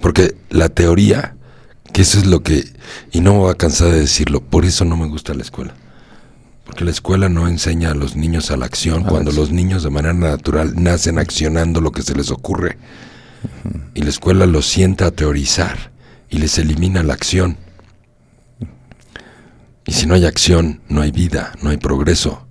Porque 0.00 0.36
la 0.50 0.68
teoría, 0.68 1.36
que 1.92 2.02
eso 2.02 2.18
es 2.18 2.26
lo 2.26 2.42
que, 2.42 2.64
y 3.12 3.20
no 3.20 3.32
me 3.32 3.38
voy 3.40 3.50
a 3.52 3.56
cansar 3.56 3.88
de 3.88 4.00
decirlo, 4.00 4.40
por 4.40 4.64
eso 4.64 4.84
no 4.84 4.96
me 4.96 5.06
gusta 5.06 5.34
la 5.34 5.42
escuela. 5.42 5.74
Porque 6.64 6.84
la 6.84 6.90
escuela 6.90 7.28
no 7.28 7.46
enseña 7.46 7.90
a 7.90 7.94
los 7.94 8.16
niños 8.16 8.50
a 8.50 8.56
la 8.56 8.66
acción 8.66 9.04
cuando 9.04 9.32
los 9.32 9.50
niños 9.50 9.82
de 9.82 9.90
manera 9.90 10.14
natural 10.14 10.74
nacen 10.82 11.18
accionando 11.18 11.80
lo 11.80 11.92
que 11.92 12.02
se 12.02 12.14
les 12.14 12.30
ocurre. 12.30 12.78
Y 13.94 14.02
la 14.02 14.10
escuela 14.10 14.46
los 14.46 14.66
sienta 14.66 15.06
a 15.06 15.10
teorizar 15.10 15.92
y 16.30 16.38
les 16.38 16.58
elimina 16.58 17.02
la 17.02 17.14
acción. 17.14 17.58
Y 19.86 19.92
si 19.92 20.06
no 20.06 20.14
hay 20.14 20.24
acción, 20.24 20.80
no 20.88 21.02
hay 21.02 21.12
vida, 21.12 21.52
no 21.62 21.70
hay 21.70 21.76
progreso. 21.76 22.46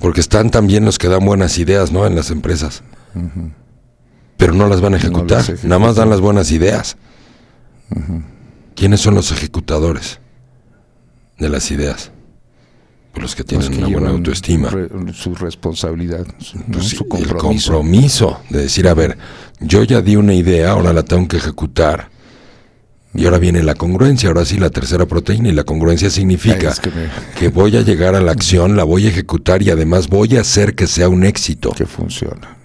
Porque 0.00 0.20
están 0.20 0.50
también 0.50 0.84
los 0.84 0.98
que 0.98 1.08
dan 1.08 1.24
buenas 1.24 1.56
ideas, 1.58 1.92
¿no? 1.92 2.06
En 2.06 2.14
las 2.16 2.30
empresas. 2.30 2.82
Pero 4.36 4.54
no 4.54 4.68
las 4.68 4.80
van 4.80 4.94
a 4.94 4.96
ejecutar. 4.96 5.40
ejecutan. 5.40 5.68
Nada 5.70 5.78
más 5.78 5.96
dan 5.96 6.10
las 6.10 6.20
buenas 6.20 6.50
ideas. 6.50 6.96
¿Quiénes 8.74 9.00
son 9.00 9.14
los 9.14 9.30
ejecutadores 9.30 10.18
de 11.38 11.48
las 11.48 11.70
ideas? 11.70 12.10
Pues 13.12 13.22
los 13.22 13.34
que 13.36 13.44
tienen 13.44 13.68
Los 13.68 13.76
que 13.76 13.84
una 13.84 13.92
buena 13.92 14.10
autoestima. 14.16 14.70
re- 14.70 14.88
su 15.12 15.34
responsabilidad, 15.34 16.26
su, 16.38 16.58
¿no? 16.58 16.64
Pues 16.72 16.86
su 16.88 17.04
El 17.04 17.08
compromiso. 17.08 17.72
compromiso 17.72 18.40
de 18.48 18.62
decir, 18.62 18.88
a 18.88 18.94
ver, 18.94 19.18
yo 19.60 19.84
ya 19.84 20.00
di 20.00 20.16
una 20.16 20.32
idea, 20.34 20.70
ahora 20.72 20.92
la 20.94 21.02
tengo 21.02 21.28
que 21.28 21.36
ejecutar. 21.36 22.08
Y 23.14 23.24
ahora 23.26 23.38
viene 23.38 23.62
la 23.62 23.74
congruencia, 23.74 24.28
ahora 24.30 24.44
sí 24.46 24.58
la 24.58 24.70
tercera 24.70 25.04
proteína. 25.06 25.48
Y 25.50 25.52
la 25.52 25.64
congruencia 25.64 26.08
significa 26.08 26.56
Ay, 26.60 26.66
es 26.66 26.80
que 26.80 26.90
me- 26.90 27.08
que 27.38 27.48
voy 27.48 27.76
a 27.76 27.82
llegar 27.82 28.14
a 28.14 28.20
la 28.22 28.32
acción, 28.32 28.76
la 28.76 28.84
voy 28.84 29.04
a 29.06 29.10
ejecutar 29.10 29.60
y 29.62 29.70
además 29.70 30.08
voy 30.08 30.36
a 30.36 30.40
hacer 30.40 30.74
que 30.74 30.86
sea 30.86 31.08
un 31.08 31.24
éxito. 31.24 31.72
que 31.72 31.84
funciona. 31.86 32.56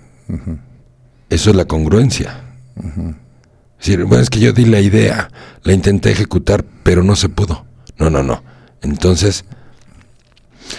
Eso 1.29 1.49
es 1.49 1.55
la 1.55 1.65
congruencia. 1.65 2.41
Es 2.77 3.85
decir, 3.87 4.03
bueno, 4.05 4.23
es 4.23 4.29
que 4.29 4.39
yo 4.39 4.53
di 4.53 4.65
la 4.65 4.79
idea, 4.79 5.29
la 5.63 5.73
intenté 5.73 6.11
ejecutar, 6.11 6.63
pero 6.83 7.03
no 7.03 7.15
se 7.15 7.29
pudo. 7.29 7.65
No, 7.97 8.09
no, 8.09 8.23
no. 8.23 8.41
Entonces, 8.81 9.43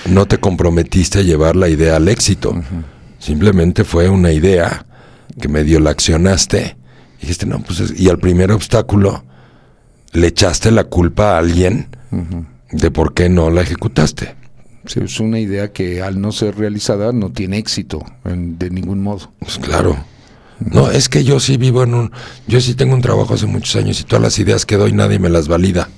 no 0.09 0.27
te 0.27 0.39
comprometiste 0.39 1.19
a 1.21 1.23
llevar 1.23 1.57
la 1.57 1.69
idea 1.69 1.97
al 1.97 2.09
éxito. 2.09 2.55
Simplemente 3.19 3.85
fue 3.85 4.09
una 4.09 4.33
idea 4.33 4.87
que 5.41 5.49
medio 5.49 5.79
la 5.81 5.91
accionaste. 5.91 6.77
Y 7.19 7.23
dijiste, 7.23 7.47
no, 7.47 7.61
pues, 7.63 7.81
es- 7.81 8.01
y 8.01 8.09
al 8.09 8.19
primer 8.19 8.51
obstáculo 8.53 9.25
le 10.13 10.27
echaste 10.29 10.71
la 10.71 10.85
culpa 10.85 11.35
a 11.35 11.39
alguien 11.39 11.89
de 12.73 12.91
por 12.91 13.15
qué 13.15 13.29
no 13.29 13.51
la 13.51 13.63
ejecutaste. 13.63 14.35
Sí, 14.87 15.01
es 15.05 15.21
una 15.21 15.39
idea 15.39 15.73
que 15.73 16.01
al 16.03 16.21
no 16.21 16.33
ser 16.33 16.57
realizada 16.57 17.13
no 17.13 17.31
tiene 17.31 17.59
éxito 17.59 18.05
en- 18.25 18.59
de 18.59 18.71
ningún 18.71 19.03
modo. 19.03 19.33
Pues 19.39 19.59
claro. 19.59 19.97
No, 20.61 20.91
es 20.91 21.09
que 21.09 21.23
yo 21.25 21.39
sí 21.41 21.57
vivo 21.57 21.83
en 21.85 21.95
un... 21.95 22.13
Yo 22.47 22.61
sí 22.61 22.75
tengo 22.75 22.95
un 22.95 23.03
trabajo 23.03 23.35
hace 23.35 23.47
muchos 23.47 23.77
años 23.77 24.01
y 24.01 24.05
todas 24.05 24.23
las 24.23 24.39
ideas 24.39 24.67
que 24.67 24.77
doy 24.77 24.93
nadie 24.93 25.19
me 25.19 25.29
las 25.29 25.47
valida. 25.47 25.89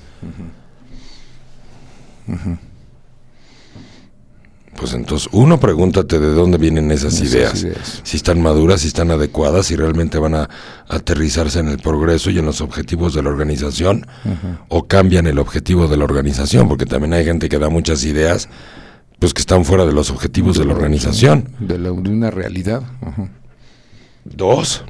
Pues 4.81 4.95
entonces, 4.95 5.29
uno, 5.33 5.61
pregúntate 5.61 6.19
de 6.19 6.33
dónde 6.33 6.57
vienen 6.57 6.91
esas, 6.91 7.13
Esas 7.21 7.35
ideas. 7.35 7.63
ideas. 7.63 8.01
Si 8.03 8.17
están 8.17 8.41
maduras, 8.41 8.81
si 8.81 8.89
están 8.89 9.11
adecuadas, 9.11 9.67
si 9.67 9.77
realmente 9.77 10.19
van 10.19 10.35
a 10.35 10.49
aterrizarse 10.89 11.61
en 11.61 11.69
el 11.69 11.77
progreso 11.79 12.31
y 12.31 12.39
en 12.39 12.47
los 12.47 12.63
objetivos 12.63 13.13
de 13.13 13.23
la 13.23 13.29
organización, 13.29 14.07
o 14.69 14.87
cambian 14.89 15.27
el 15.27 15.39
objetivo 15.39 15.87
de 15.87 15.99
la 15.99 16.05
organización, 16.05 16.67
porque 16.67 16.87
también 16.87 17.13
hay 17.13 17.27
gente 17.27 17.51
que 17.51 17.59
da 17.59 17.69
muchas 17.69 18.05
ideas, 18.05 18.49
pues 19.19 19.35
que 19.35 19.43
están 19.43 19.67
fuera 19.67 19.85
de 19.85 19.93
los 19.93 20.11
objetivos 20.11 20.57
de 20.57 20.65
la 20.65 20.73
organización. 20.73 21.51
De, 21.59 21.79
la, 21.79 21.91
de 21.91 22.09
una 22.11 22.31
realidad. 22.31 22.83
Dos, 24.25 24.83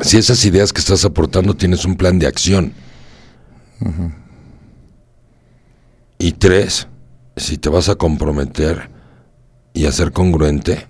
si 0.00 0.16
esas 0.16 0.42
ideas 0.46 0.72
que 0.72 0.80
estás 0.80 1.04
aportando 1.04 1.52
tienes 1.52 1.84
un 1.84 1.94
plan 1.94 2.18
de 2.18 2.26
acción. 2.26 2.72
Y 6.18 6.32
tres, 6.32 6.88
si 7.40 7.58
te 7.58 7.68
vas 7.68 7.88
a 7.88 7.94
comprometer 7.96 8.90
y 9.74 9.86
a 9.86 9.92
ser 9.92 10.12
congruente 10.12 10.86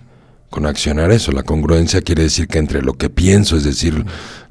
con 0.49 0.65
accionar 0.65 1.11
eso. 1.11 1.31
La 1.31 1.43
congruencia 1.43 2.01
quiere 2.01 2.23
decir 2.23 2.47
que 2.47 2.57
entre 2.59 2.81
lo 2.81 2.93
que 2.93 3.09
pienso, 3.09 3.55
es 3.57 3.63
decir, 3.63 4.03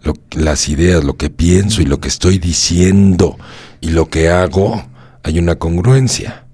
lo- 0.03 0.15
las 0.33 0.69
ideas, 0.69 1.03
lo 1.05 1.17
que 1.17 1.29
pienso 1.31 1.83
y 1.83 1.87
lo 1.87 1.99
que 2.01 2.09
estoy 2.09 2.39
diciendo 2.39 3.37
y 3.81 3.91
lo 3.91 4.09
que 4.09 4.29
hago, 4.29 4.85
hay 5.25 5.39
una 5.39 5.57
congruencia. 5.57 6.45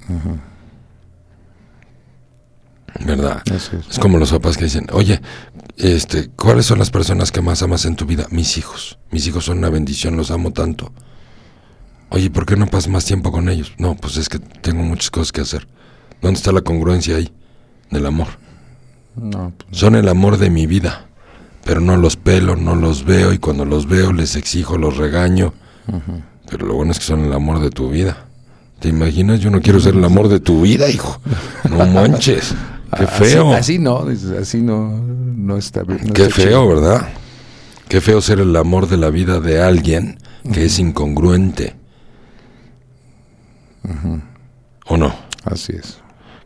¿Verdad? 3.04 3.42
Es. 3.52 3.70
Es 3.90 3.98
como 3.98 4.18
los 4.18 4.30
papás 4.30 4.56
que 4.56 4.64
dicen, 4.64 4.86
oye, 4.92 5.20
este, 5.76 6.28
¿cuáles 6.36 6.64
son 6.66 6.78
las 6.78 6.90
personas 6.90 7.32
que 7.32 7.40
más 7.40 7.60
amas 7.62 7.84
en 7.86 7.96
tu 7.96 8.06
vida? 8.06 8.26
Mis 8.30 8.56
hijos. 8.56 8.98
Mis 9.10 9.26
hijos 9.26 9.44
son 9.46 9.58
una 9.58 9.68
bendición, 9.68 10.16
los 10.16 10.30
amo 10.30 10.52
tanto. 10.52 10.92
Oye, 12.14 12.30
¿por 12.30 12.46
qué 12.46 12.56
no 12.56 12.68
pasas 12.68 12.88
más 12.92 13.04
tiempo 13.04 13.32
con 13.32 13.48
ellos? 13.48 13.72
No, 13.76 13.96
pues 13.96 14.16
es 14.18 14.28
que 14.28 14.38
tengo 14.38 14.84
muchas 14.84 15.10
cosas 15.10 15.32
que 15.32 15.40
hacer. 15.40 15.66
¿Dónde 16.22 16.38
está 16.38 16.52
la 16.52 16.60
congruencia 16.60 17.16
ahí? 17.16 17.32
Del 17.90 18.06
amor. 18.06 18.28
No, 19.16 19.52
pues, 19.58 19.80
Son 19.80 19.96
el 19.96 20.06
amor 20.08 20.38
de 20.38 20.48
mi 20.48 20.68
vida, 20.68 21.06
pero 21.64 21.80
no 21.80 21.96
los 21.96 22.14
pelo, 22.14 22.54
no 22.54 22.76
los 22.76 23.04
veo 23.04 23.32
y 23.32 23.38
cuando 23.38 23.64
los 23.64 23.88
veo 23.88 24.12
les 24.12 24.36
exijo, 24.36 24.78
los 24.78 24.96
regaño. 24.96 25.54
Pero 26.48 26.66
lo 26.68 26.74
bueno 26.74 26.92
es 26.92 27.00
que 27.00 27.04
son 27.04 27.24
el 27.24 27.32
amor 27.32 27.58
de 27.58 27.70
tu 27.70 27.90
vida. 27.90 28.26
¿Te 28.78 28.90
imaginas? 28.90 29.40
Yo 29.40 29.50
no 29.50 29.60
quiero 29.60 29.80
ser 29.80 29.96
el 29.96 30.04
amor 30.04 30.28
de 30.28 30.38
tu 30.38 30.62
vida, 30.62 30.88
hijo. 30.88 31.20
No 31.68 31.84
manches. 31.92 32.54
Qué 32.96 33.08
feo. 33.08 33.52
Así, 33.52 33.80
no, 33.80 34.06
así 34.40 34.60
no, 34.62 35.02
no 35.04 35.56
está 35.56 35.82
bien. 35.82 35.98
no 36.06 36.12
Qué 36.12 36.26
está 36.26 36.34
feo, 36.36 36.46
chido. 36.62 36.68
¿verdad? 36.68 37.08
Qué 37.88 38.00
feo 38.00 38.20
ser 38.20 38.38
el 38.38 38.54
amor 38.54 38.86
de 38.86 38.98
la 38.98 39.10
vida 39.10 39.40
de 39.40 39.60
alguien 39.60 40.20
que 40.52 40.66
es 40.66 40.78
incongruente. 40.78 41.74
¿O 44.86 44.96
no? 44.96 45.14
Así 45.44 45.72
es. 45.76 46.00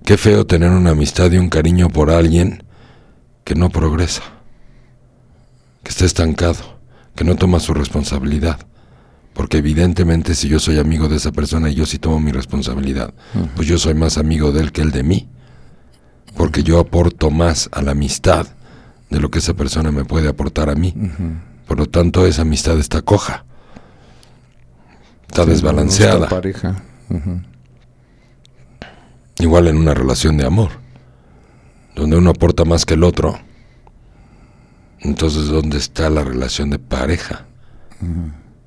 Qué 0.04 0.16
feo 0.16 0.46
tener 0.46 0.70
una 0.70 0.90
amistad 0.90 1.30
y 1.32 1.38
un 1.38 1.48
cariño 1.48 1.88
por 1.90 2.10
alguien 2.10 2.62
que 3.44 3.54
no 3.54 3.68
progresa, 3.70 4.22
que 5.82 5.90
está 5.90 6.04
estancado, 6.04 6.78
que 7.14 7.24
no 7.24 7.36
toma 7.36 7.60
su 7.60 7.74
responsabilidad. 7.74 8.58
Porque 9.34 9.58
evidentemente 9.58 10.34
si 10.34 10.48
yo 10.48 10.58
soy 10.58 10.78
amigo 10.78 11.08
de 11.08 11.16
esa 11.16 11.30
persona 11.32 11.70
y 11.70 11.74
yo 11.74 11.86
sí 11.86 11.98
tomo 11.98 12.18
mi 12.20 12.32
responsabilidad, 12.32 13.14
pues 13.54 13.68
yo 13.68 13.78
soy 13.78 13.94
más 13.94 14.18
amigo 14.18 14.50
de 14.52 14.60
él 14.62 14.72
que 14.72 14.82
él 14.82 14.90
de 14.90 15.02
mí. 15.04 15.28
Porque 16.36 16.62
yo 16.62 16.78
aporto 16.80 17.30
más 17.30 17.68
a 17.72 17.82
la 17.82 17.92
amistad 17.92 18.46
de 19.10 19.20
lo 19.20 19.30
que 19.30 19.38
esa 19.38 19.54
persona 19.54 19.90
me 19.92 20.04
puede 20.04 20.28
aportar 20.28 20.70
a 20.70 20.74
mí. 20.74 20.94
Por 21.66 21.78
lo 21.78 21.86
tanto, 21.86 22.26
esa 22.26 22.42
amistad 22.42 22.78
está 22.78 23.02
coja. 23.02 23.44
Está 25.28 25.44
Sí, 25.44 25.50
desbalanceada. 25.50 26.18
nuestra 26.18 26.36
pareja. 26.36 26.82
Igual 29.38 29.68
en 29.68 29.76
una 29.76 29.94
relación 29.94 30.36
de 30.36 30.46
amor, 30.46 30.70
donde 31.94 32.16
uno 32.16 32.30
aporta 32.30 32.64
más 32.64 32.84
que 32.84 32.94
el 32.94 33.04
otro. 33.04 33.38
Entonces, 35.00 35.46
¿dónde 35.46 35.78
está 35.78 36.10
la 36.10 36.24
relación 36.24 36.70
de 36.70 36.78
pareja? 36.78 37.46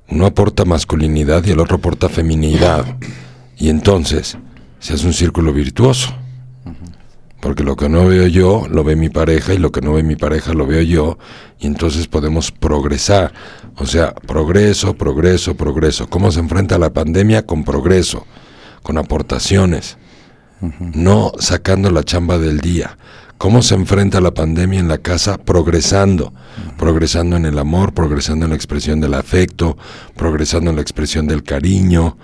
Uno 0.08 0.26
aporta 0.26 0.64
masculinidad 0.64 1.44
y 1.44 1.50
el 1.50 1.60
otro 1.60 1.76
aporta 1.76 2.08
feminidad. 2.08 2.84
Y 3.58 3.68
entonces 3.68 4.38
se 4.78 4.94
hace 4.94 5.06
un 5.06 5.12
círculo 5.12 5.52
virtuoso. 5.52 6.14
Porque 7.40 7.64
lo 7.64 7.74
que 7.74 7.88
no 7.88 8.06
veo 8.06 8.28
yo, 8.28 8.68
lo 8.70 8.84
ve 8.84 8.94
mi 8.94 9.08
pareja, 9.08 9.52
y 9.52 9.58
lo 9.58 9.72
que 9.72 9.80
no 9.80 9.94
ve 9.94 10.04
mi 10.04 10.14
pareja, 10.14 10.54
lo 10.54 10.64
veo 10.64 10.80
yo, 10.82 11.18
y 11.58 11.66
entonces 11.66 12.06
podemos 12.06 12.52
progresar. 12.52 13.32
O 13.76 13.86
sea, 13.86 14.14
progreso, 14.14 14.94
progreso, 14.94 15.56
progreso. 15.56 16.08
¿Cómo 16.08 16.30
se 16.30 16.40
enfrenta 16.40 16.78
la 16.78 16.90
pandemia? 16.90 17.46
Con 17.46 17.64
progreso, 17.64 18.26
con 18.82 18.98
aportaciones, 18.98 19.96
no 20.78 21.32
sacando 21.38 21.90
la 21.90 22.04
chamba 22.04 22.38
del 22.38 22.60
día. 22.60 22.96
¿Cómo 23.38 23.62
se 23.62 23.74
enfrenta 23.74 24.20
la 24.20 24.30
pandemia 24.32 24.78
en 24.78 24.86
la 24.86 24.98
casa? 24.98 25.36
Progresando, 25.36 26.32
progresando 26.78 27.36
en 27.36 27.44
el 27.44 27.58
amor, 27.58 27.92
progresando 27.92 28.44
en 28.46 28.50
la 28.50 28.56
expresión 28.56 29.00
del 29.00 29.14
afecto, 29.14 29.76
progresando 30.16 30.70
en 30.70 30.76
la 30.76 30.82
expresión 30.82 31.26
del 31.26 31.42
cariño, 31.42 32.16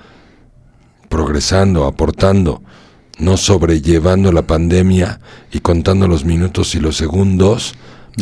progresando, 1.08 1.86
aportando, 1.86 2.62
no 3.18 3.36
sobrellevando 3.36 4.30
la 4.30 4.42
pandemia 4.42 5.18
y 5.50 5.58
contando 5.58 6.06
los 6.06 6.24
minutos 6.24 6.76
y 6.76 6.80
los 6.80 6.96
segundos 6.96 7.74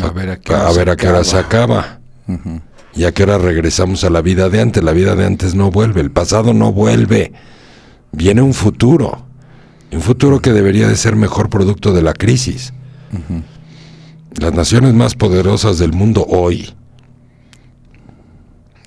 A 0.02 0.10
ver 0.10 0.30
a 0.30 0.40
qué 0.40 0.54
a 0.54 0.62
hora 0.62 0.72
se 0.72 0.78
ver 0.78 0.90
a 0.90 0.96
qué 0.96 1.08
hora 1.08 1.24
se 1.24 1.36
acaba. 1.36 2.00
acaba. 2.26 2.65
Y 2.96 3.04
a 3.04 3.12
qué 3.12 3.24
hora 3.24 3.36
regresamos 3.36 4.04
a 4.04 4.10
la 4.10 4.22
vida 4.22 4.48
de 4.48 4.60
antes. 4.60 4.82
La 4.82 4.92
vida 4.92 5.14
de 5.14 5.26
antes 5.26 5.54
no 5.54 5.70
vuelve, 5.70 6.00
el 6.00 6.10
pasado 6.10 6.54
no 6.54 6.72
vuelve. 6.72 7.32
Viene 8.12 8.40
un 8.40 8.54
futuro. 8.54 9.26
Un 9.92 10.00
futuro 10.00 10.40
que 10.40 10.52
debería 10.52 10.88
de 10.88 10.96
ser 10.96 11.14
mejor 11.14 11.50
producto 11.50 11.92
de 11.92 12.02
la 12.02 12.14
crisis. 12.14 12.72
Las 14.40 14.54
naciones 14.54 14.94
más 14.94 15.14
poderosas 15.14 15.78
del 15.78 15.92
mundo 15.92 16.26
hoy 16.28 16.74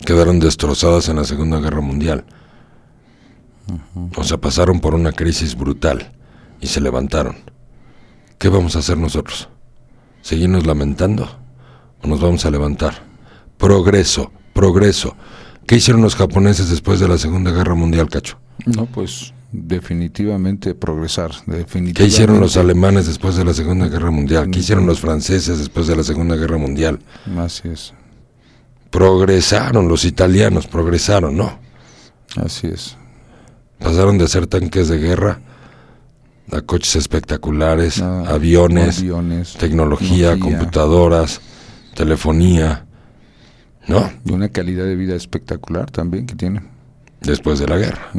quedaron 0.06 0.40
destrozadas 0.40 1.08
en 1.10 1.18
la 1.18 1.24
Segunda 1.24 1.60
Guerra 1.60 1.82
Mundial. 1.82 2.26
O 4.16 4.24
sea, 4.24 4.38
pasaron 4.38 4.80
por 4.80 4.96
una 4.96 5.12
crisis 5.12 5.56
brutal 5.56 6.12
y 6.60 6.68
se 6.68 6.82
levantaron. 6.82 7.36
¿Qué 8.40 8.50
vamos 8.50 8.76
a 8.76 8.80
hacer 8.80 8.98
nosotros? 8.98 9.50
¿Seguirnos 10.22 10.66
lamentando? 10.66 11.30
¿O 12.02 12.08
nos 12.08 12.20
vamos 12.20 12.46
a 12.46 12.52
levantar? 12.52 13.09
Progreso, 13.60 14.32
progreso. 14.54 15.16
¿Qué 15.68 15.76
hicieron 15.76 16.02
los 16.02 16.16
japoneses 16.16 16.70
después 16.70 17.00
de 17.00 17.08
la 17.08 17.18
Segunda 17.20 17.52
Guerra 17.52 17.76
Mundial, 17.76 18.10
Cacho? 18.10 18.40
No, 18.66 18.86
pues 18.88 19.34
definitivamente 19.52 20.74
progresar. 20.76 21.32
Definitivamente. 21.46 21.94
¿Qué 21.94 22.06
hicieron 22.06 22.40
los 22.40 22.56
alemanes 22.58 23.06
después 23.06 23.36
de 23.36 23.44
la 23.46 23.54
Segunda 23.54 23.88
Guerra 23.88 24.10
Mundial? 24.12 24.50
¿Qué 24.50 24.60
hicieron 24.60 24.86
los 24.88 25.00
franceses 25.02 25.60
después 25.60 25.86
de 25.88 25.96
la 25.96 26.04
Segunda 26.04 26.36
Guerra 26.38 26.58
Mundial? 26.58 27.00
Así 27.38 27.68
es, 27.68 27.94
Progresaron, 28.90 29.88
los 29.88 30.06
italianos 30.06 30.66
progresaron, 30.66 31.38
¿no? 31.38 31.60
así 32.38 32.68
es. 32.68 32.96
Pasaron 33.78 34.18
de 34.18 34.28
ser 34.28 34.48
tanques 34.48 34.88
de 34.88 34.98
guerra 34.98 35.42
a 36.52 36.62
coches 36.62 36.96
espectaculares, 36.96 38.02
Ah, 38.02 38.24
aviones, 38.30 39.00
aviones, 39.00 39.54
tecnología, 39.54 40.32
tecnología. 40.32 40.40
computadoras, 40.40 41.42
telefonía, 41.96 42.86
¿no? 43.90 44.10
Y 44.26 44.32
una 44.32 44.48
calidad 44.50 44.86
de 44.86 44.96
vida 44.96 45.16
espectacular 45.16 45.92
también 45.92 46.26
que 46.26 46.36
tiene. 46.36 46.62
Después 47.22 47.60
de 47.60 47.68
la 47.68 47.78
guerra. 47.78 48.10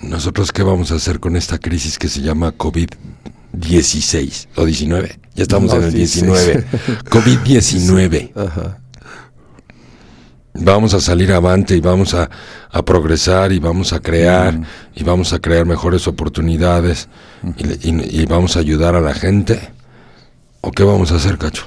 ¿Nosotros 0.00 0.50
qué 0.52 0.62
vamos 0.62 0.90
a 0.92 0.94
hacer 0.96 1.20
con 1.20 1.36
esta 1.36 1.58
crisis 1.58 1.98
que 1.98 2.08
se 2.08 2.20
llama 2.22 2.52
COVID-16 2.56 4.48
o 4.56 4.64
19? 4.64 5.18
Ya 5.34 5.42
estamos 5.42 5.70
No, 5.72 5.76
en 5.78 5.84
el 5.84 5.92
16. 5.92 6.32
19. 6.32 6.64
COVID-19. 7.10 8.76
Vamos 10.56 10.94
a 10.94 11.00
salir 11.00 11.32
avante 11.32 11.74
y 11.76 11.80
vamos 11.80 12.14
a, 12.14 12.30
a 12.70 12.84
progresar 12.84 13.50
y 13.52 13.58
vamos 13.58 13.92
a 13.92 13.98
crear 14.00 14.60
y 14.94 15.02
vamos 15.02 15.32
a 15.32 15.40
crear 15.40 15.66
mejores 15.66 16.06
oportunidades 16.06 17.08
y- 17.82 18.20
y 18.22 18.26
vamos 18.26 18.56
a 18.56 18.60
ayudar 18.60 18.94
a 18.94 19.00
la 19.00 19.14
gente. 19.14 19.70
¿O 20.60 20.70
qué 20.70 20.84
vamos 20.84 21.10
a 21.10 21.16
hacer, 21.16 21.38
Cacho? 21.38 21.64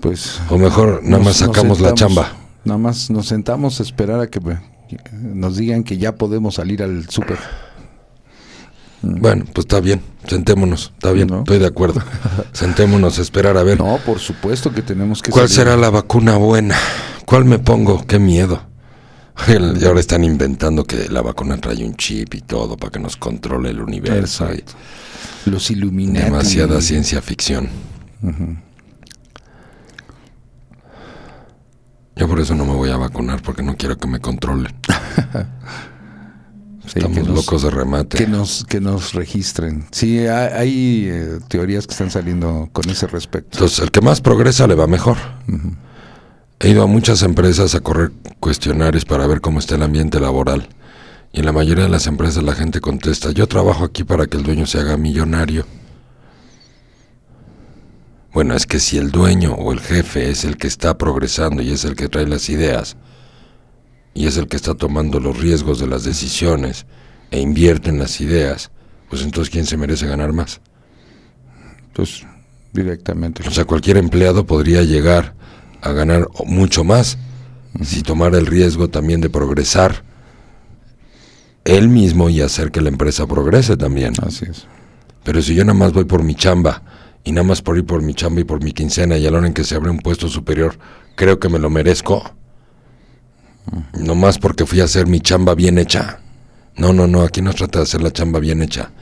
Pues 0.00 0.40
O 0.48 0.58
mejor, 0.58 1.00
nada 1.02 1.16
nos- 1.18 1.24
más 1.26 1.36
sacamos 1.36 1.80
la 1.80 1.88
sentamos- 1.90 2.16
chamba. 2.16 2.32
Nada 2.64 2.78
más 2.78 3.10
nos 3.10 3.26
sentamos 3.26 3.80
a 3.80 3.82
esperar 3.82 4.20
a 4.20 4.26
que 4.28 4.38
eh, 4.38 4.58
nos 5.12 5.56
digan 5.56 5.82
que 5.84 5.96
ya 5.98 6.14
podemos 6.16 6.56
salir 6.56 6.82
al 6.82 7.08
súper. 7.08 7.38
Bueno, 9.00 9.44
pues 9.52 9.64
está 9.64 9.78
bien, 9.80 10.00
sentémonos, 10.26 10.92
está 10.94 11.12
bien, 11.12 11.28
¿No? 11.28 11.38
estoy 11.38 11.58
de 11.60 11.66
acuerdo. 11.66 12.02
Sentémonos 12.52 13.18
a 13.18 13.22
esperar 13.22 13.56
a 13.56 13.62
ver. 13.62 13.78
No, 13.78 13.98
por 14.04 14.18
supuesto 14.18 14.72
que 14.72 14.82
tenemos 14.82 15.22
que 15.22 15.30
¿Cuál 15.30 15.48
salir. 15.48 15.64
será 15.70 15.76
la 15.76 15.88
vacuna 15.90 16.36
buena? 16.36 16.76
¿Cuál 17.24 17.44
me 17.44 17.58
pongo? 17.60 18.04
Qué 18.06 18.18
miedo. 18.18 18.62
Y 19.80 19.84
ahora 19.84 20.00
están 20.00 20.24
inventando 20.24 20.82
que 20.84 21.08
la 21.08 21.22
vacuna 21.22 21.58
trae 21.58 21.84
un 21.84 21.94
chip 21.94 22.34
y 22.34 22.40
todo 22.40 22.76
para 22.76 22.90
que 22.90 22.98
nos 22.98 23.16
controle 23.16 23.70
el 23.70 23.80
universo. 23.80 24.48
Los 25.46 25.70
Illuminati. 25.70 26.24
demasiada 26.24 26.80
ciencia 26.80 27.22
ficción. 27.22 27.68
Yo 32.18 32.26
por 32.28 32.40
eso 32.40 32.54
no 32.54 32.64
me 32.64 32.74
voy 32.74 32.90
a 32.90 32.96
vacunar 32.96 33.40
porque 33.42 33.62
no 33.62 33.76
quiero 33.76 33.96
que 33.96 34.08
me 34.08 34.20
controlen. 34.20 34.74
Sí, 36.86 37.00
Estamos 37.00 37.18
que 37.18 37.24
nos- 37.24 37.34
locos 37.36 37.62
de 37.62 37.70
remate. 37.70 38.16
Que 38.16 38.26
nos, 38.26 38.64
que 38.64 38.80
nos 38.80 39.12
registren. 39.12 39.84
Sí, 39.90 40.20
hay, 40.20 40.52
hay, 40.54 41.08
eh, 41.10 41.38
teorías 41.48 41.86
que 41.86 41.92
están 41.92 42.10
saliendo 42.10 42.70
con 42.72 42.88
ese 42.88 43.06
respecto. 43.06 43.58
Entonces, 43.58 43.80
el 43.80 43.90
que 43.90 44.00
más 44.00 44.22
progresa 44.22 44.66
le 44.66 44.74
va 44.74 44.86
mejor. 44.86 45.18
He 46.60 46.70
ido 46.70 46.82
a 46.82 46.86
muchas 46.86 47.22
empresas 47.22 47.74
a 47.74 47.80
correr 47.80 48.12
cuestionarios 48.40 49.04
para 49.04 49.26
ver 49.26 49.42
cómo 49.42 49.58
está 49.58 49.74
el 49.74 49.82
ambiente 49.82 50.18
laboral. 50.18 50.66
Y 51.30 51.40
en 51.40 51.44
la 51.44 51.52
mayoría 51.52 51.84
de 51.84 51.90
las 51.90 52.06
empresas 52.06 52.42
la 52.42 52.54
gente 52.54 52.80
contesta, 52.80 53.32
yo 53.32 53.46
trabajo 53.46 53.84
aquí 53.84 54.02
para 54.02 54.26
que 54.26 54.38
el 54.38 54.42
dueño 54.44 54.64
se 54.66 54.78
haga 54.80 54.96
millonario. 54.96 55.66
Bueno, 58.38 58.54
es 58.54 58.66
que 58.66 58.78
si 58.78 58.98
el 58.98 59.10
dueño 59.10 59.54
o 59.54 59.72
el 59.72 59.80
jefe 59.80 60.30
es 60.30 60.44
el 60.44 60.58
que 60.58 60.68
está 60.68 60.96
progresando 60.96 61.60
y 61.60 61.72
es 61.72 61.84
el 61.84 61.96
que 61.96 62.08
trae 62.08 62.24
las 62.24 62.48
ideas, 62.48 62.96
y 64.14 64.28
es 64.28 64.36
el 64.36 64.46
que 64.46 64.54
está 64.54 64.76
tomando 64.76 65.18
los 65.18 65.40
riesgos 65.40 65.80
de 65.80 65.88
las 65.88 66.04
decisiones 66.04 66.86
e 67.32 67.40
invierte 67.40 67.90
en 67.90 67.98
las 67.98 68.20
ideas, 68.20 68.70
pues 69.10 69.22
entonces 69.22 69.50
¿quién 69.50 69.66
se 69.66 69.76
merece 69.76 70.06
ganar 70.06 70.32
más? 70.32 70.60
Pues 71.94 72.24
directamente. 72.72 73.42
O 73.44 73.50
sea, 73.50 73.64
cualquier 73.64 73.96
empleado 73.96 74.46
podría 74.46 74.84
llegar 74.84 75.34
a 75.80 75.90
ganar 75.90 76.28
mucho 76.46 76.84
más 76.84 77.18
si 77.82 78.02
tomara 78.02 78.38
el 78.38 78.46
riesgo 78.46 78.86
también 78.86 79.20
de 79.20 79.30
progresar 79.30 80.04
él 81.64 81.88
mismo 81.88 82.28
y 82.28 82.40
hacer 82.40 82.70
que 82.70 82.82
la 82.82 82.90
empresa 82.90 83.26
progrese 83.26 83.76
también. 83.76 84.12
Así 84.24 84.44
es. 84.48 84.64
Pero 85.24 85.42
si 85.42 85.56
yo 85.56 85.64
nada 85.64 85.76
más 85.76 85.92
voy 85.92 86.04
por 86.04 86.22
mi 86.22 86.36
chamba 86.36 86.84
y 87.28 87.32
nada 87.32 87.46
más 87.46 87.60
por 87.60 87.76
ir 87.76 87.84
por 87.84 88.00
mi 88.00 88.14
chamba 88.14 88.40
y 88.40 88.44
por 88.44 88.64
mi 88.64 88.72
quincena 88.72 89.18
y 89.18 89.26
a 89.26 89.30
la 89.30 89.36
hora 89.36 89.46
en 89.46 89.52
que 89.52 89.62
se 89.62 89.74
abre 89.74 89.90
un 89.90 89.98
puesto 89.98 90.28
superior, 90.28 90.78
creo 91.14 91.38
que 91.38 91.50
me 91.50 91.58
lo 91.58 91.68
merezco. 91.68 92.22
No 93.92 94.14
más 94.14 94.38
porque 94.38 94.64
fui 94.64 94.80
a 94.80 94.84
hacer 94.84 95.06
mi 95.06 95.20
chamba 95.20 95.54
bien 95.54 95.76
hecha. 95.76 96.20
No, 96.78 96.94
no, 96.94 97.06
no, 97.06 97.20
aquí 97.20 97.42
no 97.42 97.52
se 97.52 97.58
trata 97.58 97.80
de 97.80 97.82
hacer 97.82 98.00
la 98.00 98.10
chamba 98.14 98.40
bien 98.40 98.62
hecha. 98.62 98.92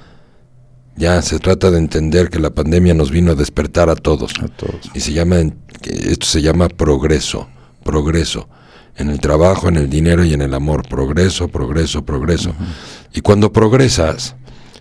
Ya 0.96 1.22
se 1.22 1.38
trata 1.38 1.70
de 1.70 1.78
entender 1.78 2.28
que 2.28 2.40
la 2.40 2.50
pandemia 2.50 2.94
nos 2.94 3.12
vino 3.12 3.30
a 3.30 3.36
despertar 3.36 3.90
a 3.90 3.94
todos. 3.94 4.32
A 4.42 4.48
todos. 4.48 4.90
Y 4.92 4.98
se 4.98 5.12
llama, 5.12 5.36
esto 5.84 6.26
se 6.26 6.42
llama 6.42 6.68
progreso, 6.68 7.48
progreso. 7.84 8.48
En 8.96 9.08
el 9.08 9.20
trabajo, 9.20 9.68
en 9.68 9.76
el 9.76 9.88
dinero 9.88 10.24
y 10.24 10.34
en 10.34 10.42
el 10.42 10.52
amor. 10.52 10.88
Progreso, 10.88 11.46
progreso, 11.46 12.04
progreso. 12.04 12.56
Y 13.14 13.20
cuando 13.20 13.52
progresas 13.52 14.34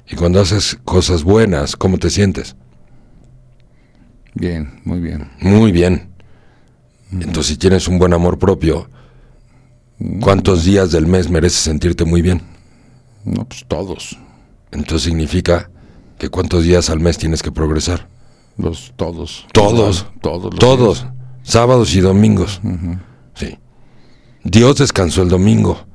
y 0.09 0.15
cuando 0.15 0.41
haces 0.41 0.79
cosas 0.83 1.23
buenas, 1.23 1.75
¿cómo 1.75 1.99
te 1.99 2.09
sientes? 2.09 2.55
Bien, 4.35 4.81
muy 4.83 4.99
bien. 4.99 5.29
Muy 5.41 5.71
bien. 5.71 6.09
Entonces, 7.11 7.47
si 7.47 7.57
tienes 7.57 7.87
un 7.87 7.97
buen 7.97 8.13
amor 8.13 8.37
propio, 8.37 8.89
¿cuántos 10.21 10.65
días 10.65 10.91
del 10.91 11.07
mes 11.07 11.29
mereces 11.29 11.59
sentirte 11.59 12.03
muy 12.05 12.21
bien? 12.21 12.41
No, 13.23 13.45
pues 13.45 13.65
todos. 13.67 14.17
Entonces 14.71 15.03
significa 15.03 15.69
que 16.17 16.29
cuántos 16.29 16.63
días 16.63 16.89
al 16.89 16.99
mes 16.99 17.17
tienes 17.17 17.41
que 17.41 17.51
progresar. 17.51 18.07
Los 18.57 18.93
todos. 18.95 19.47
Todos. 19.53 20.05
Todos. 20.21 20.51
los 20.51 20.59
Todos. 20.59 21.01
días. 21.01 21.13
Sábados 21.43 21.95
y 21.95 22.01
domingos. 22.01 22.61
Sí. 23.35 23.57
Dios 24.43 24.77
descansó 24.77 25.21
el 25.21 25.29
domingo. 25.29 25.85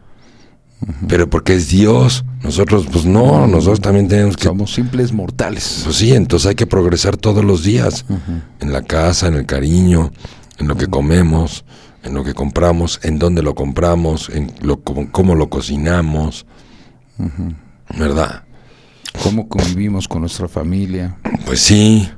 Pero 1.09 1.29
porque 1.29 1.55
es 1.55 1.69
Dios. 1.69 2.25
Nosotros, 2.43 2.87
pues 2.91 3.05
no, 3.05 3.47
nosotros 3.47 3.81
también 3.81 4.09
tenemos 4.09 4.37
que 4.37 4.45
Somos 4.45 4.73
simples 4.73 5.13
mortales. 5.13 5.83
Pues 5.85 5.97
sí, 5.97 6.13
entonces 6.13 6.49
hay 6.49 6.55
que 6.55 6.67
progresar 6.67 7.17
todos 7.17 7.45
los 7.45 7.63
días. 7.63 8.07
En 8.61 8.73
la 8.73 8.83
casa, 8.83 9.29
en 9.29 9.35
el 9.35 9.47
cariño, 9.47 10.11
en 10.59 10.69
lo 10.69 10.77
que 10.77 10.87
comemos, 10.87 11.65
en 12.03 12.15
lo 12.15 12.25
que 12.25 12.35
compramos, 12.35 12.99
en 13.03 13.19
dónde 13.19 13.43
lo 13.43 13.55
compramos, 13.55 14.31
en 14.31 14.53
lo, 14.63 14.81
cómo, 14.81 15.11
cómo 15.13 15.35
lo 15.35 15.51
cocinamos. 15.51 16.47
¿Verdad? 17.99 18.45
Cómo 19.23 19.49
convivimos 19.49 20.09
con 20.09 20.23
nuestra 20.23 20.49
familia. 20.49 21.19
Pues 21.45 21.61
sí. 21.61 22.09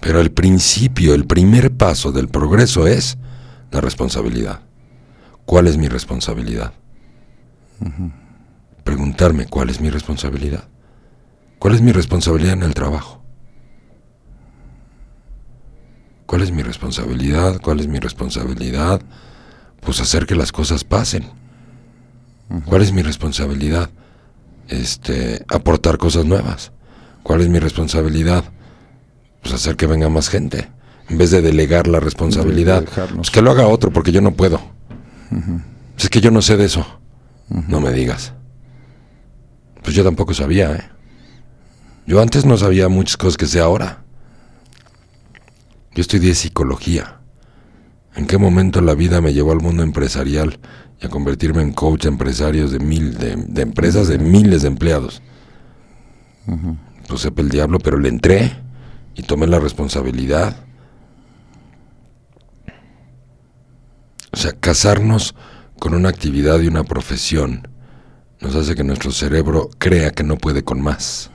Pero 0.00 0.20
el 0.20 0.30
principio, 0.32 1.14
el 1.14 1.24
primer 1.26 1.72
paso 1.72 2.12
del 2.12 2.28
progreso 2.28 2.86
es 2.86 3.16
la 3.70 3.80
responsabilidad. 3.80 4.67
¿Cuál 5.48 5.66
es 5.66 5.78
mi 5.78 5.88
responsabilidad? 5.88 6.74
Preguntarme 8.84 9.46
cuál 9.46 9.70
es 9.70 9.80
mi 9.80 9.88
responsabilidad. 9.88 10.64
¿Cuál 11.58 11.74
es 11.74 11.80
mi 11.80 11.90
responsabilidad 11.90 12.52
en 12.52 12.64
el 12.64 12.74
trabajo? 12.74 13.22
¿Cuál 16.26 16.42
es 16.42 16.52
mi 16.52 16.62
responsabilidad? 16.62 17.62
¿Cuál 17.62 17.80
es 17.80 17.88
mi 17.88 17.98
responsabilidad? 17.98 19.00
Pues 19.80 20.02
hacer 20.02 20.26
que 20.26 20.34
las 20.34 20.52
cosas 20.52 20.84
pasen. 20.84 21.24
¿Cuál 22.66 22.82
es 22.82 22.92
mi 22.92 23.00
responsabilidad? 23.00 23.88
Este, 24.68 25.46
aportar 25.48 25.96
cosas 25.96 26.26
nuevas. 26.26 26.72
¿Cuál 27.22 27.40
es 27.40 27.48
mi 27.48 27.58
responsabilidad? 27.58 28.44
Pues 29.40 29.54
hacer 29.54 29.76
que 29.76 29.86
venga 29.86 30.10
más 30.10 30.28
gente. 30.28 30.68
En 31.08 31.16
vez 31.16 31.30
de 31.30 31.40
delegar 31.40 31.86
la 31.86 32.00
responsabilidad. 32.00 32.84
Pues 33.16 33.30
que 33.30 33.40
lo 33.40 33.50
haga 33.50 33.66
otro, 33.66 33.90
porque 33.90 34.12
yo 34.12 34.20
no 34.20 34.32
puedo. 34.32 34.76
Si 35.96 36.06
Es 36.06 36.10
que 36.10 36.20
yo 36.20 36.30
no 36.30 36.42
sé 36.42 36.56
de 36.56 36.66
eso. 36.66 37.00
No 37.48 37.80
me 37.80 37.92
digas. 37.92 38.32
Pues 39.82 39.94
yo 39.94 40.04
tampoco 40.04 40.34
sabía, 40.34 40.74
¿eh? 40.74 40.84
Yo 42.06 42.20
antes 42.20 42.44
no 42.44 42.56
sabía 42.56 42.88
muchas 42.88 43.16
cosas 43.16 43.36
que 43.36 43.46
sé 43.46 43.60
ahora. 43.60 44.02
Yo 45.94 46.00
estudié 46.00 46.34
psicología. 46.34 47.20
¿En 48.14 48.26
qué 48.26 48.38
momento 48.38 48.80
la 48.80 48.94
vida 48.94 49.20
me 49.20 49.32
llevó 49.32 49.52
al 49.52 49.60
mundo 49.60 49.82
empresarial 49.82 50.58
y 51.00 51.06
a 51.06 51.08
convertirme 51.08 51.62
en 51.62 51.72
coach 51.72 52.02
de 52.02 52.08
empresarios 52.08 52.70
de 52.70 52.78
mil, 52.78 53.16
de, 53.18 53.36
de 53.36 53.62
empresas 53.62 54.08
de 54.08 54.18
miles 54.18 54.62
de 54.62 54.68
empleados? 54.68 55.22
Pues 57.06 57.20
sepa 57.20 57.42
el 57.42 57.48
diablo, 57.48 57.78
pero 57.78 57.98
le 57.98 58.08
entré 58.08 58.52
y 59.14 59.22
tomé 59.22 59.46
la 59.46 59.58
responsabilidad. 59.58 60.56
O 64.27 64.27
sea, 64.38 64.52
casarnos 64.52 65.34
con 65.78 65.94
una 65.94 66.08
actividad 66.08 66.60
y 66.60 66.68
una 66.68 66.84
profesión 66.84 67.68
nos 68.40 68.54
hace 68.54 68.74
que 68.74 68.84
nuestro 68.84 69.10
cerebro 69.10 69.70
crea 69.78 70.10
que 70.12 70.22
no 70.22 70.36
puede 70.36 70.62
con 70.62 70.80
más. 70.80 71.30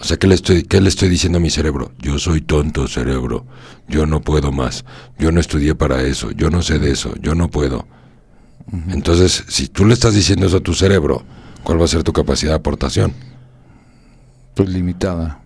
O 0.00 0.04
sea, 0.04 0.16
¿qué 0.16 0.26
le, 0.26 0.34
estoy, 0.34 0.64
¿qué 0.64 0.80
le 0.80 0.88
estoy 0.88 1.08
diciendo 1.08 1.38
a 1.38 1.40
mi 1.40 1.50
cerebro? 1.50 1.92
Yo 2.00 2.18
soy 2.18 2.40
tonto, 2.40 2.88
cerebro. 2.88 3.46
Yo 3.86 4.04
no 4.04 4.20
puedo 4.20 4.50
más. 4.50 4.84
Yo 5.18 5.30
no 5.30 5.38
estudié 5.38 5.76
para 5.76 6.02
eso. 6.02 6.32
Yo 6.32 6.50
no 6.50 6.60
sé 6.62 6.80
de 6.80 6.90
eso. 6.90 7.14
Yo 7.20 7.36
no 7.36 7.48
puedo. 7.48 7.86
Entonces, 8.88 9.44
si 9.48 9.68
tú 9.68 9.84
le 9.84 9.94
estás 9.94 10.14
diciendo 10.14 10.46
eso 10.46 10.56
a 10.56 10.60
tu 10.60 10.74
cerebro, 10.74 11.22
¿cuál 11.62 11.80
va 11.80 11.84
a 11.84 11.88
ser 11.88 12.02
tu 12.02 12.12
capacidad 12.12 12.52
de 12.52 12.56
aportación? 12.56 13.12
Pues 14.54 14.70
limitada. 14.70 15.40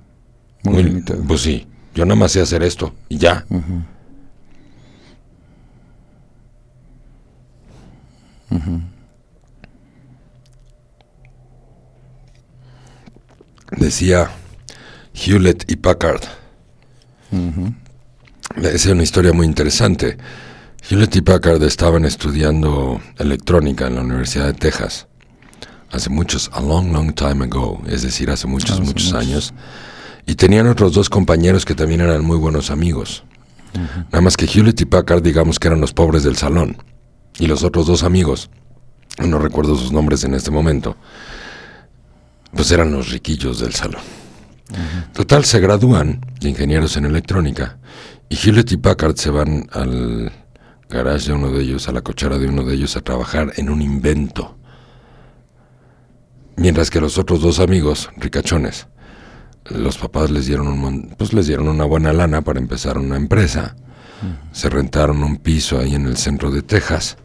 Muy, 0.62 0.82
limitada. 0.82 1.20
Pues 1.26 1.42
sí. 1.42 1.66
Yo 1.94 2.06
nada 2.06 2.16
más 2.18 2.32
sé 2.32 2.40
hacer 2.40 2.62
esto 2.62 2.94
y 3.08 3.18
ya. 3.18 3.44
Decía 13.76 14.30
Hewlett 15.14 15.70
y 15.70 15.76
Packard. 15.76 16.22
Es 18.62 18.86
una 18.86 19.02
historia 19.02 19.32
muy 19.32 19.46
interesante. 19.46 20.16
Hewlett 20.88 21.16
y 21.16 21.20
Packard 21.22 21.62
estaban 21.64 22.04
estudiando 22.04 23.00
electrónica 23.18 23.88
en 23.88 23.96
la 23.96 24.02
Universidad 24.02 24.46
de 24.46 24.54
Texas 24.54 25.08
hace 25.90 26.10
muchos, 26.10 26.50
a 26.52 26.60
long, 26.60 26.92
long 26.92 27.12
time 27.14 27.44
ago, 27.44 27.82
es 27.86 28.02
decir, 28.02 28.30
hace 28.30 28.46
muchos, 28.46 28.72
Hace 28.72 28.80
muchos 28.82 29.12
muchos. 29.12 29.14
años. 29.14 29.54
Y 30.26 30.34
tenían 30.34 30.66
otros 30.66 30.92
dos 30.92 31.08
compañeros 31.08 31.64
que 31.64 31.74
también 31.74 32.00
eran 32.00 32.24
muy 32.24 32.36
buenos 32.36 32.70
amigos. 32.70 33.24
Nada 34.10 34.20
más 34.22 34.36
que 34.36 34.46
Hewlett 34.46 34.80
y 34.80 34.84
Packard, 34.86 35.22
digamos 35.22 35.58
que 35.58 35.68
eran 35.68 35.80
los 35.80 35.92
pobres 35.92 36.22
del 36.22 36.36
salón. 36.36 36.76
Y 37.38 37.46
los 37.46 37.62
otros 37.64 37.86
dos 37.86 38.02
amigos, 38.02 38.50
no 39.18 39.38
recuerdo 39.38 39.76
sus 39.76 39.92
nombres 39.92 40.24
en 40.24 40.34
este 40.34 40.50
momento, 40.50 40.96
pues 42.52 42.70
eran 42.70 42.92
los 42.92 43.10
riquillos 43.10 43.60
del 43.60 43.74
salón. 43.74 44.02
Total, 45.12 45.44
se 45.44 45.60
gradúan 45.60 46.20
de 46.40 46.48
ingenieros 46.48 46.96
en 46.96 47.04
electrónica 47.04 47.78
y 48.28 48.36
Hewlett 48.36 48.72
y 48.72 48.76
Packard 48.76 49.16
se 49.16 49.30
van 49.30 49.68
al 49.72 50.32
garage 50.88 51.28
de 51.28 51.34
uno 51.34 51.50
de 51.50 51.62
ellos, 51.62 51.88
a 51.88 51.92
la 51.92 52.02
cochera 52.02 52.38
de 52.38 52.48
uno 52.48 52.64
de 52.64 52.74
ellos, 52.74 52.96
a 52.96 53.00
trabajar 53.00 53.52
en 53.56 53.70
un 53.70 53.82
invento. 53.82 54.56
Mientras 56.56 56.90
que 56.90 57.00
los 57.00 57.18
otros 57.18 57.42
dos 57.42 57.60
amigos, 57.60 58.10
ricachones, 58.16 58.88
los 59.70 59.98
papás 59.98 60.30
les 60.30 60.46
dieron 60.46 60.68
un 60.68 61.14
pues 61.18 61.32
les 61.32 61.46
dieron 61.46 61.68
una 61.68 61.84
buena 61.84 62.12
lana 62.12 62.42
para 62.42 62.60
empezar 62.60 62.98
una 62.98 63.16
empresa. 63.16 63.76
Se 64.52 64.70
rentaron 64.70 65.22
un 65.22 65.36
piso 65.36 65.78
ahí 65.78 65.94
en 65.94 66.06
el 66.06 66.16
centro 66.16 66.50
de 66.50 66.62
Texas 66.62 67.18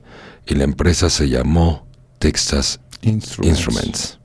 y 0.46 0.56
la 0.56 0.64
empresa 0.64 1.10
se 1.10 1.30
llamó 1.30 1.88
Texas 2.20 2.80
Instruments. 3.02 3.58
Instruments. 3.58 4.20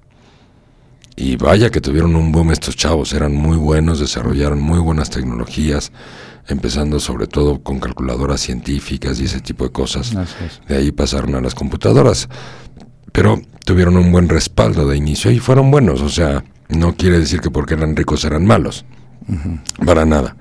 Y 1.17 1.37
vaya 1.37 1.71
que 1.71 1.81
tuvieron 1.81 2.15
un 2.15 2.31
boom 2.31 2.53
estos 2.53 2.77
chavos, 2.77 3.15
eran 3.15 3.35
muy 3.35 3.57
buenos, 3.57 4.01
desarrollaron 4.01 4.61
muy 4.61 4.79
buenas 4.79 5.09
tecnologías, 5.09 5.91
empezando 6.47 7.01
sobre 7.01 7.27
todo 7.27 7.63
con 7.63 7.81
calculadoras 7.81 8.43
científicas 8.43 9.19
y 9.19 9.25
ese 9.25 9.41
tipo 9.41 9.65
de 9.65 9.73
cosas. 9.73 10.15
De 10.69 10.77
ahí 10.77 10.93
pasaron 10.93 11.35
a 11.35 11.41
las 11.41 11.55
computadoras. 11.55 12.29
Pero 13.13 13.41
tuvieron 13.65 13.97
un 13.97 14.13
buen 14.13 14.29
respaldo 14.29 14.87
de 14.87 14.99
inicio 14.99 15.31
y 15.31 15.39
fueron 15.39 15.71
buenos. 15.71 16.03
O 16.03 16.11
sea, 16.11 16.45
no 16.69 16.95
quiere 16.95 17.19
decir 17.19 17.41
que 17.41 17.51
porque 17.51 17.75
eran 17.75 17.97
ricos 17.97 18.25
eran 18.27 18.45
malos. 18.45 18.85
Para 19.87 20.05
nada. 20.05 20.37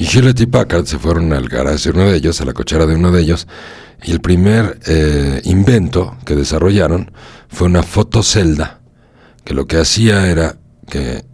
Y 0.00 0.06
Hewlett 0.06 0.40
y 0.40 0.46
Packard 0.46 0.86
se 0.86 0.98
fueron 0.98 1.30
al 1.34 1.46
garage 1.46 1.92
de 1.92 1.98
uno 1.98 2.10
de 2.10 2.16
ellos, 2.16 2.40
a 2.40 2.46
la 2.46 2.54
cochera 2.54 2.86
de 2.86 2.94
uno 2.94 3.12
de 3.12 3.20
ellos. 3.20 3.46
Y 4.02 4.12
el 4.12 4.22
primer 4.22 4.80
eh, 4.86 5.42
invento 5.44 6.16
que 6.24 6.34
desarrollaron 6.34 7.12
fue 7.50 7.66
una 7.66 7.82
fotocelda 7.82 8.80
que 9.44 9.52
lo 9.52 9.66
que 9.66 9.76
hacía 9.76 10.26
era 10.26 10.56
que 10.88 11.26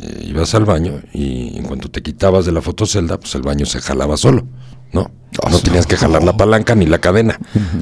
eh, 0.00 0.24
ibas 0.26 0.54
al 0.54 0.64
baño 0.64 1.02
y 1.12 1.58
en 1.58 1.64
cuanto 1.64 1.90
te 1.90 2.02
quitabas 2.02 2.46
de 2.46 2.52
la 2.52 2.62
fotocelda, 2.62 3.20
pues 3.20 3.34
el 3.34 3.42
baño 3.42 3.66
se 3.66 3.82
jalaba 3.82 4.16
solo, 4.16 4.46
¿no? 4.94 5.10
No 5.50 5.58
tenías 5.58 5.84
que 5.86 5.98
jalar 5.98 6.22
la 6.22 6.34
palanca 6.34 6.74
ni 6.74 6.86
la 6.86 7.00
cadena. 7.00 7.38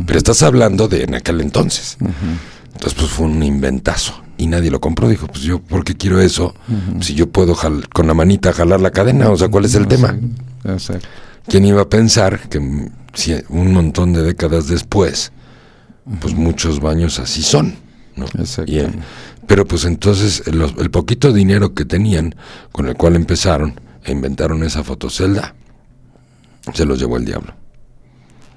Pero 0.09 0.19
estás 0.19 0.43
hablando 0.43 0.89
de 0.89 1.05
en 1.05 1.15
aquel 1.15 1.41
entonces. 1.41 1.99
Entonces, 2.01 2.95
pues 2.99 3.11
fue 3.13 3.27
un 3.27 3.45
inventazo. 3.45 4.22
Y 4.39 4.47
nadie 4.47 4.71
lo 4.71 4.81
compró. 4.81 5.09
Dijo, 5.09 5.27
pues 5.27 5.41
yo, 5.41 5.61
¿por 5.61 5.85
qué 5.85 5.95
quiero 5.97 6.21
eso? 6.21 6.55
Si 7.01 7.15
yo 7.15 7.29
puedo 7.31 7.55
jal- 7.55 7.89
con 7.91 8.07
la 8.07 8.15
manita 8.15 8.53
jalar 8.53 8.81
la 8.81 8.91
cadena, 8.91 9.31
o 9.31 9.37
sea, 9.37 9.49
¿cuál 9.49 9.65
es 9.67 9.75
el 9.75 9.87
tema? 9.87 10.17
Exacto. 10.65 11.07
¿Quién 11.47 11.65
iba 11.65 11.83
a 11.83 11.89
pensar 11.89 12.49
que 12.49 12.61
si 13.15 13.35
un 13.49 13.73
montón 13.73 14.13
de 14.13 14.23
décadas 14.23 14.69
después, 14.69 15.33
pues 16.21 16.35
muchos 16.35 16.81
baños 16.81 17.19
así 17.19 17.43
son, 17.43 17.77
¿no? 18.17 18.27
Exacto. 18.39 18.71
Y, 18.73 18.83
pero 19.47 19.67
pues 19.67 19.85
entonces 19.85 20.43
el 20.47 20.91
poquito 20.91 21.33
dinero 21.33 21.75
que 21.75 21.85
tenían, 21.85 22.35
con 22.73 22.89
el 22.89 22.95
cual 22.97 23.17
empezaron 23.17 23.75
e 24.05 24.13
inventaron 24.13 24.63
esa 24.65 24.83
fotocelda, 24.83 25.55
se 26.75 26.85
los 26.85 26.99
llevó 26.99 27.17
el 27.17 27.25
diablo. 27.25 27.55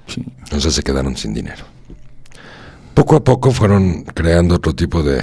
Sí. 0.06 0.24
Entonces 0.44 0.74
se 0.74 0.82
quedaron 0.82 1.16
sin 1.16 1.34
dinero. 1.34 1.64
Poco 2.96 3.16
a 3.16 3.22
poco 3.22 3.50
fueron 3.50 4.04
creando 4.04 4.54
otro 4.54 4.74
tipo 4.74 5.02
de 5.02 5.22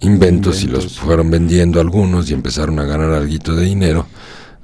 inventos, 0.00 0.64
y 0.64 0.68
los 0.68 0.98
fueron 0.98 1.30
vendiendo 1.30 1.78
algunos 1.78 2.30
y 2.30 2.32
empezaron 2.32 2.78
a 2.78 2.84
ganar 2.84 3.12
algo 3.12 3.54
de 3.54 3.62
dinero 3.62 4.06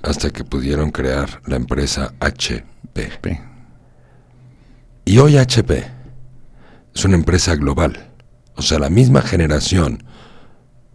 hasta 0.03 0.31
que 0.31 0.43
pudieron 0.43 0.91
crear 0.91 1.43
la 1.45 1.57
empresa 1.57 2.15
HP. 2.19 2.65
P. 3.21 3.43
Y 5.05 5.19
hoy 5.19 5.37
HP 5.37 5.85
es 6.95 7.05
una 7.05 7.17
empresa 7.17 7.55
global. 7.57 8.09
O 8.55 8.63
sea, 8.63 8.79
la 8.79 8.89
misma 8.89 9.21
generación, 9.21 10.03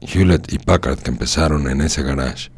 Hewlett 0.02 0.52
y 0.52 0.58
Packard, 0.58 0.98
que 0.98 1.12
empezaron 1.12 1.70
en 1.70 1.82
ese 1.82 2.02
garage, 2.02 2.50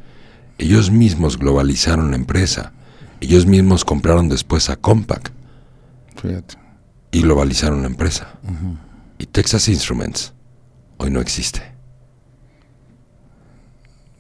ellos 0.58 0.92
mismos 0.92 1.38
globalizaron 1.38 2.12
la 2.12 2.16
empresa. 2.16 2.72
Ellos 3.20 3.48
mismos 3.48 3.84
compraron 3.84 4.30
después 4.30 4.70
a 4.70 4.78
Compaq 4.78 5.34
Fíjate. 6.16 6.56
y 7.12 7.22
globalizaron 7.22 7.82
la 7.82 7.88
empresa. 7.88 8.30
Y 9.24 9.26
Texas 9.28 9.70
Instruments 9.70 10.34
hoy 10.98 11.10
no 11.10 11.22
existe. 11.22 11.62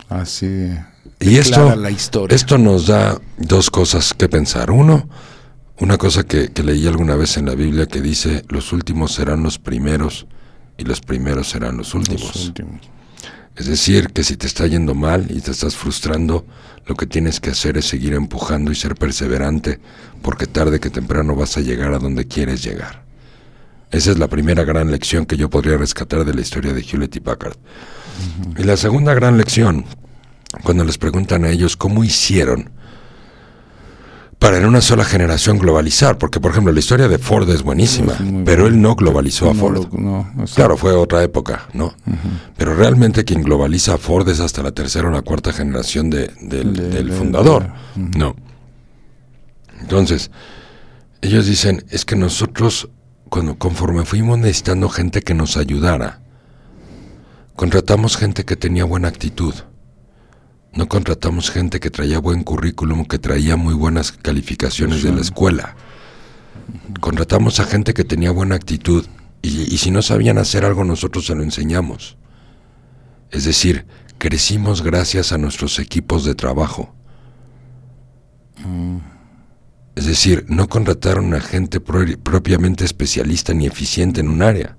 Así 0.08 0.48
de- 0.48 0.82
Y 1.20 1.36
esto, 1.36 1.56
clara 1.56 1.76
la 1.76 1.92
historia. 1.92 2.34
esto 2.34 2.58
nos 2.58 2.88
da 2.88 3.20
dos 3.38 3.70
cosas 3.70 4.14
que 4.14 4.30
pensar. 4.30 4.72
Uno, 4.72 5.10
una 5.80 5.98
cosa 5.98 6.24
que, 6.24 6.54
que 6.54 6.64
leí 6.64 6.88
alguna 6.88 7.18
vez 7.18 7.36
en 7.36 7.48
la 7.48 7.54
Biblia 7.56 7.86
que 7.86 8.00
dice, 8.00 8.46
los 8.48 8.72
últimos 8.72 9.12
serán 9.14 9.44
los 9.44 9.60
primeros 9.60 10.26
y 10.78 10.86
los 10.86 11.02
primeros 11.02 11.50
serán 11.50 11.76
los 11.76 11.94
últimos. 11.94 12.22
Los 12.38 12.46
últimos. 12.46 12.80
Es 13.58 13.66
decir, 13.68 14.08
que 14.14 14.24
si 14.24 14.38
te 14.38 14.48
está 14.48 14.68
yendo 14.68 14.96
mal 14.96 15.28
y 15.32 15.42
te 15.42 15.52
estás 15.52 15.76
frustrando, 15.76 16.46
lo 16.86 16.96
que 16.96 17.08
tienes 17.08 17.42
que 17.42 17.50
hacer 17.50 17.76
es 17.78 17.86
seguir 17.88 18.14
empujando 18.14 18.72
y 18.72 18.76
ser 18.76 18.96
perseverante, 18.96 19.82
porque 20.22 20.48
tarde 20.48 20.80
que 20.80 20.90
temprano 20.90 21.36
vas 21.36 21.58
a 21.58 21.62
llegar 21.62 21.94
a 21.94 22.00
donde 22.00 22.26
quieres 22.26 22.64
llegar. 22.64 23.03
Esa 23.94 24.12
es 24.12 24.18
la 24.20 24.28
primera 24.28 24.64
gran 24.66 24.92
lección 24.92 25.26
que 25.26 25.38
yo 25.38 25.50
podría 25.50 25.78
rescatar 25.78 26.26
de 26.26 26.34
la 26.34 26.42
historia 26.42 26.74
de 26.74 26.82
Hewlett 26.82 27.16
y 27.16 27.20
Packard. 27.22 27.56
Y 28.58 28.64
la 28.64 28.76
segunda 28.76 29.14
gran 29.14 29.38
lección, 29.38 29.86
cuando 30.64 30.84
les 30.84 30.98
preguntan 30.98 31.46
a 31.46 31.50
ellos 31.52 31.78
cómo 31.78 32.04
hicieron 32.04 32.72
para 34.40 34.58
en 34.58 34.66
una 34.66 34.82
sola 34.82 35.06
generación 35.06 35.58
globalizar, 35.58 36.18
porque 36.18 36.42
por 36.42 36.52
ejemplo 36.52 36.74
la 36.74 36.80
historia 36.80 37.08
de 37.08 37.18
Ford 37.18 37.50
es 37.50 37.64
buenísima, 37.64 38.14
pero 38.44 38.68
él 38.68 38.82
no 38.82 38.94
globalizó 38.96 39.50
a 39.50 39.54
Ford. 39.54 39.88
no. 39.94 40.30
Claro, 40.54 40.76
fue 40.76 40.92
otra 40.92 41.24
época, 41.24 41.70
¿no? 41.74 41.94
Pero 42.58 42.76
realmente 42.76 43.24
quien 43.24 43.42
globaliza 43.44 43.94
a 43.94 43.98
Ford 43.98 44.28
es 44.28 44.42
hasta 44.42 44.62
la 44.62 44.72
tercera 44.74 45.08
o 45.08 45.12
la 45.12 45.22
cuarta 45.22 45.54
generación 45.54 46.10
de- 46.10 46.30
del, 46.42 46.74
De- 46.76 46.90
del 46.90 47.08
de- 47.10 47.16
fundador. 47.16 47.70
No. 47.96 48.36
Entonces, 49.80 50.30
ellos 51.22 51.46
dicen, 51.46 51.86
es 51.90 52.04
que 52.04 52.16
nosotros, 52.18 52.90
cuando 53.34 53.58
conforme 53.58 54.06
fuimos 54.06 54.38
necesitando 54.38 54.90
gente 54.90 55.24
que 55.24 55.34
nos 55.34 55.58
ayudara, 55.58 56.22
contratamos 57.56 58.16
gente 58.16 58.46
que 58.46 58.56
tenía 58.56 58.86
buena 58.86 59.08
actitud. 59.08 59.56
No 60.72 60.88
contratamos 60.88 61.50
gente 61.50 61.80
que 61.80 61.90
traía 61.90 62.20
buen 62.20 62.44
currículum, 62.44 63.06
que 63.06 63.18
traía 63.18 63.56
muy 63.56 63.74
buenas 63.74 64.12
calificaciones 64.12 65.02
de 65.02 65.12
la 65.12 65.22
escuela. 65.22 65.76
Contratamos 67.00 67.60
a 67.60 67.64
gente 67.64 67.96
que 67.96 68.04
tenía 68.04 68.30
buena 68.30 68.54
actitud 68.54 69.04
y, 69.42 69.48
y 69.74 69.80
si 69.80 69.90
no 69.90 70.04
sabían 70.04 70.38
hacer 70.38 70.64
algo 70.64 70.84
nosotros 70.84 71.26
se 71.26 71.34
lo 71.34 71.42
enseñamos. 71.42 72.18
Es 73.32 73.46
decir, 73.46 73.88
crecimos 74.20 74.84
gracias 74.84 75.32
a 75.32 75.40
nuestros 75.40 75.80
equipos 75.80 76.24
de 76.24 76.36
trabajo. 76.36 76.94
Es 79.96 80.06
decir, 80.06 80.46
no 80.50 80.68
contrataron 80.68 81.34
a 81.34 81.40
gente 81.42 81.80
pro- 81.80 82.06
propiamente 82.24 82.84
especialista 82.84 83.54
ni 83.54 83.68
eficiente 83.68 84.22
en 84.22 84.30
un 84.30 84.42
área, 84.42 84.76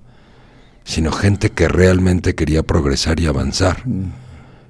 sino 0.83 1.11
gente 1.11 1.51
que 1.51 1.67
realmente 1.67 2.35
quería 2.35 2.63
progresar 2.63 3.19
y 3.19 3.27
avanzar. 3.27 3.83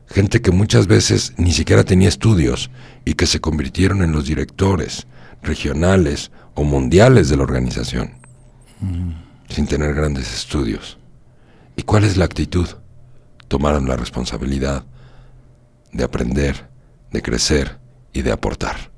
Gente 0.07 0.41
que 0.41 0.51
muchas 0.51 0.85
veces 0.87 1.33
ni 1.37 1.51
siquiera 1.51 1.83
tenía 1.83 2.09
estudios 2.09 2.69
y 3.05 3.15
que 3.15 3.25
se 3.25 3.41
convirtieron 3.41 4.03
en 4.03 4.11
los 4.11 4.25
directores 4.27 5.07
regionales 5.41 6.31
o 6.53 6.63
mundiales 6.63 7.27
de 7.29 7.37
la 7.37 7.43
organización, 7.43 8.11
sin 9.49 9.65
tener 9.67 9.93
grandes 9.95 10.31
estudios. 10.33 10.97
¿Y 11.75 11.81
cuál 11.81 12.03
es 12.03 12.17
la 12.17 12.25
actitud? 12.25 12.67
Tomaron 13.47 13.87
la 13.87 13.97
responsabilidad 13.97 14.85
de 15.91 16.03
aprender, 16.03 16.69
de 17.11 17.21
crecer 17.21 17.79
y 18.13 18.21
de 18.21 18.31
aportar. 18.31 18.91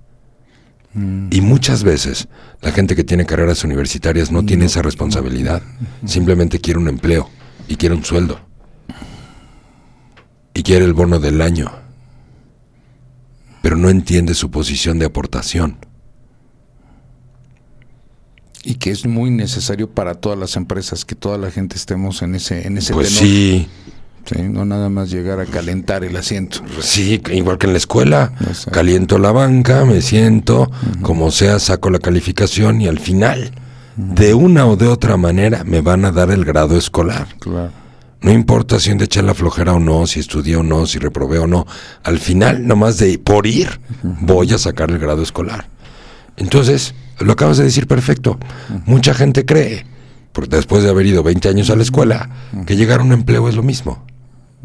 Y 1.29 1.41
muchas 1.41 1.83
veces 1.83 2.27
la 2.61 2.71
gente 2.71 2.95
que 2.95 3.03
tiene 3.03 3.25
carreras 3.25 3.63
universitarias 3.63 4.31
no 4.31 4.43
tiene 4.43 4.65
esa 4.65 4.81
responsabilidad. 4.81 5.61
Simplemente 6.05 6.59
quiere 6.59 6.79
un 6.79 6.87
empleo 6.87 7.29
y 7.67 7.75
quiere 7.75 7.93
un 7.93 8.03
sueldo. 8.03 8.39
Y 10.53 10.63
quiere 10.63 10.85
el 10.85 10.93
bono 10.93 11.19
del 11.19 11.41
año. 11.41 11.71
Pero 13.61 13.75
no 13.75 13.89
entiende 13.89 14.33
su 14.33 14.49
posición 14.49 14.97
de 14.97 15.05
aportación. 15.05 15.77
Y 18.63 18.75
que 18.75 18.89
es 18.89 19.05
muy 19.05 19.29
necesario 19.29 19.89
para 19.91 20.15
todas 20.15 20.37
las 20.39 20.55
empresas 20.55 21.05
que 21.05 21.15
toda 21.15 21.37
la 21.37 21.51
gente 21.51 21.75
estemos 21.75 22.21
en 22.21 22.33
ese, 22.35 22.65
en 22.65 22.77
ese 22.77 22.93
Pues 22.93 23.09
tenor. 23.09 23.21
sí, 23.21 23.67
Sí, 24.27 24.41
No 24.41 24.65
nada 24.65 24.89
más 24.89 25.09
llegar 25.09 25.39
a 25.39 25.45
calentar 25.45 26.03
el 26.03 26.15
asiento. 26.17 26.59
sí, 26.81 27.21
igual 27.31 27.57
que 27.57 27.67
en 27.67 27.73
la 27.73 27.77
escuela. 27.77 28.33
Exacto. 28.41 28.71
Caliento 28.71 29.17
la 29.19 29.31
banca, 29.31 29.85
me 29.85 30.01
siento, 30.01 30.69
como 31.01 31.31
sea, 31.31 31.59
saco 31.59 31.89
la 31.89 31.99
calificación 31.99 32.81
y 32.81 32.87
al 32.87 32.99
final, 32.99 33.51
de 33.95 34.33
una 34.33 34.65
o 34.67 34.75
de 34.75 34.87
otra 34.87 35.17
manera, 35.17 35.63
me 35.63 35.81
van 35.81 36.05
a 36.05 36.11
dar 36.11 36.29
el 36.31 36.43
grado 36.45 36.77
escolar. 36.77 37.27
Claro. 37.39 37.71
No 38.19 38.31
importa 38.31 38.79
si 38.79 38.89
han 38.89 38.97
de 38.97 39.05
echar 39.05 39.23
la 39.23 39.33
flojera 39.35 39.73
o 39.73 39.79
no, 39.79 40.07
si 40.07 40.19
estudié 40.19 40.55
o 40.55 40.63
no, 40.63 40.85
si 40.87 40.97
reprobé 40.99 41.37
o 41.37 41.47
no. 41.47 41.65
Al 42.03 42.17
final, 42.19 42.65
nomás 42.67 42.97
de 42.97 43.17
por 43.19 43.45
ir, 43.47 43.79
voy 44.01 44.51
a 44.53 44.57
sacar 44.57 44.89
el 44.89 44.97
grado 44.97 45.21
escolar. 45.21 45.69
Entonces, 46.35 46.93
lo 47.19 47.33
acabas 47.33 47.57
de 47.57 47.63
decir 47.63 47.87
perfecto. 47.87 48.39
Mucha 48.85 49.13
gente 49.13 49.45
cree, 49.45 49.85
porque 50.33 50.55
después 50.55 50.83
de 50.83 50.89
haber 50.89 51.05
ido 51.05 51.23
20 51.23 51.47
años 51.49 51.69
a 51.69 51.75
la 51.75 51.83
escuela, 51.83 52.29
que 52.65 52.75
llegar 52.75 52.99
a 52.99 53.03
un 53.03 53.11
empleo 53.13 53.47
es 53.49 53.55
lo 53.55 53.63
mismo. 53.63 54.03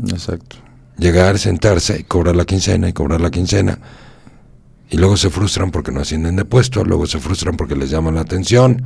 Exacto. 0.08 0.56
Llegar, 0.98 1.38
sentarse 1.38 2.00
y 2.00 2.04
cobrar 2.04 2.36
la 2.36 2.44
quincena 2.44 2.88
y 2.88 2.92
cobrar 2.92 3.20
la 3.20 3.30
quincena. 3.30 3.78
Y 4.90 4.98
luego 4.98 5.16
se 5.16 5.30
frustran 5.30 5.70
porque 5.70 5.90
no 5.90 6.00
ascienden 6.00 6.36
de 6.36 6.44
puesto, 6.44 6.84
luego 6.84 7.06
se 7.06 7.18
frustran 7.18 7.56
porque 7.56 7.74
les 7.74 7.90
llaman 7.90 8.14
la 8.14 8.20
atención, 8.20 8.82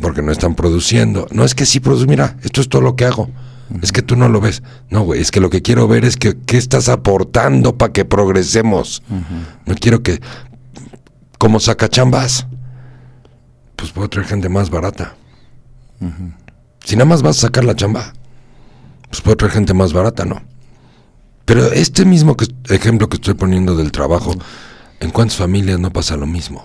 porque 0.00 0.22
no 0.22 0.32
están 0.32 0.54
produciendo. 0.54 1.26
No 1.32 1.44
es 1.44 1.54
que 1.54 1.66
sí 1.66 1.80
produce, 1.80 2.06
mira, 2.06 2.36
esto 2.42 2.60
es 2.62 2.68
todo 2.68 2.80
lo 2.80 2.96
que 2.96 3.04
hago. 3.04 3.28
Es 3.82 3.92
que 3.92 4.02
tú 4.02 4.16
no 4.16 4.28
lo 4.28 4.40
ves. 4.40 4.62
No, 4.88 5.02
güey, 5.02 5.20
es 5.20 5.30
que 5.30 5.40
lo 5.40 5.50
que 5.50 5.62
quiero 5.62 5.86
ver 5.86 6.04
es 6.04 6.16
que 6.16 6.36
qué 6.46 6.56
estás 6.56 6.88
aportando 6.88 7.76
para 7.76 7.92
que 7.92 8.04
progresemos. 8.04 9.02
No 9.66 9.74
quiero 9.74 10.02
que, 10.02 10.20
como 11.38 11.60
sacachambas, 11.60 12.46
pues 13.76 13.92
puedo 13.92 14.08
traer 14.08 14.28
gente 14.28 14.48
más 14.48 14.70
barata. 14.70 15.14
Si 16.84 16.96
nada 16.96 17.04
más 17.04 17.22
vas 17.22 17.38
a 17.38 17.40
sacar 17.42 17.64
la 17.64 17.76
chamba, 17.76 18.14
pues 19.10 19.20
puedo 19.20 19.36
traer 19.36 19.52
gente 19.52 19.74
más 19.74 19.92
barata, 19.92 20.24
¿no? 20.24 20.40
Pero 21.44 21.66
este 21.72 22.04
mismo 22.04 22.36
que- 22.36 22.46
ejemplo 22.68 23.08
que 23.08 23.16
estoy 23.16 23.34
poniendo 23.34 23.76
del 23.76 23.90
trabajo, 23.92 24.32
¿en 25.00 25.10
cuántas 25.10 25.36
familias 25.36 25.80
no 25.80 25.92
pasa 25.92 26.16
lo 26.16 26.26
mismo? 26.26 26.64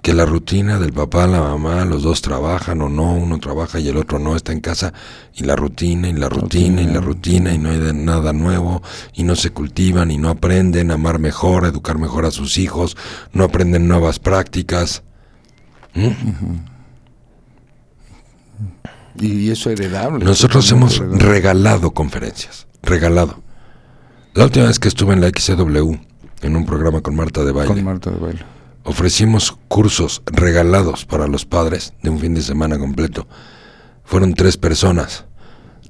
Que 0.00 0.14
la 0.14 0.24
rutina 0.26 0.80
del 0.80 0.92
papá, 0.92 1.26
la 1.28 1.40
mamá, 1.40 1.84
los 1.84 2.02
dos 2.02 2.22
trabajan 2.22 2.80
o 2.82 2.88
no, 2.88 3.12
uno 3.12 3.38
trabaja 3.38 3.78
y 3.78 3.86
el 3.88 3.96
otro 3.98 4.18
no, 4.18 4.34
está 4.34 4.50
en 4.52 4.60
casa, 4.60 4.92
y 5.34 5.44
la 5.44 5.54
rutina, 5.54 6.08
y 6.08 6.12
la 6.14 6.28
rutina, 6.28 6.82
y 6.82 6.86
la 6.86 7.00
rutina, 7.00 7.52
y 7.52 7.58
no 7.58 7.70
hay 7.70 7.78
de 7.78 7.92
nada 7.92 8.32
nuevo, 8.32 8.82
y 9.14 9.22
no 9.22 9.36
se 9.36 9.50
cultivan, 9.50 10.10
y 10.10 10.18
no 10.18 10.28
aprenden 10.30 10.90
a 10.90 10.94
amar 10.94 11.18
mejor, 11.20 11.64
a 11.64 11.68
educar 11.68 11.98
mejor 11.98 12.24
a 12.24 12.32
sus 12.32 12.58
hijos, 12.58 12.96
no 13.32 13.44
aprenden 13.44 13.86
nuevas 13.86 14.18
prácticas. 14.18 15.02
Y 19.18 19.50
eso 19.50 19.70
heredable. 19.70 20.24
Nosotros 20.24 20.70
hemos 20.72 20.96
heredable. 20.98 21.24
regalado 21.24 21.90
conferencias, 21.92 22.66
regalado. 22.82 23.42
La 24.34 24.44
última 24.44 24.66
vez 24.66 24.78
que 24.78 24.88
estuve 24.88 25.12
en 25.14 25.20
la 25.20 25.28
XCW, 25.28 25.94
en 26.42 26.56
un 26.56 26.64
programa 26.66 27.00
con 27.02 27.14
Marta 27.14 27.44
de 27.44 27.52
Baile, 27.52 27.74
Con 27.74 27.84
Marta 27.84 28.10
de 28.10 28.18
baile. 28.18 28.40
ofrecimos 28.84 29.56
cursos 29.68 30.22
regalados 30.26 31.04
para 31.04 31.26
los 31.28 31.44
padres 31.44 31.92
de 32.02 32.10
un 32.10 32.18
fin 32.18 32.34
de 32.34 32.42
semana 32.42 32.78
completo. 32.78 33.26
Fueron 34.04 34.34
tres 34.34 34.56
personas. 34.56 35.26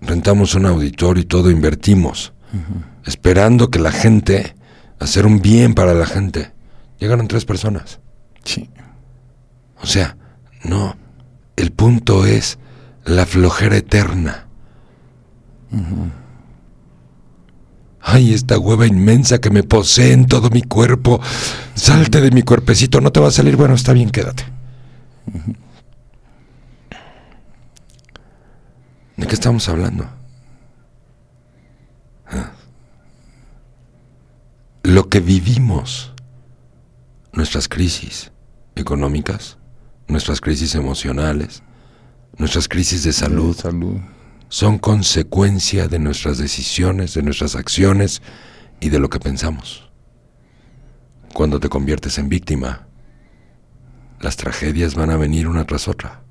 Rentamos 0.00 0.54
un 0.56 0.66
auditorio 0.66 1.22
y 1.22 1.26
todo 1.26 1.50
invertimos, 1.50 2.32
esperando 3.06 3.70
que 3.70 3.78
la 3.78 3.92
gente, 3.92 4.56
hacer 4.98 5.24
un 5.26 5.40
bien 5.40 5.74
para 5.74 5.94
la 5.94 6.06
gente. 6.06 6.52
Llegaron 6.98 7.28
tres 7.28 7.44
personas. 7.44 8.00
Sí. 8.44 8.68
O 9.80 9.86
sea, 9.86 10.16
no. 10.64 10.96
El 11.56 11.70
punto 11.70 12.26
es 12.26 12.58
la 13.04 13.26
flojera 13.26 13.76
eterna. 13.76 14.46
Ay, 18.00 18.34
esta 18.34 18.58
hueva 18.58 18.86
inmensa 18.86 19.40
que 19.40 19.50
me 19.50 19.62
posee 19.62 20.12
en 20.12 20.26
todo 20.26 20.50
mi 20.50 20.62
cuerpo. 20.62 21.20
Salte 21.74 22.20
de 22.20 22.30
mi 22.30 22.42
cuerpecito, 22.42 23.00
no 23.00 23.12
te 23.12 23.20
va 23.20 23.28
a 23.28 23.32
salir. 23.32 23.56
Bueno, 23.56 23.74
está 23.74 23.92
bien, 23.92 24.10
quédate. 24.10 24.44
¿De 29.16 29.26
qué 29.26 29.34
estamos 29.34 29.68
hablando? 29.68 30.08
Ah. 32.26 32.52
Lo 34.82 35.08
que 35.08 35.20
vivimos, 35.20 36.12
nuestras 37.32 37.68
crisis 37.68 38.32
económicas, 38.74 39.58
nuestras 40.08 40.40
crisis 40.40 40.74
emocionales, 40.74 41.62
nuestras 42.38 42.68
crisis 42.68 43.04
de 43.04 43.12
salud, 43.12 43.56
Salud. 43.56 43.98
son 44.48 44.78
consecuencia 44.78 45.88
de 45.88 45.98
nuestras 45.98 46.38
decisiones, 46.38 47.14
de 47.14 47.22
nuestras 47.22 47.56
acciones 47.56 48.22
y 48.80 48.88
de 48.88 48.98
lo 48.98 49.08
que 49.10 49.20
pensamos. 49.20 49.90
Cuando 51.32 51.60
te 51.60 51.68
conviertes 51.68 52.18
en 52.18 52.28
víctima, 52.28 52.86
las 54.20 54.36
tragedias 54.36 54.94
van 54.94 55.10
a 55.10 55.16
venir 55.16 55.48
una 55.48 55.64
tras 55.64 55.88
otra. 55.88 56.22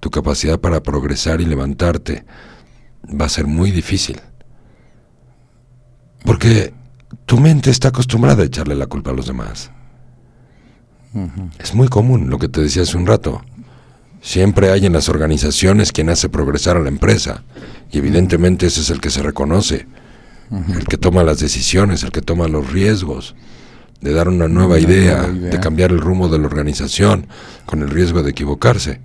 Tu 0.00 0.10
capacidad 0.10 0.60
para 0.60 0.82
progresar 0.82 1.40
y 1.40 1.46
levantarte 1.46 2.24
va 3.08 3.26
a 3.26 3.30
ser 3.30 3.46
muy 3.46 3.70
difícil. 3.70 4.20
Porque 6.24 6.74
tu 7.26 7.38
mente 7.38 7.70
está 7.70 7.88
acostumbrada 7.88 8.42
a 8.42 8.46
echarle 8.46 8.74
la 8.74 8.86
culpa 8.86 9.10
a 9.10 9.14
los 9.14 9.26
demás. 9.26 9.70
Es 11.58 11.74
muy 11.74 11.88
común 11.88 12.28
lo 12.28 12.38
que 12.38 12.48
te 12.48 12.60
decía 12.60 12.82
hace 12.82 12.96
un 12.96 13.06
rato. 13.06 13.42
Siempre 14.24 14.70
hay 14.70 14.86
en 14.86 14.94
las 14.94 15.10
organizaciones 15.10 15.92
quien 15.92 16.08
hace 16.08 16.30
progresar 16.30 16.78
a 16.78 16.80
la 16.80 16.88
empresa. 16.88 17.42
Y 17.92 17.98
evidentemente 17.98 18.64
ese 18.66 18.80
es 18.80 18.88
el 18.88 18.98
que 18.98 19.10
se 19.10 19.22
reconoce. 19.22 19.86
El 20.50 20.86
que 20.86 20.96
toma 20.96 21.22
las 21.24 21.40
decisiones, 21.40 22.02
el 22.04 22.10
que 22.10 22.22
toma 22.22 22.48
los 22.48 22.72
riesgos 22.72 23.34
de 24.00 24.14
dar 24.14 24.28
una 24.28 24.48
nueva, 24.48 24.76
Una 24.76 24.78
idea, 24.78 25.16
nueva 25.26 25.32
idea. 25.36 25.50
de 25.50 25.60
cambiar 25.60 25.90
el 25.90 26.00
rumbo 26.00 26.28
de 26.28 26.38
la 26.38 26.46
organización, 26.46 27.26
con 27.66 27.82
el 27.82 27.90
riesgo 27.90 28.22
de 28.22 28.30
equivocarse. 28.30 29.00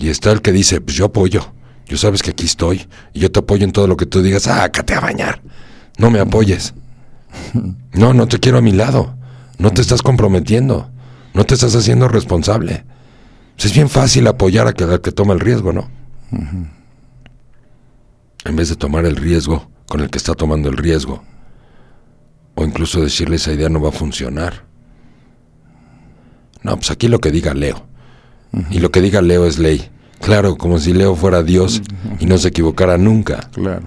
Y 0.00 0.08
está 0.08 0.32
el 0.32 0.42
que 0.42 0.50
dice, 0.50 0.80
pues 0.80 0.96
yo 0.96 1.04
apoyo. 1.06 1.52
Yo 1.86 1.96
sabes 1.96 2.22
que 2.22 2.30
aquí 2.30 2.46
estoy. 2.46 2.88
Y 3.14 3.20
yo 3.20 3.30
te 3.30 3.38
apoyo 3.38 3.64
en 3.64 3.70
todo 3.72 3.86
lo 3.86 3.96
que 3.96 4.06
tú 4.06 4.22
digas. 4.22 4.48
Ah, 4.48 4.68
cállate 4.72 4.94
a 4.94 5.00
bañar. 5.00 5.40
No 5.98 6.10
me 6.10 6.18
apoyes. 6.18 6.74
No, 7.92 8.12
no 8.12 8.26
te 8.26 8.38
quiero 8.40 8.58
a 8.58 8.62
mi 8.62 8.72
lado. 8.72 9.14
No 9.58 9.70
te 9.72 9.82
estás 9.82 10.02
comprometiendo. 10.02 10.90
No 11.34 11.44
te 11.44 11.54
estás 11.54 11.74
haciendo 11.76 12.08
responsable. 12.08 12.84
Pues 13.60 13.72
es 13.72 13.74
bien 13.74 13.90
fácil 13.90 14.26
apoyar 14.26 14.66
a 14.68 14.72
que, 14.72 14.84
al 14.84 15.02
que 15.02 15.12
toma 15.12 15.34
el 15.34 15.40
riesgo, 15.40 15.70
¿no? 15.70 15.90
En 18.46 18.56
vez 18.56 18.70
de 18.70 18.74
tomar 18.76 19.04
el 19.04 19.16
riesgo 19.16 19.68
con 19.86 20.00
el 20.00 20.08
que 20.08 20.16
está 20.16 20.32
tomando 20.34 20.70
el 20.70 20.78
riesgo. 20.78 21.22
O 22.54 22.64
incluso 22.64 23.02
decirle 23.02 23.36
esa 23.36 23.52
idea 23.52 23.68
no 23.68 23.78
va 23.78 23.90
a 23.90 23.92
funcionar. 23.92 24.64
No, 26.62 26.74
pues 26.76 26.90
aquí 26.90 27.06
lo 27.08 27.18
que 27.18 27.30
diga 27.30 27.52
Leo. 27.52 27.84
Y 28.70 28.78
lo 28.78 28.90
que 28.90 29.02
diga 29.02 29.20
Leo 29.20 29.44
es 29.44 29.58
ley. 29.58 29.90
Claro, 30.22 30.56
como 30.56 30.78
si 30.78 30.94
Leo 30.94 31.14
fuera 31.14 31.42
Dios 31.42 31.82
y 32.18 32.24
no 32.24 32.38
se 32.38 32.48
equivocara 32.48 32.96
nunca. 32.96 33.50
Claro, 33.52 33.86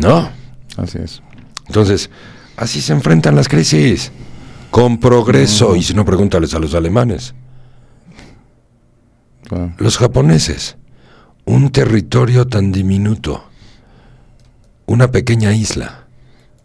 No. 0.00 0.30
así 0.76 0.98
es. 0.98 1.22
Entonces, 1.66 2.08
así 2.56 2.80
se 2.80 2.92
enfrentan 2.92 3.34
las 3.34 3.48
crisis. 3.48 4.12
Con 4.70 5.00
progreso. 5.00 5.74
Y 5.74 5.82
si 5.82 5.92
no, 5.92 6.04
pregúntales 6.04 6.54
a 6.54 6.60
los 6.60 6.72
alemanes. 6.74 7.34
Claro. 9.50 9.74
Los 9.78 9.98
japoneses. 9.98 10.76
Un 11.44 11.70
territorio 11.72 12.46
tan 12.46 12.70
diminuto. 12.70 13.42
Una 14.86 15.10
pequeña 15.10 15.52
isla. 15.52 16.06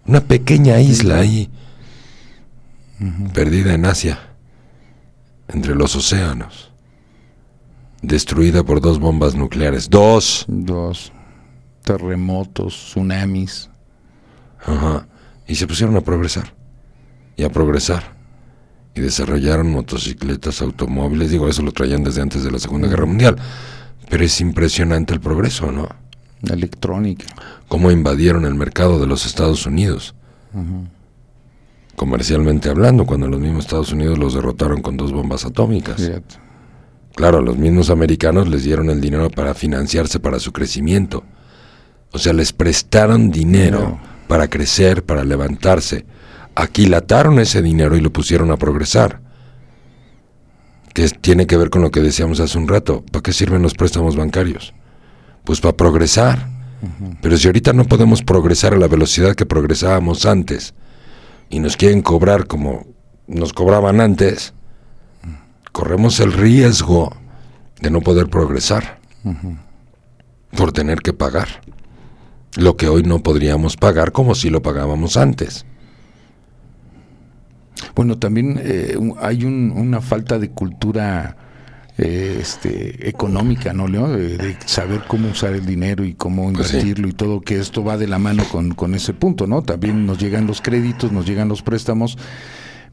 Una 0.05 0.21
pequeña 0.21 0.79
isla 0.79 1.17
ahí. 1.17 1.49
Perdida 3.33 3.73
en 3.73 3.87
Asia. 3.87 4.19
Entre 5.47 5.73
los 5.73 5.95
océanos. 5.95 6.71
Destruida 8.03 8.63
por 8.63 8.81
dos 8.81 8.99
bombas 8.99 9.33
nucleares. 9.33 9.89
Dos. 9.89 10.45
Dos 10.47 11.11
terremotos, 11.83 12.75
tsunamis. 12.75 13.71
Ajá. 14.63 15.07
Y 15.47 15.55
se 15.55 15.65
pusieron 15.65 15.95
a 15.95 16.01
progresar. 16.01 16.53
Y 17.35 17.43
a 17.43 17.49
progresar. 17.49 18.14
Y 18.95 19.01
desarrollaron 19.01 19.71
motocicletas, 19.71 20.61
automóviles. 20.61 21.29
Digo, 21.31 21.49
eso 21.49 21.61
lo 21.61 21.71
traían 21.71 22.03
desde 22.03 22.21
antes 22.21 22.43
de 22.43 22.51
la 22.51 22.59
Segunda 22.59 22.87
Guerra 22.87 23.05
Mundial. 23.05 23.35
Pero 24.09 24.23
es 24.23 24.39
impresionante 24.41 25.13
el 25.13 25.19
progreso, 25.19 25.71
¿no? 25.71 25.87
electrónica. 26.53 27.25
Cómo 27.67 27.91
invadieron 27.91 28.45
el 28.45 28.55
mercado 28.55 28.99
de 28.99 29.07
los 29.07 29.25
Estados 29.25 29.65
Unidos. 29.65 30.13
Comercialmente 31.95 32.69
hablando, 32.69 33.05
cuando 33.05 33.27
los 33.27 33.39
mismos 33.39 33.65
Estados 33.65 33.91
Unidos 33.91 34.17
los 34.17 34.33
derrotaron 34.33 34.81
con 34.81 34.97
dos 34.97 35.11
bombas 35.11 35.45
atómicas. 35.45 35.95
Fíjate. 35.97 36.35
Claro, 37.15 37.41
los 37.41 37.57
mismos 37.57 37.89
americanos 37.89 38.47
les 38.47 38.63
dieron 38.63 38.89
el 38.89 38.99
dinero 38.99 39.29
para 39.29 39.53
financiarse 39.53 40.19
para 40.19 40.39
su 40.39 40.51
crecimiento. 40.51 41.23
O 42.11 42.19
sea, 42.19 42.33
les 42.33 42.51
prestaron 42.51 43.31
dinero 43.31 43.79
Dinero. 43.79 43.99
para 44.27 44.49
crecer, 44.49 45.03
para 45.03 45.23
levantarse. 45.23 46.05
Aquilataron 46.55 47.39
ese 47.39 47.61
dinero 47.61 47.95
y 47.97 48.01
lo 48.01 48.11
pusieron 48.11 48.51
a 48.51 48.57
progresar. 48.57 49.21
Que 50.93 51.09
tiene 51.09 51.45
que 51.45 51.57
ver 51.57 51.69
con 51.69 51.81
lo 51.81 51.91
que 51.91 52.01
decíamos 52.01 52.39
hace 52.39 52.57
un 52.57 52.67
rato. 52.67 53.03
¿Para 53.11 53.23
qué 53.23 53.33
sirven 53.33 53.61
los 53.61 53.73
préstamos 53.73 54.15
bancarios? 54.15 54.73
Pues 55.43 55.59
para 55.59 55.75
progresar. 55.75 56.47
Pero 57.21 57.37
si 57.37 57.47
ahorita 57.47 57.73
no 57.73 57.85
podemos 57.85 58.21
progresar 58.21 58.73
a 58.73 58.77
la 58.77 58.87
velocidad 58.87 59.35
que 59.35 59.45
progresábamos 59.45 60.25
antes 60.25 60.73
y 61.49 61.59
nos 61.59 61.77
quieren 61.77 62.01
cobrar 62.01 62.47
como 62.47 62.85
nos 63.27 63.53
cobraban 63.53 64.01
antes, 64.01 64.53
corremos 65.71 66.19
el 66.19 66.31
riesgo 66.31 67.15
de 67.81 67.89
no 67.89 68.01
poder 68.01 68.29
progresar 68.29 68.99
por 70.55 70.71
tener 70.71 70.99
que 70.99 71.13
pagar 71.13 71.47
lo 72.55 72.77
que 72.77 72.87
hoy 72.87 73.03
no 73.03 73.19
podríamos 73.19 73.75
pagar 73.75 74.11
como 74.11 74.35
si 74.35 74.49
lo 74.49 74.61
pagábamos 74.61 75.17
antes. 75.17 75.65
Bueno, 77.95 78.17
también 78.17 78.59
eh, 78.61 78.97
hay 79.19 79.43
un- 79.45 79.71
una 79.75 80.01
falta 80.01 80.39
de 80.39 80.49
cultura 80.51 81.37
eh, 81.97 82.39
este, 82.41 83.07
económica, 83.07 83.71
¿no, 83.71 83.87
Leo? 83.87 84.09
De, 84.09 84.37
de 84.37 84.57
saber 84.65 85.03
cómo 85.07 85.29
usar 85.29 85.53
el 85.53 85.65
dinero 85.65 86.03
y 86.03 86.13
cómo 86.13 86.51
Pues 86.51 86.67
sí. 86.67 86.73
invertirlo 86.77 87.07
y 87.07 87.13
todo, 87.13 87.39
que 87.39 87.57
esto 87.57 87.85
va 87.85 87.97
de 87.97 88.07
la 88.07 88.19
mano 88.19 88.43
con, 88.51 88.73
con 88.73 88.95
ese 88.95 89.13
punto, 89.13 89.47
¿no? 89.47 89.61
También 89.61 90.05
nos 90.05 90.17
llegan 90.19 90.45
los 90.45 90.59
créditos, 90.61 91.13
nos 91.13 91.25
llegan 91.25 91.47
los 91.47 91.61
préstamos, 91.61 92.17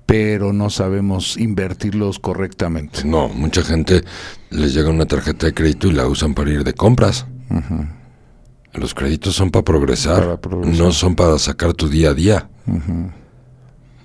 pero 0.06 0.52
no 0.52 0.70
sabemos 0.70 1.36
invertirlos 1.36 2.20
correctamente. 2.20 3.04
No, 3.04 3.28
mucha 3.28 3.62
gente 3.64 4.02
les 4.50 4.72
llega 4.72 4.90
una 4.90 5.06
tarjeta 5.06 5.46
de 5.46 5.54
crédito 5.54 5.88
y 5.88 5.92
la 5.94 6.06
usan 6.06 6.34
para 6.34 6.50
ir 6.52 6.62
de 6.62 6.72
compras. 6.74 7.26
Los 8.72 8.94
créditos 8.94 9.34
son 9.34 9.50
para 9.50 9.64
progresar, 9.64 10.20
Para 10.22 10.40
progresar. 10.40 10.84
no 10.86 10.92
son 10.92 11.14
para 11.16 11.38
sacar 11.40 11.74
tu 11.74 11.88
día 11.88 12.10
a 12.10 12.14
día. 12.14 12.48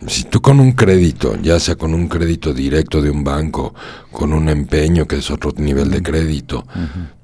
Si 0.06 0.26
tú 0.26 0.42
con 0.42 0.60
un 0.60 0.74
crédito, 0.74 1.36
ya 1.42 1.60
sea 1.60 1.76
con 1.76 1.94
un 1.96 2.08
crédito 2.08 2.54
directo 2.54 3.02
de 3.02 3.10
un 3.10 3.24
banco, 3.24 3.74
con 4.12 4.32
un 4.32 4.48
empeño 4.48 5.08
que 5.08 5.18
es 5.18 5.32
otro 5.32 5.52
nivel 5.58 5.90
de 5.90 6.04
crédito, 6.04 6.68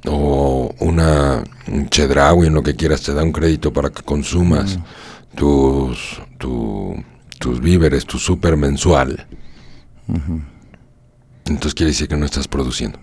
o 0.07 0.73
una 0.79 1.43
un 1.67 1.89
Chedraui 1.89 2.47
en 2.47 2.53
lo 2.55 2.63
que 2.63 2.75
quieras 2.75 3.03
te 3.03 3.13
da 3.13 3.23
un 3.23 3.31
crédito 3.31 3.71
para 3.71 3.91
que 3.91 4.01
consumas 4.01 4.79
tus, 5.35 6.19
tu- 6.39 6.95
tus 7.39 7.61
víveres, 7.61 8.05
tu 8.05 8.17
super 8.17 8.57
mensual, 8.57 9.27
entonces 11.45 11.73
quiere 11.75 11.91
decir 11.91 12.07
que 12.07 12.17
no 12.17 12.25
estás 12.25 12.47
produciendo. 12.47 12.99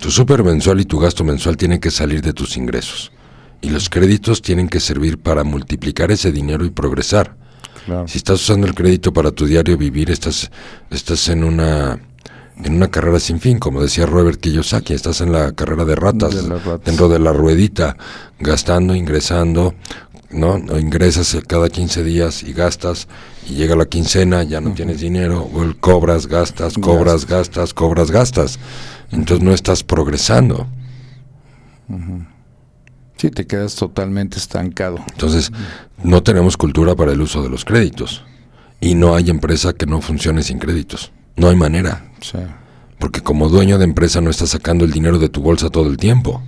Tu 0.00 0.10
super 0.10 0.42
mensual 0.42 0.80
y 0.80 0.84
tu 0.84 0.98
gasto 0.98 1.22
mensual 1.24 1.56
tienen 1.56 1.78
que 1.80 1.90
salir 1.90 2.20
de 2.20 2.32
tus 2.32 2.56
ingresos. 2.56 3.12
Y 3.60 3.70
los 3.70 3.88
créditos 3.88 4.42
tienen 4.42 4.68
que 4.68 4.80
servir 4.80 5.18
para 5.18 5.44
multiplicar 5.44 6.10
ese 6.10 6.32
dinero 6.32 6.64
y 6.64 6.70
progresar. 6.70 7.36
Claro. 7.84 8.08
Si 8.08 8.18
estás 8.18 8.40
usando 8.40 8.66
el 8.66 8.74
crédito 8.74 9.12
para 9.12 9.30
tu 9.30 9.46
diario 9.46 9.76
vivir, 9.76 10.10
estás, 10.10 10.50
estás 10.90 11.28
en 11.28 11.44
una 11.44 11.98
en 12.64 12.74
una 12.74 12.88
carrera 12.88 13.20
sin 13.20 13.38
fin, 13.38 13.58
como 13.58 13.82
decía 13.82 14.06
Robert 14.06 14.40
Kiyosaki, 14.40 14.94
estás 14.94 15.20
en 15.20 15.30
la 15.32 15.52
carrera 15.52 15.84
de 15.84 15.94
ratas, 15.94 16.34
De 16.34 16.48
las 16.48 16.64
ratas. 16.64 16.86
dentro 16.86 17.08
de 17.08 17.18
la 17.18 17.32
ruedita, 17.32 17.96
gastando, 18.38 18.94
ingresando, 18.94 19.74
¿no? 20.30 20.54
O 20.70 20.78
ingresas 20.78 21.36
cada 21.46 21.68
15 21.68 22.02
días 22.02 22.42
y 22.42 22.52
gastas, 22.52 23.08
y 23.48 23.54
llega 23.54 23.76
la 23.76 23.84
quincena, 23.84 24.42
ya 24.42 24.60
no 24.60 24.72
tienes 24.72 25.00
dinero, 25.00 25.48
o 25.52 25.62
el 25.62 25.76
cobras, 25.76 26.26
gastas, 26.26 26.74
cobras, 26.78 27.26
gastas, 27.26 27.74
cobras, 27.74 28.10
gastas. 28.10 28.58
Entonces 29.12 29.44
no 29.44 29.52
estás 29.52 29.84
progresando. 29.84 30.66
Sí, 33.16 33.30
te 33.30 33.46
quedas 33.46 33.74
totalmente 33.74 34.38
estancado. 34.38 34.98
Entonces, 35.10 35.50
no 36.02 36.22
tenemos 36.22 36.56
cultura 36.56 36.94
para 36.94 37.12
el 37.12 37.20
uso 37.20 37.42
de 37.42 37.48
los 37.48 37.64
créditos. 37.64 38.24
Y 38.80 38.94
no 38.94 39.14
hay 39.14 39.30
empresa 39.30 39.72
que 39.72 39.86
no 39.86 40.02
funcione 40.02 40.42
sin 40.42 40.58
créditos. 40.58 41.12
No 41.34 41.48
hay 41.48 41.56
manera. 41.56 42.12
Sea, 42.20 42.58
Porque 42.98 43.22
como 43.22 43.48
dueño 43.48 43.78
de 43.78 43.84
empresa 43.84 44.20
no 44.20 44.30
estás 44.30 44.50
sacando 44.50 44.84
el 44.84 44.92
dinero 44.92 45.18
de 45.18 45.30
tu 45.30 45.40
bolsa 45.40 45.70
todo 45.70 45.88
el 45.88 45.96
tiempo. 45.96 46.42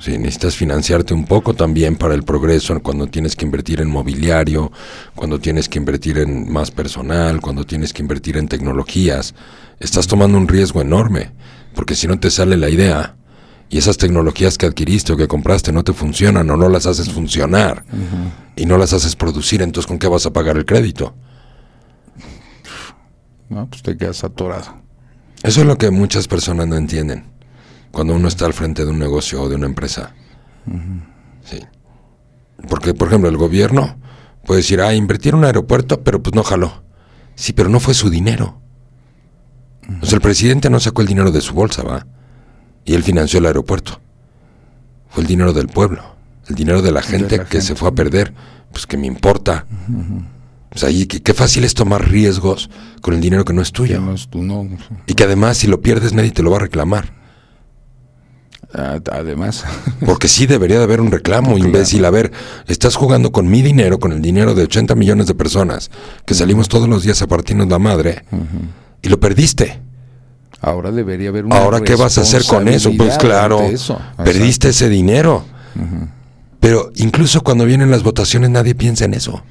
Sí, 0.00 0.18
necesitas 0.18 0.56
financiarte 0.56 1.14
un 1.14 1.24
poco 1.24 1.54
también 1.54 1.94
para 1.94 2.14
el 2.14 2.24
progreso, 2.24 2.80
cuando 2.82 3.06
tienes 3.06 3.36
que 3.36 3.44
invertir 3.44 3.80
en 3.80 3.88
mobiliario, 3.88 4.72
cuando 5.14 5.38
tienes 5.38 5.68
que 5.68 5.78
invertir 5.78 6.18
en 6.18 6.52
más 6.52 6.72
personal, 6.72 7.40
cuando 7.40 7.64
tienes 7.64 7.92
que 7.92 8.02
invertir 8.02 8.36
en 8.36 8.48
tecnologías. 8.48 9.36
Estás 9.78 10.08
tomando 10.08 10.36
un 10.36 10.48
riesgo 10.48 10.80
enorme, 10.80 11.30
porque 11.76 11.94
si 11.94 12.08
no 12.08 12.18
te 12.18 12.32
sale 12.32 12.56
la 12.56 12.70
idea 12.70 13.14
y 13.72 13.78
esas 13.78 13.96
tecnologías 13.96 14.58
que 14.58 14.66
adquiriste 14.66 15.14
o 15.14 15.16
que 15.16 15.26
compraste 15.26 15.72
no 15.72 15.82
te 15.82 15.94
funcionan 15.94 16.50
o 16.50 16.58
no 16.58 16.68
las 16.68 16.84
haces 16.84 17.10
funcionar 17.10 17.86
y 18.54 18.66
no 18.66 18.76
las 18.76 18.92
haces 18.92 19.16
producir, 19.16 19.62
entonces 19.62 19.88
¿con 19.88 19.98
qué 19.98 20.08
vas 20.08 20.26
a 20.26 20.30
pagar 20.30 20.58
el 20.58 20.66
crédito? 20.66 21.14
¿no? 23.48 23.66
Pues 23.70 23.82
te 23.82 23.96
quedas 23.96 24.24
atorado. 24.24 24.76
Eso 25.42 25.62
es 25.62 25.66
lo 25.66 25.78
que 25.78 25.90
muchas 25.90 26.28
personas 26.28 26.68
no 26.68 26.76
entienden 26.76 27.24
cuando 27.92 28.14
uno 28.14 28.28
está 28.28 28.44
al 28.44 28.52
frente 28.52 28.84
de 28.84 28.90
un 28.90 28.98
negocio 28.98 29.40
o 29.40 29.48
de 29.48 29.54
una 29.54 29.66
empresa. 29.66 30.14
Sí. 31.42 31.60
Porque, 32.68 32.92
por 32.92 33.08
ejemplo, 33.08 33.30
el 33.30 33.38
gobierno 33.38 33.96
puede 34.44 34.60
decir, 34.60 34.82
ah, 34.82 34.92
invertir 34.92 35.32
en 35.32 35.38
un 35.38 35.44
aeropuerto, 35.46 36.02
pero 36.04 36.22
pues 36.22 36.34
no 36.34 36.42
jaló. 36.42 36.84
Sí, 37.36 37.54
pero 37.54 37.70
no 37.70 37.80
fue 37.80 37.94
su 37.94 38.10
dinero. 38.10 38.60
O 40.02 40.04
sea, 40.04 40.16
el 40.16 40.20
presidente 40.20 40.68
no 40.68 40.78
sacó 40.78 41.00
el 41.00 41.08
dinero 41.08 41.30
de 41.32 41.40
su 41.40 41.54
bolsa, 41.54 41.82
¿va? 41.82 42.06
Y 42.84 42.94
él 42.94 43.02
financió 43.02 43.38
el 43.38 43.46
aeropuerto. 43.46 44.00
Fue 45.08 45.22
el 45.22 45.28
dinero 45.28 45.52
del 45.52 45.68
pueblo. 45.68 46.02
El 46.48 46.54
dinero 46.54 46.82
de 46.82 46.90
la 46.92 47.02
gente 47.02 47.38
la 47.38 47.44
que 47.44 47.60
se 47.60 47.74
fue 47.74 47.88
a 47.88 47.92
perder. 47.92 48.32
Pues 48.72 48.86
que 48.86 48.96
me 48.96 49.06
importa. 49.06 49.66
Sea, 50.74 50.90
y 50.90 51.06
qué, 51.06 51.20
qué 51.22 51.34
fácil 51.34 51.64
es 51.64 51.74
tomar 51.74 52.08
riesgos 52.10 52.70
con 53.02 53.14
el 53.14 53.20
dinero 53.20 53.44
que 53.44 53.52
no 53.52 53.60
es 53.60 53.72
tuyo. 53.72 54.00
no 54.00 54.14
es 54.14 54.28
no. 54.34 54.66
Y 55.06 55.14
que 55.14 55.24
además 55.24 55.58
si 55.58 55.66
lo 55.66 55.82
pierdes 55.82 56.14
nadie 56.14 56.30
te 56.30 56.42
lo 56.42 56.50
va 56.50 56.56
a 56.56 56.60
reclamar. 56.60 57.12
Ah, 58.74 58.98
Además, 59.12 59.64
Porque 60.06 60.28
sí 60.28 60.46
debería 60.46 60.78
de 60.78 60.84
haber 60.84 61.00
un 61.00 61.10
reclamo, 61.10 61.58
imbécil. 61.58 62.04
A 62.04 62.10
ver, 62.10 62.32
estás 62.66 62.96
jugando 62.96 63.30
con 63.32 63.50
mi 63.50 63.60
dinero, 63.60 63.98
con 63.98 64.12
el 64.12 64.22
dinero 64.22 64.54
de 64.54 64.62
80 64.62 64.94
millones 64.94 65.26
de 65.26 65.34
personas, 65.34 65.90
que 66.24 66.34
salimos 66.34 66.68
todos 66.68 66.88
los 66.88 67.02
días 67.02 67.20
a 67.20 67.26
partirnos 67.26 67.68
la 67.68 67.78
madre, 67.78 68.24
y 69.02 69.08
lo 69.08 69.20
perdiste. 69.20 69.80
Ahora 70.62 70.90
debería 70.90 71.28
haber 71.28 71.44
una 71.44 71.56
Ahora, 71.56 71.80
¿qué 71.80 71.96
vas 71.96 72.16
a 72.16 72.22
hacer 72.22 72.44
con 72.44 72.68
eso? 72.68 72.90
Pues 72.96 73.18
claro, 73.18 73.60
eso. 73.62 74.00
perdiste 74.16 74.70
ese 74.70 74.88
dinero. 74.88 75.44
Pero 76.60 76.92
incluso 76.94 77.42
cuando 77.42 77.64
vienen 77.64 77.90
las 77.90 78.02
votaciones 78.02 78.48
nadie 78.48 78.74
piensa 78.74 79.04
en 79.04 79.14
eso. 79.14 79.42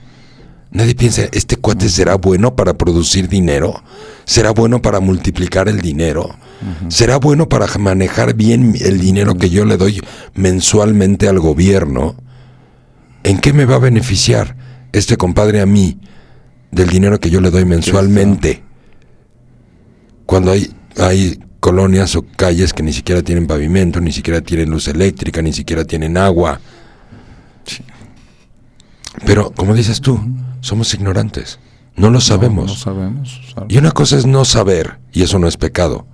Nadie 0.71 0.95
piensa, 0.95 1.23
¿este 1.33 1.57
cuate 1.57 1.89
será 1.89 2.15
bueno 2.15 2.55
para 2.55 2.75
producir 2.75 3.27
dinero? 3.27 3.83
¿Será 4.23 4.51
bueno 4.51 4.81
para 4.81 5.01
multiplicar 5.01 5.67
el 5.67 5.81
dinero? 5.81 6.33
¿Será 6.87 7.17
bueno 7.17 7.49
para 7.49 7.67
manejar 7.77 8.35
bien 8.35 8.75
el 8.79 9.01
dinero 9.01 9.35
que 9.35 9.49
yo 9.49 9.65
le 9.65 9.75
doy 9.75 10.01
mensualmente 10.33 11.27
al 11.27 11.39
gobierno? 11.39 12.15
¿En 13.23 13.39
qué 13.39 13.51
me 13.51 13.65
va 13.65 13.75
a 13.75 13.79
beneficiar 13.79 14.55
este 14.93 15.17
compadre 15.17 15.59
a 15.59 15.65
mí 15.65 15.99
del 16.71 16.87
dinero 16.87 17.19
que 17.19 17.29
yo 17.29 17.41
le 17.41 17.51
doy 17.51 17.65
mensualmente? 17.65 18.63
Cuando 20.25 20.51
hay, 20.51 20.71
hay 20.97 21.39
colonias 21.59 22.15
o 22.15 22.23
calles 22.35 22.73
que 22.73 22.83
ni 22.83 22.91
siquiera 22.93 23.21
tienen 23.21 23.47
pavimento, 23.47 23.99
ni 24.01 24.11
siquiera 24.11 24.41
tienen 24.41 24.69
luz 24.69 24.87
eléctrica, 24.87 25.41
ni 25.41 25.53
siquiera 25.53 25.85
tienen 25.85 26.17
agua. 26.17 26.59
Pero, 29.25 29.51
como 29.51 29.73
dices 29.75 30.01
tú, 30.01 30.19
somos 30.61 30.93
ignorantes. 30.93 31.59
No 31.95 32.09
lo 32.09 32.21
sabemos. 32.21 32.67
No, 32.71 32.75
sabemos. 32.75 33.41
sabe- 33.53 33.67
Y 33.69 33.77
una 33.77 33.91
cosa 33.91 34.17
es 34.17 34.25
no 34.25 34.45
saber, 34.45 34.99
y 35.11 35.23
eso 35.23 35.37
no 35.39 35.47
es 35.47 35.57
pecado. 35.57 36.07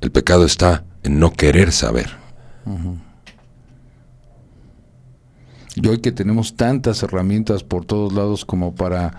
El 0.00 0.10
pecado 0.10 0.44
está 0.44 0.84
en 1.02 1.18
no 1.20 1.32
querer 1.32 1.72
saber. 1.72 2.10
Y 5.76 5.86
hoy 5.86 5.98
que 6.00 6.12
tenemos 6.12 6.56
tantas 6.56 7.02
herramientas 7.02 7.62
por 7.62 7.84
todos 7.84 8.12
lados 8.12 8.44
como 8.44 8.74
para 8.74 9.14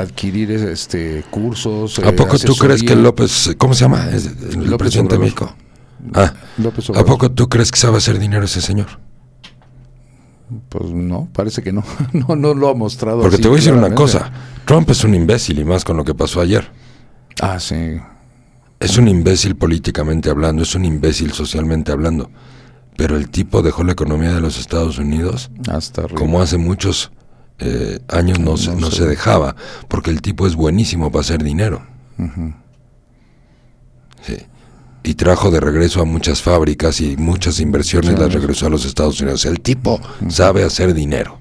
adquirir 0.00 0.50
este 0.50 1.24
cursos. 1.30 1.98
¿A 2.00 2.12
poco 2.12 2.38
tú 2.38 2.54
crees 2.54 2.82
que. 2.82 2.94
López, 2.96 3.54
¿cómo 3.58 3.74
se 3.74 3.80
llama? 3.84 4.08
El 4.10 4.70
López 4.70 4.78
presidente 4.78 5.16
de 5.16 5.18
Obrador. 5.18 5.20
México. 5.20 5.56
Ah, 6.14 6.32
López 6.58 6.90
¿A 6.90 7.04
poco 7.04 7.30
tú 7.30 7.48
crees 7.48 7.70
que 7.70 7.78
sabe 7.78 7.98
hacer 7.98 8.18
dinero 8.18 8.44
ese 8.44 8.60
señor? 8.60 8.86
Pues 10.68 10.90
no, 10.90 11.28
parece 11.32 11.62
que 11.62 11.72
no. 11.72 11.82
no, 12.12 12.36
no 12.36 12.54
lo 12.54 12.68
ha 12.68 12.74
mostrado. 12.74 13.20
Porque 13.20 13.36
así 13.36 13.42
te 13.42 13.48
voy 13.48 13.56
a 13.56 13.60
decir 13.60 13.72
una 13.72 13.94
cosa. 13.94 14.30
Trump 14.64 14.90
es 14.90 15.04
un 15.04 15.14
imbécil 15.14 15.58
y 15.58 15.64
más 15.64 15.84
con 15.84 15.96
lo 15.96 16.04
que 16.04 16.14
pasó 16.14 16.40
ayer. 16.40 16.70
Ah, 17.40 17.58
sí. 17.60 17.98
Es 18.78 18.98
un 18.98 19.08
imbécil 19.08 19.56
políticamente 19.56 20.28
hablando, 20.28 20.62
es 20.62 20.74
un 20.74 20.84
imbécil 20.84 21.32
socialmente 21.32 21.92
hablando. 21.92 22.30
Pero 22.96 23.16
el 23.16 23.30
tipo 23.30 23.62
dejó 23.62 23.84
la 23.84 23.92
economía 23.92 24.32
de 24.32 24.40
los 24.40 24.58
Estados 24.58 24.98
Unidos 24.98 25.50
Hasta 25.68 26.02
arriba. 26.02 26.18
como 26.18 26.40
hace 26.40 26.56
muchos 26.56 27.10
eh, 27.58 28.00
años 28.08 28.38
no, 28.38 28.56
se, 28.56 28.70
No 28.70 28.76
no 28.80 28.90
sé. 28.90 28.98
se 28.98 29.06
dejaba, 29.06 29.56
porque 29.88 30.10
el 30.10 30.20
tipo 30.22 30.46
es 30.46 30.54
buenísimo 30.56 31.10
para 31.10 31.20
hacer 31.22 31.42
dinero. 31.42 31.86
Sí. 34.22 34.36
Y 35.04 35.14
trajo 35.14 35.50
de 35.50 35.60
regreso 35.60 36.00
a 36.00 36.04
muchas 36.04 36.42
fábricas 36.42 37.00
y 37.00 37.16
muchas 37.16 37.60
inversiones 37.60 38.18
las 38.18 38.32
regresó 38.32 38.66
a 38.66 38.70
los 38.70 38.84
Estados 38.84 39.20
Unidos. 39.20 39.44
El 39.44 39.60
tipo 39.60 40.00
sabe 40.28 40.64
hacer 40.64 40.94
dinero. 40.94 41.38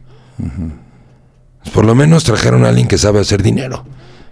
Por 1.73 1.85
lo 1.85 1.95
menos 1.95 2.23
trajeron 2.23 2.63
a 2.63 2.69
alguien 2.69 2.87
que 2.87 2.97
sabe 2.99 3.19
hacer 3.19 3.41
dinero. 3.41 3.85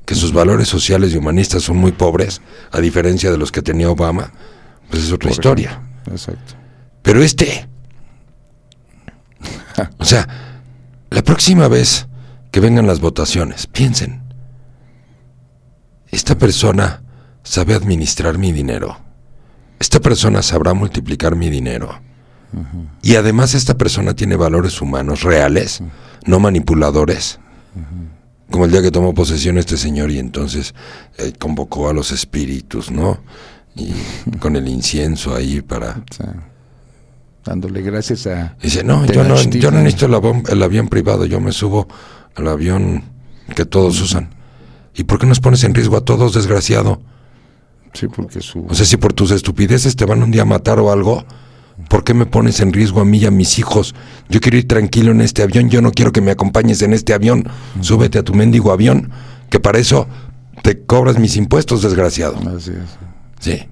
Que 0.05 0.15
sus 0.15 0.33
valores 0.33 0.67
sociales 0.67 1.13
y 1.13 1.17
humanistas 1.17 1.63
son 1.63 1.77
muy 1.77 1.93
pobres, 1.93 2.41
a 2.71 2.79
diferencia 2.81 3.31
de 3.31 3.37
los 3.37 3.51
que 3.53 3.61
tenía 3.61 3.89
Obama, 3.89 4.33
pues 4.89 5.03
es 5.03 5.11
otra 5.13 5.29
Por 5.29 5.31
historia. 5.31 5.69
ejemplo. 5.71 6.13
Exacto. 6.13 6.53
Pero 7.01 7.23
este. 7.23 7.67
O 9.97 10.05
sea, 10.05 10.27
la 11.13 11.21
próxima 11.21 11.67
vez 11.67 12.07
que 12.49 12.59
vengan 12.59 12.87
las 12.87 12.99
votaciones, 12.99 13.67
piensen. 13.67 14.23
Esta 16.09 16.35
persona 16.35 17.03
sabe 17.43 17.75
administrar 17.75 18.39
mi 18.39 18.51
dinero. 18.51 18.97
Esta 19.79 19.99
persona 19.99 20.41
sabrá 20.41 20.73
multiplicar 20.73 21.35
mi 21.35 21.51
dinero. 21.51 22.01
Y 23.03 23.15
además 23.15 23.53
esta 23.53 23.75
persona 23.75 24.15
tiene 24.15 24.35
valores 24.35 24.81
humanos 24.81 25.21
reales, 25.21 25.83
no 26.25 26.39
manipuladores. 26.39 27.39
Como 28.49 28.65
el 28.65 28.71
día 28.71 28.81
que 28.81 28.91
tomó 28.91 29.13
posesión 29.13 29.59
este 29.59 29.77
señor 29.77 30.09
y 30.09 30.17
entonces 30.17 30.73
eh, 31.19 31.33
convocó 31.37 31.89
a 31.89 31.93
los 31.93 32.11
espíritus, 32.11 32.89
¿no? 32.89 33.19
Y 33.75 33.93
con 34.39 34.55
el 34.55 34.67
incienso 34.67 35.35
ahí 35.35 35.61
para 35.61 36.03
dándole 37.43 37.81
gracias 37.81 38.27
a. 38.27 38.55
Dice, 38.61 38.83
no, 38.83 39.05
yo 39.05 39.23
no, 39.23 39.35
yo 39.41 39.71
no 39.71 39.79
necesito 39.79 40.05
el 40.05 40.13
avión, 40.13 40.43
el 40.49 40.63
avión 40.63 40.87
privado, 40.87 41.25
yo 41.25 41.39
me 41.39 41.51
subo 41.51 41.87
al 42.35 42.47
avión 42.47 43.03
que 43.55 43.65
todos 43.65 43.99
usan. 44.01 44.29
¿Y 44.95 45.03
por 45.03 45.19
qué 45.19 45.25
nos 45.25 45.39
pones 45.39 45.63
en 45.63 45.73
riesgo 45.73 45.97
a 45.97 46.01
todos, 46.01 46.33
desgraciado? 46.33 47.01
Sí, 47.93 48.07
porque 48.07 48.41
su. 48.41 48.65
O 48.67 48.73
sea, 48.73 48.85
si 48.85 48.97
por 48.97 49.13
tus 49.13 49.31
estupideces 49.31 49.95
te 49.95 50.05
van 50.05 50.23
un 50.23 50.31
día 50.31 50.43
a 50.43 50.45
matar 50.45 50.79
o 50.79 50.91
algo, 50.91 51.25
¿por 51.89 52.03
qué 52.03 52.13
me 52.13 52.25
pones 52.25 52.59
en 52.59 52.73
riesgo 52.73 53.01
a 53.01 53.05
mí 53.05 53.19
y 53.19 53.25
a 53.25 53.31
mis 53.31 53.59
hijos? 53.59 53.93
Yo 54.29 54.39
quiero 54.39 54.57
ir 54.57 54.67
tranquilo 54.67 55.11
en 55.11 55.21
este 55.21 55.43
avión, 55.43 55.69
yo 55.69 55.81
no 55.81 55.91
quiero 55.91 56.11
que 56.11 56.21
me 56.21 56.31
acompañes 56.31 56.81
en 56.81 56.93
este 56.93 57.13
avión. 57.13 57.47
Súbete 57.81 58.19
a 58.19 58.23
tu 58.23 58.33
mendigo 58.33 58.71
avión, 58.71 59.11
que 59.49 59.59
para 59.59 59.79
eso 59.79 60.07
te 60.61 60.81
cobras 60.81 61.19
mis 61.19 61.35
impuestos, 61.35 61.81
desgraciado. 61.81 62.37
Así 62.55 62.71
es. 62.71 62.97
Sí. 63.39 63.67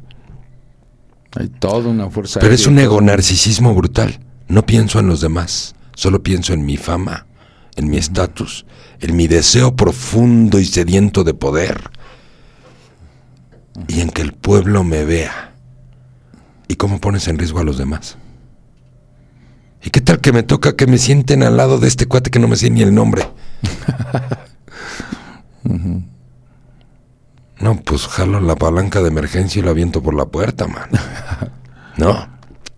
Hay 1.35 1.47
toda 1.47 1.89
una 1.89 2.09
fuerza. 2.09 2.39
Pero 2.39 2.53
es 2.53 2.67
un 2.67 2.75
todo 2.75 2.85
egonarcisismo 2.85 3.73
brutal. 3.73 4.19
No 4.47 4.65
pienso 4.65 4.99
en 4.99 5.07
los 5.07 5.21
demás, 5.21 5.75
solo 5.95 6.23
pienso 6.23 6.53
en 6.53 6.65
mi 6.65 6.75
fama, 6.75 7.25
en 7.75 7.89
mi 7.89 7.97
estatus, 7.97 8.65
en 8.99 9.15
mi 9.15 9.27
deseo 9.27 9.75
profundo 9.75 10.59
y 10.59 10.65
sediento 10.65 11.23
de 11.23 11.33
poder, 11.33 11.89
y 13.87 14.01
en 14.01 14.09
que 14.09 14.21
el 14.21 14.33
pueblo 14.33 14.83
me 14.83 15.05
vea. 15.05 15.53
¿Y 16.67 16.75
cómo 16.75 16.99
pones 16.99 17.27
en 17.29 17.37
riesgo 17.37 17.59
a 17.59 17.63
los 17.63 17.77
demás? 17.77 18.17
¿Y 19.83 19.89
qué 19.89 20.01
tal 20.01 20.19
que 20.19 20.33
me 20.33 20.43
toca 20.43 20.75
que 20.75 20.85
me 20.85 20.97
sienten 20.97 21.43
al 21.43 21.57
lado 21.57 21.79
de 21.79 21.87
este 21.87 22.05
cuate 22.05 22.29
que 22.29 22.39
no 22.39 22.47
me 22.47 22.57
sé 22.57 22.69
ni 22.69 22.81
el 22.81 22.93
nombre? 22.93 23.27
No, 27.61 27.75
pues 27.75 28.07
jalo 28.07 28.41
la 28.41 28.55
palanca 28.55 29.01
de 29.01 29.09
emergencia 29.09 29.59
y 29.59 29.63
lo 29.63 29.69
aviento 29.69 30.01
por 30.01 30.15
la 30.15 30.25
puerta, 30.25 30.67
man. 30.67 30.89
No. 31.97 32.27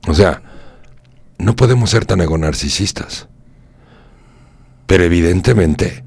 O 0.08 0.14
sea, 0.14 0.42
no 1.38 1.56
podemos 1.56 1.92
ser 1.92 2.06
tan 2.06 2.20
egonarcisistas. 2.20 3.28
Pero 4.88 5.04
evidentemente, 5.04 6.04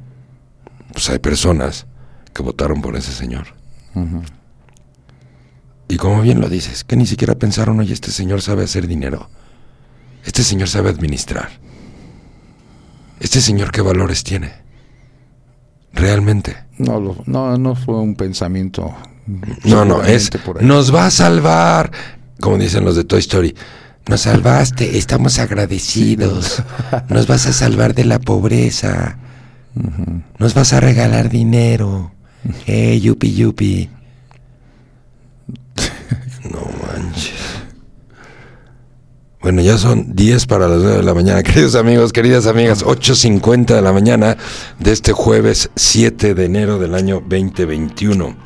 pues 0.93 1.09
hay 1.09 1.19
personas 1.19 1.87
que 2.35 2.43
votaron 2.43 2.83
por 2.83 2.97
ese 2.97 3.13
señor. 3.13 3.47
Y 5.89 5.97
como 5.97 6.21
bien 6.21 6.41
lo 6.41 6.49
dices, 6.49 6.85
que 6.85 6.97
ni 6.97 7.07
siquiera 7.07 7.37
pensaron, 7.37 7.81
oye, 7.81 7.95
este 7.95 8.11
señor 8.11 8.43
sabe 8.43 8.65
hacer 8.65 8.87
dinero. 8.87 9.31
Este 10.25 10.43
señor 10.43 10.69
sabe 10.69 10.91
administrar. 10.91 11.49
Este 13.21 13.41
señor 13.41 13.71
qué 13.71 13.81
valores 13.81 14.25
tiene. 14.25 14.53
Realmente. 15.95 16.66
No, 16.79 17.17
no, 17.27 17.57
no 17.59 17.75
fue 17.75 17.97
un 17.97 18.15
pensamiento. 18.15 18.95
No, 19.65 19.85
no, 19.85 20.03
es 20.05 20.31
nos 20.61 20.95
va 20.95 21.07
a 21.07 21.11
salvar, 21.11 21.91
como 22.41 22.59
dicen 22.59 22.85
los 22.85 22.97
de 22.97 23.05
Toy 23.05 23.19
Story. 23.21 23.55
Nos 24.09 24.21
salvaste, 24.21 24.99
estamos 24.99 25.41
agradecidos. 25.41 26.63
Nos 27.09 27.27
vas 27.27 27.47
a 27.47 27.53
salvar 27.53 27.93
de 27.93 28.05
la 28.05 28.21
pobreza. 28.21 29.19
Nos 30.39 30.55
vas 30.55 30.73
a 30.73 30.81
regalar 30.81 31.29
dinero. 31.29 32.13
Eh, 32.69 33.01
yupi 33.01 33.35
yupi. 33.35 33.91
No 36.53 36.61
manches. 36.81 37.36
Bueno, 39.41 39.61
ya 39.63 39.79
son 39.79 40.15
10 40.15 40.47
para 40.47 40.67
las 40.69 40.83
9 40.83 40.97
de 40.99 41.03
la 41.03 41.15
mañana. 41.15 41.43
Queridos 41.45 41.75
amigos, 41.75 42.13
queridas 42.13 42.47
amigas, 42.47 42.85
8.50 42.85 43.75
de 43.75 43.83
la 43.83 43.93
mañana 43.93 44.37
de 44.79 44.93
este 44.93 45.13
jueves 45.13 45.71
7 45.77 46.35
de 46.35 46.45
enero 46.45 46.79
del 46.79 46.95
año 46.95 47.23
2021. 47.27 48.37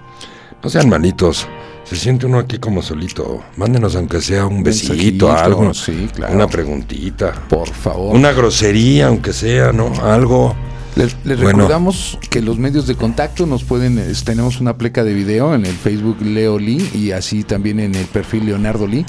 No 0.63 0.71
sean 0.71 0.89
malitos. 0.89 1.47
Se 1.85 1.97
siente 1.97 2.27
uno 2.27 2.39
aquí 2.39 2.59
como 2.59 2.83
solito. 2.83 3.43
Mándenos 3.57 3.97
aunque 3.97 4.21
sea 4.21 4.47
un 4.47 4.63
besito, 4.63 5.33
algo. 5.33 5.73
sí, 5.75 6.09
claro. 6.15 6.35
Una 6.35 6.47
preguntita. 6.47 7.33
Por 7.49 7.69
favor. 7.69 8.15
Una 8.15 8.33
grosería, 8.33 9.09
aunque 9.09 9.33
sea, 9.33 9.73
¿no? 9.73 9.93
Algo. 10.05 10.55
Les, 10.97 11.15
les 11.25 11.41
Bueno. 11.41 11.59
recordamos 11.59 12.19
que 12.31 12.43
los 12.43 12.59
medios 12.59 12.87
de 12.87 12.95
contacto 12.97 13.47
nos 13.47 13.65
pueden, 13.65 13.99
es- 13.99 14.25
tenemos 14.25 14.61
una 14.61 14.77
pleca 14.77 15.03
de 15.05 15.15
video 15.15 15.55
en 15.55 15.65
el 15.65 15.75
Facebook 15.75 16.19
Leo 16.21 16.59
Lee 16.59 16.91
y 16.95 17.13
así 17.13 17.45
también 17.45 17.81
en 17.81 17.95
el 17.95 18.05
perfil 18.07 18.45
Leonardo 18.47 18.87
Lee. 18.87 19.07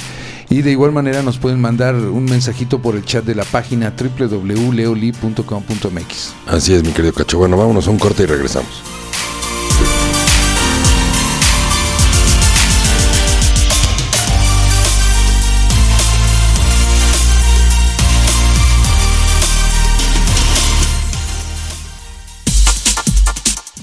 Y 0.49 0.61
de 0.63 0.71
igual 0.71 0.91
manera 0.91 1.21
nos 1.23 1.37
pueden 1.37 1.59
mandar 1.61 1.95
un 1.95 2.25
mensajito 2.25 2.81
por 2.81 2.95
el 2.95 3.05
chat 3.05 3.23
de 3.25 3.35
la 3.35 3.43
página 3.45 3.93
www.leoli.com.mx. 3.97 6.33
Así 6.47 6.73
es, 6.73 6.83
mi 6.83 6.91
querido 6.91 7.13
Cacho. 7.13 7.37
Bueno, 7.37 7.55
vámonos 7.57 7.87
a 7.87 7.91
un 7.91 7.99
corte 7.99 8.23
y 8.23 8.25
regresamos. 8.25 8.81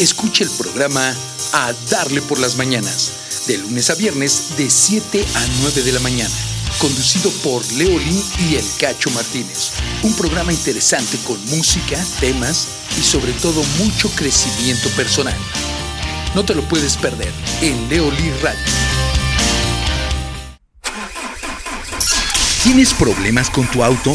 Escucha 0.00 0.44
el 0.44 0.50
programa 0.52 1.14
A 1.52 1.74
Darle 1.90 2.22
por 2.22 2.38
las 2.38 2.56
Mañanas, 2.56 3.12
de 3.46 3.58
lunes 3.58 3.90
a 3.90 3.94
viernes 3.94 4.56
de 4.56 4.70
7 4.70 5.22
a 5.34 5.46
9 5.60 5.82
de 5.82 5.92
la 5.92 6.00
mañana, 6.00 6.34
conducido 6.78 7.30
por 7.42 7.70
Leolín 7.72 8.24
y 8.38 8.54
El 8.54 8.64
Cacho 8.78 9.10
Martínez. 9.10 9.72
Un 10.02 10.14
programa 10.14 10.54
interesante 10.54 11.18
con 11.26 11.38
música, 11.50 12.02
temas 12.18 12.68
y 12.98 13.02
sobre 13.02 13.34
todo 13.34 13.62
mucho 13.78 14.10
crecimiento 14.12 14.88
personal. 14.96 15.36
No 16.34 16.46
te 16.46 16.54
lo 16.54 16.66
puedes 16.66 16.96
perder 16.96 17.34
en 17.60 17.86
Leolí 17.90 18.30
Radio. 18.42 18.58
¿Tienes 22.62 22.94
problemas 22.94 23.50
con 23.50 23.70
tu 23.70 23.84
auto? 23.84 24.14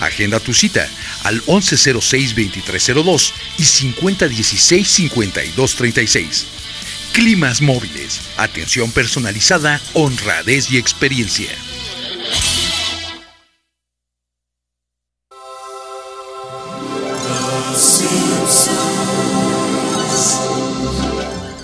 Agenda 0.00 0.40
tu 0.40 0.54
cita 0.54 0.88
al 1.24 1.42
1106-2302 1.44 3.32
y 3.58 3.62
5016-5236. 3.62 6.44
Climas 7.12 7.60
móviles, 7.60 8.20
atención 8.36 8.92
personalizada, 8.92 9.80
honradez 9.94 10.70
y 10.70 10.78
experiencia. 10.78 11.50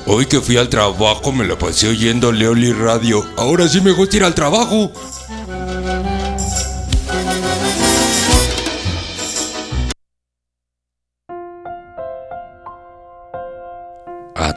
Hoy 0.09 0.27
que 0.27 0.41
fui 0.41 0.57
al 0.57 0.69
trabajo 0.69 1.33
me 1.33 1.45
la 1.45 1.59
pasé 1.59 1.89
oyendo 1.89 2.33
Leoli 2.33 2.73
Radio. 2.73 3.25
Ahora 3.37 3.69
sí 3.69 3.81
me 3.81 3.91
gusta 3.91 4.17
ir 4.17 4.25
al 4.25 4.35
trabajo. 4.35 4.93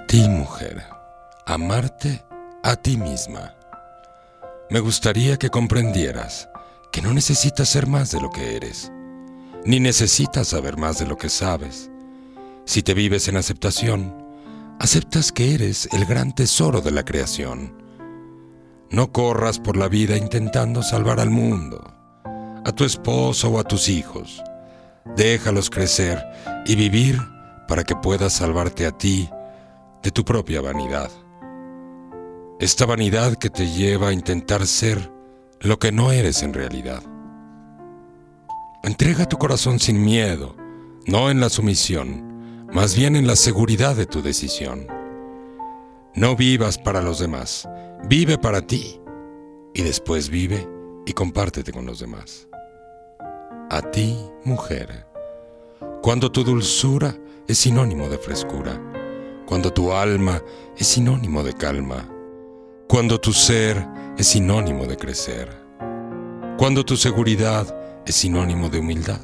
Ti, 0.10 0.28
mujer. 0.28 0.84
Amarte 1.46 2.26
a 2.64 2.76
ti 2.76 2.98
misma. 2.98 3.54
Me 4.72 4.80
gustaría 4.80 5.38
que 5.38 5.52
comprendieras 5.52 6.50
que 6.92 7.04
no 7.04 7.14
necesitas 7.14 7.70
ser 7.70 7.86
más 7.86 8.10
de 8.10 8.20
lo 8.20 8.32
que 8.32 8.56
eres, 8.56 8.92
ni 9.66 9.80
necesitas 9.80 10.48
saber 10.48 10.78
más 10.78 10.98
de 10.98 11.06
lo 11.06 11.16
que 11.16 11.30
sabes. 11.30 11.92
Si 12.66 12.82
te 12.82 12.96
vives 12.96 13.28
en 13.28 13.38
aceptación, 13.38 14.26
aceptas 14.80 15.32
que 15.32 15.54
eres 15.54 15.88
el 15.92 16.08
gran 16.08 16.34
tesoro 16.34 16.82
de 16.82 16.90
la 16.90 17.06
creación. 17.06 17.78
No 18.90 19.12
corras 19.12 19.60
por 19.60 19.78
la 19.78 19.90
vida 19.90 20.18
intentando 20.18 20.82
salvar 20.82 21.20
al 21.20 21.30
mundo, 21.30 21.94
a 22.66 22.72
tu 22.72 22.84
esposo 22.84 23.50
o 23.52 23.60
a 23.60 23.64
tus 23.64 23.90
hijos. 23.90 24.42
Déjalos 25.16 25.70
crecer 25.70 26.20
y 26.66 26.76
vivir 26.76 27.22
para 27.68 27.84
que 27.84 27.96
puedas 27.96 28.34
salvarte 28.34 28.88
a 28.88 28.92
ti 28.92 29.30
de 30.04 30.12
tu 30.12 30.24
propia 30.24 30.62
vanidad. 30.62 31.12
Esta 32.60 32.86
vanidad 32.86 33.36
que 33.36 33.50
te 33.50 33.68
lleva 33.68 34.10
a 34.10 34.14
intentar 34.14 34.66
ser 34.68 35.12
lo 35.62 35.80
que 35.80 35.92
no 35.92 36.12
eres 36.12 36.44
en 36.44 36.54
realidad. 36.54 37.04
Entrega 38.84 39.28
tu 39.28 39.38
corazón 39.38 39.80
sin 39.80 40.04
miedo, 40.04 40.56
no 41.06 41.30
en 41.30 41.40
la 41.40 41.50
sumisión, 41.50 42.68
más 42.72 42.96
bien 42.96 43.16
en 43.16 43.28
la 43.28 43.36
seguridad 43.36 43.96
de 43.96 44.06
tu 44.06 44.22
decisión. 44.22 44.88
No 46.16 46.36
vivas 46.36 46.78
para 46.78 47.02
los 47.02 47.20
demás, 47.20 47.68
vive 48.08 48.38
para 48.38 48.62
ti 48.66 49.00
y 49.74 49.82
después 49.82 50.30
vive 50.30 50.68
y 51.06 51.14
compártete 51.14 51.72
con 51.72 51.86
los 51.86 52.00
demás. 52.00 52.48
A 53.70 53.82
ti, 53.92 54.18
mujer, 54.44 55.06
cuando 56.02 56.32
tu 56.32 56.44
dulzura 56.44 57.16
es 57.48 57.58
sinónimo 57.58 58.10
de 58.10 58.18
frescura, 58.18 58.82
cuando 59.50 59.74
tu 59.74 59.92
alma 59.92 60.44
es 60.78 60.86
sinónimo 60.86 61.42
de 61.42 61.54
calma, 61.54 62.08
Cuando 62.88 63.20
tu 63.20 63.34
ser 63.34 63.84
es 64.16 64.28
sinónimo 64.28 64.86
de 64.86 64.96
crecer. 64.96 65.50
Cuando 66.56 66.86
tu 66.86 66.96
seguridad 66.96 67.66
es 68.06 68.14
sinónimo 68.14 68.70
de 68.70 68.78
humildad. 68.78 69.22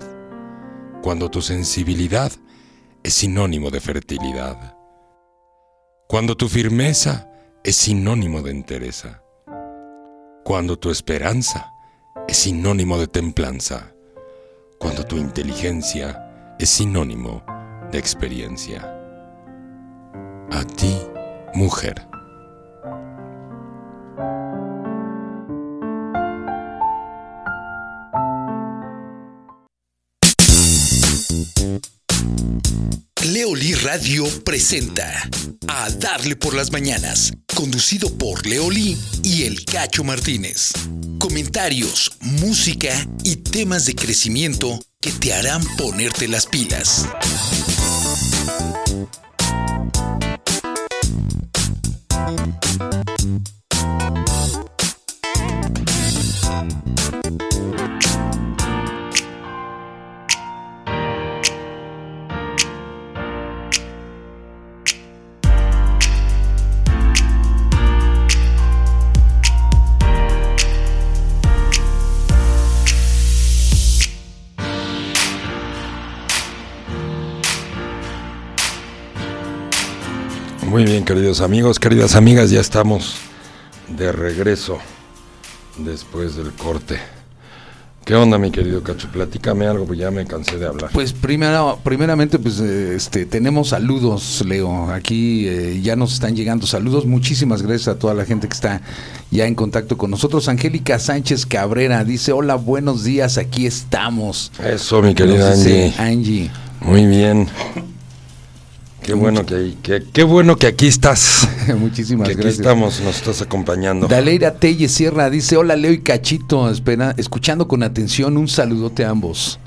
Cuando 1.03 1.29
tu 1.29 1.43
sensibilidad 1.43 2.31
es 3.03 3.13
sinónimo 3.13 3.69
de 3.69 3.79
fertilidad. 3.79 4.75
Cuando 6.07 6.35
tu 6.35 6.47
firmeza 6.49 7.29
es 7.63 7.75
sinónimo 7.75 8.41
de 8.41 8.49
entereza. 8.49 9.21
Cuando 10.43 10.79
tu 10.79 10.89
esperanza 10.89 11.71
es 12.27 12.37
sinónimo 12.37 12.97
de 12.97 13.05
templanza. 13.05 13.93
Cuando 14.79 15.05
tu 15.05 15.17
inteligencia 15.17 16.55
es 16.57 16.69
sinónimo 16.69 17.43
de 17.91 17.99
experiencia. 17.99 18.94
A 20.51 20.63
ti, 20.63 20.97
mujer. 21.53 22.07
Leoli 33.25 33.73
Radio 33.73 34.25
presenta 34.43 35.29
A 35.67 35.89
Darle 35.89 36.35
por 36.35 36.53
las 36.53 36.71
Mañanas, 36.71 37.33
conducido 37.53 38.15
por 38.17 38.45
Leoli 38.45 38.97
y 39.23 39.43
El 39.43 39.65
Cacho 39.65 40.03
Martínez. 40.03 40.71
Comentarios, 41.19 42.11
música 42.21 43.07
y 43.23 43.37
temas 43.37 43.85
de 43.85 43.95
crecimiento 43.95 44.79
que 45.01 45.11
te 45.11 45.33
harán 45.33 45.63
ponerte 45.77 46.27
las 46.27 46.45
pilas. 46.45 47.05
Muy 80.75 80.83
bien, 80.83 81.05
queridos 81.05 81.39
amigos, 81.39 81.79
queridas 81.79 82.17
amigas, 82.17 82.49
ya 82.51 82.59
estamos 82.59 83.15
de 83.87 84.11
regreso 84.11 84.77
después 85.77 86.35
del 86.35 86.51
corte. 86.51 86.99
¿Qué 88.03 88.13
onda, 88.13 88.37
mi 88.37 88.51
querido 88.51 88.83
Cacho? 88.83 89.07
Platícame 89.07 89.67
algo, 89.67 89.85
pues 89.85 89.99
ya 89.99 90.11
me 90.11 90.25
cansé 90.25 90.57
de 90.57 90.65
hablar. 90.65 90.89
Pues 90.91 91.13
primero, 91.13 91.79
primeramente, 91.81 92.39
pues 92.39 92.59
este, 92.59 93.25
tenemos 93.25 93.69
saludos, 93.69 94.43
Leo. 94.45 94.91
Aquí 94.91 95.47
eh, 95.47 95.79
ya 95.81 95.95
nos 95.95 96.11
están 96.11 96.35
llegando 96.35 96.67
saludos. 96.67 97.05
Muchísimas 97.05 97.61
gracias 97.61 97.87
a 97.87 97.97
toda 97.97 98.13
la 98.13 98.25
gente 98.25 98.49
que 98.49 98.53
está 98.53 98.81
ya 99.31 99.45
en 99.45 99.55
contacto 99.55 99.97
con 99.97 100.11
nosotros. 100.11 100.49
Angélica 100.49 100.99
Sánchez 100.99 101.45
Cabrera 101.45 102.03
dice, 102.03 102.33
hola, 102.33 102.55
buenos 102.55 103.05
días, 103.05 103.37
aquí 103.37 103.65
estamos. 103.65 104.51
Eso, 104.61 105.01
mi 105.01 105.15
querida 105.15 105.53
Angie. 105.53 105.93
Angie. 105.97 106.51
Muy 106.81 107.05
bien. 107.05 107.47
Qué 109.05 109.13
bueno 109.13 109.45
que, 109.45 109.73
qué 110.11 110.23
bueno 110.23 110.55
que 110.55 110.65
aquí 110.65 110.87
estás. 110.87 111.47
Muchísimas 111.77 112.27
Que 112.27 112.33
aquí 112.33 112.41
gracias. 112.41 112.59
estamos, 112.61 113.01
nos 113.01 113.17
estás 113.17 113.41
acompañando. 113.41 114.07
Daleira 114.07 114.55
Telle 114.55 114.87
Sierra 114.89 115.29
dice, 115.29 115.57
hola 115.57 115.75
Leo 115.75 115.91
y 115.91 115.99
Cachito, 116.01 116.69
espera, 116.71 117.13
escuchando 117.17 117.67
con 117.67 117.83
atención, 117.83 118.35
un 118.35 118.47
saludote 118.47 119.05
a 119.05 119.11
ambos. 119.11 119.59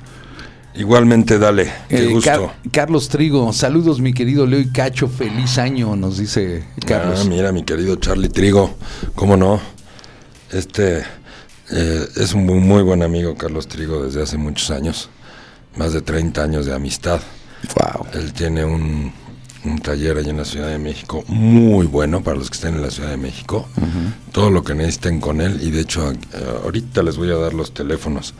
Igualmente, 0.75 1.39
dale. 1.39 1.71
Qué 1.87 2.03
Eh, 2.03 2.05
gusto. 2.07 2.29
Car- 2.29 2.55
Carlos 2.71 3.07
Trigo, 3.07 3.53
saludos 3.53 4.01
mi 4.01 4.13
querido 4.13 4.45
Leo 4.45 4.59
y 4.59 4.71
Cacho, 4.71 5.07
feliz 5.07 5.57
año, 5.57 5.95
nos 5.95 6.17
dice 6.17 6.63
Carlos. 6.85 7.21
Ah, 7.23 7.27
mira, 7.29 7.51
mi 7.53 7.63
querido 7.63 7.95
Charlie 7.95 8.29
Trigo, 8.29 8.75
¿cómo 9.15 9.37
no? 9.37 9.61
Este 10.51 10.99
eh, 11.71 12.07
es 12.17 12.33
un 12.33 12.45
muy, 12.45 12.59
muy 12.59 12.83
buen 12.83 13.03
amigo, 13.03 13.35
Carlos 13.35 13.67
Trigo, 13.67 14.03
desde 14.03 14.21
hace 14.21 14.37
muchos 14.37 14.69
años, 14.69 15.09
más 15.77 15.93
de 15.93 16.01
30 16.01 16.43
años 16.43 16.65
de 16.65 16.73
amistad. 16.73 17.21
Wow. 17.75 18.05
Él 18.13 18.31
tiene 18.33 18.63
un, 18.63 19.11
un 19.65 19.79
taller 19.79 20.17
allá 20.17 20.29
en 20.29 20.37
la 20.37 20.45
Ciudad 20.45 20.69
de 20.69 20.79
México 20.79 21.23
muy 21.27 21.85
bueno 21.85 22.23
para 22.23 22.37
los 22.37 22.49
que 22.49 22.55
estén 22.55 22.75
en 22.75 22.81
la 22.81 22.91
Ciudad 22.91 23.09
de 23.09 23.17
México. 23.17 23.67
Todo 24.31 24.49
lo 24.49 24.63
que 24.63 24.75
necesiten 24.75 25.19
con 25.19 25.41
él, 25.41 25.59
y 25.61 25.71
de 25.71 25.81
hecho, 25.81 26.13
ahorita 26.63 27.03
les 27.03 27.17
voy 27.17 27.31
a 27.31 27.35
dar 27.35 27.53
los 27.53 27.73
teléfonos. 27.73 28.33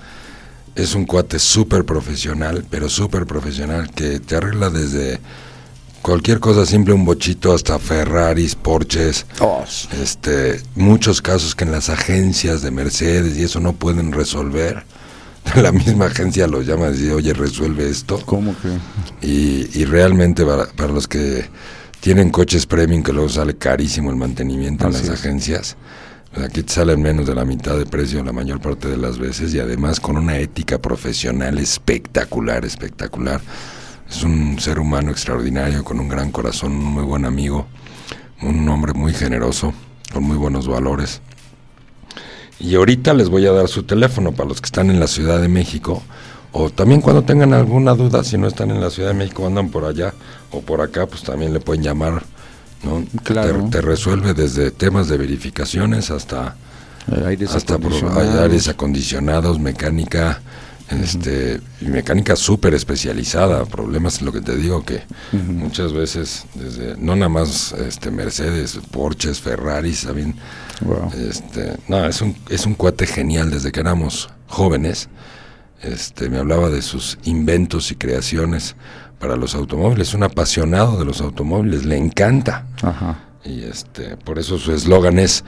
Es 0.75 0.95
un 0.95 1.05
cuate 1.05 1.39
súper 1.39 1.83
profesional, 1.83 2.65
pero 2.69 2.89
súper 2.89 3.25
profesional, 3.25 3.91
que 3.91 4.19
te 4.19 4.35
arregla 4.35 4.69
desde 4.69 5.19
cualquier 6.01 6.39
cosa 6.39 6.65
simple, 6.65 6.93
un 6.93 7.05
bochito, 7.05 7.53
hasta 7.53 7.79
Ferraris, 7.79 8.55
Porsches. 8.55 9.25
Oh, 9.41 9.63
Este, 10.01 10.61
muchos 10.75 11.21
casos 11.21 11.55
que 11.55 11.65
en 11.65 11.71
las 11.71 11.89
agencias 11.89 12.61
de 12.61 12.71
Mercedes 12.71 13.37
y 13.37 13.43
eso 13.43 13.59
no 13.59 13.73
pueden 13.73 14.11
resolver. 14.13 14.85
La 15.55 15.71
misma 15.71 16.05
agencia 16.05 16.47
los 16.47 16.65
llama 16.65 16.89
y 16.89 16.93
dice, 16.93 17.13
oye, 17.13 17.33
resuelve 17.33 17.89
esto. 17.89 18.21
¿Cómo 18.25 18.55
que? 18.61 19.25
Y, 19.25 19.69
y 19.73 19.85
realmente 19.85 20.45
para, 20.45 20.67
para 20.67 20.91
los 20.93 21.07
que 21.07 21.49
tienen 21.99 22.29
coches 22.29 22.65
premium, 22.65 23.03
que 23.03 23.13
luego 23.13 23.29
sale 23.29 23.57
carísimo 23.57 24.09
el 24.09 24.15
mantenimiento 24.15 24.87
en 24.87 24.93
las 24.93 25.03
es. 25.03 25.09
agencias, 25.09 25.75
pues 26.33 26.45
aquí 26.45 26.63
te 26.63 26.73
salen 26.73 27.01
menos 27.01 27.27
de 27.27 27.35
la 27.35 27.45
mitad 27.45 27.77
de 27.77 27.85
precio 27.85 28.23
la 28.23 28.31
mayor 28.31 28.61
parte 28.61 28.87
de 28.87 28.97
las 28.97 29.17
veces 29.17 29.53
y 29.53 29.59
además 29.59 29.99
con 29.99 30.17
una 30.17 30.37
ética 30.37 30.79
profesional 30.79 31.57
espectacular, 31.57 32.65
espectacular. 32.65 33.41
Es 34.09 34.23
un 34.23 34.59
ser 34.59 34.79
humano 34.79 35.11
extraordinario, 35.11 35.83
con 35.83 35.99
un 35.99 36.07
gran 36.07 36.31
corazón, 36.31 36.71
un 36.71 36.85
muy 36.85 37.03
buen 37.03 37.25
amigo, 37.25 37.67
un 38.41 38.67
hombre 38.67 38.93
muy 38.93 39.13
generoso, 39.13 39.73
con 40.11 40.23
muy 40.23 40.37
buenos 40.37 40.67
valores. 40.67 41.21
Y 42.59 42.75
ahorita 42.75 43.13
les 43.13 43.29
voy 43.29 43.45
a 43.45 43.51
dar 43.51 43.67
su 43.67 43.83
teléfono 43.83 44.31
para 44.31 44.49
los 44.49 44.59
que 44.61 44.65
están 44.65 44.89
en 44.89 44.99
la 44.99 45.07
Ciudad 45.07 45.41
de 45.41 45.47
México. 45.47 46.03
O 46.51 46.69
también 46.69 47.01
cuando 47.01 47.23
tengan 47.23 47.53
alguna 47.53 47.93
duda, 47.93 48.23
si 48.23 48.37
no 48.37 48.47
están 48.47 48.71
en 48.71 48.81
la 48.81 48.89
Ciudad 48.89 49.09
de 49.09 49.15
México, 49.15 49.45
andan 49.45 49.69
por 49.69 49.85
allá 49.85 50.13
o 50.51 50.61
por 50.61 50.81
acá, 50.81 51.05
pues 51.05 51.23
también 51.23 51.53
le 51.53 51.59
pueden 51.59 51.83
llamar. 51.83 52.23
¿no? 52.83 53.05
Claro. 53.23 53.65
Te, 53.65 53.69
te 53.69 53.81
resuelve 53.81 54.33
desde 54.33 54.71
temas 54.71 55.07
de 55.07 55.17
verificaciones 55.17 56.11
hasta, 56.11 56.55
Aires 57.25 57.55
hasta 57.55 57.75
acondicionados. 57.75 58.23
hay 58.23 58.43
aires 58.43 58.67
acondicionados, 58.67 59.59
mecánica, 59.59 60.41
este, 60.89 61.61
y 61.81 61.85
mecánica 61.85 62.35
súper 62.35 62.73
especializada. 62.73 63.65
Problemas, 63.65 64.21
lo 64.21 64.31
que 64.31 64.41
te 64.41 64.55
digo, 64.55 64.83
que 64.83 65.03
muchas 65.31 65.93
veces, 65.93 66.45
desde 66.55 66.97
no 66.97 67.15
nada 67.15 67.29
más 67.29 67.73
este, 67.73 68.11
Mercedes, 68.11 68.79
Porsches, 68.91 69.39
Ferraris, 69.39 70.03
también 70.05 70.35
Wow. 70.81 71.11
este, 71.13 71.75
no, 71.89 72.05
es 72.05 72.21
un, 72.21 72.35
es 72.49 72.65
un 72.65 72.73
cuate 72.73 73.05
genial 73.05 73.51
desde 73.51 73.71
que 73.71 73.81
éramos 73.81 74.29
jóvenes. 74.47 75.09
Este, 75.81 76.29
me 76.29 76.37
hablaba 76.37 76.69
de 76.69 76.81
sus 76.81 77.17
inventos 77.23 77.91
y 77.91 77.95
creaciones 77.95 78.75
para 79.19 79.35
los 79.35 79.55
automóviles, 79.55 80.13
un 80.13 80.23
apasionado 80.23 80.97
de 80.97 81.05
los 81.05 81.21
automóviles, 81.21 81.85
le 81.85 81.97
encanta. 81.97 82.65
Ajá. 82.81 83.19
Y 83.43 83.63
este, 83.63 84.17
por 84.17 84.39
eso 84.39 84.57
su 84.57 84.73
eslogan 84.73 85.19
es 85.19 85.43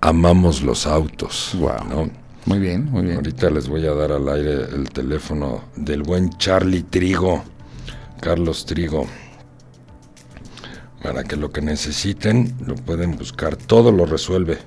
amamos 0.00 0.62
los 0.62 0.86
autos. 0.86 1.50
Wow. 1.58 1.84
¿no? 1.88 2.10
Muy 2.46 2.58
bien, 2.58 2.86
muy 2.90 3.02
bien. 3.02 3.16
Ahorita 3.16 3.50
les 3.50 3.68
voy 3.68 3.86
a 3.86 3.92
dar 3.92 4.12
al 4.12 4.28
aire 4.28 4.64
el 4.72 4.88
teléfono 4.90 5.64
del 5.76 6.02
buen 6.02 6.30
Charlie 6.38 6.82
Trigo, 6.82 7.44
Carlos 8.20 8.64
Trigo, 8.64 9.06
para 11.02 11.24
que 11.24 11.36
lo 11.36 11.52
que 11.52 11.60
necesiten 11.60 12.54
lo 12.66 12.74
pueden 12.74 13.16
buscar. 13.16 13.56
Todo 13.56 13.92
lo 13.92 14.06
resuelve. 14.06 14.58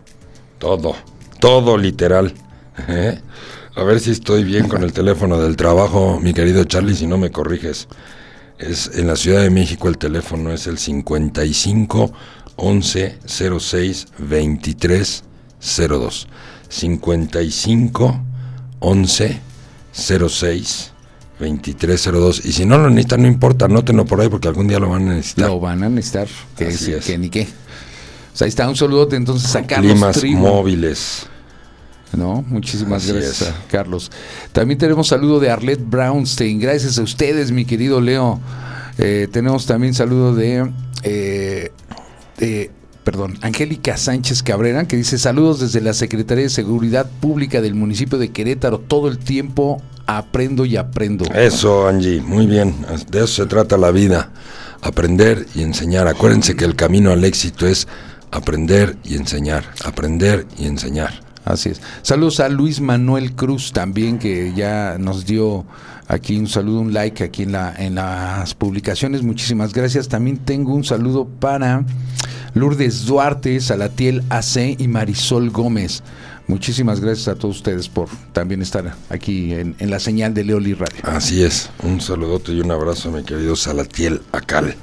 Todo. 0.59 0.95
Todo 1.39 1.77
literal. 1.77 2.33
¿Eh? 2.87 3.19
A 3.75 3.83
ver 3.83 3.99
si 3.99 4.11
estoy 4.11 4.43
bien 4.43 4.67
con 4.67 4.83
el 4.83 4.93
teléfono 4.93 5.41
del 5.41 5.55
trabajo, 5.55 6.19
mi 6.19 6.33
querido 6.33 6.63
Charlie, 6.65 6.95
si 6.95 7.07
no 7.07 7.17
me 7.17 7.31
corriges. 7.31 7.87
Es 8.59 8.91
en 8.93 9.07
la 9.07 9.15
Ciudad 9.15 9.41
de 9.41 9.49
México 9.49 9.89
el 9.89 9.97
teléfono 9.97 10.53
es 10.53 10.67
el 10.67 10.77
55 10.77 12.13
11 12.55 13.17
06 13.59 14.07
23 14.19 15.23
02. 15.89 16.27
55 16.73 18.19
11 18.79 19.39
06 19.93 20.91
2302. 21.39 22.45
Y 22.45 22.51
si 22.53 22.65
no 22.65 22.77
lo 22.77 22.89
necesitan, 22.89 23.21
no 23.21 23.27
importa, 23.27 23.65
anótenlo 23.65 24.05
por 24.05 24.19
ahí 24.21 24.29
porque 24.29 24.47
algún 24.47 24.67
día 24.67 24.79
lo 24.79 24.89
van 24.89 25.07
a 25.09 25.13
necesitar. 25.15 25.49
Lo 25.49 25.59
van 25.59 25.83
a 25.83 25.89
necesitar. 25.89 26.27
Que, 26.57 26.67
Así 26.67 26.77
sí, 26.85 26.91
es. 26.93 27.05
que 27.05 27.17
ni 27.17 27.29
qué. 27.29 27.43
O 28.33 28.35
sea, 28.37 28.45
ahí 28.45 28.49
está 28.49 28.67
un 28.67 28.75
saludote 28.75 29.15
entonces 29.15 29.55
a 29.55 29.65
Carlos 29.67 29.91
Climas 29.93 30.17
Trigo. 30.17 30.39
móviles. 30.39 31.27
¿no? 32.13 32.43
Muchísimas 32.47 33.03
Así 33.03 33.11
gracias 33.13 33.49
a 33.49 33.55
Carlos. 33.69 34.11
También 34.51 34.77
tenemos 34.77 35.07
saludo 35.07 35.39
de 35.39 35.49
Arlette 35.51 35.83
Brownstein. 35.87 36.59
Gracias 36.59 36.97
a 36.97 37.03
ustedes, 37.03 37.51
mi 37.51 37.65
querido 37.65 38.01
Leo. 38.01 38.39
Eh, 38.97 39.27
tenemos 39.31 39.65
también 39.65 39.93
saludo 39.93 40.35
de, 40.35 40.71
eh, 41.03 41.71
de 42.37 42.71
perdón, 43.03 43.37
Angélica 43.41 43.97
Sánchez 43.97 44.43
Cabrera, 44.43 44.87
que 44.87 44.95
dice 44.95 45.17
saludos 45.17 45.59
desde 45.59 45.81
la 45.81 45.93
Secretaría 45.93 46.43
de 46.43 46.49
Seguridad 46.49 47.09
Pública 47.19 47.61
del 47.61 47.75
municipio 47.75 48.17
de 48.17 48.31
Querétaro. 48.31 48.79
Todo 48.79 49.07
el 49.07 49.17
tiempo 49.17 49.81
aprendo 50.05 50.65
y 50.65 50.77
aprendo. 50.77 51.25
Eso, 51.33 51.87
Angie, 51.87 52.21
muy 52.21 52.47
bien. 52.47 52.75
De 53.09 53.19
eso 53.19 53.27
se 53.27 53.45
trata 53.45 53.77
la 53.77 53.91
vida. 53.91 54.31
Aprender 54.81 55.45
y 55.55 55.61
enseñar. 55.61 56.07
Acuérdense 56.07 56.55
que 56.55 56.65
el 56.65 56.75
camino 56.75 57.11
al 57.11 57.23
éxito 57.23 57.67
es 57.67 57.87
aprender 58.31 58.97
y 59.03 59.15
enseñar. 59.15 59.65
Aprender 59.85 60.45
y 60.57 60.65
enseñar. 60.65 61.21
Así 61.45 61.69
es. 61.69 61.81
Saludos 62.01 62.39
a 62.39 62.49
Luis 62.49 62.79
Manuel 62.79 63.33
Cruz 63.33 63.73
también, 63.73 64.17
que 64.17 64.53
ya 64.55 64.97
nos 64.97 65.25
dio 65.25 65.65
aquí 66.07 66.37
un 66.37 66.47
saludo, 66.47 66.79
un 66.79 66.93
like 66.93 67.23
aquí 67.23 67.43
en, 67.43 67.51
la, 67.51 67.73
en 67.77 67.95
las 67.95 68.53
publicaciones. 68.53 69.23
Muchísimas 69.23 69.73
gracias. 69.73 70.07
También 70.07 70.37
tengo 70.37 70.73
un 70.73 70.83
saludo 70.83 71.25
para 71.25 71.85
Lourdes 72.53 73.05
Duarte, 73.05 73.59
Salatiel 73.59 74.23
AC 74.29 74.75
y 74.77 74.87
Marisol 74.87 75.49
Gómez. 75.49 76.03
Muchísimas 76.47 76.99
gracias 76.99 77.29
a 77.29 77.35
todos 77.35 77.57
ustedes 77.57 77.87
por 77.87 78.09
también 78.33 78.61
estar 78.61 78.95
aquí 79.09 79.53
en, 79.53 79.75
en 79.79 79.89
la 79.89 79.99
señal 79.99 80.33
de 80.33 80.43
Leoli 80.43 80.73
Radio. 80.73 80.99
Así 81.03 81.43
es. 81.43 81.69
Un 81.83 82.01
saludote 82.01 82.51
y 82.51 82.59
un 82.59 82.71
abrazo, 82.71 83.11
mi 83.11 83.23
querido 83.23 83.55
Salatiel 83.55 84.21
Acal. 84.31 84.75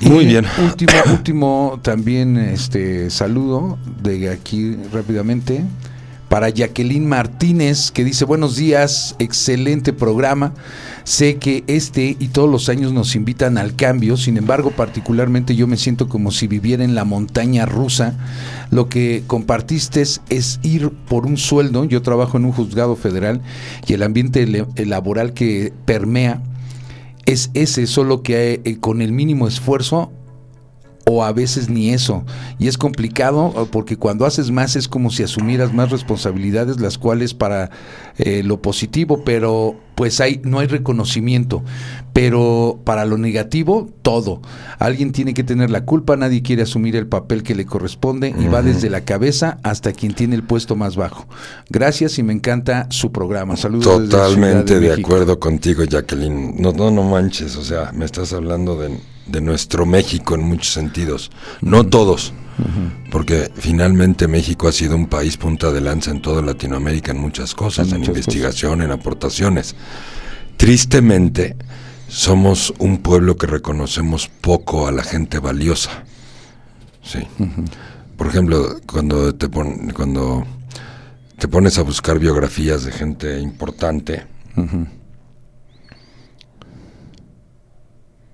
Muy 0.00 0.24
Y 0.24 0.28
bien. 0.28 0.46
Último, 0.58 0.92
último 1.10 1.80
también 1.82 2.38
este 2.38 3.10
saludo 3.10 3.78
de 4.02 4.30
aquí 4.30 4.76
rápidamente 4.92 5.64
para 6.30 6.48
Jacqueline 6.48 7.06
Martínez 7.08 7.90
que 7.90 8.04
dice 8.04 8.24
buenos 8.24 8.54
días, 8.54 9.16
excelente 9.18 9.92
programa. 9.92 10.54
Sé 11.02 11.38
que 11.38 11.64
este 11.66 12.16
y 12.20 12.28
todos 12.28 12.48
los 12.48 12.68
años 12.68 12.92
nos 12.92 13.16
invitan 13.16 13.58
al 13.58 13.74
cambio, 13.74 14.16
sin 14.16 14.36
embargo 14.36 14.70
particularmente 14.70 15.56
yo 15.56 15.66
me 15.66 15.76
siento 15.76 16.08
como 16.08 16.30
si 16.30 16.46
viviera 16.46 16.84
en 16.84 16.94
la 16.94 17.04
montaña 17.04 17.66
rusa. 17.66 18.14
Lo 18.70 18.88
que 18.88 19.24
compartiste 19.26 20.02
es, 20.02 20.20
es 20.30 20.60
ir 20.62 20.90
por 20.90 21.26
un 21.26 21.36
sueldo, 21.36 21.84
yo 21.84 22.00
trabajo 22.00 22.36
en 22.38 22.44
un 22.44 22.52
juzgado 22.52 22.94
federal 22.94 23.40
y 23.88 23.94
el 23.94 24.04
ambiente 24.04 24.46
le- 24.46 24.66
laboral 24.86 25.32
que 25.34 25.72
permea 25.84 26.40
es 27.26 27.50
ese, 27.54 27.88
solo 27.88 28.22
que 28.22 28.60
eh, 28.64 28.78
con 28.78 29.02
el 29.02 29.10
mínimo 29.12 29.48
esfuerzo 29.48 30.12
o 31.06 31.24
a 31.24 31.32
veces 31.32 31.68
ni 31.68 31.90
eso. 31.90 32.24
Y 32.58 32.68
es 32.68 32.78
complicado 32.78 33.52
eh, 33.56 33.68
porque 33.70 33.96
cuando 33.96 34.26
haces 34.26 34.50
más 34.50 34.76
es 34.76 34.88
como 34.88 35.10
si 35.10 35.22
asumieras 35.22 35.72
más 35.72 35.90
responsabilidades, 35.90 36.80
las 36.80 36.98
cuales 36.98 37.34
para 37.34 37.70
eh, 38.18 38.42
lo 38.44 38.60
positivo, 38.60 39.22
pero 39.24 39.76
pues 39.94 40.20
hay, 40.20 40.40
no 40.44 40.60
hay 40.60 40.66
reconocimiento. 40.66 41.62
Pero 42.12 42.80
para 42.84 43.04
lo 43.04 43.18
negativo, 43.18 43.88
todo. 44.02 44.40
Alguien 44.78 45.12
tiene 45.12 45.34
que 45.34 45.44
tener 45.44 45.70
la 45.70 45.84
culpa, 45.84 46.16
nadie 46.16 46.42
quiere 46.42 46.62
asumir 46.62 46.96
el 46.96 47.06
papel 47.06 47.42
que 47.42 47.54
le 47.54 47.66
corresponde 47.66 48.34
y 48.36 48.46
va 48.46 48.62
desde 48.62 48.90
la 48.90 49.02
cabeza 49.02 49.58
hasta 49.62 49.92
quien 49.92 50.14
tiene 50.14 50.34
el 50.34 50.42
puesto 50.42 50.74
más 50.74 50.96
bajo. 50.96 51.26
Gracias 51.68 52.18
y 52.18 52.22
me 52.22 52.32
encanta 52.32 52.86
su 52.90 53.12
programa. 53.12 53.56
Saludos. 53.56 54.00
desde 54.00 54.10
Totalmente 54.10 54.80
de, 54.80 54.88
México. 54.88 55.08
acuerdo 55.08 55.38
contigo, 55.38 55.84
Jacqueline. 55.84 56.54
No, 56.58 56.72
no, 56.72 56.90
no 56.90 57.04
manches, 57.04 57.56
o 57.56 57.62
sea, 57.62 57.92
me 57.92 58.04
estás 58.04 58.32
hablando 58.32 58.76
de, 58.76 58.98
de 59.30 59.40
nuestro 59.40 59.86
México 59.86 60.34
en 60.34 60.42
muchos 60.42 60.72
sentidos. 60.72 61.30
No 61.60 61.86
todos, 61.86 62.32
porque 63.10 63.50
finalmente 63.54 64.28
México 64.28 64.68
ha 64.68 64.72
sido 64.72 64.94
un 64.96 65.06
país 65.06 65.36
punta 65.36 65.70
de 65.72 65.80
lanza 65.80 66.10
en 66.10 66.20
toda 66.20 66.42
Latinoamérica 66.42 67.12
en 67.12 67.18
muchas 67.18 67.54
cosas, 67.54 67.88
En 67.88 67.94
en, 67.94 68.00
muchas 68.00 68.16
investigación, 68.16 68.82
en 68.82 68.90
aportaciones. 68.90 69.74
Tristemente, 70.56 71.56
somos 72.08 72.74
un 72.78 72.98
pueblo 72.98 73.36
que 73.36 73.46
reconocemos 73.46 74.28
poco 74.28 74.86
a 74.86 74.92
la 74.92 75.02
gente 75.04 75.38
valiosa. 75.38 76.04
Sí. 77.02 77.20
Por 78.16 78.26
ejemplo, 78.26 78.76
cuando 78.86 79.34
te 79.34 79.48
pon- 79.48 79.90
cuando 79.94 80.44
te 81.38 81.48
pones 81.48 81.78
a 81.78 81.82
buscar 81.82 82.18
biografías 82.18 82.84
de 82.84 82.92
gente 82.92 83.40
importante, 83.40 84.26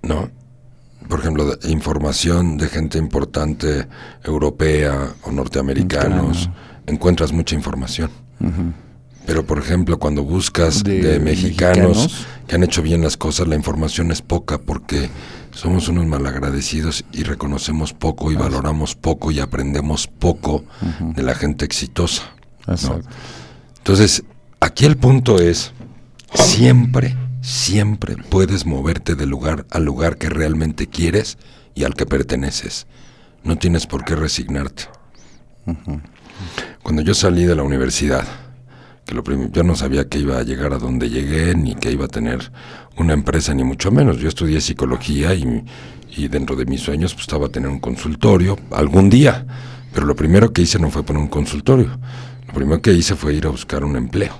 ¿no? 0.02 0.31
Por 1.09 1.20
ejemplo, 1.20 1.45
de- 1.57 1.70
información 1.70 2.57
de 2.59 2.69
gente 2.69 2.99
importante 2.99 3.87
europea 4.24 5.15
o 5.23 5.31
norteamericanos, 5.31 6.51
encuentras 6.87 7.33
mucha 7.33 7.55
información. 7.55 8.11
Pero, 9.27 9.45
por 9.45 9.59
ejemplo, 9.59 9.99
cuando 9.99 10.23
buscas 10.23 10.85
De 10.85 11.01
de, 11.03 11.19
mexicanos, 11.20 11.97
mexicanos. 11.99 12.27
que 12.47 12.55
han 12.55 12.62
hecho 12.62 12.81
bien 12.83 13.03
las 13.03 13.16
cosas, 13.16 13.49
la 13.49 13.57
información 13.57 14.12
es 14.12 14.23
poca 14.23 14.59
porque 14.59 15.09
somos 15.53 15.89
unos 15.89 16.07
malagradecidos 16.07 17.05
y 17.12 17.24
reconocemos 17.24 17.93
poco 17.93 18.31
y 18.31 18.37
valoramos 18.37 18.95
poco 18.95 19.31
y 19.33 19.41
aprendemos 19.41 20.07
poco 20.07 20.65
de 21.01 21.23
la 21.24 21.35
gente 21.35 21.65
exitosa. 21.65 22.23
Entonces, 23.78 24.23
aquí 24.61 24.85
el 24.85 24.97
punto 24.97 25.41
es, 25.41 25.73
siempre, 26.35 27.16
siempre 27.47 28.16
puedes 28.16 28.66
moverte 28.66 29.14
de 29.14 29.24
lugar 29.24 29.66
al 29.70 29.85
lugar 29.85 30.18
que 30.18 30.28
realmente 30.28 30.89
quieres 30.89 31.39
y 31.77 31.85
al 31.85 31.94
que 31.94 32.05
perteneces. 32.05 32.89
No 33.44 33.56
tienes 33.56 33.86
por 33.86 34.05
qué 34.05 34.16
resignarte. 34.16 34.86
Cuando 36.82 37.02
yo 37.02 37.14
salí 37.14 37.44
de 37.44 37.55
la 37.55 37.62
universidad, 37.62 38.27
que 39.05 39.14
lo 39.14 39.23
prim- 39.23 39.52
yo 39.52 39.62
no 39.62 39.77
sabía 39.77 40.09
que 40.09 40.18
iba 40.18 40.39
a 40.39 40.43
llegar 40.43 40.73
a 40.73 40.78
donde 40.78 41.09
llegué, 41.09 41.55
ni 41.55 41.77
que 41.77 41.93
iba 41.93 42.06
a 42.06 42.09
tener 42.09 42.51
una 42.97 43.12
empresa, 43.12 43.55
ni 43.55 43.62
mucho 43.62 43.93
menos. 43.93 44.18
Yo 44.18 44.28
estudié 44.28 44.60
psicología 44.60 45.32
y, 45.35 46.28
dentro 46.28 46.56
de 46.56 46.66
mis 46.66 46.81
sueños 46.81 47.14
pues, 47.14 47.23
estaba 47.23 47.48
tener 47.48 47.68
un 47.68 47.78
consultorio 47.78 48.59
algún 48.73 49.09
día. 49.09 49.47
Pero 49.94 50.06
lo 50.06 50.16
primero 50.16 50.52
que 50.52 50.62
hice 50.62 50.81
no 50.81 50.90
fue 50.90 51.05
poner 51.05 51.23
un 51.23 51.28
consultorio. 51.28 51.97
Lo 52.48 52.55
primero 52.55 52.82
que 52.82 52.93
hice 52.93 53.14
fue 53.14 53.35
ir 53.35 53.47
a 53.47 53.51
buscar 53.51 53.85
un 53.85 53.94
empleo. 53.97 54.35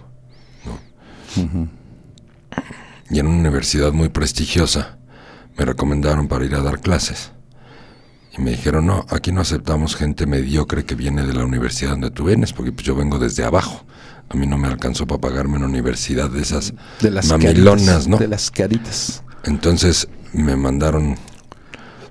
¿no? 0.65 1.69
Y 3.11 3.19
en 3.19 3.27
una 3.27 3.39
universidad 3.39 3.93
muy 3.93 4.09
prestigiosa 4.09 4.99
me 5.57 5.65
recomendaron 5.65 6.28
para 6.28 6.45
ir 6.45 6.55
a 6.55 6.62
dar 6.62 6.81
clases. 6.81 7.33
Y 8.37 8.43
me 8.43 8.51
dijeron, 8.51 8.87
no, 8.87 9.07
aquí 9.09 9.33
no 9.33 9.41
aceptamos 9.41 9.97
gente 9.97 10.27
mediocre 10.27 10.85
que 10.85 10.95
viene 10.95 11.24
de 11.27 11.33
la 11.33 11.45
universidad 11.45 11.93
donde 11.93 12.11
tú 12.11 12.24
vienes, 12.24 12.53
porque 12.53 12.73
pues, 12.73 12.85
yo 12.85 12.95
vengo 12.95 13.19
desde 13.19 13.45
abajo. 13.45 13.85
A 14.28 14.37
mí 14.37 14.47
no 14.47 14.59
me 14.59 14.69
alcanzó 14.69 15.07
para 15.07 15.20
pagarme 15.20 15.57
una 15.57 15.66
universidad 15.66 16.28
de 16.28 16.43
esas 16.43 16.74
De 17.01 17.11
las 17.11 17.28
mamilonas, 17.28 17.85
caritas, 17.85 18.09
¿no? 18.09 18.19
De 18.19 18.28
las 18.28 18.51
caritas. 18.51 19.23
Entonces 19.45 20.09
me 20.33 20.57
mandaron 20.57 21.16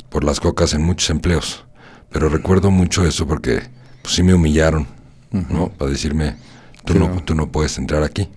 por 0.09 0.23
las 0.23 0.39
cocas 0.39 0.73
en 0.73 0.81
muchos 0.81 1.09
empleos. 1.09 1.65
Pero 2.09 2.29
recuerdo 2.29 2.71
mucho 2.71 3.05
eso 3.05 3.27
porque 3.27 3.61
pues 4.01 4.15
sí 4.15 4.23
me 4.23 4.33
humillaron, 4.33 4.87
¿no? 5.31 5.69
Para 5.69 5.91
decirme, 5.91 6.37
tú, 6.85 6.93
no, 6.93 7.07
Claro. 7.07 7.23
tú 7.25 7.35
no 7.35 7.51
puedes 7.51 7.77
entrar 7.77 8.01
aquí. 8.03 8.29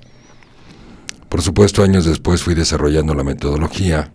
Por 1.28 1.42
supuesto, 1.42 1.82
años 1.82 2.04
después 2.04 2.42
fui 2.42 2.54
desarrollando 2.54 3.14
la 3.14 3.24
metodología, 3.24 4.12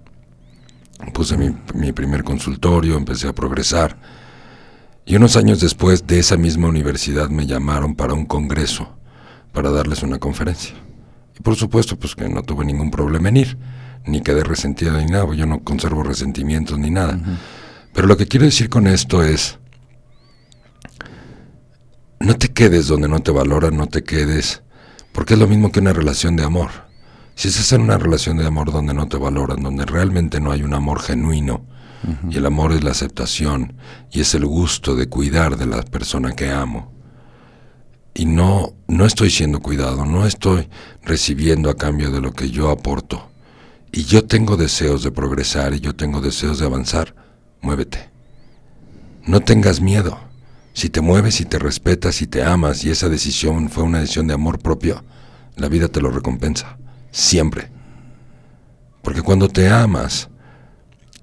puse 1.14 1.38
mi, 1.38 1.56
mi 1.76 1.92
primer 1.92 2.24
consultorio, 2.24 2.98
empecé 2.98 3.28
a 3.28 3.34
progresar. 3.34 3.98
Y 5.06 5.16
unos 5.16 5.36
años 5.36 5.60
después 5.60 6.08
de 6.08 6.20
esa 6.20 6.38
misma 6.38 6.70
universidad 6.70 7.30
me 7.30 7.46
llamaron 7.46 7.96
para 7.96 8.14
un 8.14 8.26
congreso, 8.26 8.96
para 9.52 9.70
darles 9.70 10.02
una 10.02 10.18
conferencia. 10.18 10.74
Y 11.38 11.42
por 11.42 11.56
supuesto, 11.56 11.98
pues 11.98 12.16
que 12.16 12.28
no 12.30 12.42
tuve 12.44 12.66
ningún 12.66 12.90
problema 12.90 13.30
en 13.30 13.38
ir, 13.38 13.58
ni 14.06 14.22
quedé 14.22 14.44
resentido 14.44 14.98
ni 14.98 15.06
nada, 15.06 15.34
yo 15.36 15.46
no 15.46 15.64
conservo 15.64 16.04
resentimientos 16.04 16.78
ni 16.78 16.90
nada. 16.90 17.20
Pero 17.94 18.08
lo 18.08 18.18
que 18.18 18.28
quiero 18.28 18.46
decir 18.46 18.70
con 18.70 18.88
esto 18.88 19.24
es, 19.24 19.60
no 22.20 22.36
te 22.38 22.50
quedes 22.50 22.88
donde 22.88 23.08
no 23.08 23.20
te 23.22 23.32
valoran, 23.32 23.78
no 23.78 23.88
te 23.88 24.04
quedes, 24.04 24.64
porque 25.12 25.34
es 25.34 25.40
lo 25.40 25.48
mismo 25.48 25.72
que 25.72 25.80
una 25.80 25.94
relación 25.94 26.36
de 26.36 26.44
amor. 26.44 26.70
Si 27.36 27.48
estás 27.48 27.72
en 27.74 27.82
una 27.82 27.98
relación 27.98 28.38
de 28.38 28.46
amor 28.46 28.72
donde 28.72 28.94
no 28.94 29.08
te 29.08 29.18
valoran, 29.18 29.62
donde 29.62 29.86
realmente 29.86 30.40
no 30.40 30.52
hay 30.52 30.64
un 30.64 30.74
amor 30.74 31.02
genuino, 31.02 31.66
y 32.30 32.36
el 32.36 32.46
amor 32.46 32.74
es 32.74 32.84
la 32.84 32.92
aceptación, 32.92 33.78
y 34.12 34.20
es 34.20 34.36
el 34.36 34.46
gusto 34.46 34.96
de 34.96 35.08
cuidar 35.08 35.56
de 35.56 35.66
la 35.66 35.82
persona 35.84 36.34
que 36.34 36.52
amo, 36.52 36.92
y 38.14 38.26
no, 38.26 38.74
no 38.88 39.06
estoy 39.06 39.30
siendo 39.30 39.62
cuidado, 39.62 40.06
no 40.06 40.26
estoy 40.28 40.70
recibiendo 41.02 41.70
a 41.70 41.78
cambio 41.78 42.12
de 42.12 42.22
lo 42.22 42.34
que 42.34 42.50
yo 42.50 42.70
aporto, 42.70 43.30
y 43.92 44.04
yo 44.04 44.26
tengo 44.26 44.58
deseos 44.58 45.04
de 45.04 45.12
progresar 45.12 45.74
y 45.76 45.80
yo 45.80 45.96
tengo 45.96 46.20
deseos 46.20 46.60
de 46.60 46.66
avanzar, 46.66 47.16
muévete. 47.62 48.10
No 49.26 49.40
tengas 49.40 49.82
miedo. 49.82 50.20
Si 50.74 50.90
te 50.90 51.00
mueves 51.00 51.40
y 51.40 51.46
te 51.46 51.60
respetas 51.60 52.22
y 52.24 52.28
te 52.28 52.44
amas 52.44 52.84
y 52.84 52.90
esa 52.90 53.08
decisión 53.08 53.70
fue 53.70 53.84
una 53.84 54.00
decisión 54.00 54.26
de 54.28 54.34
amor 54.34 54.58
propio, 54.58 55.04
la 55.56 55.70
vida 55.70 55.90
te 55.90 56.02
lo 56.02 56.10
recompensa. 56.10 56.80
Siempre. 57.14 57.70
Porque 59.04 59.22
cuando 59.22 59.48
te 59.48 59.70
amas, 59.70 60.30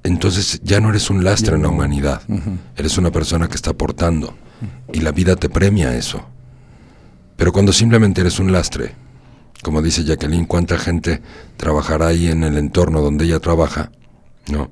entonces 0.04 0.60
ya 0.62 0.80
no 0.80 0.88
eres 0.88 1.10
un 1.10 1.24
lastre 1.24 1.56
en 1.56 1.62
la 1.62 1.68
humanidad. 1.68 2.22
Eres 2.76 2.96
una 2.96 3.10
persona 3.10 3.48
que 3.48 3.56
está 3.56 3.70
aportando. 3.70 4.34
Y 4.92 5.00
la 5.00 5.12
vida 5.12 5.36
te 5.36 5.50
premia 5.50 5.94
eso. 5.96 6.24
Pero 7.36 7.52
cuando 7.52 7.72
simplemente 7.72 8.20
eres 8.20 8.38
un 8.38 8.52
lastre, 8.52 8.94
como 9.62 9.82
dice 9.82 10.04
Jacqueline, 10.04 10.46
¿cuánta 10.46 10.78
gente 10.78 11.20
trabajará 11.56 12.06
ahí 12.06 12.28
en 12.28 12.44
el 12.44 12.56
entorno 12.56 13.00
donde 13.00 13.24
ella 13.24 13.40
trabaja? 13.40 13.90
¿No? 14.48 14.70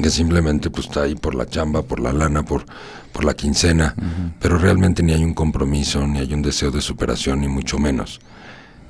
que 0.00 0.10
simplemente 0.10 0.70
pues 0.70 0.86
está 0.86 1.02
ahí 1.02 1.16
por 1.16 1.34
la 1.34 1.44
chamba, 1.44 1.82
por 1.82 1.98
la 1.98 2.12
lana, 2.12 2.44
por, 2.44 2.64
por 3.12 3.24
la 3.24 3.34
quincena, 3.34 3.96
pero 4.38 4.58
realmente 4.58 5.02
ni 5.02 5.12
hay 5.12 5.24
un 5.24 5.34
compromiso, 5.34 6.06
ni 6.06 6.20
hay 6.20 6.32
un 6.32 6.42
deseo 6.42 6.70
de 6.70 6.80
superación, 6.80 7.40
ni 7.40 7.48
mucho 7.48 7.78
menos. 7.78 8.20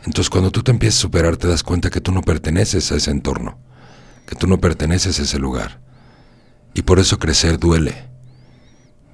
Entonces 0.05 0.31
cuando 0.31 0.51
tú 0.51 0.63
te 0.63 0.71
empiezas 0.71 0.99
a 0.99 1.03
superar 1.03 1.37
te 1.37 1.49
das 1.49 1.63
cuenta 1.63 1.91
que 1.91 2.01
tú 2.01 2.13
no 2.13 2.23
perteneces 2.23 2.91
a 2.91 2.97
ese 2.97 3.11
entorno, 3.11 3.59
que 4.27 4.35
tú 4.35 4.47
no 4.47 4.59
perteneces 4.59 5.19
a 5.19 5.23
ese 5.23 5.39
lugar. 5.39 5.81
Y 6.75 6.83
por 6.83 6.99
eso 6.99 7.19
crecer 7.19 7.59
duele, 7.59 8.09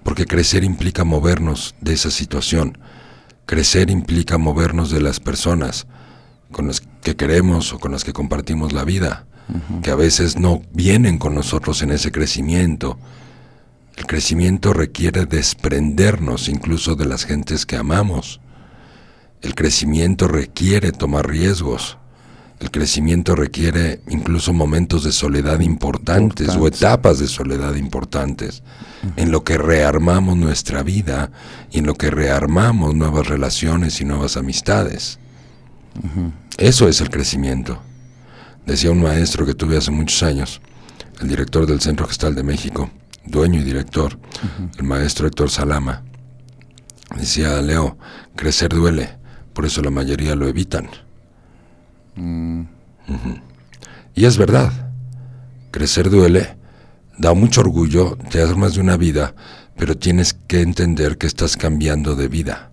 porque 0.05 0.27
crecer 0.27 0.63
implica 0.63 1.05
movernos 1.05 1.75
de 1.81 1.95
esa 1.95 2.11
situación, 2.11 2.79
crecer 3.47 3.91
implica 3.91 4.39
movernos 4.39 4.91
de 4.91 5.01
las 5.01 5.21
personas 5.21 5.87
con 6.53 6.69
las 6.69 6.81
que 7.03 7.17
queremos 7.17 7.73
o 7.73 7.79
con 7.79 7.93
las 7.93 8.05
que 8.05 8.13
compartimos 8.13 8.73
la 8.73 8.85
vida, 8.85 9.27
que 9.83 9.91
a 9.91 9.97
veces 9.97 10.39
no 10.39 10.63
vienen 10.73 11.19
con 11.19 11.35
nosotros 11.35 11.83
en 11.83 11.93
ese 11.93 12.13
crecimiento. 12.13 12.99
El 13.97 14.07
crecimiento 14.07 14.73
requiere 14.73 15.25
desprendernos 15.25 16.49
incluso 16.49 16.97
de 16.97 17.07
las 17.07 17.25
gentes 17.25 17.65
que 17.65 17.77
amamos. 17.77 18.41
El 19.43 19.55
crecimiento 19.55 20.29
requiere 20.29 20.93
tomar 20.93 21.29
riesgos. 21.29 21.99
El 22.59 22.71
crecimiento 22.71 23.35
requiere 23.35 24.01
incluso 24.09 24.53
momentos 24.55 25.05
de 25.05 25.13
soledad 25.13 25.61
importantes, 25.61 26.49
o 26.57 26.67
etapas 26.67 27.19
de 27.19 27.29
soledad 27.29 27.75
importantes, 27.75 28.63
en 29.17 29.31
lo 29.31 29.45
que 29.45 29.59
rearmamos 29.59 30.37
nuestra 30.37 30.83
vida 30.83 31.31
y 31.71 31.81
en 31.81 31.87
lo 31.87 31.95
que 31.95 32.11
rearmamos 32.11 32.95
nuevas 32.95 33.27
relaciones 33.27 34.01
y 34.01 34.07
nuevas 34.07 34.39
amistades. 34.39 35.19
Eso 36.57 36.89
es 36.89 37.03
el 37.03 37.11
crecimiento. 37.11 37.83
Decía 38.65 38.91
un 38.91 39.03
maestro 39.03 39.45
que 39.45 39.55
tuve 39.55 39.77
hace 39.77 39.91
muchos 39.91 40.23
años, 40.23 40.63
el 41.21 41.29
director 41.29 41.67
del 41.67 41.81
Centro 41.81 42.09
Gestal 42.09 42.35
de 42.35 42.43
México, 42.43 42.91
dueño 43.27 43.61
y 43.61 43.65
director, 43.65 44.19
el 44.79 44.85
maestro 44.85 45.27
Héctor 45.27 45.51
Salama. 45.51 46.03
Decía, 47.17 47.61
Leo, 47.61 47.99
crecer 48.35 48.71
duele, 48.71 49.19
por 49.57 49.65
eso 49.65 49.81
la 49.81 49.91
mayoría 49.91 50.37
lo 50.37 50.47
evitan. 50.47 50.87
Ujú. 52.15 53.41
Y 54.15 54.27
es 54.27 54.37
verdad, 54.37 54.71
crecer 55.71 56.11
duele, 56.11 56.59
da 57.17 57.33
mucho 57.33 57.63
orgullo, 57.63 58.19
te 58.31 58.43
armas 58.43 58.75
de 58.75 58.83
una 58.83 58.99
vida, 58.99 59.35
pero 59.75 59.97
tienes 59.97 60.35
que 60.35 60.61
entender 60.61 61.17
que 61.17 61.27
estás 61.27 61.57
cambiando 61.57 62.17
de 62.17 62.29
vida. 62.29 62.71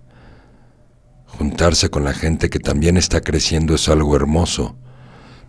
Juntarse 1.26 1.90
con 1.90 2.04
la 2.04 2.14
gente 2.14 2.50
que 2.50 2.60
también 2.60 2.98
está 2.98 3.22
creciendo 3.22 3.76
es 3.76 3.88
algo 3.88 4.18
hermoso, 4.18 4.76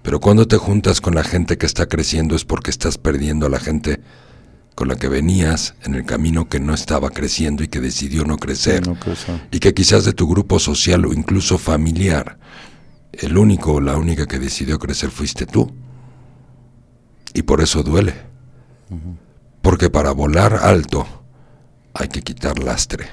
pero 0.03 0.21
cuando 0.21 0.47
te 0.47 0.57
juntas 0.57 1.01
con 1.01 1.17
la 1.17 1.25
gente 1.25 1.59
que 1.59 1.67
está 1.67 1.87
creciendo 1.87 2.37
es 2.37 2.45
porque 2.45 2.71
estás 2.71 2.97
perdiendo 2.97 3.47
a 3.47 3.51
la 3.51 3.59
gente 3.59 4.01
con 4.75 4.89
la 4.89 4.97
que 4.97 5.09
venías 5.09 5.75
en 5.85 5.95
el 5.95 6.05
camino 6.05 6.49
que 6.49 6.59
no 6.61 6.75
estaba 6.75 7.11
creciendo 7.11 7.63
y 7.63 7.69
que 7.69 7.81
decidió 7.81 8.25
no 8.25 8.39
crecer 8.39 8.87
No 8.87 8.97
y 9.51 9.61
que 9.61 9.73
quizás 9.73 10.05
de 10.05 10.13
tu 10.13 10.29
grupo 10.29 10.59
social 10.59 11.07
o 11.07 11.13
incluso 11.13 11.59
familiar, 11.59 12.39
el 13.13 13.39
único 13.39 13.75
o 13.75 13.81
la 13.81 13.97
única 13.97 14.27
que 14.27 14.39
decidió 14.39 14.79
crecer 14.79 15.11
fuiste 15.11 15.47
tú. 15.47 15.73
Y 17.33 17.43
por 17.43 17.61
eso 17.61 17.83
duele. 17.83 18.15
Porque 19.63 19.91
para 19.91 20.13
volar 20.13 20.55
alto 20.63 21.07
hay 21.95 22.09
que 22.09 22.23
quitar 22.23 22.59
lastre, 22.59 23.07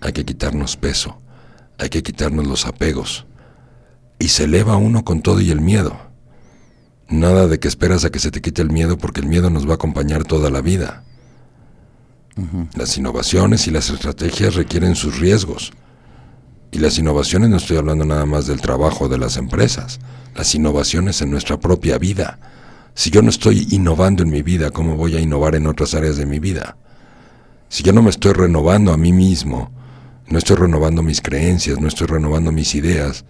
hay 0.00 0.12
que 0.12 0.24
quitarnos 0.24 0.76
peso, 0.76 1.20
hay 1.78 1.88
que 1.88 2.02
quitarnos 2.02 2.46
los 2.46 2.66
apegos. 2.66 3.26
Y 4.18 4.28
se 4.28 4.44
eleva 4.44 4.76
uno 4.76 5.04
con 5.04 5.20
todo 5.20 5.40
y 5.40 5.50
el 5.50 5.60
miedo. 5.60 6.05
Nada 7.08 7.46
de 7.46 7.58
que 7.60 7.68
esperas 7.68 8.04
a 8.04 8.10
que 8.10 8.18
se 8.18 8.30
te 8.30 8.40
quite 8.40 8.62
el 8.62 8.70
miedo 8.70 8.98
porque 8.98 9.20
el 9.20 9.26
miedo 9.28 9.48
nos 9.50 9.66
va 9.66 9.72
a 9.72 9.74
acompañar 9.76 10.24
toda 10.24 10.50
la 10.50 10.60
vida. 10.60 11.04
Las 12.74 12.98
innovaciones 12.98 13.66
y 13.66 13.70
las 13.70 13.88
estrategias 13.88 14.54
requieren 14.56 14.94
sus 14.94 15.18
riesgos. 15.18 15.72
Y 16.70 16.78
las 16.80 16.98
innovaciones 16.98 17.48
no 17.48 17.56
estoy 17.56 17.78
hablando 17.78 18.04
nada 18.04 18.26
más 18.26 18.46
del 18.46 18.60
trabajo 18.60 19.08
de 19.08 19.16
las 19.18 19.36
empresas, 19.38 20.00
las 20.34 20.54
innovaciones 20.54 21.22
en 21.22 21.30
nuestra 21.30 21.58
propia 21.58 21.96
vida. 21.96 22.38
Si 22.94 23.10
yo 23.10 23.22
no 23.22 23.30
estoy 23.30 23.66
innovando 23.70 24.22
en 24.22 24.30
mi 24.30 24.42
vida, 24.42 24.70
¿cómo 24.70 24.96
voy 24.96 25.16
a 25.16 25.20
innovar 25.20 25.54
en 25.54 25.66
otras 25.66 25.94
áreas 25.94 26.16
de 26.16 26.26
mi 26.26 26.38
vida? 26.38 26.76
Si 27.68 27.82
yo 27.82 27.92
no 27.92 28.02
me 28.02 28.10
estoy 28.10 28.32
renovando 28.32 28.92
a 28.92 28.96
mí 28.96 29.12
mismo, 29.12 29.70
no 30.28 30.38
estoy 30.38 30.56
renovando 30.56 31.02
mis 31.02 31.20
creencias, 31.22 31.80
no 31.80 31.88
estoy 31.88 32.08
renovando 32.08 32.52
mis 32.52 32.74
ideas, 32.74 33.24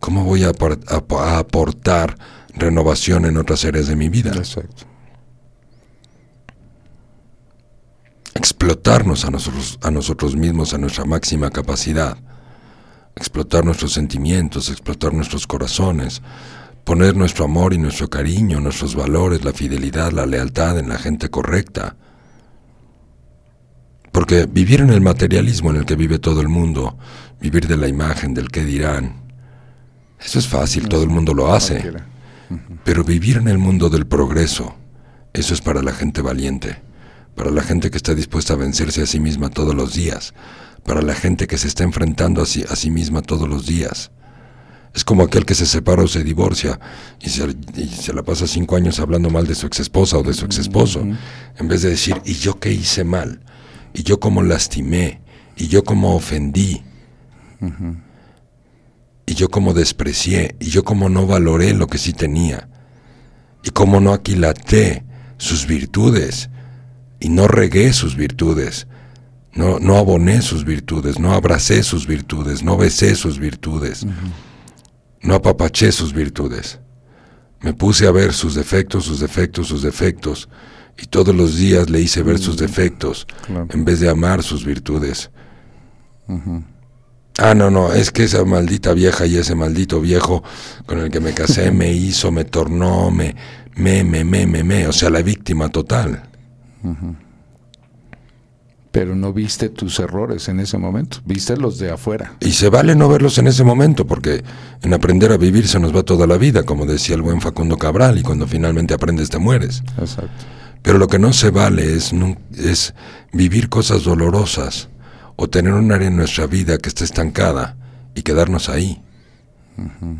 ¿cómo 0.00 0.24
voy 0.24 0.44
a, 0.44 0.50
apor- 0.52 0.80
a- 0.88 1.22
a 1.24 1.38
aportar 1.38 2.18
renovación 2.54 3.26
en 3.26 3.36
otras 3.36 3.64
áreas 3.64 3.86
de 3.86 3.96
mi 3.96 4.08
vida? 4.08 4.32
Exacto. 4.34 4.86
explotarnos 8.34 9.24
a 9.24 9.30
nosotros, 9.30 9.78
a 9.82 9.90
nosotros 9.90 10.36
mismos 10.36 10.74
a 10.74 10.78
nuestra 10.78 11.04
máxima 11.04 11.50
capacidad, 11.50 12.16
explotar 13.14 13.64
nuestros 13.64 13.92
sentimientos, 13.92 14.70
explotar 14.70 15.12
nuestros 15.12 15.46
corazones, 15.46 16.22
poner 16.84 17.16
nuestro 17.16 17.44
amor 17.44 17.74
y 17.74 17.78
nuestro 17.78 18.08
cariño, 18.08 18.60
nuestros 18.60 18.94
valores, 18.94 19.44
la 19.44 19.52
fidelidad, 19.52 20.12
la 20.12 20.26
lealtad 20.26 20.78
en 20.78 20.88
la 20.88 20.98
gente 20.98 21.28
correcta. 21.28 21.96
Porque 24.10 24.46
vivir 24.46 24.80
en 24.80 24.90
el 24.90 25.00
materialismo 25.00 25.70
en 25.70 25.76
el 25.76 25.84
que 25.84 25.96
vive 25.96 26.18
todo 26.18 26.40
el 26.40 26.48
mundo, 26.48 26.98
vivir 27.40 27.66
de 27.66 27.76
la 27.76 27.88
imagen, 27.88 28.34
del 28.34 28.50
qué 28.50 28.64
dirán, 28.64 29.22
eso 30.20 30.38
es 30.38 30.48
fácil, 30.48 30.88
todo 30.88 31.02
el 31.02 31.10
mundo 31.10 31.34
lo 31.34 31.52
hace. 31.52 31.80
Cualquiera. 31.80 32.11
Pero 32.84 33.04
vivir 33.04 33.36
en 33.36 33.48
el 33.48 33.58
mundo 33.58 33.88
del 33.88 34.06
progreso, 34.06 34.74
eso 35.32 35.54
es 35.54 35.60
para 35.60 35.82
la 35.82 35.92
gente 35.92 36.22
valiente, 36.22 36.78
para 37.34 37.50
la 37.50 37.62
gente 37.62 37.90
que 37.90 37.96
está 37.96 38.14
dispuesta 38.14 38.54
a 38.54 38.56
vencerse 38.56 39.02
a 39.02 39.06
sí 39.06 39.20
misma 39.20 39.50
todos 39.50 39.74
los 39.74 39.94
días, 39.94 40.34
para 40.84 41.02
la 41.02 41.14
gente 41.14 41.46
que 41.46 41.58
se 41.58 41.68
está 41.68 41.84
enfrentando 41.84 42.42
a 42.42 42.46
sí, 42.46 42.64
a 42.68 42.76
sí 42.76 42.90
misma 42.90 43.22
todos 43.22 43.48
los 43.48 43.66
días. 43.66 44.10
Es 44.94 45.04
como 45.04 45.22
aquel 45.22 45.46
que 45.46 45.54
se 45.54 45.64
separa 45.64 46.02
o 46.02 46.08
se 46.08 46.22
divorcia 46.22 46.78
y 47.18 47.30
se, 47.30 47.56
y 47.76 47.86
se 47.88 48.12
la 48.12 48.22
pasa 48.22 48.46
cinco 48.46 48.76
años 48.76 49.00
hablando 49.00 49.30
mal 49.30 49.46
de 49.46 49.54
su 49.54 49.66
exesposa 49.66 50.18
o 50.18 50.22
de 50.22 50.34
su 50.34 50.44
exesposo, 50.44 51.00
en 51.00 51.68
vez 51.68 51.82
de 51.82 51.90
decir, 51.90 52.20
¿y 52.24 52.34
yo 52.34 52.60
qué 52.60 52.72
hice 52.72 53.02
mal? 53.02 53.40
¿Y 53.94 54.02
yo 54.02 54.20
cómo 54.20 54.42
lastimé? 54.42 55.22
¿Y 55.56 55.68
yo 55.68 55.82
cómo 55.84 56.14
ofendí? 56.14 56.82
¿Y 59.26 59.34
yo 59.34 59.48
cómo 59.50 59.72
desprecié? 59.74 60.56
¿Y 60.60 60.66
yo 60.70 60.84
cómo 60.84 61.08
no 61.08 61.26
valoré 61.26 61.74
lo 61.74 61.86
que 61.86 61.98
sí 61.98 62.12
tenía? 62.12 62.68
¿Y 63.64 63.70
cómo 63.70 64.00
no 64.00 64.12
aquilaté 64.12 65.04
sus 65.38 65.66
virtudes? 65.66 66.50
Y 67.20 67.28
no 67.28 67.46
regué 67.46 67.92
sus 67.92 68.16
virtudes. 68.16 68.86
No, 69.54 69.78
no 69.78 69.96
aboné 69.98 70.40
sus 70.42 70.64
virtudes, 70.64 71.18
no 71.18 71.34
abracé 71.34 71.82
sus 71.82 72.06
virtudes, 72.06 72.62
no 72.62 72.76
besé 72.78 73.14
sus 73.14 73.38
virtudes, 73.38 74.06
no 75.20 75.34
apapaché 75.34 75.92
sus 75.92 76.14
virtudes. 76.14 76.80
Me 77.60 77.74
puse 77.74 78.06
a 78.06 78.10
ver 78.12 78.32
sus 78.32 78.54
defectos, 78.54 79.04
sus 79.04 79.20
defectos, 79.20 79.68
sus 79.68 79.82
defectos, 79.82 80.48
y 80.98 81.04
todos 81.06 81.34
los 81.36 81.56
días 81.58 81.90
le 81.90 82.00
hice 82.00 82.22
ver 82.22 82.38
sus 82.38 82.56
defectos 82.56 83.26
Claro. 83.46 83.68
en 83.70 83.84
vez 83.84 84.00
de 84.00 84.08
amar 84.08 84.42
sus 84.42 84.64
virtudes. 84.64 85.30
Ah, 87.38 87.54
no, 87.54 87.70
no, 87.70 87.92
es 87.92 88.10
que 88.10 88.24
esa 88.24 88.44
maldita 88.44 88.92
vieja 88.92 89.26
y 89.26 89.36
ese 89.36 89.54
maldito 89.54 90.00
viejo 90.00 90.42
con 90.86 90.98
el 90.98 91.10
que 91.10 91.20
me 91.20 91.32
casé 91.32 91.70
me 91.72 91.92
hizo, 91.92 92.30
me 92.30 92.44
tornó, 92.44 93.10
me, 93.10 93.34
me, 93.76 94.04
me, 94.04 94.24
me, 94.24 94.46
me, 94.46 94.62
me, 94.62 94.86
o 94.86 94.92
sea, 94.92 95.10
la 95.10 95.22
víctima 95.22 95.68
total. 95.70 96.28
Pero 98.90 99.14
no 99.14 99.32
viste 99.32 99.70
tus 99.70 99.98
errores 100.00 100.48
en 100.48 100.60
ese 100.60 100.76
momento, 100.76 101.18
viste 101.24 101.56
los 101.56 101.78
de 101.78 101.90
afuera. 101.90 102.34
Y 102.40 102.52
se 102.52 102.68
vale 102.68 102.94
no 102.94 103.08
verlos 103.08 103.38
en 103.38 103.46
ese 103.46 103.64
momento, 103.64 104.06
porque 104.06 104.44
en 104.82 104.92
aprender 104.92 105.32
a 105.32 105.38
vivir 105.38 105.66
se 105.66 105.80
nos 105.80 105.96
va 105.96 106.02
toda 106.02 106.26
la 106.26 106.36
vida, 106.36 106.64
como 106.64 106.84
decía 106.84 107.14
el 107.14 107.22
buen 107.22 107.40
Facundo 107.40 107.78
Cabral, 107.78 108.18
y 108.18 108.22
cuando 108.22 108.46
finalmente 108.46 108.92
aprendes 108.92 109.30
te 109.30 109.38
mueres. 109.38 109.82
Exacto. 109.98 110.44
Pero 110.82 110.98
lo 110.98 111.08
que 111.08 111.18
no 111.18 111.32
se 111.32 111.50
vale 111.50 111.94
es, 111.94 112.12
es 112.58 112.94
vivir 113.32 113.70
cosas 113.70 114.02
dolorosas 114.02 114.90
o 115.42 115.48
tener 115.50 115.72
un 115.72 115.90
área 115.90 116.06
en 116.06 116.14
nuestra 116.16 116.46
vida 116.46 116.78
que 116.78 116.88
esté 116.88 117.02
estancada 117.02 117.74
y 118.14 118.22
quedarnos 118.22 118.68
ahí. 118.68 119.02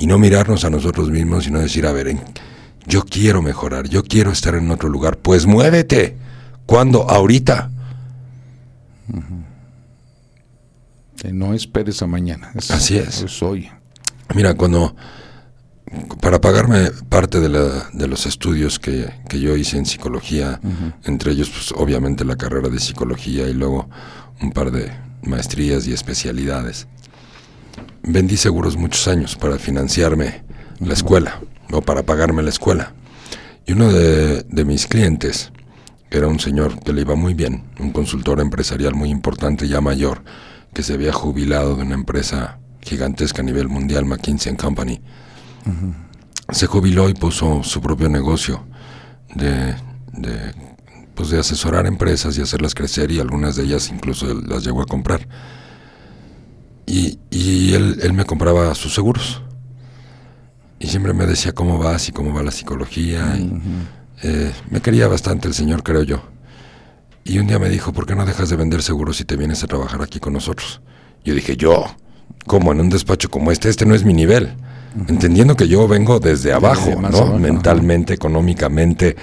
Y 0.01 0.07
no 0.09 0.19
mirarnos 0.19 0.65
a 0.65 0.71
nosotros 0.71 1.11
mismos, 1.11 1.45
sino 1.45 1.61
decir, 1.61 1.87
a 1.87 1.93
ver, 1.93 2.09
en- 2.09 2.21
yo 2.89 3.05
quiero 3.05 3.41
mejorar, 3.41 3.89
yo 3.89 4.03
quiero 4.03 4.33
estar 4.33 4.57
en 4.57 4.69
otro 4.73 4.89
lugar. 4.89 5.19
Pues 5.19 5.47
muévete. 5.47 6.17
¿Cuándo? 6.67 7.09
Ahorita. 7.09 7.71
Que 11.17 11.33
no 11.33 11.55
esperes 11.55 12.03
a 12.03 12.09
mañana. 12.09 12.51
Así 12.71 12.97
es. 12.99 13.23
Es 13.23 13.43
hoy. 13.45 13.71
Mira, 14.35 14.55
cuando 14.55 14.97
para 16.21 16.41
pagarme 16.41 16.91
parte 17.09 17.39
de, 17.39 17.49
la- 17.49 17.91
de 17.93 18.09
los 18.09 18.27
estudios 18.27 18.81
que, 18.81 19.09
que 19.29 19.39
yo 19.39 19.55
hice 19.57 19.77
en 19.77 19.87
psicología, 19.87 20.59
entre 21.05 21.31
ellos 21.31 21.49
pues 21.51 21.71
obviamente 21.77 22.25
la 22.25 22.35
carrera 22.35 22.69
de 22.71 22.81
psicología 22.81 23.47
y 23.47 23.55
luego 23.55 23.89
un 24.41 24.51
par 24.51 24.73
de 24.73 24.91
maestrías 25.23 25.87
y 25.87 25.93
especialidades, 25.93 26.87
vendí 28.03 28.37
seguros 28.37 28.77
muchos 28.77 29.09
años 29.09 29.37
para 29.37 29.59
financiarme 29.59 30.43
la 30.81 30.95
escuela 30.95 31.41
o 31.71 31.81
para 31.81 32.03
pagarme 32.03 32.43
la 32.43 32.51
escuela. 32.51 32.93
Y 33.67 33.73
uno 33.73 33.93
de, 33.93 34.43
de 34.43 34.65
mis 34.65 34.87
clientes, 34.87 35.53
que 36.11 36.19
era 36.19 36.27
un 36.27 36.41
señor 36.41 36.81
que 36.81 36.93
le 36.93 37.03
iba 37.03 37.15
muy 37.15 37.35
bien, 37.35 37.65
un 37.79 37.93
consultor 37.93 38.41
empresarial 38.41 38.95
muy 38.95 39.11
importante, 39.11 39.69
ya 39.69 39.81
mayor, 39.81 40.23
que 40.75 40.83
se 40.83 40.95
había 40.95 41.13
jubilado 41.13 41.77
de 41.77 41.83
una 41.83 41.95
empresa 41.95 42.59
gigantesca 42.81 43.43
a 43.43 43.45
nivel 43.45 43.69
mundial, 43.69 44.05
McKinsey 44.05 44.57
Company, 44.57 45.01
se 46.51 46.67
jubiló 46.67 47.09
y 47.09 47.15
puso 47.15 47.63
su 47.63 47.81
propio 47.81 48.09
negocio 48.09 48.65
de, 49.35 49.75
de, 50.13 50.53
pues 51.15 51.31
de 51.31 51.39
asesorar 51.39 51.87
empresas 51.87 52.37
y 52.39 52.43
hacerlas 52.43 52.75
crecer 52.75 53.11
y 53.11 53.21
algunas 53.21 53.57
de 53.57 53.65
ellas 53.65 53.91
incluso 53.91 54.35
las 54.35 54.65
llegó 54.65 54.83
a 54.83 54.87
comprar. 54.87 55.29
Y, 56.87 57.19
y 57.31 57.75
él, 57.75 57.99
él 58.03 58.13
me 58.13 58.25
compraba 58.25 58.75
sus 58.75 58.95
seguros. 58.95 59.43
Y 60.79 60.89
siempre 60.89 61.13
me 61.13 61.27
decía 61.27 61.53
cómo 61.53 61.79
vas 61.79 62.09
y 62.09 62.13
cómo 62.13 62.35
va 62.35 62.43
la 62.43 62.51
psicología. 62.51 63.37
y, 63.39 63.53
eh, 64.23 64.53
me 64.71 64.81
quería 64.81 65.09
bastante 65.09 65.49
el 65.49 65.55
señor, 65.55 65.83
creo 65.83 66.03
yo. 66.03 66.23
Y 67.25 67.39
un 67.39 67.47
día 67.47 67.59
me 67.59 67.69
dijo, 67.69 67.93
¿por 67.93 68.07
qué 68.07 68.15
no 68.15 68.25
dejas 68.25 68.51
de 68.51 68.57
vender 68.57 68.83
seguros 68.83 69.21
y 69.21 69.25
te 69.25 69.37
vienes 69.37 69.63
a 69.63 69.67
trabajar 69.67 70.03
aquí 70.03 70.19
con 70.19 70.33
nosotros? 70.33 70.81
Yo 71.25 71.35
dije, 71.35 71.57
¿yo? 71.57 71.85
¿Cómo 72.47 72.73
en 72.73 72.81
un 72.81 72.89
despacho 72.89 73.31
como 73.31 73.53
este? 73.53 73.69
Este 73.69 73.87
no 73.87 73.95
es 73.95 74.05
mi 74.05 74.13
nivel. 74.13 74.57
Entendiendo 75.09 75.57
que 75.57 75.69
yo 75.69 75.89
vengo 75.89 76.21
desde 76.21 76.53
abajo, 76.53 76.91
¿no? 77.01 77.09
abajo, 77.09 77.25
ajá. 77.25 77.39
Mentalmente, 77.39 78.15
económicamente, 78.15 79.17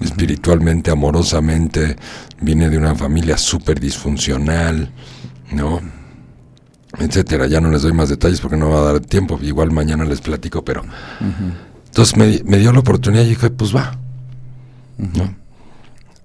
espiritualmente, 0.00 0.90
amorosamente. 0.90 1.96
Vine 2.40 2.70
de 2.70 2.78
una 2.78 2.94
familia 2.94 3.36
súper 3.36 3.80
disfuncional, 3.80 4.90
¿no? 5.50 5.80
Etcétera. 6.98 7.46
Ya 7.46 7.60
no 7.60 7.70
les 7.70 7.82
doy 7.82 7.92
más 7.92 8.08
detalles 8.08 8.40
porque 8.40 8.56
no 8.56 8.70
va 8.70 8.80
a 8.80 8.92
dar 8.92 9.00
tiempo. 9.00 9.38
Igual 9.42 9.72
mañana 9.72 10.04
les 10.04 10.20
platico, 10.20 10.64
pero... 10.64 10.82
Entonces 11.86 12.16
me, 12.16 12.42
me 12.44 12.58
dio 12.58 12.72
la 12.72 12.80
oportunidad 12.80 13.24
y 13.24 13.30
dije, 13.30 13.50
pues 13.50 13.74
va. 13.74 13.98
¿no? 14.98 15.34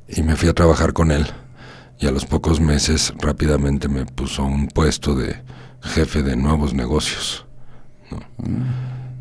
Y 0.07 0.23
me 0.23 0.35
fui 0.35 0.49
a 0.49 0.53
trabajar 0.53 0.93
con 0.93 1.11
él. 1.11 1.27
Y 1.99 2.07
a 2.07 2.11
los 2.11 2.25
pocos 2.25 2.59
meses 2.59 3.13
rápidamente 3.19 3.87
me 3.87 4.05
puso 4.05 4.43
un 4.43 4.67
puesto 4.67 5.15
de 5.15 5.41
jefe 5.81 6.23
de 6.23 6.35
nuevos 6.35 6.73
negocios. 6.73 7.45
¿no? 8.09 8.19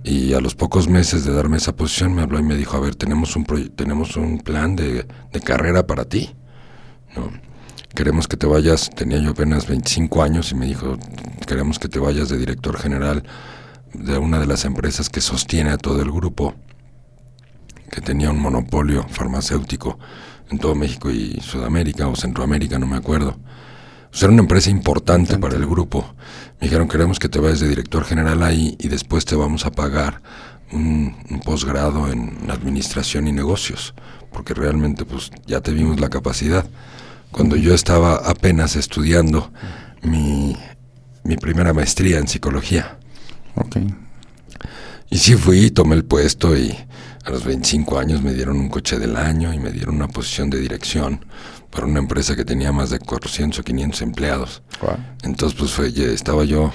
Y 0.03 0.33
a 0.33 0.41
los 0.41 0.55
pocos 0.55 0.89
meses 0.89 1.25
de 1.25 1.33
darme 1.33 1.59
esa 1.59 1.77
posición 1.77 2.15
me 2.15 2.23
habló 2.23 2.39
y 2.39 2.43
me 2.43 2.57
dijo, 2.57 2.77
a 2.77 2.81
ver, 2.81 2.95
tenemos 2.95 3.37
un, 3.37 3.45
tenemos 3.77 4.17
un 4.17 4.39
plan 4.39 4.77
de, 4.77 5.07
de 5.33 5.41
carrera 5.41 5.87
para 5.87 6.05
ti. 6.05 6.35
¿no? 7.15 7.31
Queremos 7.95 8.29
que 8.29 8.37
te 8.37 8.47
vayas, 8.47 8.89
tenía 8.91 9.19
yo 9.19 9.31
apenas 9.31 9.67
25 9.67 10.23
años 10.23 10.53
y 10.53 10.55
me 10.55 10.67
dijo, 10.67 10.97
queremos 11.47 11.79
que 11.79 11.89
te 11.89 11.99
vayas 11.99 12.29
de 12.29 12.39
director 12.39 12.79
general 12.79 13.25
de 13.93 14.17
una 14.17 14.39
de 14.39 14.47
las 14.47 14.65
empresas 14.65 15.09
que 15.11 15.21
sostiene 15.21 15.71
a 15.71 15.77
todo 15.77 16.01
el 16.01 16.11
grupo, 16.11 16.55
que 17.91 18.01
tenía 18.01 18.31
un 18.31 18.41
monopolio 18.41 19.07
farmacéutico 19.09 19.99
en 20.51 20.59
todo 20.59 20.75
México 20.75 21.11
y 21.11 21.41
Sudamérica 21.41 22.07
o 22.09 22.17
Centroamérica, 22.17 22.79
no 22.79 22.87
me 22.87 22.97
acuerdo. 22.97 23.37
O 24.13 24.17
sea, 24.17 24.27
era 24.27 24.33
una 24.33 24.43
empresa 24.43 24.71
importante 24.71 25.39
para 25.39 25.57
el 25.57 25.67
grupo. 25.67 26.15
Me 26.61 26.67
dijeron, 26.67 26.89
queremos 26.89 27.19
que 27.19 27.29
te 27.29 27.39
vayas 27.39 27.61
de 27.61 27.69
director 27.69 28.05
general 28.05 28.43
ahí 28.43 28.77
y 28.79 28.89
después 28.89 29.25
te 29.25 29.37
vamos 29.37 29.67
a 29.67 29.71
pagar 29.71 30.21
un, 30.73 31.17
un 31.31 31.41
posgrado 31.41 32.11
en 32.11 32.51
administración 32.51 33.29
y 33.29 33.33
negocios, 33.33 33.95
porque 34.33 34.55
realmente 34.55 35.05
pues 35.05 35.31
ya 35.47 35.61
te 35.61 35.73
vimos 35.73 36.01
la 36.01 36.09
capacidad. 36.09 36.69
Cuando 37.31 37.57
yo 37.57 37.75
estaba 37.75 38.17
apenas 38.17 38.75
estudiando 38.77 39.53
mi, 40.03 40.57
mi 41.23 41.37
primera 41.37 41.73
maestría 41.73 42.19
en 42.19 42.27
psicología. 42.29 42.99
Ok. 43.55 43.77
Y 45.11 45.19
sí 45.19 45.35
fui, 45.35 45.71
tomé 45.71 45.97
el 45.97 46.05
puesto 46.05 46.57
y 46.57 46.77
a 47.25 47.31
los 47.31 47.45
25 47.45 47.99
años 47.99 48.23
me 48.23 48.33
dieron 48.33 48.59
un 48.59 48.69
coche 48.69 48.99
del 48.99 49.17
año 49.17 49.53
y 49.53 49.59
me 49.59 49.71
dieron 49.71 49.97
una 49.97 50.09
posición 50.09 50.51
de 50.51 50.59
dirección 50.59 51.25
para 51.71 51.87
una 51.87 51.99
empresa 51.99 52.35
que 52.35 52.45
tenía 52.45 52.73
más 52.73 52.91
de 52.91 52.99
400 52.99 53.59
o 53.61 53.63
500 53.63 54.03
empleados. 54.03 54.63
Wow. 54.81 54.97
Entonces 55.23 55.59
pues 55.59 55.73
fue, 55.73 55.89
estaba 56.13 56.45
yo 56.45 56.73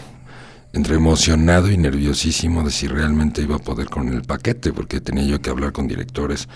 entre 0.73 0.95
emocionado 0.95 1.71
y 1.71 1.77
nerviosísimo 1.77 2.63
de 2.63 2.69
si 2.69 2.87
realmente 2.87 3.41
iba 3.41 3.55
a 3.55 3.59
poder 3.59 3.89
con 3.89 4.09
el 4.09 4.23
paquete, 4.23 4.73
porque 4.73 4.99
tenía 4.99 5.23
yo 5.23 5.41
que 5.41 5.49
hablar 5.49 5.71
con 5.71 5.87
directores 5.87 6.47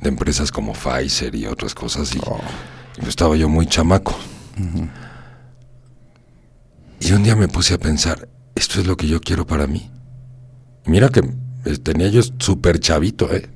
de 0.00 0.08
empresas 0.08 0.52
como 0.52 0.72
Pfizer 0.74 1.34
y 1.34 1.46
otras 1.46 1.74
cosas 1.74 2.14
y, 2.14 2.18
y 2.18 2.20
pues 2.96 3.08
estaba 3.08 3.36
yo 3.36 3.48
muy 3.48 3.66
chamaco. 3.66 4.16
Y 7.00 7.12
un 7.12 7.22
día 7.24 7.34
me 7.34 7.48
puse 7.48 7.74
a 7.74 7.78
pensar, 7.78 8.28
¿esto 8.54 8.80
es 8.80 8.86
lo 8.86 8.96
que 8.96 9.08
yo 9.08 9.20
quiero 9.20 9.46
para 9.46 9.66
mí? 9.66 9.90
Y 10.86 10.90
mira 10.90 11.08
que 11.08 11.22
tenía 11.82 12.08
yo 12.08 12.20
súper 12.38 12.78
chavito, 12.80 13.32
¿eh? 13.32 13.48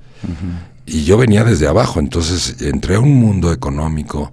Y 0.87 1.05
yo 1.05 1.19
venía 1.19 1.45
desde 1.45 1.69
abajo, 1.69 2.01
entonces 2.01 2.63
entré 2.63 2.97
a 2.97 3.01
un 3.01 3.15
mundo 3.15 3.53
económico 3.53 4.33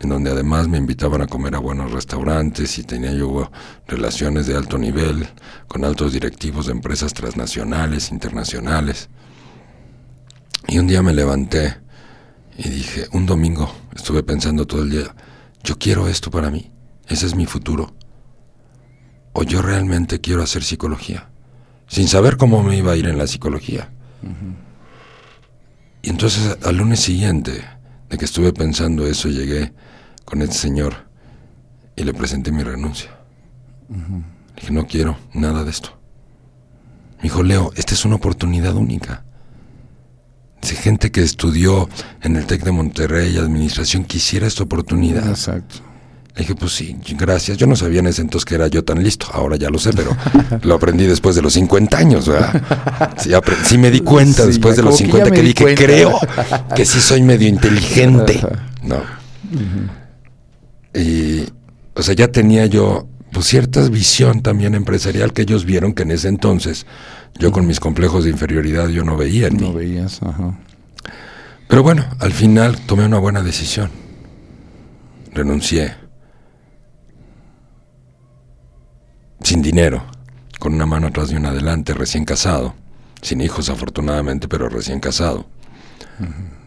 en 0.00 0.08
donde 0.08 0.30
además 0.30 0.66
me 0.66 0.78
invitaban 0.78 1.20
a 1.20 1.26
comer 1.26 1.54
a 1.54 1.58
buenos 1.58 1.92
restaurantes 1.92 2.78
y 2.78 2.84
tenía 2.84 3.12
yo 3.12 3.50
relaciones 3.86 4.46
de 4.46 4.56
alto 4.56 4.78
nivel 4.78 5.28
con 5.68 5.84
altos 5.84 6.14
directivos 6.14 6.66
de 6.66 6.72
empresas 6.72 7.12
transnacionales, 7.12 8.10
internacionales. 8.10 9.10
Y 10.66 10.78
un 10.78 10.86
día 10.86 11.02
me 11.02 11.12
levanté 11.12 11.76
y 12.56 12.68
dije, 12.68 13.08
un 13.12 13.26
domingo, 13.26 13.70
estuve 13.94 14.22
pensando 14.22 14.66
todo 14.66 14.82
el 14.82 14.90
día, 14.90 15.14
yo 15.62 15.78
quiero 15.78 16.08
esto 16.08 16.30
para 16.30 16.50
mí, 16.50 16.70
ese 17.06 17.26
es 17.26 17.34
mi 17.34 17.44
futuro. 17.44 17.94
O 19.32 19.42
yo 19.42 19.60
realmente 19.60 20.20
quiero 20.20 20.42
hacer 20.42 20.64
psicología, 20.64 21.29
sin 21.90 22.06
saber 22.06 22.36
cómo 22.36 22.62
me 22.62 22.76
iba 22.76 22.92
a 22.92 22.96
ir 22.96 23.08
en 23.08 23.18
la 23.18 23.26
psicología. 23.26 23.90
Y 26.02 26.08
entonces 26.08 26.56
al 26.64 26.76
lunes 26.76 27.00
siguiente 27.00 27.64
de 28.08 28.16
que 28.16 28.24
estuve 28.24 28.52
pensando 28.52 29.06
eso, 29.06 29.28
llegué 29.28 29.72
con 30.24 30.40
este 30.40 30.54
señor 30.54 30.94
y 31.96 32.04
le 32.04 32.14
presenté 32.14 32.52
mi 32.52 32.62
renuncia. 32.62 33.10
Le 33.88 34.60
dije, 34.60 34.72
no 34.72 34.86
quiero 34.86 35.18
nada 35.34 35.64
de 35.64 35.70
esto. 35.70 35.98
Me 37.16 37.24
dijo, 37.24 37.42
Leo, 37.42 37.72
esta 37.74 37.94
es 37.94 38.04
una 38.04 38.14
oportunidad 38.14 38.76
única. 38.76 39.24
Si 40.62 40.76
gente 40.76 41.10
que 41.10 41.22
estudió 41.22 41.88
en 42.22 42.36
el 42.36 42.46
TEC 42.46 42.62
de 42.62 42.70
Monterrey, 42.70 43.36
administración, 43.36 44.04
quisiera 44.04 44.46
esta 44.46 44.62
oportunidad. 44.62 45.28
Exacto. 45.28 45.89
Le 46.40 46.44
dije, 46.44 46.54
pues 46.54 46.72
sí, 46.72 46.96
gracias. 47.18 47.58
Yo 47.58 47.66
no 47.66 47.76
sabía 47.76 48.00
en 48.00 48.06
ese 48.06 48.22
entonces 48.22 48.46
que 48.46 48.54
era 48.54 48.66
yo 48.68 48.82
tan 48.82 49.02
listo. 49.02 49.26
Ahora 49.30 49.56
ya 49.56 49.68
lo 49.68 49.78
sé, 49.78 49.90
pero 49.92 50.16
lo 50.62 50.74
aprendí 50.74 51.04
después 51.06 51.36
de 51.36 51.42
los 51.42 51.52
50 51.52 51.98
años, 51.98 52.26
¿verdad? 52.26 53.14
Sí, 53.66 53.76
me 53.76 53.90
di 53.90 54.00
cuenta 54.00 54.44
Sí, 54.44 54.48
después 54.48 54.74
de 54.78 54.82
los 54.82 54.96
que 54.96 55.04
ya 55.04 55.10
50 55.10 55.28
me 55.28 55.36
que 55.36 55.42
di 55.42 55.48
dije, 55.48 55.62
cuenta. 55.64 55.84
creo 55.84 56.18
que 56.74 56.86
sí 56.86 56.98
soy 56.98 57.20
medio 57.20 57.46
inteligente. 57.46 58.40
No. 58.82 59.02
Y, 60.94 61.44
o 61.94 62.02
sea, 62.02 62.14
ya 62.14 62.28
tenía 62.28 62.64
yo 62.64 63.06
pues, 63.32 63.44
cierta 63.44 63.86
visión 63.90 64.40
también 64.40 64.74
empresarial 64.74 65.34
que 65.34 65.42
ellos 65.42 65.66
vieron 65.66 65.92
que 65.92 66.04
en 66.04 66.10
ese 66.12 66.28
entonces 66.28 66.86
yo 67.38 67.52
con 67.52 67.66
mis 67.66 67.80
complejos 67.80 68.24
de 68.24 68.30
inferioridad 68.30 68.88
yo 68.88 69.04
no 69.04 69.18
veía 69.18 69.48
en 69.48 69.56
mí. 69.56 69.62
No 69.68 69.74
veías, 69.74 70.22
ajá. 70.22 70.58
Pero 71.68 71.82
bueno, 71.82 72.06
al 72.18 72.32
final 72.32 72.80
tomé 72.86 73.04
una 73.04 73.18
buena 73.18 73.42
decisión. 73.42 73.90
Renuncié. 75.34 75.99
Sin 79.42 79.62
dinero, 79.62 80.04
con 80.58 80.74
una 80.74 80.86
mano 80.86 81.08
atrás 81.08 81.32
y 81.32 81.36
una 81.36 81.50
adelante, 81.50 81.94
recién 81.94 82.24
casado. 82.24 82.74
Sin 83.22 83.40
hijos, 83.40 83.68
afortunadamente, 83.68 84.48
pero 84.48 84.68
recién 84.68 85.00
casado. 85.00 85.46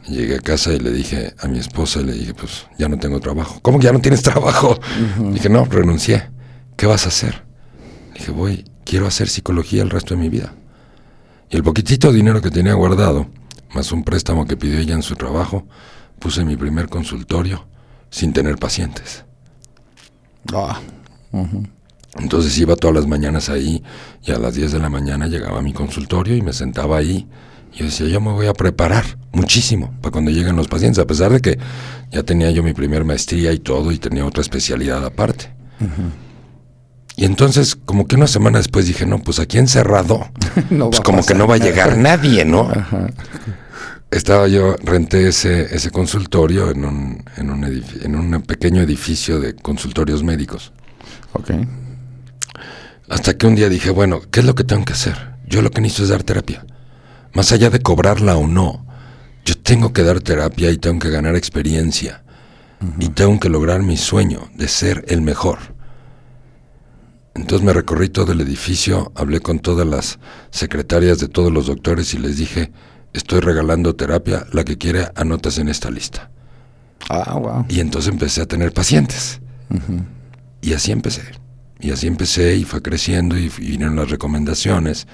Y 0.07 0.15
Llegué 0.15 0.35
a 0.35 0.39
casa 0.39 0.73
y 0.73 0.79
le 0.79 0.91
dije 0.91 1.33
a 1.39 1.47
mi 1.47 1.59
esposa, 1.59 2.01
le 2.01 2.13
dije, 2.13 2.33
pues 2.33 2.67
ya 2.77 2.89
no 2.89 2.97
tengo 2.97 3.19
trabajo. 3.19 3.59
¿Cómo 3.61 3.79
que 3.79 3.85
ya 3.85 3.93
no 3.93 4.01
tienes 4.01 4.21
trabajo? 4.21 4.79
Dije, 5.31 5.49
no, 5.49 5.65
renuncié. 5.65 6.29
¿Qué 6.75 6.85
vas 6.85 7.05
a 7.05 7.09
hacer? 7.09 7.43
Dije, 8.13 8.31
voy, 8.31 8.65
quiero 8.83 9.07
hacer 9.07 9.29
psicología 9.29 9.83
el 9.83 9.89
resto 9.89 10.15
de 10.15 10.21
mi 10.21 10.29
vida. 10.29 10.53
Y 11.49 11.55
el 11.55 11.63
poquitito 11.63 12.11
dinero 12.11 12.41
que 12.41 12.49
tenía 12.49 12.73
guardado, 12.73 13.27
más 13.73 13.91
un 13.91 14.03
préstamo 14.03 14.45
que 14.45 14.57
pidió 14.57 14.79
ella 14.79 14.95
en 14.95 15.03
su 15.03 15.15
trabajo, 15.15 15.65
puse 16.19 16.43
mi 16.43 16.57
primer 16.57 16.89
consultorio 16.89 17.65
sin 18.09 18.33
tener 18.33 18.57
pacientes. 18.57 19.25
Ah, 20.53 20.79
Entonces 22.19 22.57
iba 22.59 22.75
todas 22.75 22.95
las 22.95 23.07
mañanas 23.07 23.49
ahí 23.49 23.83
y 24.23 24.31
a 24.31 24.37
las 24.37 24.53
10 24.55 24.71
de 24.73 24.79
la 24.79 24.89
mañana 24.89 25.27
llegaba 25.27 25.59
a 25.59 25.61
mi 25.61 25.73
consultorio 25.73 26.35
y 26.35 26.41
me 26.41 26.53
sentaba 26.53 26.97
ahí. 26.97 27.27
Y 27.73 27.79
yo 27.79 27.85
decía, 27.85 28.07
yo 28.07 28.21
me 28.21 28.31
voy 28.31 28.45
a 28.47 28.53
preparar 28.53 29.03
muchísimo 29.31 29.93
para 29.99 30.11
cuando 30.11 30.29
lleguen 30.29 30.55
los 30.55 30.67
pacientes, 30.67 30.99
a 30.99 31.07
pesar 31.07 31.31
de 31.31 31.41
que 31.41 31.57
ya 32.11 32.21
tenía 32.21 32.51
yo 32.51 32.61
mi 32.61 32.73
primer 32.73 33.03
maestría 33.03 33.51
y 33.51 33.59
todo 33.59 33.91
y 33.91 33.97
tenía 33.97 34.25
otra 34.25 34.41
especialidad 34.41 35.03
aparte. 35.03 35.51
Y 37.15 37.25
entonces, 37.25 37.75
como 37.75 38.07
que 38.07 38.15
una 38.15 38.27
semana 38.27 38.59
después 38.59 38.87
dije, 38.87 39.05
no, 39.05 39.19
pues 39.19 39.39
aquí 39.39 39.57
encerrado, 39.57 40.29
No 40.69 40.89
pues 40.91 41.01
como 41.01 41.25
que 41.25 41.33
no 41.33 41.47
va 41.47 41.55
a 41.55 41.59
llegar 41.59 41.97
nadie, 41.97 42.45
¿no? 42.45 42.71
Estaba 44.11 44.47
yo, 44.47 44.75
renté 44.83 45.27
ese, 45.27 45.75
ese 45.75 45.89
consultorio 45.89 46.69
en 46.69 46.85
un, 46.85 47.25
en, 47.37 47.49
un 47.49 47.63
en 47.63 48.15
un 48.15 48.41
pequeño 48.43 48.81
edificio 48.81 49.39
de 49.39 49.55
consultorios 49.55 50.23
médicos. 50.23 50.71
ok. 51.33 51.51
Hasta 53.09 53.37
que 53.37 53.47
un 53.47 53.55
día 53.55 53.69
dije, 53.69 53.89
bueno, 53.89 54.21
¿qué 54.31 54.39
es 54.39 54.45
lo 54.45 54.55
que 54.55 54.63
tengo 54.63 54.85
que 54.85 54.93
hacer? 54.93 55.35
Yo 55.45 55.61
lo 55.61 55.71
que 55.71 55.81
necesito 55.81 56.03
es 56.03 56.09
dar 56.09 56.23
terapia. 56.23 56.65
Más 57.33 57.51
allá 57.51 57.69
de 57.69 57.81
cobrarla 57.81 58.37
o 58.37 58.47
no, 58.47 58.85
yo 59.45 59.55
tengo 59.57 59.93
que 59.93 60.03
dar 60.03 60.21
terapia 60.21 60.71
y 60.71 60.77
tengo 60.77 60.99
que 60.99 61.09
ganar 61.09 61.35
experiencia. 61.35 62.23
Y 62.99 63.09
tengo 63.09 63.39
que 63.39 63.47
lograr 63.47 63.81
mi 63.81 63.95
sueño 63.95 64.49
de 64.55 64.67
ser 64.67 65.05
el 65.07 65.21
mejor. 65.21 65.59
Entonces 67.33 67.65
me 67.65 67.71
recorrí 67.71 68.09
todo 68.09 68.33
el 68.33 68.41
edificio, 68.41 69.11
hablé 69.15 69.39
con 69.39 69.59
todas 69.59 69.87
las 69.87 70.19
secretarias 70.51 71.19
de 71.19 71.29
todos 71.29 71.51
los 71.51 71.67
doctores 71.67 72.13
y 72.13 72.17
les 72.17 72.37
dije, 72.37 72.71
estoy 73.13 73.39
regalando 73.39 73.95
terapia, 73.95 74.45
la 74.51 74.65
que 74.65 74.77
quiera, 74.77 75.13
anotas 75.15 75.57
en 75.57 75.69
esta 75.69 75.89
lista. 75.89 76.29
Ah, 77.09 77.37
wow. 77.39 77.65
Y 77.69 77.79
entonces 77.79 78.11
empecé 78.11 78.41
a 78.41 78.45
tener 78.45 78.73
pacientes. 78.73 79.39
Y 80.61 80.73
así 80.73 80.91
empecé. 80.91 81.23
Y 81.83 81.91
así 81.91 82.07
empecé 82.07 82.55
y 82.55 82.63
fue 82.63 82.81
creciendo 82.81 83.37
y, 83.37 83.51
y 83.57 83.71
vinieron 83.71 83.97
las 83.97 84.09
recomendaciones. 84.09 85.05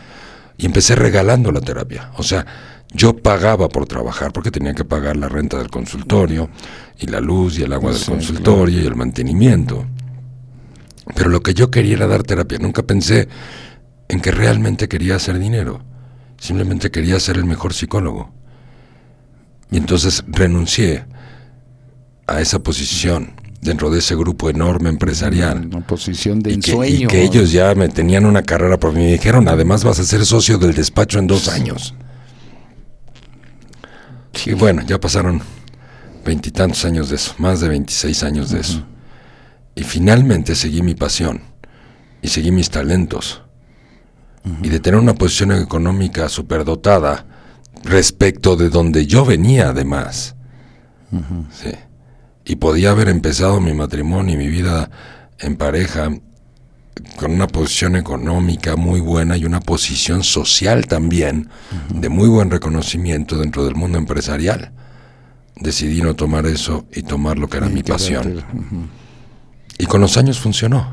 Y 0.58 0.68
empecé 0.68 0.96
regalando 0.96 1.52
la 1.52 1.62
terapia. 1.62 2.12
O 2.18 2.24
sea, 2.24 2.46
yo 2.94 3.18
pagaba 3.18 3.70
por 3.70 3.88
trabajar 3.88 4.32
porque 4.32 4.52
tenía 4.52 4.76
que 4.76 4.86
pagar 4.86 5.18
la 5.18 5.30
renta 5.30 5.58
del 5.58 5.70
consultorio 5.70 6.50
y 7.00 7.08
la 7.08 7.22
luz 7.22 7.58
y 7.58 7.64
el 7.64 7.74
agua 7.74 7.92
del 7.92 8.00
Sí, 8.00 8.12
consultorio 8.12 8.82
y 8.82 8.86
el 8.86 8.96
mantenimiento. 8.96 9.86
Pero 11.16 11.30
lo 11.30 11.42
que 11.42 11.56
yo 11.56 11.72
quería 11.72 11.96
era 11.96 12.08
dar 12.08 12.22
terapia. 12.22 12.60
Nunca 12.60 12.84
pensé 12.84 13.28
en 14.08 14.22
que 14.22 14.32
realmente 14.32 14.88
quería 14.88 15.16
hacer 15.16 15.40
dinero. 15.40 15.82
Simplemente 16.38 16.92
quería 16.92 17.20
ser 17.20 17.38
el 17.38 17.46
mejor 17.46 17.74
psicólogo. 17.74 18.32
Y 19.72 19.78
entonces 19.78 20.24
renuncié 20.28 21.06
a 22.28 22.42
esa 22.42 22.60
posición 22.60 23.39
dentro 23.62 23.90
de 23.90 24.00
ese 24.00 24.16
grupo 24.16 24.50
enorme 24.50 24.90
empresarial. 24.90 25.66
Una 25.66 25.86
posición 25.86 26.40
de 26.40 26.54
Y 26.54 26.60
que, 26.60 26.90
y 26.90 27.08
que 27.08 27.24
ellos 27.24 27.52
ya 27.52 27.76
me 27.76 27.90
tenían 27.90 28.26
una 28.26 28.44
carrera 28.44 28.80
por 28.80 28.94
mí. 28.94 29.00
Me 29.00 29.12
dijeron, 29.14 29.48
además 29.48 29.84
vas 29.84 30.00
a 30.00 30.04
ser 30.04 30.26
socio 30.26 30.58
del 30.58 30.74
despacho 30.74 31.20
en 31.20 31.28
dos 31.28 31.50
años. 31.50 31.94
Y 34.46 34.54
bueno, 34.54 34.84
ya 34.86 35.00
pasaron 35.00 35.42
veintitantos 36.24 36.86
años 36.86 37.10
de 37.10 37.16
eso, 37.16 37.34
más 37.38 37.60
de 37.60 37.70
26 37.70 38.24
años 38.24 38.52
de 38.52 38.62
eso. 38.62 38.84
Y 39.76 39.84
finalmente 39.84 40.56
seguí 40.56 40.82
mi 40.82 40.96
pasión 40.96 41.42
y 42.22 42.28
seguí 42.30 42.52
mis 42.52 42.70
talentos. 42.70 43.42
Y 44.64 44.70
de 44.70 44.80
tener 44.80 45.00
una 45.00 45.14
posición 45.14 45.52
económica 45.52 46.30
superdotada 46.30 47.26
respecto 47.84 48.56
de 48.56 48.70
donde 48.70 49.06
yo 49.06 49.26
venía 49.26 49.70
además. 49.70 50.36
Sí. 51.52 51.72
Y 52.50 52.56
podía 52.56 52.90
haber 52.90 53.10
empezado 53.10 53.62
mi 53.62 53.74
matrimonio 53.74 54.34
y 54.34 54.38
mi 54.38 54.48
vida 54.48 54.90
en 55.38 55.56
pareja 55.56 56.10
con 57.16 57.32
una 57.32 57.46
posición 57.46 57.96
económica 57.96 58.76
muy 58.76 59.00
buena 59.00 59.38
y 59.38 59.46
una 59.46 59.60
posición 59.60 60.24
social 60.24 60.88
también 60.88 61.48
de 61.94 62.10
muy 62.10 62.28
buen 62.28 62.50
reconocimiento 62.50 63.38
dentro 63.38 63.66
del 63.66 63.76
mundo 63.76 64.00
empresarial. 64.00 64.72
Decidí 65.58 66.02
no 66.02 66.16
tomar 66.16 66.48
eso 66.48 66.88
y 66.92 67.04
tomar 67.04 67.38
lo 67.38 67.48
que 67.48 67.58
era 67.58 67.70
mi 67.70 67.84
pasión. 67.84 68.44
Y 69.78 69.86
con 69.86 70.02
los 70.02 70.18
años 70.18 70.40
funcionó. 70.40 70.92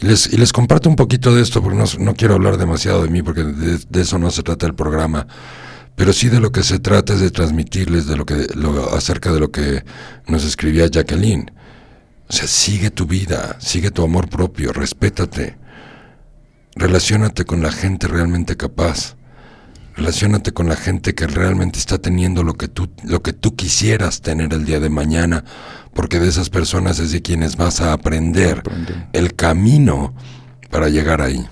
Y 0.00 0.06
les, 0.06 0.32
y 0.32 0.36
les 0.36 0.52
comparto 0.52 0.88
un 0.88 0.96
poquito 0.96 1.32
de 1.32 1.42
esto 1.42 1.62
porque 1.62 1.78
no, 1.78 1.84
no 2.00 2.14
quiero 2.14 2.34
hablar 2.34 2.56
demasiado 2.56 3.04
de 3.04 3.08
mí 3.08 3.22
porque 3.22 3.44
de, 3.44 3.78
de 3.88 4.00
eso 4.00 4.18
no 4.18 4.32
se 4.32 4.42
trata 4.42 4.66
el 4.66 4.74
programa. 4.74 5.28
Pero 5.96 6.12
sí 6.12 6.28
de 6.28 6.40
lo 6.40 6.52
que 6.52 6.62
se 6.62 6.78
trata 6.78 7.14
es 7.14 7.20
de 7.20 7.30
transmitirles 7.30 8.06
de 8.06 8.16
lo 8.16 8.24
que, 8.24 8.46
lo, 8.54 8.94
acerca 8.94 9.32
de 9.32 9.40
lo 9.40 9.50
que 9.50 9.84
nos 10.26 10.44
escribía 10.44 10.86
Jacqueline. 10.86 11.50
O 12.28 12.32
sea, 12.32 12.46
sigue 12.46 12.90
tu 12.90 13.06
vida, 13.06 13.56
sigue 13.60 13.90
tu 13.90 14.02
amor 14.02 14.28
propio, 14.28 14.72
respétate. 14.72 15.58
Relaciónate 16.76 17.44
con 17.44 17.62
la 17.62 17.72
gente 17.72 18.06
realmente 18.06 18.56
capaz. 18.56 19.16
Relaciónate 19.96 20.52
con 20.52 20.68
la 20.68 20.76
gente 20.76 21.14
que 21.14 21.26
realmente 21.26 21.78
está 21.78 21.98
teniendo 21.98 22.42
lo 22.42 22.54
que 22.54 22.68
tú, 22.68 22.88
lo 23.04 23.22
que 23.22 23.32
tú 23.32 23.56
quisieras 23.56 24.22
tener 24.22 24.54
el 24.54 24.64
día 24.64 24.80
de 24.80 24.88
mañana, 24.88 25.44
porque 25.92 26.20
de 26.20 26.28
esas 26.28 26.48
personas 26.48 27.00
es 27.00 27.12
de 27.12 27.20
quienes 27.20 27.56
vas 27.56 27.80
a 27.80 27.92
aprender 27.92 28.62
el 29.12 29.34
camino 29.34 30.14
para 30.70 30.88
llegar 30.88 31.20
ahí. 31.20 31.46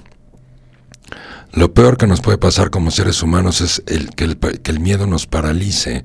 Lo 1.59 1.75
peor 1.75 1.97
que 1.97 2.07
nos 2.07 2.21
puede 2.21 2.39
pasar 2.39 2.71
como 2.71 2.93
seres 2.93 3.21
humanos 3.21 3.61
es 3.61 3.83
el, 3.89 4.11
que, 4.11 4.23
el, 4.23 4.39
que 4.39 4.71
el 4.71 4.79
miedo 4.79 5.09
nos 5.09 5.27
paralice 5.27 6.05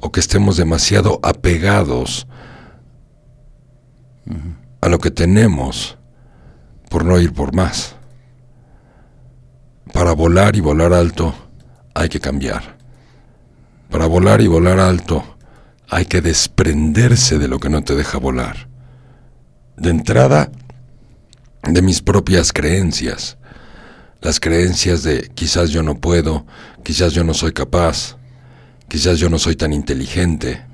o 0.00 0.12
que 0.12 0.20
estemos 0.20 0.56
demasiado 0.56 1.18
apegados 1.24 2.28
a 4.80 4.88
lo 4.88 5.00
que 5.00 5.10
tenemos 5.10 5.98
por 6.88 7.04
no 7.04 7.18
ir 7.18 7.32
por 7.32 7.52
más. 7.52 7.96
Para 9.92 10.12
volar 10.12 10.54
y 10.54 10.60
volar 10.60 10.92
alto 10.92 11.34
hay 11.94 12.08
que 12.08 12.20
cambiar. 12.20 12.78
Para 13.90 14.06
volar 14.06 14.40
y 14.40 14.46
volar 14.46 14.78
alto 14.78 15.24
hay 15.90 16.04
que 16.04 16.20
desprenderse 16.20 17.40
de 17.40 17.48
lo 17.48 17.58
que 17.58 17.70
no 17.70 17.82
te 17.82 17.96
deja 17.96 18.18
volar. 18.18 18.68
De 19.76 19.90
entrada, 19.90 20.52
de 21.64 21.82
mis 21.82 22.02
propias 22.02 22.52
creencias. 22.52 23.36
Las 24.22 24.38
creencias 24.38 25.02
de 25.02 25.30
quizás 25.34 25.70
yo 25.70 25.82
no 25.82 25.96
puedo, 25.96 26.46
quizás 26.84 27.12
yo 27.12 27.24
no 27.24 27.34
soy 27.34 27.52
capaz, 27.52 28.16
quizás 28.88 29.18
yo 29.18 29.28
no 29.28 29.38
soy 29.38 29.56
tan 29.56 29.72
inteligente. 29.72 30.64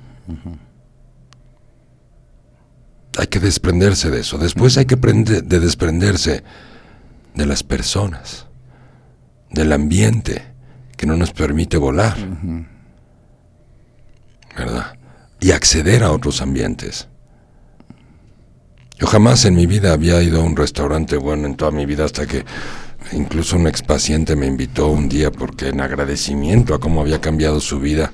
Hay 3.17 3.27
que 3.27 3.41
desprenderse 3.41 4.11
de 4.11 4.21
eso. 4.21 4.37
Después 4.37 4.77
hay 4.77 4.85
que 4.85 4.97
de 4.97 5.61
desprenderse 5.61 6.45
de 7.35 7.47
las 7.47 7.63
personas, 7.63 8.47
del 9.51 9.73
ambiente 9.73 10.45
que 10.99 11.07
no 11.07 11.17
nos 11.17 11.33
permite 11.33 11.79
volar. 11.79 12.17
¿Verdad? 14.57 14.99
Y 15.41 15.53
acceder 15.53 16.05
a 16.05 16.13
otros 16.13 16.43
ambientes. 16.43 17.09
Yo 18.99 19.07
jamás 19.07 19.45
en 19.47 19.55
mi 19.55 19.67
vida 19.67 19.93
había 19.93 20.21
ido 20.23 20.41
a 20.41 20.45
un 20.45 20.57
restaurante 20.57 21.17
bueno 21.17 21.47
en 21.47 21.57
toda 21.57 21.71
mi 21.71 21.87
vida 21.87 22.05
hasta 22.05 22.27
que 22.27 22.45
incluso 23.13 23.57
un 23.57 23.67
expaciente 23.67 24.37
me 24.37 24.47
invitó 24.47 24.89
un 24.89 25.09
día 25.09 25.31
porque 25.31 25.69
en 25.69 25.81
agradecimiento 25.81 26.75
a 26.75 26.81
cómo 26.81 27.01
había 27.01 27.21
cambiado 27.21 27.61
su 27.61 27.81
vida 27.81 28.13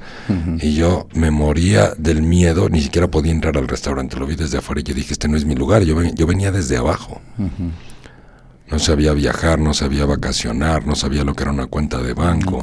y 0.60 0.74
yo 0.74 1.08
me 1.14 1.30
moría 1.30 1.92
del 1.98 2.22
miedo, 2.22 2.68
ni 2.68 2.80
siquiera 2.80 3.08
podía 3.08 3.32
entrar 3.32 3.56
al 3.56 3.68
restaurante, 3.68 4.16
lo 4.16 4.26
vi 4.26 4.36
desde 4.36 4.58
afuera 4.58 4.80
y 4.80 4.84
yo 4.84 4.94
dije, 4.94 5.12
este 5.12 5.28
no 5.28 5.36
es 5.36 5.44
mi 5.44 5.54
lugar, 5.54 5.82
yo, 5.82 5.96
ven- 5.96 6.14
yo 6.14 6.26
venía 6.26 6.50
desde 6.52 6.76
abajo. 6.76 7.20
No 8.70 8.78
sabía 8.78 9.12
viajar, 9.12 9.58
no 9.58 9.74
sabía 9.74 10.06
vacacionar, 10.06 10.86
no 10.86 10.94
sabía 10.94 11.22
lo 11.24 11.34
que 11.34 11.42
era 11.42 11.52
una 11.52 11.66
cuenta 11.66 11.98
de 12.02 12.14
banco. 12.14 12.62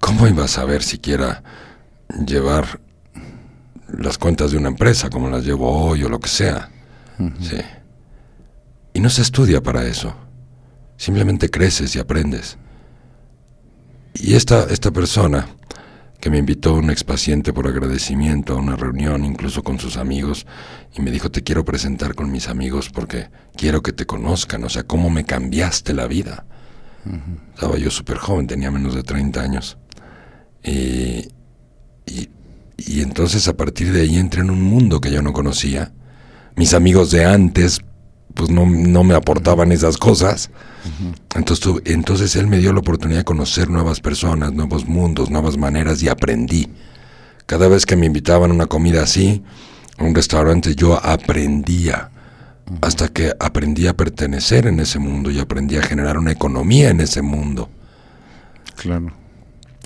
¿Cómo 0.00 0.26
iba 0.28 0.44
a 0.44 0.48
saber 0.48 0.82
siquiera 0.82 1.42
llevar 2.26 2.80
las 3.96 4.16
cuentas 4.18 4.52
de 4.52 4.56
una 4.58 4.68
empresa 4.68 5.10
como 5.10 5.28
las 5.28 5.44
llevo 5.44 5.70
hoy 5.86 6.04
o 6.04 6.08
lo 6.08 6.20
que 6.20 6.28
sea? 6.28 6.70
Sí. 7.40 7.56
Y 8.92 9.00
no 9.00 9.10
se 9.10 9.22
estudia 9.22 9.62
para 9.62 9.86
eso. 9.86 10.14
Simplemente 10.96 11.50
creces 11.50 11.94
y 11.96 11.98
aprendes. 11.98 12.58
Y 14.14 14.34
esta, 14.34 14.64
esta 14.64 14.90
persona 14.90 15.46
que 16.20 16.30
me 16.30 16.38
invitó 16.38 16.74
un 16.74 16.90
expaciente 16.90 17.52
por 17.52 17.66
agradecimiento 17.66 18.52
a 18.52 18.56
una 18.56 18.76
reunión, 18.76 19.24
incluso 19.24 19.62
con 19.62 19.78
sus 19.78 19.96
amigos, 19.96 20.46
y 20.94 21.00
me 21.00 21.10
dijo, 21.10 21.30
te 21.30 21.42
quiero 21.42 21.64
presentar 21.64 22.14
con 22.14 22.30
mis 22.30 22.48
amigos 22.48 22.90
porque 22.90 23.30
quiero 23.56 23.82
que 23.82 23.92
te 23.92 24.04
conozcan, 24.04 24.62
o 24.64 24.68
sea, 24.68 24.82
cómo 24.82 25.08
me 25.08 25.24
cambiaste 25.24 25.94
la 25.94 26.06
vida. 26.06 26.44
Estaba 27.54 27.78
yo 27.78 27.90
súper 27.90 28.18
joven, 28.18 28.46
tenía 28.46 28.70
menos 28.70 28.94
de 28.94 29.02
30 29.02 29.40
años. 29.40 29.78
Y, 30.62 31.28
y, 32.04 32.28
y 32.76 33.00
entonces 33.00 33.48
a 33.48 33.56
partir 33.56 33.90
de 33.92 34.02
ahí 34.02 34.18
entré 34.18 34.42
en 34.42 34.50
un 34.50 34.62
mundo 34.62 35.00
que 35.00 35.10
yo 35.10 35.22
no 35.22 35.32
conocía. 35.32 35.92
Mis 36.56 36.74
amigos 36.74 37.10
de 37.10 37.24
antes, 37.24 37.80
pues 38.34 38.50
no, 38.50 38.66
no 38.66 39.04
me 39.04 39.14
aportaban 39.14 39.72
esas 39.72 39.96
cosas. 39.96 40.50
Entonces, 41.34 41.60
tu- 41.62 41.82
entonces 41.84 42.34
él 42.36 42.46
me 42.46 42.58
dio 42.58 42.72
la 42.72 42.80
oportunidad 42.80 43.20
de 43.20 43.24
conocer 43.24 43.68
nuevas 43.68 44.00
personas, 44.00 44.52
nuevos 44.52 44.86
mundos, 44.86 45.30
nuevas 45.30 45.56
maneras 45.56 46.02
y 46.02 46.08
aprendí. 46.08 46.68
Cada 47.46 47.68
vez 47.68 47.84
que 47.86 47.96
me 47.96 48.06
invitaban 48.06 48.50
a 48.50 48.54
una 48.54 48.66
comida 48.66 49.02
así, 49.02 49.42
a 49.98 50.04
un 50.04 50.14
restaurante, 50.14 50.74
yo 50.74 50.94
aprendía. 51.04 52.10
Hasta 52.82 53.08
que 53.08 53.32
aprendí 53.40 53.88
a 53.88 53.96
pertenecer 53.96 54.66
en 54.68 54.78
ese 54.78 55.00
mundo 55.00 55.30
y 55.32 55.40
aprendí 55.40 55.76
a 55.76 55.82
generar 55.82 56.16
una 56.16 56.30
economía 56.30 56.90
en 56.90 57.00
ese 57.00 57.20
mundo. 57.20 57.68
Claro. 58.76 59.12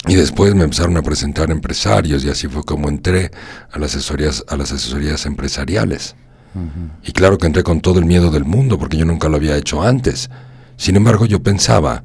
Y 0.07 0.15
después 0.17 0.55
me 0.55 0.65
empezaron 0.65 0.97
a 0.99 1.03
presentar 1.03 1.51
empresarios 1.51 2.25
y 2.25 2.29
así 2.31 2.47
fue 2.47 2.63
como 2.63 2.91
entré 2.91 3.31
a 3.73 3.79
las 3.79 3.95
asesorías, 3.95 4.45
a 4.49 4.57
las 4.57 4.71
asesorías 4.71 5.25
empresariales. 5.25 6.15
Y 7.03 7.13
claro 7.13 7.39
que 7.39 7.47
entré 7.47 7.63
con 7.63 7.81
todo 7.81 7.99
el 7.99 8.05
miedo 8.05 8.31
del 8.31 8.45
mundo 8.45 8.79
porque 8.79 8.97
yo 8.97 9.05
nunca 9.05 9.29
lo 9.29 9.37
había 9.37 9.57
hecho 9.57 9.83
antes. 9.83 10.31
Sin 10.77 10.97
embargo, 10.97 11.27
yo 11.27 11.43
pensaba 11.43 12.05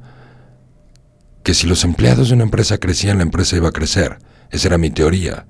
que 1.43 1.53
si 1.53 1.67
los 1.67 1.83
empleados 1.83 2.29
de 2.29 2.35
una 2.35 2.43
empresa 2.43 2.77
crecían, 2.77 3.17
la 3.17 3.23
empresa 3.23 3.55
iba 3.55 3.69
a 3.69 3.73
crecer. 3.73 4.19
Esa 4.51 4.67
era 4.67 4.77
mi 4.77 4.89
teoría. 4.89 5.45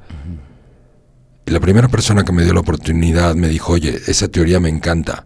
Y 1.46 1.52
la 1.52 1.60
primera 1.60 1.88
persona 1.88 2.24
que 2.24 2.32
me 2.32 2.44
dio 2.44 2.54
la 2.54 2.60
oportunidad 2.60 3.36
me 3.36 3.48
dijo, 3.48 3.74
oye, 3.74 4.00
esa 4.08 4.28
teoría 4.28 4.60
me 4.60 4.70
encanta. 4.70 5.26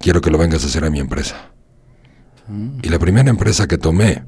Quiero 0.00 0.20
que 0.20 0.30
lo 0.30 0.38
vengas 0.38 0.64
a 0.64 0.66
hacer 0.66 0.84
a 0.84 0.90
mi 0.90 1.00
empresa. 1.00 1.50
Y 2.82 2.88
la 2.88 2.98
primera 2.98 3.30
empresa 3.30 3.66
que 3.66 3.78
tomé 3.78 4.22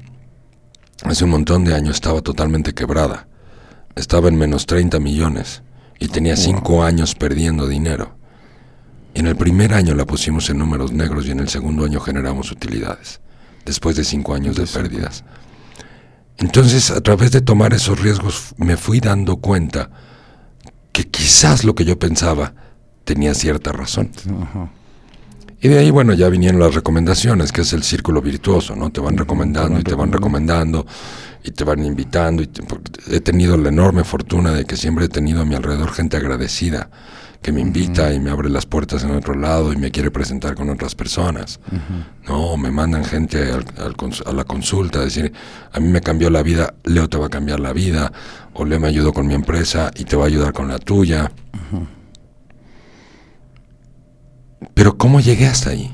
hace 1.03 1.23
un 1.23 1.31
montón 1.31 1.65
de 1.65 1.75
años 1.75 1.95
estaba 1.95 2.21
totalmente 2.21 2.73
quebrada. 2.73 3.27
Estaba 3.95 4.29
en 4.29 4.37
menos 4.37 4.65
30 4.65 4.99
millones 4.99 5.61
y 5.99 6.07
tenía 6.07 6.35
cinco 6.35 6.83
años 6.83 7.15
perdiendo 7.15 7.67
dinero. 7.67 8.16
Y 9.17 9.21
en 9.21 9.25
el 9.25 9.35
primer 9.35 9.73
año 9.73 9.95
la 9.95 10.05
pusimos 10.05 10.47
en 10.51 10.59
números 10.59 10.91
negros 10.91 11.25
y 11.25 11.31
en 11.31 11.39
el 11.39 11.49
segundo 11.49 11.85
año 11.85 11.99
generamos 11.99 12.51
utilidades, 12.51 13.19
después 13.65 13.95
de 13.95 14.03
cinco 14.03 14.35
años 14.35 14.55
de 14.55 14.67
pérdidas. 14.67 15.23
Entonces, 16.37 16.91
a 16.91 17.01
través 17.01 17.31
de 17.31 17.41
tomar 17.41 17.73
esos 17.73 17.99
riesgos, 17.99 18.53
me 18.57 18.77
fui 18.77 18.99
dando 18.99 19.37
cuenta 19.37 19.89
que 20.91 21.05
quizás 21.07 21.63
lo 21.63 21.73
que 21.73 21.83
yo 21.83 21.97
pensaba 21.97 22.53
tenía 23.05 23.33
cierta 23.33 23.71
razón. 23.71 24.11
Ajá. 24.43 24.69
Y 25.61 25.67
de 25.69 25.79
ahí, 25.79 25.89
bueno, 25.89 26.13
ya 26.13 26.29
vinieron 26.29 26.59
las 26.59 26.75
recomendaciones, 26.75 27.51
que 27.51 27.61
es 27.61 27.73
el 27.73 27.81
círculo 27.81 28.21
virtuoso, 28.21 28.75
¿no? 28.75 28.91
Te 28.91 29.01
van 29.01 29.17
recomendando 29.17 29.79
y 29.79 29.83
te 29.83 29.95
van 29.95 30.11
recomendando 30.11 30.85
y 31.43 31.49
te 31.49 31.63
van 31.63 31.83
invitando. 31.83 32.43
Y 32.43 32.47
te- 32.47 32.61
he 33.09 33.19
tenido 33.21 33.57
la 33.57 33.69
enorme 33.69 34.03
fortuna 34.03 34.51
de 34.51 34.65
que 34.65 34.77
siempre 34.77 35.05
he 35.05 35.09
tenido 35.09 35.41
a 35.41 35.45
mi 35.45 35.55
alrededor 35.55 35.91
gente 35.91 36.17
agradecida, 36.17 36.91
que 37.47 37.53
me 37.53 37.61
invita 37.61 38.13
y 38.13 38.19
me 38.19 38.29
abre 38.29 38.49
las 38.49 38.65
puertas 38.65 39.05
en 39.05 39.11
otro 39.11 39.33
lado 39.33 39.71
y 39.71 39.77
me 39.77 39.89
quiere 39.89 40.11
presentar 40.11 40.53
con 40.53 40.69
otras 40.69 40.95
personas. 40.95 41.61
No, 42.27 42.57
me 42.57 42.71
mandan 42.71 43.05
gente 43.05 43.41
al- 43.53 43.63
al 43.77 43.95
cons- 43.95 44.21
a 44.27 44.33
la 44.33 44.43
consulta 44.43 44.99
a 44.99 45.03
decir, 45.05 45.31
a 45.71 45.79
mí 45.79 45.87
me 45.87 46.01
cambió 46.01 46.29
la 46.29 46.43
vida, 46.43 46.73
Leo 46.83 47.07
te 47.07 47.17
va 47.17 47.27
a 47.27 47.29
cambiar 47.29 47.61
la 47.61 47.71
vida, 47.71 48.11
o 48.53 48.65
Leo 48.65 48.81
me 48.81 48.89
ayudó 48.89 49.13
con 49.13 49.27
mi 49.27 49.33
empresa 49.33 49.91
y 49.95 50.03
te 50.03 50.17
va 50.17 50.25
a 50.25 50.27
ayudar 50.27 50.51
con 50.51 50.67
la 50.67 50.77
tuya. 50.77 51.31
Pero 54.73 54.97
¿cómo 54.97 55.21
llegué 55.21 55.47
hasta 55.47 55.69
ahí? 55.69 55.89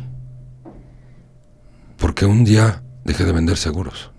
Porque 1.98 2.26
un 2.26 2.44
día 2.46 2.82
dejé 3.06 3.26
de 3.26 3.32
vender 3.32 3.58
seguros. 3.58 4.10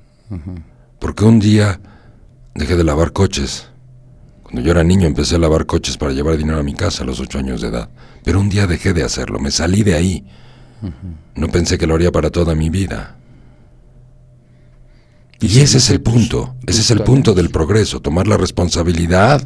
Porque 1.00 1.24
un 1.24 1.40
día 1.40 1.80
dejé 2.54 2.76
de 2.76 2.84
lavar 2.84 3.12
coches. 3.12 3.70
Cuando 4.54 4.68
yo 4.68 4.70
era 4.70 4.84
niño 4.84 5.08
empecé 5.08 5.34
a 5.34 5.40
lavar 5.40 5.66
coches 5.66 5.96
para 5.96 6.12
llevar 6.12 6.36
dinero 6.36 6.60
a 6.60 6.62
mi 6.62 6.74
casa 6.74 7.02
a 7.02 7.06
los 7.06 7.18
ocho 7.18 7.40
años 7.40 7.60
de 7.60 7.70
edad. 7.70 7.88
Pero 8.22 8.38
un 8.38 8.48
día 8.48 8.68
dejé 8.68 8.92
de 8.92 9.02
hacerlo, 9.02 9.40
me 9.40 9.50
salí 9.50 9.82
de 9.82 9.96
ahí. 9.96 10.24
No 11.34 11.48
pensé 11.48 11.76
que 11.76 11.88
lo 11.88 11.96
haría 11.96 12.12
para 12.12 12.30
toda 12.30 12.54
mi 12.54 12.70
vida. 12.70 13.16
Y 15.40 15.58
ese 15.58 15.78
es 15.78 15.90
el 15.90 16.02
punto, 16.02 16.54
ese 16.68 16.82
es 16.82 16.92
el 16.92 17.00
punto 17.02 17.34
del 17.34 17.50
progreso, 17.50 17.98
tomar 17.98 18.28
la 18.28 18.36
responsabilidad 18.36 19.44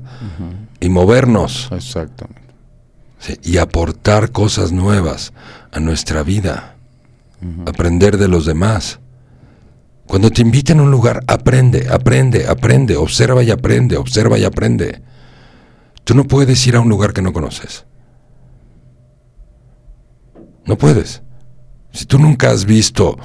y 0.78 0.90
movernos. 0.90 1.70
Exactamente. 1.72 2.42
Sí, 3.18 3.38
y 3.42 3.56
aportar 3.56 4.30
cosas 4.30 4.72
nuevas 4.72 5.32
a 5.72 5.80
nuestra 5.80 6.22
vida. 6.22 6.76
Aprender 7.64 8.18
de 8.18 8.28
los 8.28 8.44
demás. 8.44 9.00
Cuando 10.08 10.30
te 10.30 10.42
inviten 10.42 10.80
a 10.80 10.82
un 10.82 10.90
lugar, 10.90 11.22
aprende, 11.26 11.88
aprende, 11.88 12.46
aprende, 12.46 12.96
observa 12.96 13.42
y 13.42 13.50
aprende, 13.50 13.96
observa 13.96 14.38
y 14.38 14.44
aprende. 14.44 15.02
Tú 16.02 16.14
no 16.14 16.24
puedes 16.24 16.66
ir 16.66 16.76
a 16.76 16.80
un 16.80 16.88
lugar 16.88 17.12
que 17.12 17.22
no 17.22 17.32
conoces. 17.32 17.84
No 20.64 20.76
puedes. 20.76 21.22
Si 21.92 22.06
tú 22.06 22.18
nunca 22.18 22.50
has 22.50 22.64
visto, 22.64 23.18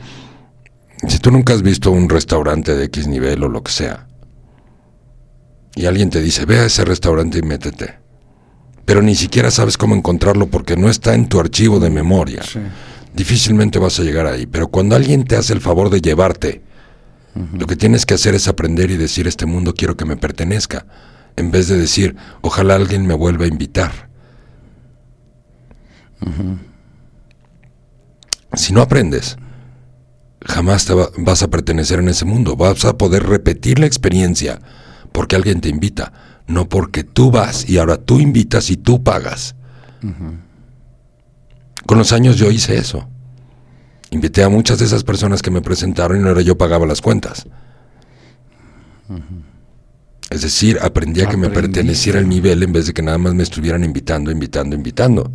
si 1.08 1.20
tú 1.20 1.32
nunca 1.32 1.54
has 1.54 1.62
visto 1.62 1.90
un 1.90 2.10
restaurante 2.10 2.76
de 2.76 2.86
X 2.86 3.08
nivel 3.08 3.44
o 3.44 3.50
lo 3.50 3.64
que 3.64 3.72
sea, 3.72 4.08
y 5.76 5.86
alguien 5.86 6.10
te 6.10 6.22
dice, 6.22 6.46
ve 6.46 6.60
a 6.60 6.66
ese 6.66 6.86
restaurante 6.86 7.40
y 7.40 7.42
métete 7.42 8.04
pero 8.86 9.02
ni 9.02 9.16
siquiera 9.16 9.52
sabes 9.52 9.78
cómo 9.78 9.96
encontrarlo 9.96 10.48
porque 10.48 10.76
no 10.76 10.90
está 10.90 11.14
en 11.14 11.28
tu 11.28 11.40
archivo 11.40 11.80
de 11.80 11.90
memoria. 11.90 12.44
Sí. 12.44 12.60
Difícilmente 13.14 13.80
vas 13.80 14.00
a 14.00 14.04
llegar 14.04 14.26
ahí, 14.26 14.46
pero 14.46 14.68
cuando 14.68 14.96
alguien 14.96 15.24
te 15.24 15.36
hace 15.36 15.54
el 15.54 15.62
favor 15.62 15.90
de 15.90 16.02
llevarte, 16.02 16.62
lo 17.36 17.66
que 17.68 17.76
tienes 17.76 18.06
que 18.06 18.14
hacer 18.14 18.36
es 18.36 18.48
aprender 18.48 18.92
y 18.92 18.98
decir, 18.98 19.28
este 19.28 19.46
mundo 19.46 19.74
quiero 19.74 19.98
que 19.98 20.06
me 20.06 20.18
pertenezca, 20.18 20.86
en 21.36 21.50
vez 21.52 21.68
de 21.68 21.78
decir, 21.78 22.16
ojalá 22.42 22.76
alguien 22.76 23.08
me 23.08 23.16
vuelva 23.16 23.46
a 23.46 23.48
invitar. 23.48 24.10
Si 28.54 28.72
no 28.74 28.82
aprendes, 28.82 29.38
jamás 30.46 30.86
te 30.86 30.94
va- 30.94 31.10
vas 31.18 31.42
a 31.42 31.50
pertenecer 31.50 32.00
en 32.00 32.10
ese 32.10 32.26
mundo, 32.26 32.56
vas 32.56 32.86
a 32.86 32.98
poder 32.98 33.24
repetir 33.24 33.80
la 33.80 33.88
experiencia 33.88 34.60
porque 35.12 35.36
alguien 35.36 35.60
te 35.62 35.70
invita, 35.70 36.14
no 36.48 36.70
porque 36.70 37.04
tú 37.04 37.32
vas 37.32 37.68
y 37.68 37.78
ahora 37.78 37.98
tú 37.98 38.20
invitas 38.20 38.70
y 38.70 38.78
tú 38.78 39.04
pagas. 39.04 39.56
Con 41.86 41.98
los 41.98 42.12
años 42.14 42.36
yo 42.38 42.52
hice 42.52 42.78
eso. 42.78 43.10
Invité 44.14 44.44
a 44.44 44.50
muchas 44.50 44.78
de 44.78 44.86
esas 44.86 45.04
personas 45.04 45.42
que 45.42 45.50
me 45.50 45.64
presentaron 45.64 46.20
y 46.20 46.22
no 46.22 46.30
era 46.30 46.42
yo 46.42 46.56
pagaba 46.56 46.86
las 46.86 47.02
cuentas. 47.02 47.48
Es 50.30 50.44
decir, 50.44 50.78
aprendí 50.84 51.22
a 51.22 51.30
que 51.30 51.36
me 51.36 51.50
perteneciera 51.50 52.20
el 52.20 52.30
nivel 52.30 52.62
en 52.62 52.72
vez 52.72 52.86
de 52.86 52.94
que 52.94 53.02
nada 53.02 53.18
más 53.18 53.34
me 53.34 53.42
estuvieran 53.42 53.84
invitando, 53.84 54.30
invitando, 54.30 54.76
invitando. 54.76 55.32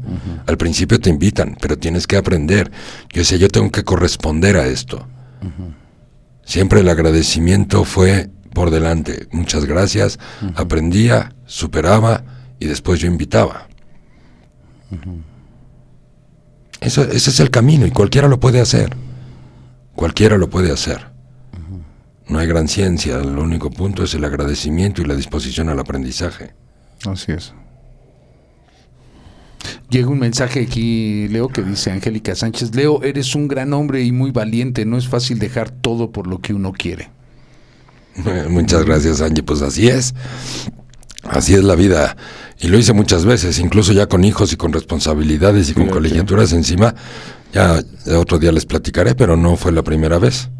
Al 0.46 0.56
principio 0.56 1.00
te 1.00 1.10
invitan, 1.10 1.56
pero 1.60 1.76
tienes 1.76 2.06
que 2.06 2.16
aprender. 2.16 2.70
Yo 3.12 3.22
decía, 3.22 3.36
yo 3.36 3.48
tengo 3.48 3.68
que 3.72 3.82
corresponder 3.82 4.56
a 4.56 4.66
esto. 4.68 5.09
Siempre 6.44 6.78
el 6.78 6.88
agradecimiento 6.88 7.82
fue 7.82 8.30
por 8.55 8.70
delante. 8.70 9.26
Muchas 9.32 9.64
gracias. 9.64 10.20
Aprendía, 10.55 11.34
superaba 11.46 12.22
y 12.60 12.66
después 12.66 13.00
yo 13.00 13.09
invitaba. 13.09 13.66
Eso, 16.80 17.02
ese 17.02 17.30
es 17.30 17.40
el 17.40 17.50
camino 17.50 17.86
y 17.86 17.90
cualquiera 17.90 18.28
lo 18.28 18.40
puede 18.40 18.60
hacer. 18.60 18.96
Cualquiera 19.94 20.36
lo 20.36 20.48
puede 20.48 20.72
hacer. 20.72 21.06
No 22.28 22.38
hay 22.38 22.46
gran 22.46 22.68
ciencia, 22.68 23.16
el 23.16 23.38
único 23.38 23.70
punto 23.70 24.05
es 24.05 24.14
el 24.14 24.24
agradecimiento 24.24 25.00
y 25.00 25.06
la 25.06 25.14
disposición 25.14 25.70
al 25.70 25.80
aprendizaje. 25.80 26.52
Así 27.06 27.32
es. 27.32 27.55
Llega 29.88 30.09
un 30.09 30.18
mensaje 30.18 30.60
aquí, 30.60 31.26
Leo, 31.28 31.48
que 31.48 31.62
dice 31.62 31.90
Angélica 31.90 32.34
Sánchez, 32.34 32.74
Leo, 32.74 33.02
eres 33.02 33.34
un 33.34 33.48
gran 33.48 33.72
hombre 33.72 34.02
y 34.02 34.12
muy 34.12 34.30
valiente, 34.30 34.84
no 34.84 34.98
es 34.98 35.09
fácil 35.09 35.38
dejar 35.38 35.70
todo 35.70 36.12
por 36.12 36.26
lo 36.26 36.40
que 36.40 36.52
uno 36.52 36.72
quiere. 36.72 37.10
Muchas 38.48 38.84
gracias, 38.84 39.20
Angie. 39.20 39.42
Pues 39.42 39.62
así 39.62 39.88
es. 39.88 40.14
Así 41.24 41.55
es 41.55 41.64
la 41.64 41.74
vida. 41.74 42.16
Y 42.60 42.68
lo 42.68 42.78
hice 42.78 42.93
muchas 42.93 43.24
veces, 43.24 43.59
incluso 43.59 43.93
ya 43.93 44.06
con 44.06 44.24
hijos 44.24 44.52
y 44.52 44.56
con 44.56 44.72
responsabilidades 44.72 45.70
y 45.70 45.74
con 45.74 45.86
colegiaturas 45.89 46.52
encima. 46.52 46.94
Ya, 47.52 47.82
ya 48.05 48.18
otro 48.18 48.39
día 48.39 48.52
les 48.52 48.66
platicaré, 48.66 49.14
pero 49.14 49.36
no 49.36 49.56
fue 49.56 49.72
la 49.72 49.82
primera 49.82 50.18
vez. 50.18 50.51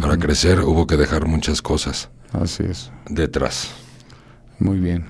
Para 0.00 0.16
crecer 0.18 0.60
hubo 0.60 0.86
que 0.86 0.96
dejar 0.98 1.26
muchas 1.26 1.62
cosas 1.62 2.10
Así 2.32 2.62
es. 2.64 2.90
detrás. 3.08 3.70
Muy 4.58 4.78
bien. 4.80 5.06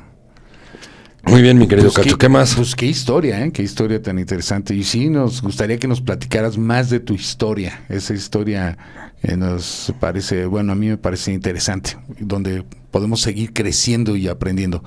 Muy 1.29 1.43
bien, 1.43 1.59
mi 1.59 1.67
querido 1.69 1.89
Pues 1.89 1.97
Cacho. 1.97 2.17
qué- 2.17 2.27
¿Qué 2.27 2.29
más? 2.29 2.55
Pues 2.55 2.75
qué 2.75 2.87
historia, 2.87 3.45
¿eh? 3.45 3.53
Qué 3.53 3.63
historia 3.63 4.01
tan 4.03 4.19
interesante. 4.19 4.75
Y 4.75 4.83
sí, 4.85 5.11
nos 5.11 5.43
gustaría 5.43 5.79
que 5.79 5.87
nos 5.89 6.01
platicaras 6.01 6.57
más 6.57 6.91
de 6.91 7.01
tu 7.01 7.15
historia. 7.15 7.83
Esa 7.89 8.15
historia 8.15 8.79
eh, 9.23 9.37
nos 9.37 9.93
parece, 10.01 10.47
bueno, 10.47 10.73
a 10.73 10.75
mí 10.75 10.89
me 10.89 10.97
parece 10.97 11.33
interesante, 11.33 11.97
donde 12.19 12.65
podemos 12.91 13.21
seguir 13.21 13.53
creciendo 13.53 14.17
y 14.17 14.29
aprendiendo. 14.29 14.83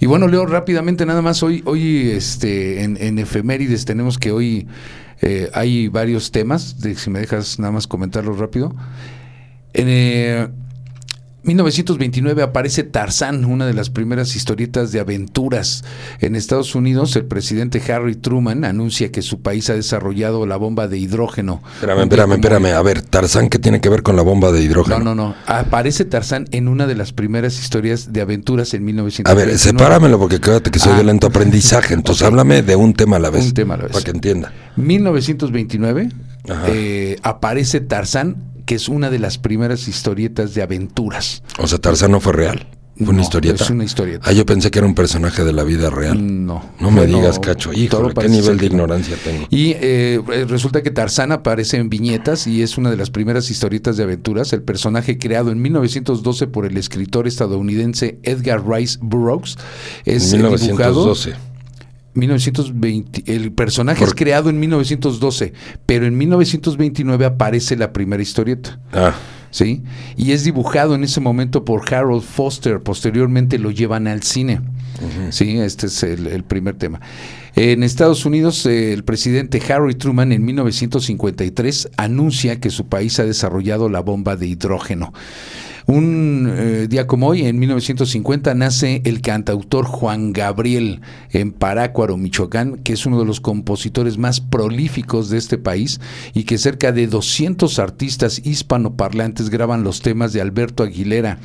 Y 0.00 0.06
bueno, 0.06 0.26
Leo, 0.28 0.46
rápidamente 0.46 1.04
nada 1.04 1.20
más, 1.22 1.42
hoy, 1.42 1.62
hoy 1.66 2.10
este, 2.10 2.82
en, 2.82 2.96
en 3.00 3.18
efemérides 3.18 3.84
tenemos 3.84 4.16
que 4.18 4.32
hoy 4.32 4.66
eh, 5.20 5.50
hay 5.52 5.88
varios 5.88 6.30
temas, 6.32 6.80
de, 6.80 6.94
si 6.94 7.10
me 7.10 7.18
dejas 7.18 7.58
nada 7.58 7.72
más 7.72 7.86
comentarlos 7.86 8.38
rápido. 8.38 8.74
En, 9.74 9.86
eh, 9.88 10.48
1929 11.44 12.42
aparece 12.42 12.84
Tarzán, 12.84 13.44
una 13.44 13.66
de 13.66 13.74
las 13.74 13.90
primeras 13.90 14.34
historietas 14.34 14.92
de 14.92 15.00
aventuras. 15.00 15.84
En 16.20 16.36
Estados 16.36 16.74
Unidos, 16.74 17.14
el 17.16 17.26
presidente 17.26 17.82
Harry 17.92 18.14
Truman 18.16 18.64
anuncia 18.64 19.12
que 19.12 19.20
su 19.22 19.40
país 19.42 19.68
ha 19.68 19.74
desarrollado 19.74 20.46
la 20.46 20.56
bomba 20.56 20.88
de 20.88 20.98
hidrógeno. 20.98 21.62
Espérame, 21.74 22.00
espérame, 22.02 22.32
espérame. 22.32 22.66
A 22.74 22.82
ver, 22.82 23.02
Tarzán, 23.02 23.48
¿qué 23.50 23.58
tiene 23.58 23.80
que 23.80 23.88
ver 23.90 24.02
con 24.02 24.16
la 24.16 24.22
bomba 24.22 24.52
de 24.52 24.62
hidrógeno? 24.62 24.98
No, 25.00 25.14
no, 25.14 25.14
no. 25.14 25.34
Aparece 25.46 26.04
Tarzán 26.06 26.46
en 26.50 26.66
una 26.68 26.86
de 26.86 26.94
las 26.94 27.12
primeras 27.12 27.58
historias 27.60 28.12
de 28.12 28.22
aventuras 28.22 28.72
en 28.74 28.82
A 28.82 28.86
1929. 28.86 29.46
ver, 29.50 29.58
sepáramelo 29.58 30.18
porque 30.18 30.36
acuérdate 30.36 30.70
que 30.70 30.78
soy 30.78 30.92
Ah. 30.94 30.96
de 30.98 31.04
lento 31.04 31.26
aprendizaje. 31.26 31.92
Entonces 31.94 32.26
háblame 32.26 32.62
de 32.62 32.74
un 32.76 32.94
tema 32.94 33.16
a 33.16 33.20
la 33.20 33.30
vez. 33.30 33.44
Un 33.46 33.52
tema 33.54 33.74
a 33.74 33.76
la 33.76 33.82
vez. 33.84 33.92
Para 33.92 34.04
que 34.04 34.10
entienda. 34.12 34.52
1929 34.76 36.08
Ajá. 36.48 36.64
eh, 36.68 37.16
aparece 37.22 37.80
Tarzán, 37.80 38.36
que 38.66 38.74
es 38.74 38.88
una 38.88 39.10
de 39.10 39.18
las 39.18 39.38
primeras 39.38 39.88
historietas 39.88 40.54
de 40.54 40.62
aventuras. 40.62 41.42
O 41.58 41.66
sea, 41.66 41.78
Tarzán 41.78 42.12
no 42.12 42.20
fue 42.20 42.32
real. 42.32 42.66
Fue 42.96 43.08
una 43.08 43.22
historieta. 43.22 43.64
es 43.64 43.70
una 43.70 43.82
historieta. 43.84 44.28
Ah, 44.28 44.32
yo 44.32 44.46
pensé 44.46 44.70
que 44.70 44.78
era 44.78 44.86
un 44.86 44.94
personaje 44.94 45.42
de 45.42 45.52
la 45.52 45.64
vida 45.64 45.90
real. 45.90 46.46
No. 46.46 46.64
No 46.78 46.90
me 46.92 47.00
Bueno, 47.00 47.18
digas, 47.18 47.40
Cacho. 47.40 47.72
Híjole, 47.72 48.14
qué 48.14 48.28
nivel 48.28 48.56
de 48.56 48.68
no. 48.68 48.72
ignorancia 48.74 49.16
tengo. 49.22 49.48
Y 49.50 49.72
eh, 49.72 50.22
eh, 50.32 50.44
resulta 50.48 50.80
que 50.82 50.92
Tarzán 50.92 51.32
aparece 51.32 51.76
en 51.78 51.90
viñetas 51.90 52.46
y 52.46 52.62
es 52.62 52.78
una 52.78 52.90
de 52.92 52.96
las 52.96 53.10
primeras 53.10 53.50
historietas 53.50 53.96
de 53.96 54.04
aventuras. 54.04 54.52
El 54.52 54.62
personaje 54.62 55.18
creado 55.18 55.50
en 55.50 55.60
1912 55.60 56.46
por 56.46 56.66
el 56.66 56.76
escritor 56.76 57.26
estadounidense 57.26 58.20
Edgar 58.22 58.64
Rice 58.64 58.98
Burroughs 59.00 59.58
es 60.04 60.32
En 60.32 60.44
eh, 60.44 60.56
dibujado 60.56 61.06
1912. 61.06 61.34
1920. 62.14 63.24
El 63.26 63.52
personaje 63.52 64.04
es 64.04 64.14
creado 64.14 64.50
en 64.50 64.58
1912, 64.60 65.52
pero 65.86 66.06
en 66.06 66.16
1929 66.16 67.24
aparece 67.24 67.76
la 67.76 67.92
primera 67.92 68.22
historieta. 68.22 68.78
Ah, 68.92 69.14
¿sí? 69.50 69.82
Y 70.16 70.32
es 70.32 70.44
dibujado 70.44 70.94
en 70.94 71.04
ese 71.04 71.20
momento 71.20 71.64
por 71.64 71.92
Harold 71.92 72.22
Foster, 72.22 72.80
posteriormente 72.80 73.58
lo 73.58 73.70
llevan 73.70 74.06
al 74.06 74.22
cine. 74.22 74.60
Sí, 75.30 75.58
este 75.58 75.86
es 75.86 76.02
el, 76.04 76.28
el 76.28 76.44
primer 76.44 76.76
tema. 76.76 77.00
En 77.56 77.82
Estados 77.82 78.26
Unidos, 78.26 78.64
eh, 78.66 78.92
el 78.92 79.04
presidente 79.04 79.60
Harry 79.72 79.94
Truman 79.94 80.32
en 80.32 80.44
1953 80.44 81.90
anuncia 81.96 82.58
que 82.58 82.70
su 82.70 82.86
país 82.86 83.18
ha 83.20 83.24
desarrollado 83.24 83.88
la 83.88 84.00
bomba 84.00 84.36
de 84.36 84.46
hidrógeno. 84.46 85.12
Un 85.86 86.50
eh, 86.50 86.86
día 86.88 87.06
como 87.06 87.26
hoy, 87.28 87.44
en 87.44 87.58
1950, 87.58 88.54
nace 88.54 89.02
el 89.04 89.20
cantautor 89.20 89.84
Juan 89.84 90.32
Gabriel 90.32 91.02
en 91.30 91.52
Parácuaro, 91.52 92.16
Michoacán, 92.16 92.76
que 92.78 92.94
es 92.94 93.04
uno 93.04 93.18
de 93.18 93.26
los 93.26 93.40
compositores 93.40 94.16
más 94.16 94.40
prolíficos 94.40 95.28
de 95.28 95.36
este 95.36 95.58
país 95.58 96.00
y 96.32 96.44
que 96.44 96.56
cerca 96.56 96.90
de 96.90 97.06
200 97.06 97.78
artistas 97.78 98.40
hispanoparlantes 98.44 99.50
graban 99.50 99.84
los 99.84 100.00
temas 100.00 100.32
de 100.32 100.40
Alberto 100.40 100.84
Aguilera, 100.84 101.38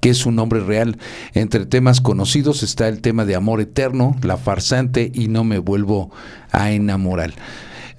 que 0.00 0.10
es 0.10 0.18
su 0.18 0.32
nombre 0.32 0.58
real. 0.58 0.98
Entre 1.32 1.64
temas 1.64 2.00
conocidos 2.00 2.64
está 2.64 2.88
el 2.88 3.00
tema 3.00 3.24
de 3.24 3.36
Amor 3.36 3.60
Eterno, 3.60 4.16
La 4.22 4.36
Farsante 4.36 5.12
y 5.14 5.28
No 5.28 5.44
me 5.44 5.58
vuelvo 5.58 6.10
a 6.50 6.72
enamorar. 6.72 7.32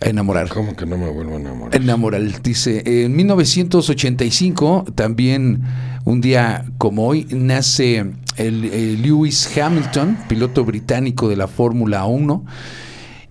A 0.02 0.10
enamorar. 0.10 0.50
¿Cómo 0.50 0.76
que 0.76 0.86
no 0.86 0.98
me 0.98 1.10
vuelvo 1.10 1.36
a 1.36 1.40
enamorar? 1.40 1.76
Enamoral, 1.76 2.36
dice. 2.44 2.84
En 3.06 3.16
1985, 3.16 4.86
también 4.96 5.64
un 6.04 6.22
día 6.22 6.66
como 6.78 7.08
hoy, 7.08 7.28
nace 7.32 8.06
el, 8.38 8.66
el 8.66 9.02
Lewis 9.02 9.58
Hamilton, 9.58 10.18
piloto 10.28 10.66
británico 10.66 11.30
de 11.30 11.36
la 11.36 11.48
Fórmula 11.48 12.06
1. 12.06 12.46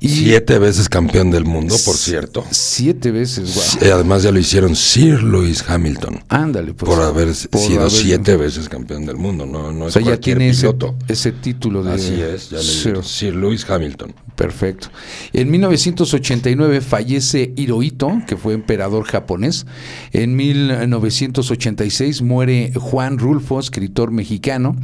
Y 0.05 0.09
Siete 0.09 0.59
veces 0.59 0.89
campeón 0.89 1.31
del 1.31 1.45
mundo, 1.47 1.75
por 1.85 1.97
cierto. 1.97 2.45
Siete 2.51 3.11
veces. 3.11 3.49
Sí, 3.51 3.79
Además 3.91 4.23
ya 4.23 4.31
lo 4.33 4.39
hicieron 4.39 4.77
Sir 4.77 5.23
Lewis 5.23 5.65
Hamilton. 5.67 6.23
Ándale, 6.29 6.75
pues. 6.75 6.91
por 6.93 7.03
haber 7.03 7.29
por 7.51 7.61
sido 7.61 7.81
haber- 7.81 7.91
siete 7.91 8.37
veces 8.37 8.69
campeón 8.69 9.07
del 9.07 9.17
mundo. 9.17 9.47
No, 9.47 9.73
no 9.73 9.87
O 9.87 9.89
es 9.89 9.95
sea, 9.95 10.03
ya 10.03 10.19
tiene 10.19 10.51
ese, 10.51 10.63
piloto. 10.63 10.95
ese 11.09 11.33
título 11.33 11.83
de. 11.83 11.93
Así 11.95 12.21
es, 12.21 12.51
ya 12.51 12.59
le 12.59 12.63
Sir. 12.65 13.03
Sir 13.03 13.35
Lewis 13.35 13.65
Hamilton. 13.69 14.15
Perfecto. 14.37 14.89
En 15.33 15.51
1989 15.51 16.81
fallece 16.81 17.53
Hirohito, 17.57 18.11
que 18.27 18.37
fue 18.37 18.53
emperador 18.55 19.05
japonés. 19.05 19.65
En 20.13 20.35
1986 20.37 22.23
muere 22.23 22.73
Juan 22.75 23.19
Rulfo, 23.19 23.59
escritor 23.61 24.11
mexicano. 24.11 24.77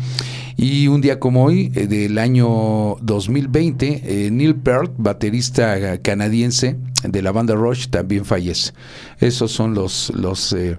Y 0.56 0.88
un 0.88 1.00
día 1.00 1.18
como 1.18 1.44
hoy, 1.44 1.72
eh, 1.74 1.86
del 1.86 2.18
año 2.18 2.96
2020, 3.00 4.02
eh, 4.26 4.30
Neil 4.30 4.54
Peart, 4.56 4.92
baterista 5.10 5.98
canadiense 6.02 6.76
de 7.02 7.22
la 7.22 7.32
banda 7.32 7.54
Rush, 7.54 7.88
también 7.88 8.24
fallece. 8.24 8.72
Esos 9.18 9.50
son 9.50 9.74
los, 9.74 10.12
los, 10.14 10.52
eh, 10.52 10.78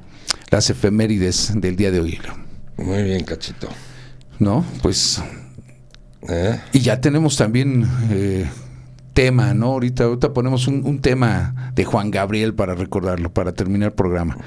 las 0.50 0.70
efemérides 0.70 1.52
del 1.56 1.76
día 1.76 1.92
de 1.92 2.00
hoy. 2.00 2.18
Muy 2.78 3.04
bien, 3.04 3.26
cachito. 3.26 3.68
¿No? 4.40 4.64
Pues 4.82 5.22
¿Eh? 6.30 6.60
y 6.72 6.80
ya 6.80 7.02
tenemos 7.02 7.36
también 7.36 7.86
eh, 8.10 8.50
tema, 9.14 9.54
¿no? 9.54 9.68
Ahorita, 9.68 10.06
ahorita 10.06 10.34
ponemos 10.34 10.68
un, 10.68 10.86
un 10.86 11.02
tema 11.02 11.72
de 11.76 11.84
Juan 11.84 12.10
Gabriel 12.10 12.54
para 12.54 12.74
recordarlo, 12.74 13.34
para 13.34 13.52
terminar 13.52 13.90
el 13.90 13.96
programa. 13.96 14.38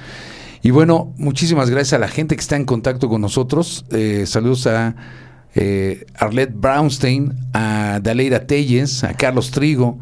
Y 0.63 0.71
bueno, 0.71 1.13
muchísimas 1.19 1.69
gracias 1.69 1.93
a 1.93 1.99
la 1.99 2.09
gente 2.09 2.37
que 2.37 2.41
está 2.41 2.57
en 2.57 2.65
contacto 2.65 3.11
con 3.11 3.21
nosotros. 3.21 3.85
Saludos 4.25 4.67
a 4.67 4.97
eh, 5.55 6.07
Arlette 6.15 6.55
Brownstein, 6.55 7.35
a 7.53 8.01
Daleira 8.03 8.47
Telles, 8.47 9.05
a 9.05 9.15
Carlos 9.15 9.51
Trigo. 9.51 9.99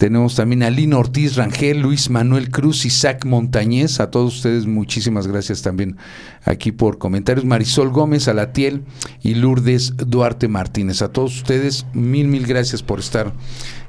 Tenemos 0.00 0.34
también 0.34 0.62
a 0.62 0.70
Lino 0.70 0.98
Ortiz 0.98 1.36
Rangel, 1.36 1.80
Luis 1.82 2.08
Manuel 2.08 2.50
Cruz, 2.50 2.86
Isaac 2.86 3.26
Montañez. 3.26 4.00
A 4.00 4.10
todos 4.10 4.36
ustedes, 4.36 4.64
muchísimas 4.64 5.26
gracias 5.26 5.60
también 5.60 5.98
aquí 6.44 6.72
por 6.72 6.96
comentarios. 6.96 7.44
Marisol 7.44 7.90
Gómez, 7.90 8.26
Alatiel 8.26 8.84
y 9.20 9.34
Lourdes 9.34 9.92
Duarte 9.98 10.48
Martínez. 10.48 11.02
A 11.02 11.12
todos 11.12 11.36
ustedes, 11.36 11.84
mil, 11.92 12.28
mil 12.28 12.46
gracias 12.46 12.82
por 12.82 12.98
estar 12.98 13.34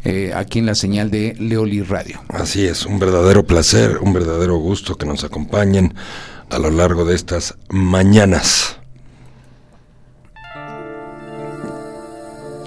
eh, 0.03 0.33
aquí 0.35 0.59
en 0.59 0.65
la 0.65 0.75
señal 0.75 1.11
de 1.11 1.33
Leoli 1.39 1.81
Radio. 1.81 2.19
Así 2.27 2.65
es, 2.65 2.85
un 2.85 2.99
verdadero 2.99 3.45
placer, 3.45 3.99
un 4.01 4.11
verdadero 4.11 4.57
gusto 4.57 4.97
que 4.97 5.05
nos 5.05 5.23
acompañen 5.23 5.93
a 6.49 6.59
lo 6.59 6.71
largo 6.71 7.05
de 7.05 7.15
estas 7.15 7.55
mañanas. 7.69 8.80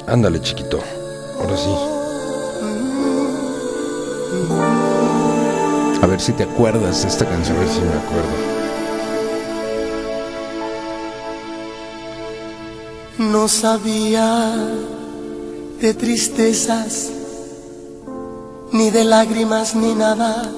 Ándale, 0.06 0.40
chiquito. 0.40 0.81
Ahora 1.40 1.56
sí. 1.56 1.70
A 6.02 6.06
ver 6.06 6.20
si 6.20 6.32
te 6.32 6.43
acuerdas 6.44 7.02
de 7.02 7.09
esta 7.09 7.24
A 7.24 7.28
canción. 7.28 7.59
ver 7.59 7.68
si 7.68 7.81
me 7.81 7.89
acuerdo. 7.89 8.55
No 13.18 13.48
sabía 13.48 14.55
de 15.81 15.94
tristezas, 15.94 17.10
ni 18.72 18.90
de 18.90 19.05
lágrimas, 19.05 19.74
ni 19.74 19.94
nada 19.94 20.51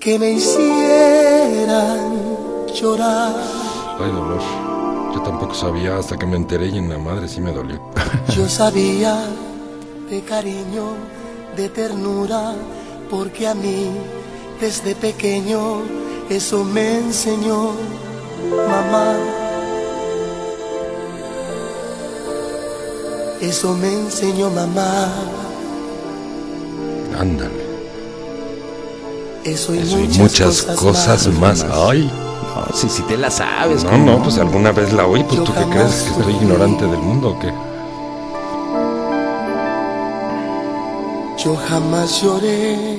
que 0.00 0.18
me 0.18 0.30
hicieran 0.32 2.12
llorar. 2.74 3.34
Ay, 4.00 4.10
dolor. 4.10 4.40
Yo 5.12 5.22
tampoco 5.22 5.54
sabía 5.54 5.96
hasta 5.98 6.16
que 6.16 6.26
me 6.26 6.36
enteré 6.36 6.68
y 6.68 6.78
en 6.78 6.88
la 6.88 6.98
madre 6.98 7.28
sí 7.28 7.40
me 7.40 7.52
dolió. 7.52 7.80
Yo 8.36 8.48
sabía 8.48 9.16
de 10.08 10.22
cariño, 10.22 10.94
de 11.56 11.68
ternura, 11.68 12.54
porque 13.10 13.48
a 13.48 13.54
mí 13.54 13.88
desde 14.60 14.94
pequeño 14.94 15.82
eso 16.28 16.62
me 16.64 16.98
enseñó 16.98 17.72
mamá. 18.68 19.16
Eso 23.40 23.74
me 23.74 23.92
enseñó 23.92 24.50
mamá. 24.50 25.08
Ándale. 27.18 27.70
Eso 29.44 29.74
y 29.74 29.78
Eso 29.78 29.98
y 29.98 30.02
muchas, 30.18 30.18
muchas 30.18 30.62
cosas 30.76 31.26
más. 31.38 31.64
Ay. 31.64 32.10
No, 32.54 32.66
sí, 32.76 32.88
sí 32.88 33.02
te 33.02 33.16
la 33.16 33.30
sabes. 33.30 33.84
No, 33.84 33.90
¿cómo 33.90 34.04
no, 34.12 34.22
pues 34.22 34.38
alguna 34.38 34.72
vez 34.72 34.92
la 34.92 35.06
oí. 35.06 35.22
Pues 35.24 35.36
Yo 35.38 35.44
tú 35.44 35.52
qué 35.54 35.64
crees 35.70 36.02
que 36.02 36.10
estoy 36.10 36.34
ignorante 36.34 36.84
del 36.86 36.98
mundo 36.98 37.30
o 37.30 37.38
qué? 37.38 37.52
Yo 41.42 41.56
jamás 41.68 42.20
lloré. 42.22 42.98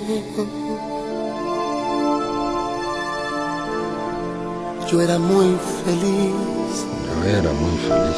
Yo 4.89 5.01
era 5.01 5.17
muy 5.19 5.55
feliz. 5.85 6.85
Yo 7.23 7.29
era 7.29 7.51
muy 7.53 7.77
feliz 7.87 8.17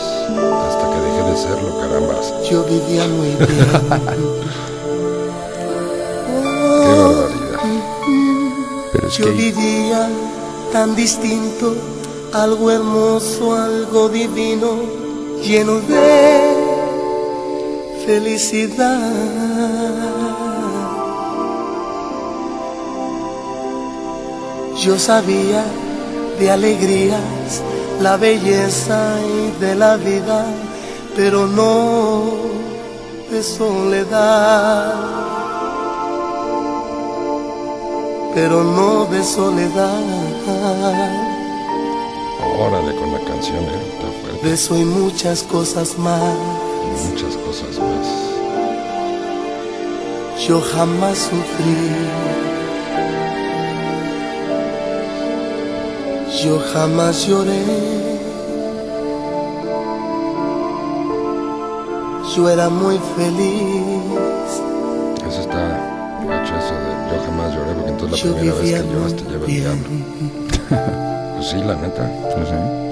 hasta 0.67 0.89
que 0.89 0.99
dejé 1.01 1.29
de 1.29 1.37
serlo, 1.37 1.79
carambas. 1.79 2.33
Yo 2.49 2.63
vivía 2.63 3.05
muy 3.07 3.27
bien. 3.35 3.67
Qué 6.81 6.93
barbaridad. 6.99 7.59
Pero 8.93 9.07
es 9.07 9.17
Yo 9.17 9.25
que 9.25 9.31
vivía 9.31 10.09
tan 10.73 10.95
distinto, 10.95 11.75
algo 12.33 12.71
hermoso, 12.71 13.53
algo 13.53 14.09
divino, 14.09 14.69
lleno 15.43 15.75
de 15.81 16.55
felicidad. 18.07 18.99
Yo 24.81 24.97
sabía 24.97 25.63
de 26.39 26.49
alegrías, 26.49 27.61
la 28.01 28.17
belleza 28.17 29.19
y 29.21 29.51
de 29.63 29.75
la 29.75 29.95
vida, 29.97 30.43
pero 31.15 31.45
no 31.45 32.23
de 33.29 33.43
soledad. 33.43 35.32
Pero 38.33 38.63
no 38.63 39.05
de 39.05 39.23
soledad. 39.23 40.01
Órale 42.59 42.95
con 42.95 43.11
la 43.11 43.19
canción, 43.19 43.63
eh. 43.63 43.93
Está 43.93 44.07
fuerte. 44.21 44.47
De 44.47 44.53
eso 44.53 44.77
y 44.77 44.85
muchas 44.85 45.43
cosas 45.43 45.97
más. 45.97 46.35
Muchas 47.09 47.35
cosas 47.37 47.79
más. 47.79 48.07
Yo 50.47 50.59
jamás 50.61 51.17
sufrí. 51.17 51.77
Yo 56.43 56.59
jamás 56.73 57.25
lloré. 57.25 57.63
Yo 62.35 62.49
era 62.49 62.67
muy 62.69 62.99
feliz. 63.15 64.42
La 68.13 68.19
Yo 68.19 68.35
primera 68.35 68.55
vez 68.55 68.71
que 68.71 68.93
lloraste 68.93 69.23
muy 69.23 69.33
lleva 69.33 69.45
el 69.45 69.53
diablo. 69.61 69.89
Pues 71.35 71.49
sí, 71.49 71.57
la 71.57 71.75
neta. 71.75 72.03
no 72.37 72.45
sé. 72.45 72.83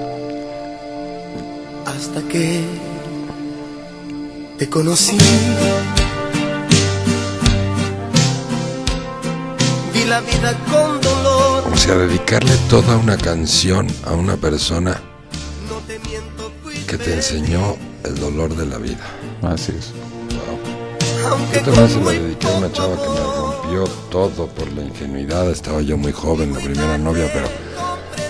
hasta 1.86 2.22
que 2.28 2.64
te 4.58 4.70
conocí. 4.70 5.18
Vi 9.94 10.04
la 10.06 10.20
vida 10.22 10.54
con 10.70 11.00
dolor. 11.00 11.64
O 11.72 11.78
sea, 11.78 11.96
dedicarle 11.96 12.52
toda 12.70 12.98
una 12.98 13.16
canción 13.18 13.88
a 14.06 14.14
una 14.14 14.36
persona 14.36 15.00
que 16.88 16.98
te 16.98 17.14
enseñó 17.14 17.78
el 18.04 18.16
dolor 18.20 18.56
de 18.56 18.66
la 18.66 18.78
vida. 18.78 19.06
Así 19.44 19.72
es. 19.78 19.92
Aunque 21.30 21.60
Yo 21.60 21.64
también 21.64 21.90
se 21.90 22.02
la 22.02 22.12
dediqué 22.12 22.48
a 22.48 22.58
una 22.58 22.72
chava 22.74 22.96
que 22.96 23.10
me 23.10 23.51
rompió 23.76 23.84
todo 24.10 24.48
por 24.48 24.72
la 24.74 24.84
ingenuidad. 24.84 25.50
Estaba 25.50 25.82
yo 25.82 25.98
muy 25.98 26.12
joven, 26.12 26.54
la 26.54 26.60
primera 26.60 26.98
novia, 26.98 27.30
pero, 27.34 27.48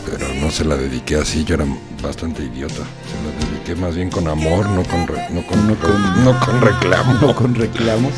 pero 0.06 0.34
no 0.36 0.52
se 0.52 0.66
la 0.66 0.76
dediqué 0.76 1.16
así. 1.16 1.44
Yo 1.44 1.56
era 1.56 1.66
bastante 2.02 2.44
idiota. 2.44 2.76
Se 2.76 2.82
la 2.84 3.50
dediqué 3.52 3.76
más 3.76 3.96
bien 3.96 4.10
con 4.10 4.28
amor, 4.28 4.68
no 4.70 4.84
con, 4.84 5.08
re- 5.08 5.28
no 5.32 5.46
con, 5.46 5.68
No 5.68 5.76
con- 5.80 6.24
no 6.26 6.40
con 6.40 6.62
reclamo. 6.62 7.14
No 7.22 7.36
con 7.36 7.56
reclamos. 7.56 8.14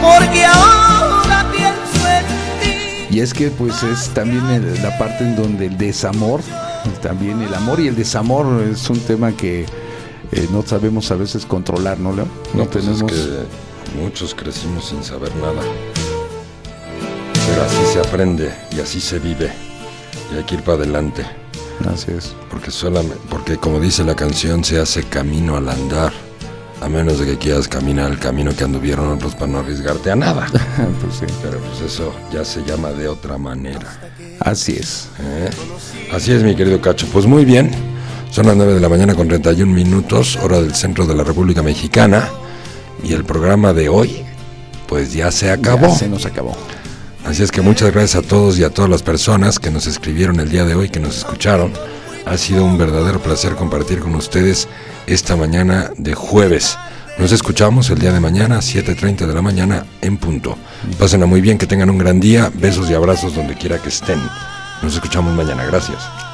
Porque 0.00 0.44
ahora 0.44 1.46
pienso 1.52 2.08
en 2.08 3.08
ti. 3.10 3.16
Y 3.16 3.20
es 3.20 3.34
que 3.34 3.50
pues 3.50 3.82
es 3.82 4.08
también 4.10 4.44
el- 4.50 4.82
la 4.82 4.96
parte 4.98 5.24
en 5.24 5.36
donde 5.36 5.66
el 5.66 5.76
desamor, 5.78 6.40
también 7.02 7.40
el 7.42 7.54
amor 7.54 7.80
y 7.80 7.88
el 7.88 7.96
desamor 7.96 8.62
es 8.62 8.88
un 8.90 9.00
tema 9.00 9.32
que 9.32 9.66
eh, 10.32 10.48
no 10.50 10.62
sabemos 10.62 11.10
a 11.10 11.14
veces 11.16 11.44
controlar, 11.46 11.98
¿no, 11.98 12.12
Leo? 12.14 12.26
No, 12.54 12.64
pues 12.64 12.84
es 12.86 12.98
tenemos... 12.98 13.12
que 13.12 13.98
muchos 14.00 14.34
crecimos 14.34 14.86
sin 14.88 15.02
saber 15.04 15.34
nada. 15.36 15.60
Pero 17.46 17.62
así 17.64 17.84
se 17.92 18.00
aprende 18.00 18.52
y 18.76 18.80
así 18.80 19.00
se 19.00 19.18
vive. 19.18 19.52
Y 20.32 20.36
hay 20.36 20.44
que 20.44 20.56
ir 20.56 20.62
para 20.62 20.78
adelante. 20.78 21.24
Así 21.92 22.12
es. 22.12 22.34
Porque, 22.50 22.70
solamente, 22.70 23.18
porque 23.28 23.56
como 23.56 23.80
dice 23.80 24.04
la 24.04 24.14
canción, 24.14 24.64
se 24.64 24.78
hace 24.78 25.02
camino 25.04 25.56
al 25.56 25.68
andar. 25.68 26.12
A 26.80 26.88
menos 26.88 27.20
de 27.20 27.26
que 27.26 27.38
quieras 27.38 27.68
caminar 27.68 28.10
el 28.10 28.18
camino 28.18 28.50
que 28.56 28.64
anduvieron 28.64 29.08
otros 29.12 29.34
para 29.34 29.46
no 29.46 29.58
arriesgarte 29.58 30.10
a 30.10 30.16
nada. 30.16 30.46
pues 31.00 31.16
sí. 31.20 31.26
Pero 31.42 31.58
pues 31.58 31.92
eso 31.92 32.12
ya 32.32 32.44
se 32.44 32.64
llama 32.64 32.90
de 32.90 33.06
otra 33.06 33.38
manera. 33.38 33.86
Así 34.40 34.72
es. 34.72 35.08
¿eh? 35.20 35.50
Así 36.12 36.32
es, 36.32 36.42
mi 36.42 36.56
querido 36.56 36.80
Cacho. 36.80 37.06
Pues 37.12 37.26
muy 37.26 37.44
bien. 37.44 37.70
Son 38.30 38.46
las 38.46 38.56
9 38.56 38.74
de 38.74 38.80
la 38.80 38.88
mañana 38.88 39.14
con 39.14 39.28
31 39.28 39.70
minutos, 39.72 40.36
hora 40.36 40.60
del 40.60 40.74
centro 40.74 41.06
de 41.06 41.14
la 41.14 41.22
República 41.22 41.62
Mexicana. 41.62 42.28
Y 43.04 43.12
el 43.12 43.24
programa 43.24 43.72
de 43.72 43.88
hoy, 43.88 44.24
pues 44.88 45.12
ya 45.12 45.30
se 45.30 45.50
acabó. 45.50 45.88
Ya 45.88 45.94
se 45.94 46.08
nos 46.08 46.26
acabó. 46.26 46.56
Así 47.24 47.42
es 47.42 47.52
que 47.52 47.62
muchas 47.62 47.92
gracias 47.92 48.24
a 48.24 48.26
todos 48.26 48.58
y 48.58 48.64
a 48.64 48.70
todas 48.70 48.90
las 48.90 49.02
personas 49.02 49.58
que 49.58 49.70
nos 49.70 49.86
escribieron 49.86 50.40
el 50.40 50.50
día 50.50 50.64
de 50.64 50.74
hoy, 50.74 50.88
que 50.88 51.00
nos 51.00 51.18
escucharon. 51.18 51.72
Ha 52.26 52.36
sido 52.36 52.64
un 52.64 52.78
verdadero 52.78 53.20
placer 53.20 53.54
compartir 53.54 54.00
con 54.00 54.14
ustedes 54.14 54.68
esta 55.06 55.36
mañana 55.36 55.90
de 55.96 56.14
jueves. 56.14 56.76
Nos 57.18 57.30
escuchamos 57.30 57.90
el 57.90 57.98
día 57.98 58.12
de 58.12 58.20
mañana, 58.20 58.58
7.30 58.58 59.26
de 59.26 59.34
la 59.34 59.42
mañana, 59.42 59.86
en 60.00 60.16
punto. 60.16 60.56
Pásenla 60.98 61.26
muy 61.26 61.40
bien, 61.40 61.58
que 61.58 61.66
tengan 61.66 61.90
un 61.90 61.98
gran 61.98 62.20
día. 62.20 62.50
Besos 62.54 62.90
y 62.90 62.94
abrazos 62.94 63.34
donde 63.34 63.54
quiera 63.54 63.78
que 63.78 63.90
estén. 63.90 64.20
Nos 64.82 64.94
escuchamos 64.94 65.34
mañana. 65.34 65.64
Gracias. 65.64 66.31